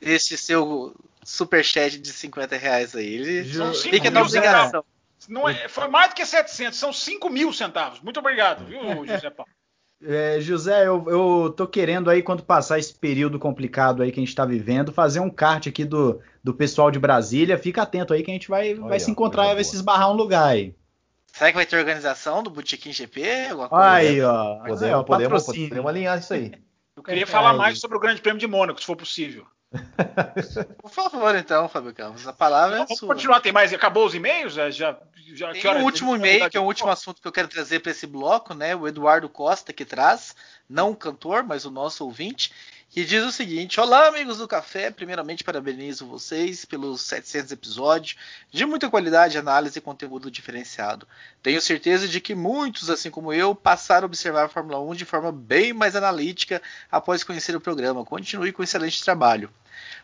este 0.00 0.36
seu 0.36 0.94
superchat 1.24 1.98
de 1.98 2.12
50 2.12 2.56
reais 2.56 2.94
aí. 2.94 3.14
Ele 3.14 3.54
são 3.54 3.72
fica 3.72 4.10
na 4.10 4.22
obrigação. 4.22 4.84
Não 5.28 5.48
é, 5.48 5.68
foi 5.68 5.86
mais 5.88 6.10
do 6.10 6.16
que 6.16 6.26
700, 6.26 6.78
são 6.78 6.92
5 6.92 7.30
mil 7.30 7.52
centavos. 7.52 8.00
Muito 8.00 8.18
obrigado, 8.18 8.66
viu, 8.66 9.06
José 9.06 9.30
Paulo? 9.30 9.50
É, 10.04 10.40
José, 10.40 10.86
eu, 10.86 11.04
eu 11.08 11.54
tô 11.56 11.66
querendo 11.66 12.10
aí, 12.10 12.22
quando 12.22 12.42
passar 12.42 12.78
esse 12.78 12.94
período 12.94 13.38
complicado 13.38 14.02
aí 14.02 14.10
que 14.10 14.18
a 14.18 14.22
gente 14.22 14.28
está 14.28 14.44
vivendo, 14.44 14.92
fazer 14.92 15.20
um 15.20 15.30
kart 15.30 15.66
aqui 15.66 15.84
do, 15.84 16.20
do 16.42 16.52
pessoal 16.52 16.90
de 16.90 16.98
Brasília. 16.98 17.58
Fica 17.58 17.82
atento 17.82 18.12
aí 18.12 18.22
que 18.22 18.30
a 18.30 18.34
gente 18.34 18.48
vai, 18.48 18.74
vai 18.74 18.98
se 18.98 19.10
encontrar 19.10 19.50
e 19.50 19.54
vai 19.54 19.64
se 19.64 19.76
esbarrar 19.76 20.10
um 20.10 20.14
lugar 20.14 20.48
aí. 20.48 20.74
Será 21.32 21.50
que 21.50 21.56
vai 21.56 21.66
ter 21.66 21.78
organização 21.78 22.42
do 22.42 22.50
Botequim 22.50 22.92
GP? 22.92 23.48
Alguma 23.50 23.68
coisa 23.68 23.84
aí, 23.84 24.20
ó. 24.20 24.56
Podemos, 24.58 24.82
é, 24.82 25.02
podemos, 25.04 25.44
podemos 25.44 25.86
alinhar 25.86 26.18
isso 26.18 26.34
aí. 26.34 26.52
Eu 26.94 27.02
queria 27.02 27.22
é, 27.22 27.26
falar 27.26 27.54
mais 27.54 27.80
sobre 27.80 27.96
o 27.96 28.00
Grande 28.00 28.20
Prêmio 28.20 28.38
de 28.38 28.46
Mônaco, 28.46 28.78
se 28.78 28.86
for 28.86 28.96
possível. 28.96 29.46
Por 30.80 30.90
favor, 30.90 31.34
então, 31.34 31.68
Fábio 31.68 31.94
Campos. 31.94 32.26
A 32.26 32.32
palavra 32.32 32.76
então, 32.76 32.84
é 32.84 32.86
vamos 32.86 32.98
sua. 32.98 33.08
continuar. 33.08 33.40
Tem 33.40 33.52
mais? 33.52 33.72
Acabou 33.72 34.06
os 34.06 34.14
e-mails? 34.14 34.52
Já, 34.52 34.70
já, 34.70 34.98
Tem 35.52 35.70
um 35.70 35.84
último 35.84 36.14
e-mail, 36.14 36.48
que 36.50 36.56
é 36.56 36.60
o 36.60 36.64
último 36.64 36.90
assunto 36.90 37.20
que 37.20 37.28
eu 37.28 37.32
quero 37.32 37.48
trazer 37.48 37.80
para 37.80 37.92
esse 37.92 38.06
bloco, 38.06 38.54
né? 38.54 38.76
O 38.76 38.86
Eduardo 38.86 39.28
Costa 39.28 39.72
que 39.72 39.84
traz, 39.84 40.34
não 40.68 40.90
o 40.90 40.96
cantor, 40.96 41.42
mas 41.42 41.64
o 41.64 41.70
nosso 41.70 42.04
ouvinte, 42.04 42.52
que 42.90 43.04
diz 43.04 43.24
o 43.24 43.32
seguinte: 43.32 43.80
Olá, 43.80 44.08
amigos 44.08 44.36
do 44.36 44.46
café. 44.46 44.90
Primeiramente, 44.90 45.42
parabenizo 45.42 46.06
vocês 46.06 46.66
pelos 46.66 47.00
700 47.00 47.50
episódios 47.52 48.16
de 48.50 48.66
muita 48.66 48.90
qualidade, 48.90 49.38
análise 49.38 49.78
e 49.78 49.82
conteúdo 49.82 50.30
diferenciado. 50.30 51.08
Tenho 51.42 51.60
certeza 51.60 52.06
de 52.06 52.20
que 52.20 52.34
muitos, 52.34 52.90
assim 52.90 53.10
como 53.10 53.32
eu, 53.32 53.54
passaram 53.54 54.04
a 54.04 54.06
observar 54.06 54.44
a 54.44 54.48
Fórmula 54.48 54.78
1 54.80 54.94
de 54.94 55.04
forma 55.06 55.32
bem 55.32 55.72
mais 55.72 55.96
analítica 55.96 56.60
após 56.90 57.24
conhecer 57.24 57.56
o 57.56 57.60
programa. 57.60 58.04
Continue 58.04 58.52
com 58.52 58.60
um 58.60 58.64
excelente 58.64 59.02
trabalho. 59.02 59.50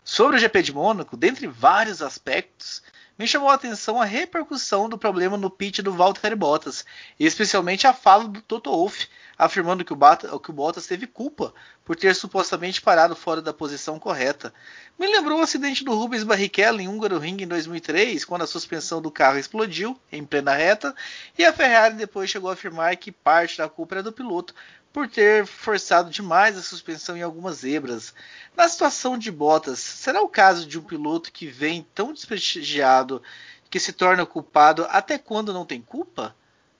Sobre 0.03 0.37
o 0.37 0.39
GP 0.39 0.61
de 0.61 0.73
Mônaco, 0.73 1.17
dentre 1.17 1.47
vários 1.47 2.01
aspectos, 2.01 2.81
me 3.17 3.27
chamou 3.27 3.49
a 3.49 3.55
atenção 3.55 4.01
a 4.01 4.05
repercussão 4.05 4.87
do 4.87 4.97
problema 4.97 5.35
no 5.35 5.49
pit 5.49 5.81
do 5.81 5.91
Valtteri 5.91 6.35
Bottas, 6.35 6.85
e 7.19 7.25
especialmente 7.25 7.85
a 7.85 7.93
fala 7.93 8.27
do 8.27 8.41
Toto 8.41 8.71
Wolff 8.71 9.09
afirmando 9.39 9.85
que 9.85 9.93
o, 9.93 10.39
que 10.39 10.49
o 10.49 10.53
Bottas 10.53 10.85
teve 10.85 11.07
culpa 11.07 11.53
por 11.85 11.95
ter 11.95 12.13
supostamente 12.13 12.81
parado 12.81 13.15
fora 13.15 13.41
da 13.41 13.53
posição 13.53 13.97
correta. 13.97 14.53
Me 14.99 15.07
lembrou 15.07 15.39
o 15.39 15.41
acidente 15.41 15.83
do 15.83 15.95
Rubens 15.95 16.23
Barrichello 16.23 16.81
em 16.81 16.89
Húngaro 16.89 17.17
Ring 17.17 17.41
em 17.41 17.47
2003, 17.47 18.25
quando 18.25 18.41
a 18.41 18.47
suspensão 18.47 19.01
do 19.01 19.09
carro 19.09 19.37
explodiu 19.37 19.97
em 20.11 20.25
plena 20.25 20.53
reta, 20.53 20.93
e 21.37 21.45
a 21.45 21.53
Ferrari 21.53 21.95
depois 21.95 22.29
chegou 22.29 22.49
a 22.49 22.53
afirmar 22.53 22.95
que 22.97 23.13
parte 23.13 23.57
da 23.57 23.69
culpa 23.69 23.95
era 23.95 24.03
do 24.03 24.11
piloto 24.11 24.53
por 24.91 25.07
ter 25.07 25.45
forçado 25.45 26.09
demais 26.09 26.57
a 26.57 26.61
suspensão 26.61 27.15
em 27.15 27.21
algumas 27.21 27.57
zebras. 27.57 28.13
Na 28.55 28.67
situação 28.67 29.17
de 29.17 29.31
Bottas, 29.31 29.79
será 29.79 30.21
o 30.21 30.29
caso 30.29 30.65
de 30.65 30.79
um 30.79 30.83
piloto 30.83 31.31
que 31.31 31.47
vem 31.47 31.85
tão 31.93 32.13
desprestigiado 32.13 33.21
que 33.69 33.79
se 33.79 33.93
torna 33.93 34.25
culpado 34.25 34.85
até 34.89 35.17
quando 35.17 35.53
não 35.53 35.65
tem 35.65 35.81
culpa? 35.81 36.35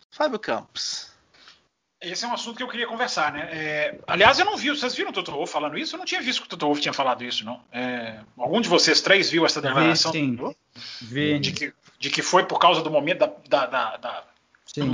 Fábio 0.10 0.40
Campos. 0.40 1.10
Esse 2.02 2.24
é 2.24 2.28
um 2.30 2.34
assunto 2.34 2.56
que 2.56 2.64
eu 2.64 2.68
queria 2.70 2.88
conversar, 2.88 3.34
né? 3.34 3.50
É, 3.52 4.00
aliás, 4.08 4.40
eu 4.40 4.46
não 4.46 4.56
vi, 4.56 4.70
vocês 4.70 4.96
viram 4.96 5.10
o 5.10 5.14
Toto 5.14 5.34
Wolff 5.34 5.52
falando 5.52 5.78
isso? 5.78 5.96
Eu 5.96 5.98
não 5.98 6.06
tinha 6.06 6.22
visto 6.22 6.40
que 6.40 6.48
o 6.48 6.50
Toto 6.50 6.66
Wolff 6.66 6.82
tinha 6.82 6.94
falado 6.94 7.26
isso, 7.26 7.44
não. 7.44 7.62
É, 7.74 8.22
algum 8.38 8.62
de 8.62 8.70
vocês 8.70 9.02
três 9.02 9.30
viu 9.30 9.46
essa 9.46 9.62
declaração? 9.62 10.14
Vi, 10.14 10.20
sim. 10.20 10.56
Vi. 11.02 11.40
De 11.40 11.52
que, 11.52 11.74
de 12.00 12.10
que 12.10 12.22
foi 12.22 12.46
por 12.46 12.58
causa 12.58 12.82
do 12.82 12.90
momento 12.90 13.20
da, 13.20 13.34
da, 13.50 13.66
da, 13.66 13.98
da 13.98 14.24
Sim. 14.74 14.92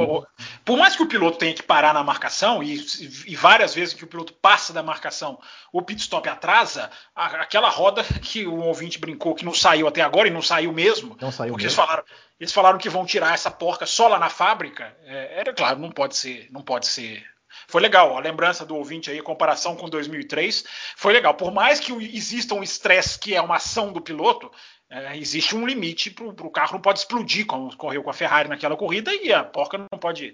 Por 0.64 0.78
mais 0.78 0.96
que 0.96 1.04
o 1.04 1.08
piloto 1.08 1.38
tenha 1.38 1.54
que 1.54 1.62
parar 1.62 1.94
na 1.94 2.02
marcação, 2.02 2.64
e, 2.64 2.86
e, 3.28 3.36
várias 3.36 3.76
vezes 3.76 3.94
que 3.94 4.06
o 4.06 4.08
piloto 4.08 4.32
passa 4.34 4.72
da 4.72 4.82
marcação, 4.82 5.38
o 5.72 5.82
pit 5.82 6.02
stop 6.02 6.30
atrasa, 6.30 6.90
a, 7.14 7.42
aquela 7.42 7.68
roda 7.68 8.02
que 8.04 8.48
o 8.48 8.56
ouvinte 8.60 8.98
brincou 8.98 9.36
que 9.36 9.44
não 9.44 9.54
saiu 9.54 9.86
até 9.86 10.02
agora, 10.02 10.30
e 10.30 10.32
não 10.32 10.42
saiu 10.42 10.72
mesmo, 10.72 11.18
não 11.20 11.30
saiu 11.30 11.52
porque 11.52 11.66
mesmo. 11.66 11.82
Eles, 11.82 11.88
falaram, 11.88 12.04
eles 12.40 12.54
falaram 12.54 12.78
que 12.78 12.90
vão 12.90 13.06
tirar 13.06 13.34
essa 13.34 13.52
porca 13.52 13.86
só 13.86 14.08
lá 14.08 14.18
na 14.18 14.30
fábrica, 14.30 14.96
é, 15.04 15.40
era 15.40 15.54
claro, 15.54 15.78
não 15.78 15.92
pode 15.92 16.16
ser, 16.16 16.48
não 16.52 16.62
pode 16.62 16.88
ser. 16.88 17.26
Foi 17.68 17.82
legal, 17.82 18.18
a 18.18 18.22
lembrança 18.22 18.66
do 18.66 18.76
ouvinte 18.76 19.12
aí, 19.12 19.20
a 19.20 19.24
comparação 19.24 19.76
com 19.76 19.90
2003, 19.90 20.64
foi 20.96 21.12
legal. 21.12 21.34
Por 21.34 21.52
mais 21.52 21.80
que 21.80 21.92
exista 22.16 22.54
um 22.54 22.64
estresse 22.64 23.20
que 23.20 23.36
é 23.36 23.42
uma 23.42 23.56
ação 23.56 23.92
do 23.92 24.02
piloto, 24.02 24.52
é, 24.96 25.18
existe 25.18 25.54
um 25.54 25.68
limite 25.68 26.10
para 26.10 26.26
o 26.26 26.50
carro 26.50 26.74
não 26.74 26.82
pode 26.82 27.00
explodir, 27.00 27.46
como 27.46 27.68
ocorreu 27.68 28.02
com 28.02 28.10
a 28.10 28.14
Ferrari 28.14 28.48
naquela 28.48 28.78
corrida, 28.78 29.14
e 29.14 29.34
a 29.34 29.44
porca 29.44 29.78
não 29.78 30.00
pode. 30.00 30.34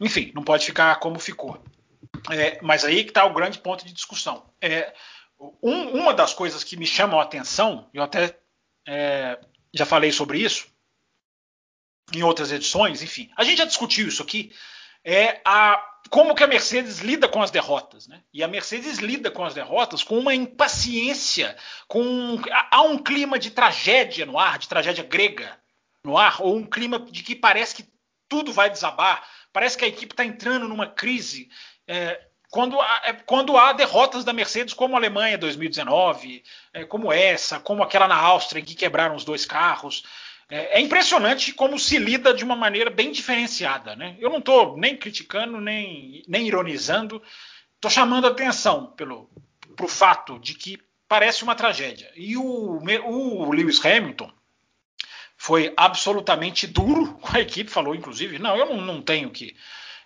Enfim, 0.00 0.30
não 0.32 0.44
pode 0.44 0.64
ficar 0.64 0.94
como 1.00 1.18
ficou. 1.18 1.60
É, 2.30 2.60
mas 2.62 2.84
aí 2.84 3.02
que 3.02 3.10
está 3.10 3.24
o 3.24 3.34
grande 3.34 3.58
ponto 3.58 3.84
de 3.84 3.92
discussão. 3.92 4.48
É, 4.60 4.94
um, 5.60 5.88
uma 5.88 6.14
das 6.14 6.32
coisas 6.32 6.62
que 6.62 6.76
me 6.76 6.86
chamam 6.86 7.18
a 7.18 7.24
atenção, 7.24 7.90
eu 7.92 8.04
até 8.04 8.38
é, 8.86 9.40
já 9.72 9.84
falei 9.84 10.12
sobre 10.12 10.38
isso 10.38 10.68
em 12.12 12.22
outras 12.22 12.52
edições, 12.52 13.02
enfim, 13.02 13.30
a 13.36 13.42
gente 13.42 13.58
já 13.58 13.64
discutiu 13.64 14.06
isso 14.06 14.22
aqui, 14.22 14.52
é 15.02 15.40
a 15.44 15.93
como 16.10 16.34
que 16.34 16.44
a 16.44 16.46
Mercedes 16.46 16.98
lida 16.98 17.28
com 17.28 17.42
as 17.42 17.50
derrotas, 17.50 18.06
né? 18.06 18.20
E 18.32 18.42
a 18.42 18.48
Mercedes 18.48 18.98
lida 18.98 19.30
com 19.30 19.44
as 19.44 19.54
derrotas 19.54 20.02
com 20.02 20.18
uma 20.18 20.34
impaciência, 20.34 21.56
com 21.88 22.40
há 22.70 22.82
um 22.82 22.98
clima 22.98 23.38
de 23.38 23.50
tragédia 23.50 24.26
no 24.26 24.38
ar, 24.38 24.58
de 24.58 24.68
tragédia 24.68 25.04
grega 25.04 25.58
no 26.04 26.18
ar, 26.18 26.42
ou 26.42 26.56
um 26.56 26.66
clima 26.66 26.98
de 26.98 27.22
que 27.22 27.34
parece 27.34 27.76
que 27.76 27.86
tudo 28.28 28.52
vai 28.52 28.68
desabar, 28.68 29.26
parece 29.52 29.78
que 29.78 29.84
a 29.84 29.88
equipe 29.88 30.12
está 30.12 30.24
entrando 30.24 30.68
numa 30.68 30.86
crise. 30.86 31.48
É, 31.86 32.20
quando, 32.50 32.80
há, 32.80 33.02
é, 33.04 33.12
quando 33.12 33.56
há 33.56 33.72
derrotas 33.72 34.24
da 34.24 34.32
Mercedes, 34.32 34.74
como 34.74 34.94
a 34.94 34.98
Alemanha 34.98 35.38
2019, 35.38 36.44
é, 36.72 36.84
como 36.84 37.12
essa, 37.12 37.58
como 37.58 37.82
aquela 37.82 38.06
na 38.06 38.16
Áustria 38.16 38.60
em 38.60 38.64
que 38.64 38.74
quebraram 38.74 39.16
os 39.16 39.24
dois 39.24 39.44
carros, 39.44 40.04
é, 40.48 40.78
é, 40.78 40.80
impressionante 40.80 41.52
como 41.52 41.78
se 41.78 41.98
lida 41.98 42.34
de 42.34 42.44
uma 42.44 42.56
maneira 42.56 42.90
bem 42.90 43.10
diferenciada. 43.10 43.96
Né? 43.96 44.16
Eu 44.18 44.30
não 44.30 44.38
estou 44.38 44.76
nem 44.76 44.96
criticando, 44.96 45.60
nem, 45.60 46.22
nem 46.28 46.46
ironizando, 46.46 47.22
estou 47.76 47.90
chamando 47.90 48.26
atenção 48.26 48.86
pelo 48.96 49.30
pro 49.76 49.88
fato 49.88 50.38
de 50.38 50.54
que 50.54 50.78
parece 51.08 51.42
uma 51.42 51.54
tragédia. 51.54 52.10
E 52.16 52.36
o, 52.36 52.80
o 53.04 53.52
Lewis 53.52 53.84
Hamilton 53.84 54.32
foi 55.36 55.72
absolutamente 55.76 56.66
duro 56.66 57.14
com 57.20 57.36
a 57.36 57.40
equipe, 57.40 57.70
falou 57.70 57.94
inclusive, 57.94 58.38
não, 58.38 58.56
eu 58.56 58.66
não, 58.66 58.80
não 58.80 59.02
tenho 59.02 59.30
que. 59.30 59.56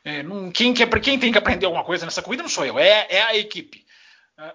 É, 0.05 0.23
não, 0.23 0.51
quem, 0.51 0.73
quem 0.75 1.19
tem 1.19 1.33
que 1.33 1.39
aprender 1.39 1.67
alguma 1.67 1.85
coisa 1.85 2.05
nessa 2.05 2.23
corrida 2.23 2.43
não 2.43 2.51
sou 2.51 2.65
eu, 2.65 2.79
é, 2.79 3.07
é 3.11 3.23
a 3.23 3.37
equipe. 3.37 3.85
É, 4.39 4.55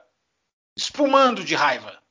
espumando 0.76 1.44
de 1.44 1.56
raiva. 1.56 2.02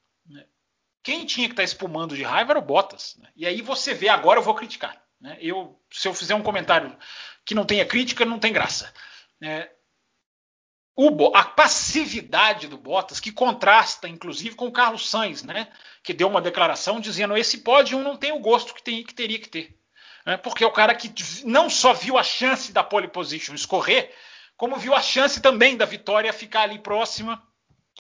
Quem 1.03 1.27
tinha 1.27 1.49
que 1.49 1.53
estar 1.53 1.63
tá 1.63 1.65
espumando 1.65 2.17
de 2.17 2.23
raiva 2.23 2.53
era 2.53 2.59
o 2.59 2.63
Bottas. 2.63 3.17
Né? 3.19 3.29
E 3.35 3.47
aí 3.47 3.61
você 3.61 3.93
vê, 3.93 4.09
agora 4.09 4.39
eu 4.39 4.45
vou 4.45 4.55
criticar. 4.55 5.03
Né? 5.21 5.37
Eu, 5.41 5.81
se 5.91 6.07
eu 6.07 6.15
fizer 6.15 6.35
um 6.35 6.43
comentário 6.43 6.97
que 7.45 7.55
não 7.55 7.65
tenha 7.65 7.85
crítica, 7.85 8.25
não 8.25 8.39
tem 8.39 8.53
graça. 8.53 8.93
É, 9.43 9.71
o, 10.95 11.35
a 11.35 11.45
passividade 11.45 12.69
do 12.69 12.77
Bottas, 12.77 13.19
que 13.19 13.33
contrasta, 13.33 14.09
inclusive, 14.09 14.55
com 14.55 14.67
o 14.67 14.73
Carlos 14.73 15.09
Sainz, 15.09 15.43
né? 15.43 15.69
que 16.03 16.13
deu 16.13 16.29
uma 16.29 16.41
declaração 16.41 17.01
dizendo 17.01 17.37
esse 17.37 17.59
pódio 17.59 17.99
não 17.99 18.17
tem 18.17 18.33
o 18.33 18.39
gosto 18.39 18.75
que, 18.75 18.83
tem, 18.83 19.03
que 19.03 19.15
teria 19.15 19.39
que 19.39 19.49
ter. 19.49 19.77
Né? 20.25 20.37
Porque 20.37 20.63
é 20.63 20.67
o 20.67 20.73
cara 20.73 20.95
que 20.95 21.13
não 21.45 21.69
só 21.69 21.93
viu 21.93 22.17
a 22.17 22.23
chance 22.23 22.73
da 22.73 22.85
pole 22.85 23.09
position 23.09 23.55
escorrer, 23.55 24.15
como 24.57 24.77
viu 24.77 24.95
a 24.95 25.03
chance 25.03 25.41
também 25.41 25.77
da 25.77 25.85
vitória 25.85 26.33
ficar 26.33 26.63
ali 26.63 26.79
próxima 26.79 27.43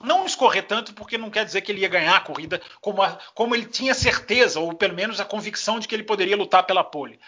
não 0.00 0.24
escorrer 0.24 0.66
tanto, 0.66 0.94
porque 0.94 1.18
não 1.18 1.30
quer 1.30 1.44
dizer 1.44 1.60
que 1.60 1.70
ele 1.70 1.82
ia 1.82 1.88
ganhar 1.88 2.16
a 2.16 2.20
corrida 2.20 2.60
como, 2.80 3.02
a, 3.02 3.18
como 3.34 3.54
ele 3.54 3.66
tinha 3.66 3.94
certeza, 3.94 4.58
ou 4.58 4.74
pelo 4.74 4.94
menos 4.94 5.20
a 5.20 5.24
convicção 5.24 5.78
de 5.78 5.86
que 5.86 5.94
ele 5.94 6.02
poderia 6.02 6.36
lutar 6.36 6.64
pela 6.64 6.82
pole. 6.82 7.20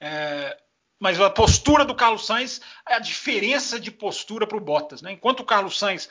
É, 0.00 0.56
mas 1.00 1.20
a 1.20 1.28
postura 1.28 1.84
do 1.84 1.96
Carlos 1.96 2.26
Sainz 2.26 2.60
a 2.86 3.00
diferença 3.00 3.80
de 3.80 3.90
postura 3.90 4.46
para 4.46 4.56
o 4.56 4.60
Bottas. 4.60 5.02
Né? 5.02 5.12
Enquanto 5.12 5.40
o 5.40 5.44
Carlos 5.44 5.78
Sainz 5.78 6.08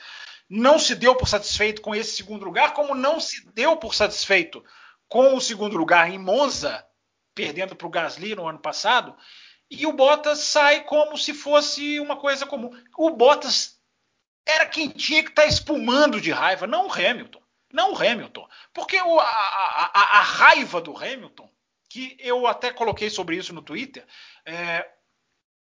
não 0.48 0.78
se 0.78 0.94
deu 0.94 1.14
por 1.14 1.26
satisfeito 1.26 1.80
com 1.80 1.94
esse 1.94 2.12
segundo 2.12 2.44
lugar, 2.44 2.74
como 2.74 2.94
não 2.94 3.18
se 3.18 3.46
deu 3.54 3.76
por 3.78 3.94
satisfeito 3.94 4.62
com 5.08 5.34
o 5.34 5.40
segundo 5.40 5.78
lugar 5.78 6.10
em 6.10 6.18
Monza, 6.18 6.84
perdendo 7.34 7.74
para 7.74 7.86
o 7.86 7.90
Gasly 7.90 8.34
no 8.34 8.46
ano 8.46 8.58
passado, 8.58 9.16
e 9.70 9.86
o 9.86 9.92
Bottas 9.92 10.40
sai 10.40 10.84
como 10.84 11.16
se 11.16 11.32
fosse 11.32 11.98
uma 11.98 12.16
coisa 12.16 12.44
comum. 12.44 12.70
O 12.98 13.08
Bottas 13.08 13.71
era 14.46 14.66
quem 14.66 14.88
tinha 14.88 15.22
que 15.22 15.30
estar 15.30 15.42
tá 15.42 15.48
espumando 15.48 16.20
de 16.20 16.30
raiva, 16.30 16.66
não 16.66 16.86
o 16.86 16.92
Hamilton. 16.92 17.42
Não 17.72 17.92
o 17.92 17.96
Hamilton. 17.96 18.46
Porque 18.72 19.00
o, 19.00 19.18
a, 19.18 19.24
a, 19.24 20.18
a, 20.18 20.22
raiva 20.22 20.80
do 20.80 20.96
Hamilton, 20.96 21.50
que 21.88 22.16
eu 22.18 22.46
até 22.46 22.70
coloquei 22.70 23.08
sobre 23.08 23.36
isso 23.36 23.54
no 23.54 23.62
Twitter, 23.62 24.06
é, 24.44 24.86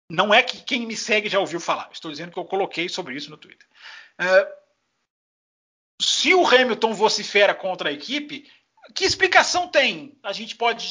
não 0.09 0.33
é 0.33 0.43
que 0.43 0.61
quem 0.61 0.85
me 0.85 0.97
segue 0.97 1.29
já 1.29 1.39
ouviu 1.39 1.59
falar. 1.59 1.89
Estou 1.91 2.11
dizendo 2.11 2.31
que 2.31 2.39
eu 2.39 2.45
coloquei 2.45 2.89
sobre 2.89 3.15
isso 3.15 3.29
no 3.29 3.37
Twitter. 3.37 3.67
É, 4.17 4.55
se 6.01 6.33
o 6.33 6.45
Hamilton 6.45 6.93
vocifera 6.93 7.55
contra 7.55 7.89
a 7.89 7.93
equipe, 7.93 8.51
que 8.93 9.05
explicação 9.05 9.69
tem? 9.69 10.17
A 10.21 10.33
gente 10.33 10.55
pode 10.55 10.85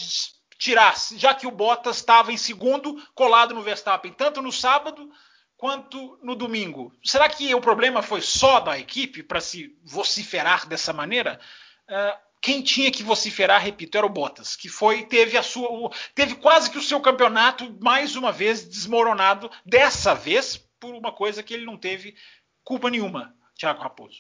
tirar, 0.57 0.95
já 1.17 1.35
que 1.35 1.47
o 1.47 1.51
Bottas 1.51 1.97
estava 1.97 2.33
em 2.33 2.37
segundo, 2.37 2.97
colado 3.15 3.55
no 3.55 3.63
Verstappen, 3.63 4.13
tanto 4.13 4.41
no 4.41 4.53
sábado 4.53 5.13
quanto 5.63 6.19
no 6.25 6.35
domingo. 6.35 6.93
Será 7.05 7.29
que 7.29 7.55
o 7.55 7.61
problema 7.61 8.03
foi 8.03 8.21
só 8.21 8.59
da 8.59 8.77
equipe 8.81 9.23
para 9.23 9.41
se 9.41 9.79
vociferar 9.85 10.67
dessa 10.67 10.93
maneira? 10.93 11.39
Uh, 11.89 12.19
quem 12.41 12.61
tinha 12.61 12.91
que 12.91 13.05
vociferar, 13.05 13.63
repito, 13.63 13.97
era 13.97 14.05
o 14.05 14.11
Bottas, 14.11 14.57
que 14.57 14.69
foi 14.69 15.05
teve 15.05 15.39
a 15.39 15.43
sua 15.45 15.89
teve 16.17 16.35
quase 16.35 16.69
que 16.69 16.79
o 16.79 16.83
seu 16.83 17.01
campeonato 17.01 17.79
mais 17.81 18.17
uma 18.17 18.33
vez 18.33 18.65
desmoronado, 18.65 19.49
dessa 19.65 20.17
vez 20.17 20.57
por 20.81 20.97
uma 20.97 21.13
coisa 21.13 21.45
que 21.45 21.55
ele 21.55 21.65
não 21.65 21.77
teve 21.77 22.17
culpa 22.65 22.91
nenhuma, 22.91 23.33
Thiago 23.57 23.83
Raposo. 23.83 24.19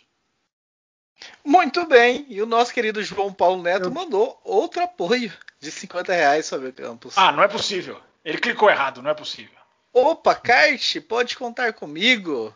Muito 1.44 1.84
bem, 1.88 2.24
e 2.28 2.40
o 2.40 2.46
nosso 2.46 2.72
querido 2.72 3.02
João 3.02 3.32
Paulo 3.32 3.60
Neto 3.60 3.86
Eu... 3.86 3.90
mandou 3.90 4.40
outro 4.44 4.80
apoio 4.80 5.32
de 5.58 5.72
50 5.72 6.14
reais 6.14 6.46
sobre 6.46 6.68
o 6.68 6.72
campus. 6.72 7.18
Ah, 7.18 7.32
não 7.32 7.42
é 7.42 7.48
possível. 7.48 8.00
Ele 8.24 8.38
clicou 8.38 8.70
errado, 8.70 9.02
não 9.02 9.10
é 9.10 9.14
possível. 9.14 9.61
Opa, 9.92 10.34
Kart, 10.34 11.00
pode 11.02 11.36
contar 11.36 11.74
comigo? 11.74 12.54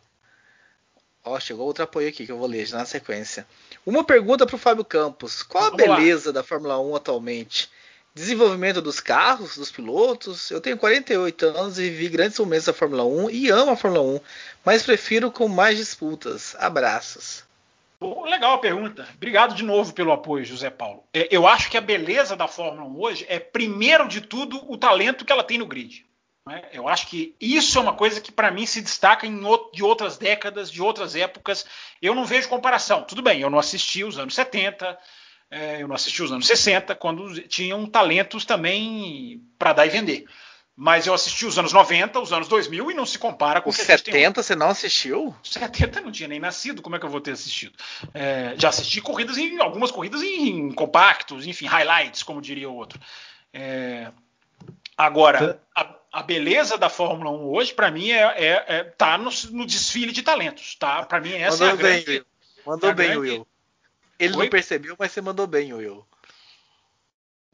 Ó, 1.23 1.39
chegou 1.39 1.67
outro 1.67 1.85
apoio 1.85 2.09
aqui 2.09 2.25
que 2.25 2.33
eu 2.33 2.39
vou 2.39 2.47
ler 2.47 2.71
na 2.71 2.87
sequência. 2.87 3.47
Uma 3.85 4.03
pergunta 4.03 4.47
para 4.47 4.57
o 4.57 4.59
Fábio 4.59 4.85
Campos: 4.85 5.43
Qual 5.43 5.65
a 5.65 5.71
beleza 5.71 6.33
da 6.33 6.43
Fórmula 6.43 6.81
1 6.81 6.97
atualmente? 6.97 7.69
Desenvolvimento 8.15 8.81
dos 8.81 9.01
carros, 9.01 9.59
dos 9.59 9.71
pilotos? 9.71 10.51
Eu 10.51 10.63
tenho 10.63 10.79
48 10.79 11.47
anos 11.47 11.79
e 11.79 11.91
vivi 11.91 12.09
grandes 12.09 12.39
momentos 12.39 12.65
da 12.65 12.73
Fórmula 12.73 13.05
1 13.05 13.29
e 13.29 13.51
amo 13.51 13.73
a 13.73 13.77
Fórmula 13.77 14.03
1, 14.03 14.21
mas 14.65 14.83
prefiro 14.83 15.31
com 15.31 15.47
mais 15.47 15.77
disputas. 15.77 16.57
Abraços. 16.59 17.45
legal 18.01 18.55
a 18.55 18.59
pergunta. 18.59 19.07
Obrigado 19.15 19.55
de 19.55 19.63
novo 19.63 19.93
pelo 19.93 20.13
apoio, 20.13 20.47
José 20.47 20.71
Paulo. 20.71 21.05
É, 21.13 21.29
eu 21.31 21.47
acho 21.47 21.71
que 21.71 21.77
a 21.77 21.83
beleza 21.83 22.35
da 22.35 22.49
Fórmula 22.49 22.89
1 22.89 22.99
hoje 22.99 23.27
é, 23.29 23.39
primeiro 23.39 24.09
de 24.09 24.23
tudo, 24.23 24.65
o 24.73 24.79
talento 24.79 25.23
que 25.23 25.33
ela 25.33 25.45
tem 25.45 25.59
no 25.59 25.67
grid. 25.67 26.06
Né? 26.47 26.63
Eu 26.73 26.89
acho 26.89 27.09
que 27.09 27.35
isso 27.41 27.77
é 27.77 27.81
uma 27.81 27.95
coisa 27.95 28.21
que 28.21 28.31
para 28.31 28.51
mim 28.51 28.65
se 28.65 28.81
destaca 28.81 29.27
em, 29.27 29.41
de 29.73 29.83
outras 29.83 30.17
décadas, 30.17 30.71
de 30.71 30.81
outras 30.81 31.17
épocas. 31.17 31.67
Eu 32.01 32.15
não 32.15 32.25
vejo 32.25 32.49
comparação. 32.49 33.03
Tudo 33.03 33.21
bem, 33.21 33.41
eu 33.41 33.51
não 33.51 33.59
assisti 33.59 34.05
os 34.05 34.19
anos 34.19 34.35
70, 34.35 34.97
é, 35.51 35.83
eu 35.83 35.89
não 35.89 35.97
assisti 35.97 36.23
os 36.23 36.31
anos 36.31 36.47
60, 36.47 36.95
quando 36.95 37.41
tinham 37.49 37.85
talentos 37.87 38.45
também 38.45 39.43
para 39.59 39.73
dar 39.73 39.87
e 39.87 39.91
vender. 39.91 40.25
Mas 40.79 41.07
eu 41.07 41.15
assisti 41.15 41.47
os 41.47 41.59
anos 41.59 41.73
90, 41.73 42.21
os 42.21 42.35
anos 42.35 42.49
2000 42.49 42.91
e 42.91 42.95
não 42.95 43.07
se 43.07 43.19
compara 43.19 43.63
com 43.63 43.71
os 43.71 43.77
70 43.77 44.43
você 44.43 44.55
não 44.55 44.69
assistiu? 44.69 45.35
70 45.43 46.03
não 46.03 46.13
tinha 46.13 46.29
nem 46.29 46.39
nascido, 46.39 46.83
como 46.83 46.95
é 46.95 46.99
que 46.99 47.07
eu 47.07 47.11
vou 47.11 47.21
ter 47.21 47.31
assistido? 47.31 47.73
É, 48.13 48.55
já 48.59 48.69
assisti 48.69 49.01
corridas 49.01 49.39
em 49.39 49.59
algumas 49.59 49.91
corridas 49.91 50.23
em, 50.23 50.49
em 50.49 50.73
compactos, 50.73 51.47
enfim, 51.47 51.65
highlights, 51.65 52.23
como 52.23 52.43
diria 52.43 52.69
o 52.69 52.75
outro. 52.75 53.01
É, 53.55 54.13
agora, 54.99 55.63
a, 55.75 55.96
a 56.17 56.23
beleza 56.23 56.79
da 56.79 56.89
Fórmula 56.89 57.31
1 57.31 57.51
hoje, 57.51 57.75
para 57.75 57.91
mim, 57.91 58.11
é, 58.11 58.23
é, 58.23 58.65
é, 58.69 58.85
tá 58.85 59.19
no, 59.19 59.31
no, 59.51 59.67
desfile 59.67 60.13
de 60.13 60.23
talentos, 60.23 60.75
tá? 60.75 61.05
Para 61.05 61.21
mim, 61.21 61.35
essa 61.35 61.67
mandou 61.67 61.69
é 61.69 61.73
a 61.73 61.77
bem, 61.77 62.05
grande. 62.05 62.11
Will. 62.11 62.27
Mandou 62.65 62.91
é 62.91 62.95
bem, 62.95 63.07
grande... 63.09 63.21
Will. 63.21 63.47
Ele 64.19 64.35
Oi? 64.35 64.43
não 64.45 64.51
percebeu, 64.51 64.97
mas 64.99 65.13
você 65.13 65.21
mandou 65.21 65.47
bem, 65.47 65.75
Will 65.75 66.07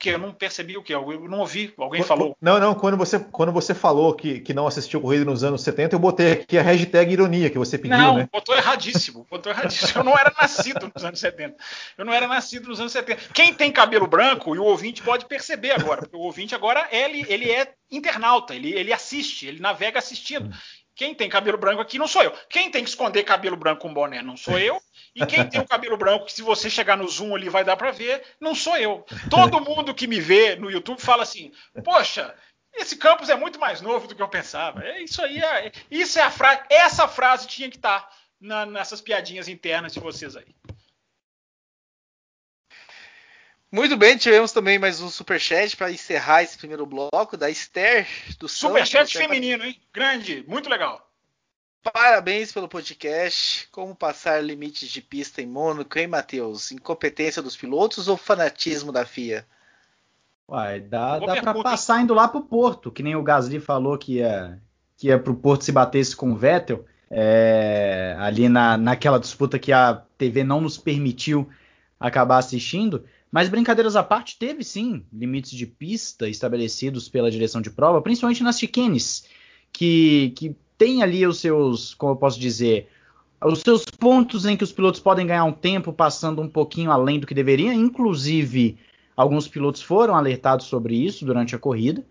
que 0.02 0.08
eu 0.08 0.18
não 0.18 0.32
percebi 0.32 0.76
o 0.76 0.82
que? 0.82 0.92
Eu 0.92 1.28
não 1.28 1.38
ouvi, 1.38 1.72
alguém 1.78 2.02
falou. 2.02 2.36
Não, 2.40 2.58
não, 2.58 2.74
quando 2.74 2.96
você, 2.96 3.20
quando 3.20 3.52
você 3.52 3.72
falou 3.72 4.12
que, 4.12 4.40
que 4.40 4.52
não 4.52 4.66
assistiu 4.66 5.00
corrida 5.00 5.24
nos 5.24 5.44
anos 5.44 5.62
70, 5.62 5.94
eu 5.94 6.00
botei 6.00 6.32
aqui 6.32 6.58
a 6.58 6.62
hashtag 6.62 7.12
ironia 7.12 7.48
que 7.48 7.56
você 7.56 7.78
pediu, 7.78 7.96
não, 7.96 8.16
né? 8.16 8.28
botou 8.32 8.56
erradíssimo, 8.56 9.24
botou 9.30 9.52
erradíssimo. 9.52 10.00
Eu 10.00 10.04
não 10.04 10.18
era 10.18 10.34
nascido 10.36 10.90
nos 10.92 11.04
anos 11.04 11.20
70. 11.20 11.56
Eu 11.96 12.04
não 12.04 12.12
era 12.12 12.26
nascido 12.26 12.68
nos 12.68 12.80
anos 12.80 12.90
70. 12.90 13.32
Quem 13.32 13.54
tem 13.54 13.70
cabelo 13.70 14.08
branco, 14.08 14.56
e 14.56 14.58
o 14.58 14.64
ouvinte 14.64 15.00
pode 15.02 15.26
perceber 15.26 15.70
agora, 15.70 16.00
porque 16.00 16.16
o 16.16 16.20
ouvinte 16.20 16.52
agora, 16.52 16.88
ele, 16.90 17.24
ele 17.28 17.48
é 17.48 17.72
internauta, 17.88 18.56
ele, 18.56 18.72
ele 18.72 18.92
assiste, 18.92 19.46
ele 19.46 19.60
navega 19.60 20.00
assistindo. 20.00 20.50
Quem 20.96 21.14
tem 21.14 21.28
cabelo 21.28 21.58
branco 21.58 21.80
aqui 21.80 21.96
não 21.96 22.08
sou 22.08 22.22
eu. 22.22 22.32
Quem 22.50 22.70
tem 22.70 22.82
que 22.82 22.90
esconder 22.90 23.22
cabelo 23.22 23.56
branco 23.56 23.82
com 23.82 23.94
boné 23.94 24.20
não 24.20 24.36
sou 24.36 24.58
eu. 24.58 24.80
E 25.14 25.26
quem 25.26 25.46
tem 25.46 25.60
o 25.60 25.68
cabelo 25.68 25.96
branco, 25.96 26.24
que 26.24 26.32
se 26.32 26.42
você 26.42 26.70
chegar 26.70 26.96
no 26.96 27.06
Zoom 27.06 27.34
ali 27.34 27.48
vai 27.48 27.64
dar 27.64 27.76
para 27.76 27.90
ver, 27.90 28.22
não 28.40 28.54
sou 28.54 28.76
eu. 28.78 29.04
Todo 29.28 29.60
mundo 29.60 29.94
que 29.94 30.06
me 30.06 30.20
vê 30.20 30.56
no 30.56 30.70
YouTube 30.70 31.00
fala 31.00 31.22
assim: 31.22 31.52
Poxa, 31.84 32.34
esse 32.74 32.96
campus 32.96 33.28
é 33.28 33.36
muito 33.36 33.60
mais 33.60 33.80
novo 33.82 34.06
do 34.06 34.14
que 34.14 34.22
eu 34.22 34.28
pensava. 34.28 34.82
É 34.82 35.02
isso 35.02 35.22
aí, 35.22 35.38
é, 35.38 35.72
isso 35.90 36.18
é 36.18 36.22
a 36.22 36.30
frase. 36.30 36.62
Essa 36.70 37.06
frase 37.06 37.46
tinha 37.46 37.68
que 37.68 37.76
estar 37.76 38.00
tá 38.00 38.10
na, 38.40 38.64
nessas 38.64 39.00
piadinhas 39.00 39.48
internas 39.48 39.92
de 39.92 40.00
vocês 40.00 40.34
aí. 40.34 40.54
Muito 43.70 43.96
bem, 43.96 44.18
tivemos 44.18 44.52
também 44.52 44.78
mais 44.78 45.00
um 45.00 45.08
superchat 45.08 45.74
para 45.76 45.90
encerrar 45.90 46.42
esse 46.42 46.58
primeiro 46.58 46.84
bloco 46.84 47.38
da 47.38 47.48
Esther 47.48 48.06
do 48.38 48.46
Superchat 48.46 49.16
feminino, 49.16 49.64
hein? 49.64 49.80
Grande, 49.94 50.44
muito 50.46 50.68
legal. 50.68 51.10
Parabéns 51.82 52.52
pelo 52.52 52.68
podcast. 52.68 53.68
Como 53.72 53.94
passar 53.94 54.42
limites 54.42 54.88
de 54.88 55.02
pista 55.02 55.42
em 55.42 55.46
Mônaco, 55.46 55.98
hein, 55.98 56.06
Matheus? 56.06 56.70
Incompetência 56.70 57.42
dos 57.42 57.56
pilotos 57.56 58.06
ou 58.06 58.16
fanatismo 58.16 58.92
da 58.92 59.04
FIA? 59.04 59.44
Uai, 60.48 60.80
dá, 60.80 61.18
dá 61.18 61.40
para 61.40 61.62
passar 61.62 62.00
indo 62.00 62.14
lá 62.14 62.28
pro 62.28 62.42
Porto, 62.42 62.90
que 62.90 63.02
nem 63.02 63.16
o 63.16 63.22
Gasly 63.22 63.58
falou 63.58 63.98
que 63.98 64.16
ia, 64.16 64.60
que 64.96 65.08
ia 65.08 65.18
pro 65.18 65.34
Porto 65.34 65.64
se 65.64 65.72
batesse 65.72 66.14
com 66.14 66.30
o 66.30 66.36
Vettel. 66.36 66.84
É, 67.10 68.16
ali 68.18 68.48
na, 68.48 68.76
naquela 68.78 69.18
disputa 69.18 69.58
que 69.58 69.72
a 69.72 70.02
TV 70.16 70.44
não 70.44 70.60
nos 70.60 70.78
permitiu 70.78 71.50
acabar 71.98 72.38
assistindo. 72.38 73.04
Mas 73.30 73.48
brincadeiras 73.48 73.96
à 73.96 74.02
parte, 74.02 74.38
teve 74.38 74.62
sim 74.62 75.04
limites 75.12 75.52
de 75.52 75.66
pista 75.66 76.28
estabelecidos 76.28 77.08
pela 77.08 77.30
direção 77.30 77.60
de 77.60 77.70
prova, 77.70 78.00
principalmente 78.00 78.42
nas 78.42 78.58
chicanes, 78.58 79.26
que, 79.72 80.32
que 80.36 80.56
tem 80.82 81.00
ali 81.00 81.24
os 81.24 81.38
seus, 81.38 81.94
como 81.94 82.12
eu 82.12 82.16
posso 82.16 82.40
dizer, 82.40 82.90
os 83.40 83.60
seus 83.60 83.84
pontos 83.84 84.44
em 84.44 84.56
que 84.56 84.64
os 84.64 84.72
pilotos 84.72 84.98
podem 84.98 85.24
ganhar 85.24 85.44
um 85.44 85.52
tempo 85.52 85.92
passando 85.92 86.42
um 86.42 86.48
pouquinho 86.48 86.90
além 86.90 87.20
do 87.20 87.26
que 87.26 87.34
deveria. 87.34 87.72
Inclusive, 87.72 88.76
alguns 89.16 89.46
pilotos 89.46 89.80
foram 89.80 90.16
alertados 90.16 90.66
sobre 90.66 90.96
isso 90.96 91.24
durante 91.24 91.54
a 91.54 91.58
corrida. 91.58 92.04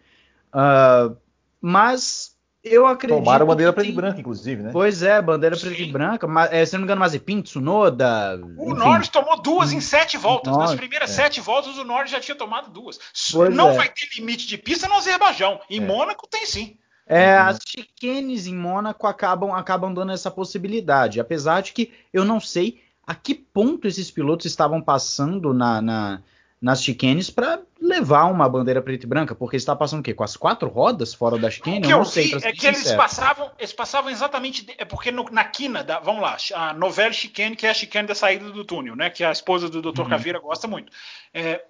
Uh, 0.53 1.17
mas 1.59 2.37
eu 2.63 2.87
acredito. 2.87 3.19
Tomaram 3.19 3.45
bandeira 3.45 3.73
preta 3.73 3.89
e 3.89 3.93
branca, 3.93 4.21
inclusive, 4.21 4.63
né? 4.63 4.69
Pois 4.71 5.03
é, 5.03 5.21
bandeira 5.21 5.57
Sim. 5.57 5.67
preta 5.67 5.81
e 5.81 5.91
branca. 5.91 6.25
Mas, 6.25 6.53
é, 6.53 6.65
se 6.65 6.71
não 6.71 6.79
me 6.79 6.85
engano, 6.85 7.01
Mazepin, 7.01 7.41
Tsunoda. 7.41 8.39
O 8.57 8.69
enfim. 8.69 8.79
Norris 8.79 9.09
tomou 9.09 9.41
duas 9.41 9.73
em 9.73 9.81
sete 9.81 10.15
voltas. 10.15 10.55
Nas 10.55 10.75
primeiras 10.75 11.09
é. 11.09 11.13
sete 11.13 11.41
voltas, 11.41 11.77
o 11.77 11.83
Norris 11.83 12.09
já 12.09 12.21
tinha 12.21 12.35
tomado 12.35 12.71
duas. 12.71 12.97
Pois 13.33 13.53
não 13.53 13.71
é. 13.71 13.73
vai 13.73 13.89
ter 13.89 14.07
limite 14.17 14.47
de 14.47 14.57
pista 14.57 14.87
no 14.87 14.95
Azerbaijão. 14.95 15.59
Em 15.69 15.83
é. 15.83 15.85
Mônaco 15.85 16.25
tem 16.25 16.45
sim. 16.45 16.77
É, 17.07 17.35
uhum. 17.35 17.47
as 17.47 17.59
chicanes 17.65 18.47
em 18.47 18.55
Mônaco 18.55 19.05
acabam, 19.07 19.53
acabam 19.53 19.93
dando 19.93 20.11
essa 20.11 20.31
possibilidade. 20.31 21.19
Apesar 21.19 21.61
de 21.61 21.73
que 21.73 21.91
eu 22.13 22.23
não 22.23 22.39
sei 22.39 22.81
a 23.05 23.15
que 23.15 23.33
ponto 23.35 23.87
esses 23.87 24.09
pilotos 24.09 24.45
estavam 24.45 24.81
passando 24.81 25.53
na, 25.53 25.81
na 25.81 26.21
nas 26.61 26.83
chicanes 26.83 27.31
para 27.31 27.59
levar 27.81 28.25
uma 28.25 28.47
bandeira 28.47 28.83
preta 28.83 29.05
e 29.05 29.09
branca, 29.09 29.33
porque 29.33 29.57
está 29.57 29.75
passando 29.75 30.01
o 30.01 30.03
quê? 30.03 30.13
Com 30.13 30.23
as 30.23 30.37
quatro 30.37 30.69
rodas 30.69 31.11
fora 31.11 31.39
da 31.39 31.49
chicane? 31.49 31.79
O 31.79 31.81
que 31.81 31.91
eu, 31.91 31.97
não 31.97 32.05
sei, 32.05 32.27
vi 32.27 32.45
é 32.45 32.51
que 32.51 32.67
eles 32.67 32.91
passavam, 32.91 33.51
eles 33.57 33.73
passavam 33.73 34.11
exatamente, 34.11 34.67
é 34.77 34.85
porque 34.85 35.11
no, 35.11 35.25
na 35.31 35.43
quina 35.43 35.83
da, 35.83 35.99
vamos 35.99 36.21
lá, 36.21 36.37
a 36.53 36.73
novela 36.75 37.11
chicane, 37.11 37.55
que 37.55 37.65
é 37.65 37.71
a 37.71 37.73
chicane 37.73 38.07
da 38.07 38.13
saída 38.13 38.51
do 38.51 38.63
túnel, 38.63 38.95
né, 38.95 39.09
que 39.09 39.23
a 39.23 39.31
esposa 39.31 39.67
do 39.67 39.81
Dr. 39.81 40.01
Uhum. 40.01 40.09
Caveira 40.09 40.39
gosta 40.39 40.67
muito. 40.67 40.91
É, 41.33 41.65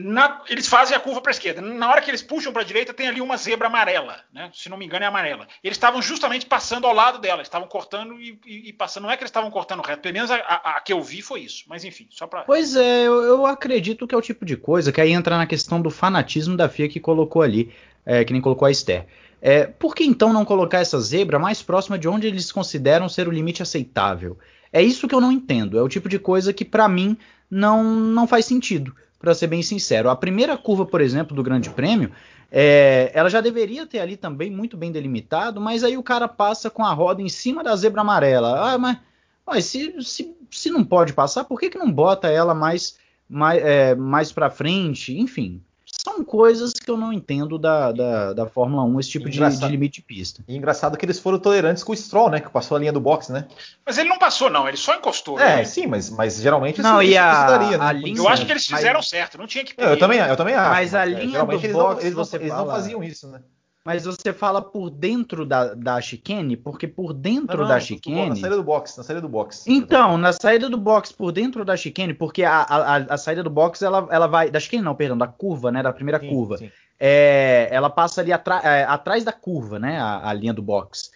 na, 0.00 0.42
eles 0.48 0.68
fazem 0.68 0.96
a 0.96 1.00
curva 1.00 1.20
para 1.20 1.30
a 1.30 1.34
esquerda. 1.34 1.60
Na 1.60 1.90
hora 1.90 2.00
que 2.00 2.08
eles 2.08 2.22
puxam 2.22 2.52
para 2.52 2.62
a 2.62 2.64
direita, 2.64 2.94
tem 2.94 3.08
ali 3.08 3.20
uma 3.20 3.36
zebra 3.36 3.66
amarela, 3.66 4.20
né? 4.32 4.48
Se 4.54 4.68
não 4.68 4.76
me 4.76 4.86
engano, 4.86 5.04
é 5.04 5.08
amarela. 5.08 5.48
Eles 5.62 5.76
estavam 5.76 6.00
justamente 6.00 6.46
passando 6.46 6.86
ao 6.86 6.94
lado 6.94 7.18
dela, 7.18 7.42
estavam 7.42 7.66
cortando 7.66 8.14
e, 8.20 8.38
e, 8.46 8.68
e, 8.68 8.72
passando. 8.72 9.02
Não 9.02 9.10
é 9.10 9.16
que 9.16 9.24
eles 9.24 9.30
estavam 9.30 9.50
cortando 9.50 9.82
reto, 9.82 10.00
pelo 10.00 10.14
menos 10.14 10.30
a, 10.30 10.36
a, 10.36 10.76
a, 10.76 10.80
que 10.80 10.92
eu 10.92 11.02
vi 11.02 11.20
foi 11.20 11.40
isso. 11.40 11.64
Mas 11.66 11.84
enfim, 11.84 12.06
só 12.10 12.28
para. 12.28 12.42
Pois 12.42 12.76
é, 12.76 13.08
eu, 13.08 13.24
eu, 13.24 13.44
acredito 13.44 14.06
que 14.06 14.14
é 14.14 14.18
o 14.18 14.22
tipo 14.22 14.44
de 14.44 14.56
coisa 14.56 14.92
que 14.92 15.00
aí 15.00 15.10
entra 15.10 15.36
na 15.36 15.48
questão 15.48 15.82
do 15.82 15.90
fanatismo 15.90 16.56
da 16.56 16.68
FIA 16.68 16.88
que 16.88 17.00
colocou 17.00 17.42
ali, 17.42 17.74
é, 18.06 18.24
que 18.24 18.32
nem 18.32 18.40
colocou 18.40 18.66
a 18.66 18.70
Esther. 18.70 19.04
É, 19.42 19.66
por 19.66 19.96
que 19.96 20.04
então 20.04 20.32
não 20.32 20.44
colocar 20.44 20.78
essa 20.78 21.00
zebra 21.00 21.40
mais 21.40 21.60
próxima 21.60 21.98
de 21.98 22.06
onde 22.06 22.28
eles 22.28 22.52
consideram 22.52 23.08
ser 23.08 23.26
o 23.26 23.32
limite 23.32 23.64
aceitável? 23.64 24.38
É 24.72 24.80
isso 24.80 25.08
que 25.08 25.14
eu 25.14 25.20
não 25.20 25.32
entendo. 25.32 25.76
É 25.76 25.82
o 25.82 25.88
tipo 25.88 26.08
de 26.08 26.20
coisa 26.20 26.52
que 26.52 26.64
para 26.64 26.88
mim 26.88 27.16
não, 27.50 27.82
não 27.82 28.28
faz 28.28 28.44
sentido, 28.44 28.94
para 29.18 29.34
ser 29.34 29.46
bem 29.48 29.62
sincero. 29.62 30.08
A 30.08 30.16
primeira 30.16 30.56
curva, 30.56 30.86
por 30.86 31.00
exemplo, 31.00 31.34
do 31.34 31.42
Grande 31.42 31.70
Prêmio, 31.70 32.12
é, 32.50 33.10
ela 33.14 33.28
já 33.28 33.40
deveria 33.40 33.86
ter 33.86 33.98
ali 33.98 34.16
também 34.16 34.50
muito 34.50 34.76
bem 34.76 34.92
delimitado, 34.92 35.60
mas 35.60 35.84
aí 35.84 35.96
o 35.96 36.02
cara 36.02 36.28
passa 36.28 36.70
com 36.70 36.84
a 36.84 36.92
roda 36.92 37.20
em 37.20 37.28
cima 37.28 37.62
da 37.62 37.74
zebra 37.76 38.00
amarela. 38.00 38.72
Ah, 38.72 38.78
mas, 38.78 38.98
mas 39.46 39.64
se, 39.64 39.94
se, 40.02 40.36
se 40.50 40.70
não 40.70 40.84
pode 40.84 41.12
passar, 41.12 41.44
por 41.44 41.58
que, 41.58 41.70
que 41.70 41.78
não 41.78 41.90
bota 41.90 42.28
ela 42.28 42.54
mais, 42.54 42.96
mais, 43.28 43.62
é, 43.62 43.94
mais 43.94 44.32
para 44.32 44.50
frente? 44.50 45.18
Enfim, 45.18 45.62
são 46.00 46.24
coisas 46.24 46.72
que 46.72 46.90
eu 46.90 46.96
não 46.96 47.12
entendo 47.12 47.58
da, 47.58 47.90
da, 47.92 48.32
da 48.32 48.46
Fórmula 48.46 48.84
1, 48.84 49.00
esse 49.00 49.10
tipo 49.10 49.28
de, 49.28 49.38
de, 49.38 49.68
limite 49.68 49.96
de 49.96 50.02
pista. 50.02 50.42
E 50.46 50.56
engraçado 50.56 50.96
que 50.96 51.04
eles 51.04 51.18
foram 51.18 51.38
tolerantes 51.38 51.82
com 51.82 51.92
o 51.92 51.96
Stroll, 51.96 52.30
né? 52.30 52.40
Que 52.40 52.48
passou 52.48 52.76
a 52.76 52.80
linha 52.80 52.92
do 52.92 53.00
box, 53.00 53.32
né? 53.32 53.46
Mas 53.84 53.98
ele 53.98 54.08
não 54.08 54.18
passou, 54.18 54.48
não, 54.48 54.68
ele 54.68 54.76
só 54.76 54.94
encostou. 54.94 55.38
É, 55.40 55.56
né? 55.56 55.64
sim, 55.64 55.86
mas, 55.86 56.08
mas 56.10 56.40
geralmente 56.40 56.80
não, 56.80 57.02
isso, 57.02 57.12
e 57.12 57.16
a, 57.16 57.46
daria, 57.46 57.76
a 57.76 57.92
né? 57.92 58.00
linha, 58.00 58.18
Eu 58.18 58.28
acho 58.28 58.46
que 58.46 58.52
eles 58.52 58.66
fizeram 58.66 59.00
mas... 59.00 59.08
certo, 59.08 59.38
não 59.38 59.46
tinha 59.46 59.64
que 59.64 59.74
pedir. 59.74 59.88
Eu 59.88 59.98
também, 59.98 60.20
eu 60.20 60.36
também 60.36 60.54
acho. 60.54 60.70
Mas 60.70 60.94
a 60.94 61.02
é, 61.02 61.06
linha 61.06 61.44
do 61.44 61.52
eles 61.52 61.72
box, 61.72 61.94
não, 61.94 62.00
eles, 62.00 62.14
não, 62.14 62.40
eles 62.40 62.52
não 62.52 62.66
faziam 62.66 63.02
isso, 63.02 63.28
né? 63.28 63.40
Mas 63.88 64.04
você 64.04 64.34
fala 64.34 64.60
por 64.60 64.90
dentro 64.90 65.46
da, 65.46 65.72
da 65.72 65.98
chicane, 65.98 66.58
porque 66.58 66.86
por 66.86 67.14
dentro 67.14 67.56
não, 67.56 67.62
não, 67.62 67.68
da 67.70 67.80
chicane. 67.80 68.28
Na 68.28 68.36
saída 68.36 68.56
do 68.56 68.62
box, 68.62 68.98
na 68.98 69.02
saída 69.02 69.22
do 69.22 69.28
box. 69.30 69.64
Então, 69.66 70.18
na 70.18 70.30
saída 70.30 70.68
do 70.68 70.76
box, 70.76 71.10
por 71.10 71.32
dentro 71.32 71.64
da 71.64 71.74
chicane, 71.74 72.12
porque 72.12 72.44
a, 72.44 72.60
a, 72.60 72.96
a 72.96 73.16
saída 73.16 73.42
do 73.42 73.48
box 73.48 73.80
ela, 73.80 74.06
ela 74.10 74.26
vai. 74.26 74.50
Da 74.50 74.60
chicane 74.60 74.82
não, 74.82 74.94
perdão, 74.94 75.16
da 75.16 75.26
curva, 75.26 75.72
né? 75.72 75.82
Da 75.82 75.90
primeira 75.90 76.20
sim, 76.20 76.28
curva. 76.28 76.58
Sim. 76.58 76.70
É, 77.00 77.66
ela 77.70 77.88
passa 77.88 78.20
ali 78.20 78.30
é, 78.30 78.84
atrás 78.84 79.24
da 79.24 79.32
curva, 79.32 79.78
né? 79.78 79.98
A, 79.98 80.28
a, 80.28 80.34
linha 80.34 80.52
do 80.52 80.60
box. 80.60 81.10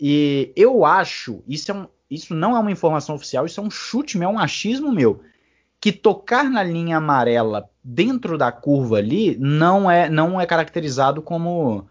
E 0.00 0.50
eu 0.56 0.86
acho, 0.86 1.44
isso, 1.46 1.72
é 1.72 1.74
um, 1.74 1.86
isso 2.10 2.34
não 2.34 2.56
é 2.56 2.58
uma 2.58 2.72
informação 2.72 3.16
oficial, 3.16 3.44
isso 3.44 3.60
é 3.60 3.62
um 3.62 3.70
chute 3.70 4.16
meu, 4.16 4.30
é 4.30 4.32
um 4.32 4.38
achismo 4.38 4.90
meu 4.90 5.20
que 5.84 5.92
tocar 5.92 6.44
na 6.44 6.62
linha 6.62 6.96
amarela 6.96 7.68
dentro 7.82 8.38
da 8.38 8.50
curva 8.50 8.96
ali 8.96 9.36
não 9.38 9.90
é, 9.90 10.08
não 10.08 10.40
é 10.40 10.46
caracterizado 10.46 11.20
como, 11.20 11.86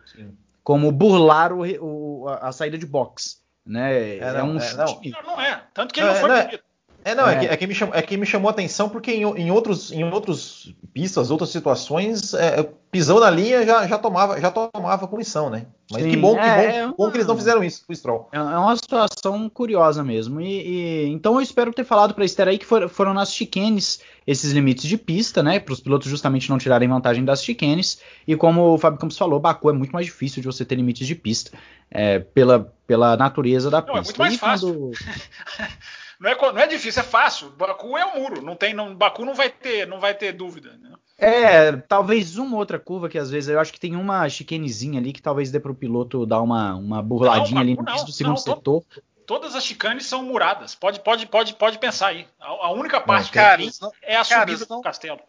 como 0.63 0.91
burlar 0.91 1.53
o, 1.53 1.61
o, 1.61 2.27
a, 2.27 2.47
a, 2.47 2.51
saída 2.51 2.75
de 2.75 2.87
box. 2.87 3.39
Né? 3.63 3.93
É, 3.93 4.17
é 4.17 4.33
não, 4.33 4.49
um 4.49 4.59
é, 4.59 4.73
não. 4.73 4.99
não. 5.23 5.39
é. 5.39 5.63
Tanto 5.75 5.93
que 5.93 5.99
ele 5.99 6.07
não, 6.07 6.13
não 6.15 6.21
foi 6.21 6.29
não 6.29 6.59
é, 7.03 7.15
não, 7.15 7.27
é, 7.27 7.35
é 7.35 7.39
que, 7.39 7.45
é 7.47 7.57
que, 7.57 7.67
me 7.67 7.75
chamou, 7.75 7.95
é 7.95 8.01
que 8.01 8.17
me 8.17 8.25
chamou 8.25 8.49
a 8.49 8.51
atenção 8.51 8.89
porque 8.89 9.11
em, 9.11 9.23
em, 9.23 9.51
outros, 9.51 9.91
em 9.91 10.03
outros 10.03 10.73
pistas, 10.93 11.31
outras 11.31 11.49
situações, 11.49 12.33
é, 12.33 12.63
pisou 12.91 13.19
na 13.19 13.29
linha 13.29 13.65
já, 13.65 13.87
já 13.87 13.97
tomava 13.97 14.39
já 14.39 14.51
tomava 14.51 15.07
punição, 15.07 15.49
né? 15.49 15.65
Mas 15.91 16.03
Sim, 16.03 16.11
que 16.11 16.17
bom, 16.17 16.35
que, 16.35 16.39
é, 16.39 16.55
bom, 16.55 16.61
é 16.61 16.85
uma, 16.85 16.95
bom 16.95 17.11
que 17.11 17.17
eles 17.17 17.27
não 17.27 17.35
fizeram 17.35 17.63
isso 17.63 17.85
com 17.85 17.91
o 17.91 17.95
Stroll. 17.95 18.29
É, 18.31 18.37
é 18.37 18.41
uma 18.41 18.75
situação 18.75 19.49
curiosa 19.49 20.03
mesmo. 20.03 20.39
E, 20.39 20.45
e 20.45 21.09
então 21.09 21.35
eu 21.35 21.41
espero 21.41 21.73
ter 21.73 21.83
falado 21.83 22.13
para 22.13 22.23
a 22.23 22.25
Esther 22.25 22.47
aí 22.47 22.57
que 22.57 22.65
for, 22.65 22.87
foram 22.87 23.13
nas 23.13 23.33
chicanes 23.33 23.99
esses 24.25 24.51
limites 24.51 24.85
de 24.85 24.97
pista, 24.97 25.43
né? 25.43 25.59
Para 25.59 25.73
os 25.73 25.79
pilotos 25.79 26.09
justamente 26.09 26.49
não 26.49 26.57
tirarem 26.57 26.87
vantagem 26.87 27.25
das 27.25 27.43
chicanes. 27.43 27.99
E 28.27 28.35
como 28.35 28.73
o 28.73 28.77
Fábio 28.77 28.99
Campos 28.99 29.17
falou, 29.17 29.39
Baku 29.39 29.69
é 29.69 29.73
muito 29.73 29.91
mais 29.91 30.05
difícil 30.05 30.41
de 30.41 30.47
você 30.47 30.63
ter 30.63 30.75
limites 30.75 31.05
de 31.05 31.15
pista 31.15 31.51
é, 31.91 32.19
pela, 32.19 32.73
pela 32.87 33.17
natureza 33.17 33.69
da 33.69 33.81
não, 33.81 33.85
pista. 33.85 33.99
É 33.99 34.03
muito 34.03 34.19
mais 34.19 34.37
fácil. 34.37 34.73
Quando... 34.73 34.91
Não 36.23 36.29
é, 36.29 36.35
não 36.53 36.59
é 36.61 36.67
difícil, 36.67 37.01
é 37.01 37.05
fácil. 37.05 37.49
Baku 37.49 37.97
é 37.97 38.05
o 38.05 38.09
um 38.11 38.21
muro. 38.21 38.41
Não 38.41 38.55
tem, 38.55 38.73
não, 38.73 38.95
Baku 38.95 39.25
não 39.25 39.35
vai 39.35 39.49
ter, 39.49 39.85
não 39.85 39.99
vai 39.99 40.13
ter 40.13 40.31
dúvida. 40.31 40.71
Né? 40.81 40.93
É, 41.17 41.73
talvez 41.73 42.37
uma 42.37 42.55
outra 42.55 42.79
curva 42.79 43.09
que 43.09 43.17
às 43.17 43.29
vezes 43.29 43.49
eu 43.49 43.59
acho 43.59 43.73
que 43.73 43.79
tem 43.79 43.93
uma 43.93 44.29
chicanezinha 44.29 45.01
ali 45.01 45.11
que 45.11 45.21
talvez 45.21 45.51
dê 45.51 45.59
para 45.59 45.73
o 45.73 45.75
piloto 45.75 46.25
dar 46.25 46.41
uma, 46.41 46.75
uma 46.75 47.03
burladinha 47.03 47.55
não, 47.55 47.61
ali 47.61 47.75
no 47.75 47.81
início 47.81 48.05
do 48.05 48.13
segundo 48.13 48.35
não, 48.35 48.37
setor. 48.37 48.85
todas 49.27 49.53
as 49.53 49.65
chicanes 49.65 50.05
são 50.05 50.23
muradas. 50.23 50.73
Pode, 50.73 51.01
pode, 51.01 51.27
pode, 51.27 51.55
pode 51.55 51.77
pensar 51.77 52.07
aí. 52.07 52.25
A, 52.39 52.67
a 52.67 52.71
única 52.71 53.01
parte 53.01 53.29
que 53.29 53.37
é, 53.37 53.57
é 54.03 54.15
a 54.15 54.23
cara, 54.23 54.49
subida 54.49 54.65
do 54.65 54.81
castelo. 54.81 55.19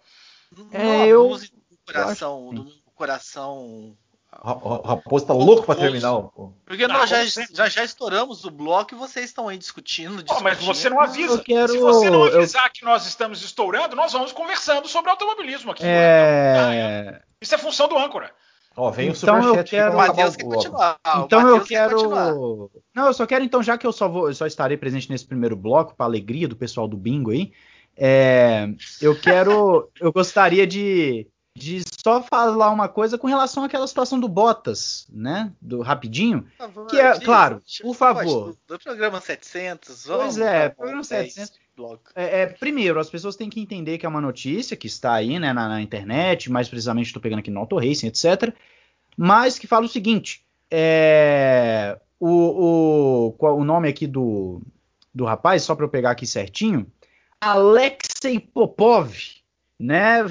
É, 0.71 1.09
eu, 1.09 1.37
do 1.37 1.77
coração, 1.85 2.55
do 2.55 2.73
coração 2.95 3.97
o 4.43 4.87
Raposo 4.87 5.27
tá 5.27 5.33
louco 5.33 5.65
para 5.65 5.81
terminar. 5.81 6.13
Pô. 6.13 6.53
Porque 6.65 6.87
nós 6.87 7.09
já, 7.09 7.25
já, 7.25 7.69
já, 7.69 7.85
estouramos 7.85 8.45
o 8.45 8.51
bloco 8.51 8.95
e 8.95 8.99
vocês 8.99 9.27
estão 9.27 9.49
aí 9.49 9.57
discutindo. 9.57 10.23
discutindo. 10.23 10.43
mas 10.43 10.63
você 10.63 10.91
não 10.91 11.01
avisa. 11.01 11.43
Quero... 11.43 11.73
Se 11.73 11.79
você 11.79 12.11
não 12.11 12.25
avisar 12.25 12.67
eu... 12.67 12.71
que 12.73 12.85
nós 12.85 13.07
estamos 13.07 13.43
estourando, 13.43 13.95
nós 13.95 14.13
vamos 14.13 14.33
conversando 14.33 14.89
sobre 14.89 15.11
automobilismo 15.11 15.71
aqui. 15.71 15.83
É... 15.85 17.21
Isso 17.41 17.55
é 17.55 17.59
função 17.59 17.89
do 17.89 17.97
âncora. 17.97 18.31
Ó, 18.77 18.91
vem 18.91 19.11
então 19.11 19.39
o 19.39 19.43
superchat 19.43 19.57
eu 19.57 19.81
quero... 19.81 19.93
O 19.93 19.97
Matheus 19.97 20.37
quer 20.37 20.45
continuar. 20.45 20.97
Então 21.25 21.49
eu 21.49 21.61
quero. 21.65 22.71
Não, 22.95 23.07
eu 23.07 23.15
só 23.15 23.27
quero 23.27 23.45
então, 23.45 23.63
já 23.63 23.79
que 23.79 23.87
eu 23.87 23.93
só 23.93 24.09
vou, 24.09 24.29
eu 24.29 24.35
só 24.35 24.47
estarei 24.47 24.77
presente 24.77 25.11
nesse 25.11 25.27
primeiro 25.27 25.55
bloco 25.55 25.95
para 25.95 26.07
alegria 26.07 26.49
do 26.49 26.57
pessoal 26.57 26.89
do 26.89 26.97
bingo 26.97 27.31
aí. 27.31 27.53
É... 27.97 28.69
eu 29.01 29.19
quero, 29.19 29.89
eu 30.01 30.13
gostaria 30.13 30.67
de 30.67 31.29
de 31.57 31.83
só 32.03 32.21
falar 32.21 32.71
uma 32.71 32.89
coisa 32.89 33.17
com 33.17 33.29
relação 33.29 33.63
àquela 33.63 33.87
situação 33.87 34.19
do 34.19 34.29
Bottas, 34.29 35.07
né? 35.11 35.53
Do 35.61 35.83
rapidinho. 35.83 36.47
Favor, 36.59 36.87
que 36.89 36.99
é, 36.99 37.19
claro, 37.21 37.63
por 37.81 37.95
favor. 37.95 38.57
Do, 38.67 38.75
do 38.75 38.79
programa 38.79 39.21
700, 39.21 40.07
vamos. 40.07 40.25
Pois 40.25 40.39
é, 40.39 40.69
programa 40.71 41.05
700. 41.05 41.53
É, 42.15 42.43
é, 42.43 42.47
primeiro, 42.47 43.01
as 43.01 43.11
pessoas 43.11 43.37
têm 43.37 43.51
que 43.51 43.61
entender 43.61 43.99
que 43.99 44.07
é 44.07 44.09
uma 44.09 44.21
notícia 44.21 44.77
que 44.77 44.87
está 44.87 45.15
aí, 45.15 45.39
né, 45.39 45.53
na, 45.53 45.69
na 45.69 45.83
internet, 45.83 46.51
mais 46.51 46.69
precisamente 46.69 47.07
estou 47.07 47.23
pegando 47.23 47.41
aqui 47.41 47.51
no 47.51 47.61
Auto 47.61 47.77
Racing, 47.77 48.09
etc. 48.09 48.53
Mas 49.17 49.59
que 49.59 49.67
fala 49.67 49.87
o 49.87 49.89
seguinte: 49.89 50.45
é, 50.71 51.99
o, 52.19 53.35
o, 53.39 53.47
o 53.53 53.65
nome 53.65 53.89
aqui 53.89 54.07
do, 54.07 54.61
do 55.15 55.25
rapaz, 55.25 55.63
só 55.63 55.75
para 55.75 55.85
eu 55.85 55.89
pegar 55.89 56.11
aqui 56.11 56.27
certinho, 56.27 56.87
Alexei 57.41 58.41
Popov, 58.41 59.13
né? 59.79 60.25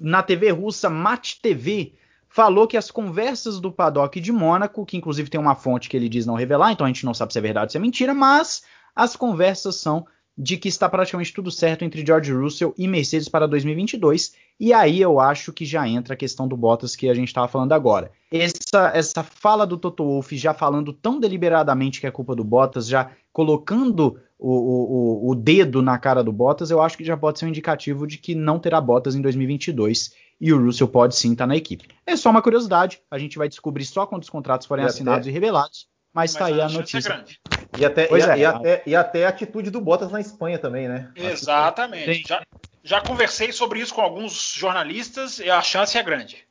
Na 0.00 0.22
TV 0.22 0.50
russa 0.50 0.90
Mat 0.90 1.34
TV, 1.40 1.94
falou 2.28 2.66
que 2.66 2.76
as 2.76 2.90
conversas 2.90 3.60
do 3.60 3.72
paddock 3.72 4.20
de 4.20 4.32
Mônaco, 4.32 4.86
que 4.86 4.96
inclusive 4.96 5.28
tem 5.28 5.40
uma 5.40 5.54
fonte 5.54 5.88
que 5.88 5.96
ele 5.96 6.08
diz 6.08 6.24
não 6.24 6.34
revelar, 6.34 6.72
então 6.72 6.86
a 6.86 6.88
gente 6.88 7.04
não 7.04 7.12
sabe 7.12 7.32
se 7.32 7.38
é 7.38 7.42
verdade 7.42 7.66
ou 7.66 7.70
se 7.70 7.76
é 7.76 7.80
mentira, 7.80 8.14
mas 8.14 8.62
as 8.94 9.16
conversas 9.16 9.76
são 9.76 10.06
de 10.38 10.56
que 10.56 10.68
está 10.68 10.88
praticamente 10.88 11.34
tudo 11.34 11.50
certo 11.50 11.84
entre 11.84 12.06
George 12.06 12.32
Russell 12.32 12.72
e 12.78 12.88
Mercedes 12.88 13.28
para 13.28 13.46
2022. 13.46 14.32
E 14.58 14.72
aí 14.72 15.00
eu 15.00 15.20
acho 15.20 15.52
que 15.52 15.66
já 15.66 15.86
entra 15.86 16.14
a 16.14 16.16
questão 16.16 16.48
do 16.48 16.56
Bottas 16.56 16.96
que 16.96 17.10
a 17.10 17.14
gente 17.14 17.28
estava 17.28 17.48
falando 17.48 17.72
agora. 17.72 18.10
Essa, 18.32 18.90
essa 18.94 19.22
fala 19.22 19.66
do 19.66 19.76
Toto 19.76 20.04
Wolff 20.04 20.34
já 20.36 20.54
falando 20.54 20.92
tão 20.92 21.20
deliberadamente 21.20 22.00
que 22.00 22.06
é 22.06 22.10
culpa 22.10 22.34
do 22.34 22.44
Bottas, 22.44 22.86
já 22.86 23.10
colocando 23.32 24.18
o, 24.40 25.26
o, 25.26 25.30
o 25.30 25.34
dedo 25.34 25.82
na 25.82 25.98
cara 25.98 26.24
do 26.24 26.32
Bottas, 26.32 26.70
eu 26.70 26.80
acho 26.80 26.96
que 26.96 27.04
já 27.04 27.16
pode 27.16 27.38
ser 27.38 27.44
um 27.44 27.48
indicativo 27.48 28.06
de 28.06 28.16
que 28.16 28.34
não 28.34 28.58
terá 28.58 28.80
Bottas 28.80 29.14
em 29.14 29.20
2022 29.20 30.14
e 30.40 30.52
o 30.52 30.64
Russell 30.64 30.88
pode 30.88 31.14
sim 31.14 31.32
estar 31.32 31.46
na 31.46 31.56
equipe. 31.56 31.86
É 32.06 32.16
só 32.16 32.30
uma 32.30 32.40
curiosidade, 32.40 33.02
a 33.10 33.18
gente 33.18 33.36
vai 33.36 33.48
descobrir 33.48 33.84
só 33.84 34.06
quando 34.06 34.22
os 34.22 34.30
contratos 34.30 34.66
forem 34.66 34.84
e 34.84 34.88
assinados 34.88 35.26
até, 35.26 35.30
e 35.30 35.32
revelados, 35.32 35.86
mas 36.12 36.32
está 36.32 36.46
aí 36.46 36.58
a, 36.58 36.64
é 36.64 36.68
notícia. 36.72 37.12
É 37.12 37.80
e, 37.80 37.84
até, 37.84 38.08
e, 38.10 38.22
é, 38.22 38.38
e, 38.38 38.44
até, 38.44 38.82
e 38.86 38.96
até 38.96 39.26
a 39.26 39.28
atitude 39.28 39.70
do 39.70 39.80
Bottas 39.80 40.10
na 40.10 40.20
Espanha 40.20 40.58
também, 40.58 40.88
né? 40.88 41.12
Exatamente. 41.14 42.26
Já, 42.26 42.42
já 42.82 43.00
conversei 43.02 43.52
sobre 43.52 43.80
isso 43.80 43.92
com 43.92 44.00
alguns 44.00 44.54
jornalistas 44.56 45.38
e 45.38 45.50
a 45.50 45.60
chance 45.60 45.98
é 45.98 46.02
grande. 46.02 46.48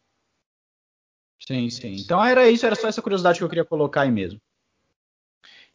Sim, 1.40 1.70
sim. 1.72 1.96
Então 1.96 2.24
era 2.24 2.48
isso, 2.48 2.66
era 2.68 2.76
só 2.76 2.88
essa 2.88 3.02
curiosidade 3.02 3.40
que 3.40 3.44
eu 3.44 3.50
queria 3.50 3.66
colocar 3.66 4.02
aí 4.02 4.12
mesmo. 4.12 4.40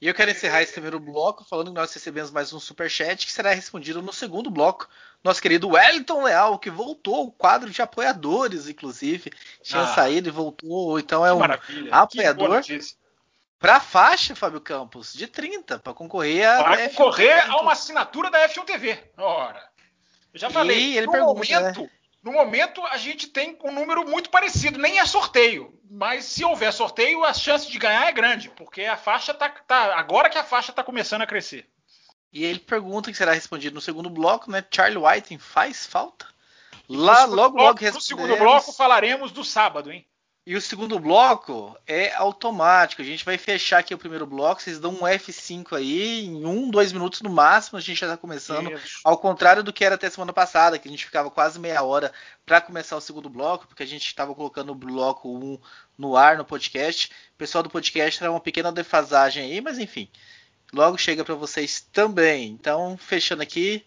E 0.05 0.07
eu 0.07 0.13
quero 0.13 0.31
encerrar 0.31 0.61
esse 0.61 0.75
primeiro 0.75 1.01
bloco 1.01 1.47
falando 1.47 1.69
que 1.69 1.81
nós 1.81 1.95
recebemos 1.95 2.31
mais 2.31 2.53
um 2.53 2.61
super 2.61 2.91
chat 2.91 3.25
que 3.25 3.33
será 3.33 3.55
respondido 3.55 4.03
no 4.03 4.13
segundo 4.13 4.51
bloco. 4.51 4.87
Nosso 5.25 5.41
querido 5.41 5.71
Wellington 5.71 6.25
Leal, 6.25 6.59
que 6.59 6.69
voltou 6.69 7.15
ao 7.15 7.31
quadro 7.31 7.71
de 7.71 7.81
apoiadores, 7.81 8.69
inclusive. 8.69 9.33
Tinha 9.63 9.81
ah, 9.81 9.95
saído 9.95 10.29
e 10.29 10.31
voltou, 10.31 10.99
então 11.01 11.25
é 11.25 11.33
um 11.33 11.39
maravilha. 11.39 11.91
apoiador. 11.91 12.63
Para 13.59 13.81
faixa, 13.81 14.37
Fábio 14.37 14.61
Campos, 14.61 15.15
de 15.15 15.27
30, 15.27 15.79
para 15.79 15.95
concorrer 15.95 16.51
a. 16.51 16.63
Para 16.63 16.89
concorrer 16.91 17.51
a 17.51 17.63
uma 17.63 17.73
assinatura 17.73 18.31
da 18.31 18.47
F1 18.47 18.63
TV. 18.67 19.03
Ora. 19.17 19.71
Eu 20.35 20.39
já 20.39 20.51
falei, 20.51 20.79
e 20.79 20.99
ele 20.99 21.07
no 21.07 21.13
pergunta, 21.13 21.33
momento, 21.33 21.81
né? 21.81 21.91
No 22.25 22.33
momento, 22.33 22.83
a 22.87 22.97
gente 22.97 23.27
tem 23.27 23.59
um 23.63 23.71
número 23.71 24.09
muito 24.09 24.31
parecido, 24.31 24.79
nem 24.79 24.99
é 24.99 25.05
sorteio. 25.05 25.79
Mas 25.91 26.25
se 26.25 26.43
houver 26.43 26.73
sorteio, 26.73 27.23
a 27.23 27.35
chance 27.35 27.71
de 27.71 27.79
ganhar 27.79 28.09
é 28.09 28.13
grande, 28.13 28.49
porque 28.49 28.83
a 28.87 28.97
faixa 28.97 29.35
tá. 29.35 29.51
tá 29.51 29.95
agora 29.95 30.31
que 30.31 30.39
a 30.39 30.43
faixa 30.43 30.73
está 30.73 30.83
começando 30.83 31.21
a 31.21 31.27
crescer. 31.27 31.69
E 32.33 32.43
ele 32.43 32.59
pergunta 32.59 33.11
que 33.11 33.17
será 33.17 33.33
respondido 33.33 33.75
no 33.75 33.81
segundo 33.81 34.09
bloco, 34.09 34.51
né? 34.51 34.65
Charlie 34.75 34.99
White 34.99 35.37
faz 35.39 35.87
falta? 35.87 36.27
Lá, 36.89 37.27
logo, 37.27 37.57
bloco, 37.57 37.85
logo 37.85 37.95
No 37.95 38.01
segundo 38.01 38.37
bloco 38.37 38.73
falaremos 38.73 39.31
do 39.31 39.45
sábado, 39.45 39.93
hein? 39.93 40.07
E 40.47 40.55
o 40.55 40.61
segundo 40.61 40.99
bloco 40.99 41.75
é 41.87 42.13
automático. 42.13 43.01
A 43.01 43.05
gente 43.05 43.25
vai 43.25 43.39
fechar 43.39 43.79
aqui 43.79 43.95
o 43.95 43.99
primeiro 43.99 44.27
bloco. 44.27 44.61
Vocês 44.61 44.79
dão 44.79 44.93
um 44.93 45.01
F5 45.01 45.75
aí, 45.75 46.27
em 46.27 46.45
um, 46.45 46.71
dois 46.71 46.93
minutos 46.93 47.23
no 47.23 47.31
máximo. 47.31 47.79
A 47.79 47.81
gente 47.81 48.01
já 48.01 48.07
está 48.07 48.19
começando. 48.19 48.71
Isso. 48.73 49.01
Ao 49.03 49.17
contrário 49.17 49.63
do 49.63 49.73
que 49.73 49.83
era 49.83 49.95
até 49.95 50.11
semana 50.11 50.35
passada, 50.35 50.79
que 50.79 50.87
a 50.87 50.91
gente 50.91 51.07
ficava 51.07 51.31
quase 51.31 51.59
meia 51.59 51.83
hora 51.83 52.13
para 52.45 52.61
começar 52.61 52.95
o 52.95 53.01
segundo 53.01 53.31
bloco, 53.31 53.67
porque 53.67 53.83
a 53.83 53.87
gente 53.87 54.07
estava 54.07 54.35
colocando 54.35 54.71
o 54.73 54.75
bloco 54.75 55.35
1 55.35 55.59
no 55.97 56.15
ar 56.15 56.37
no 56.37 56.45
podcast. 56.45 57.11
O 57.35 57.39
pessoal 57.39 57.63
do 57.63 57.71
podcast 57.71 58.23
era 58.23 58.31
uma 58.31 58.41
pequena 58.41 58.71
defasagem 58.71 59.45
aí, 59.45 59.63
mas 59.63 59.79
enfim. 59.79 60.11
Logo 60.75 60.99
chega 60.99 61.25
para 61.25 61.35
vocês 61.35 61.81
também. 61.91 62.51
Então, 62.51 62.99
fechando 62.99 63.43
aqui. 63.43 63.83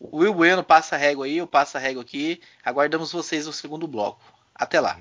O 0.00 0.18
Will 0.18 0.32
Bueno 0.32 0.64
passa 0.64 0.94
a 0.94 0.98
régua 0.98 1.26
aí, 1.26 1.36
eu 1.36 1.46
passo 1.46 1.76
a 1.76 1.80
régua 1.80 2.02
aqui. 2.02 2.40
Aguardamos 2.64 3.12
vocês 3.12 3.44
no 3.44 3.52
segundo 3.52 3.86
bloco. 3.86 4.22
Até 4.54 4.80
lá. 4.80 4.98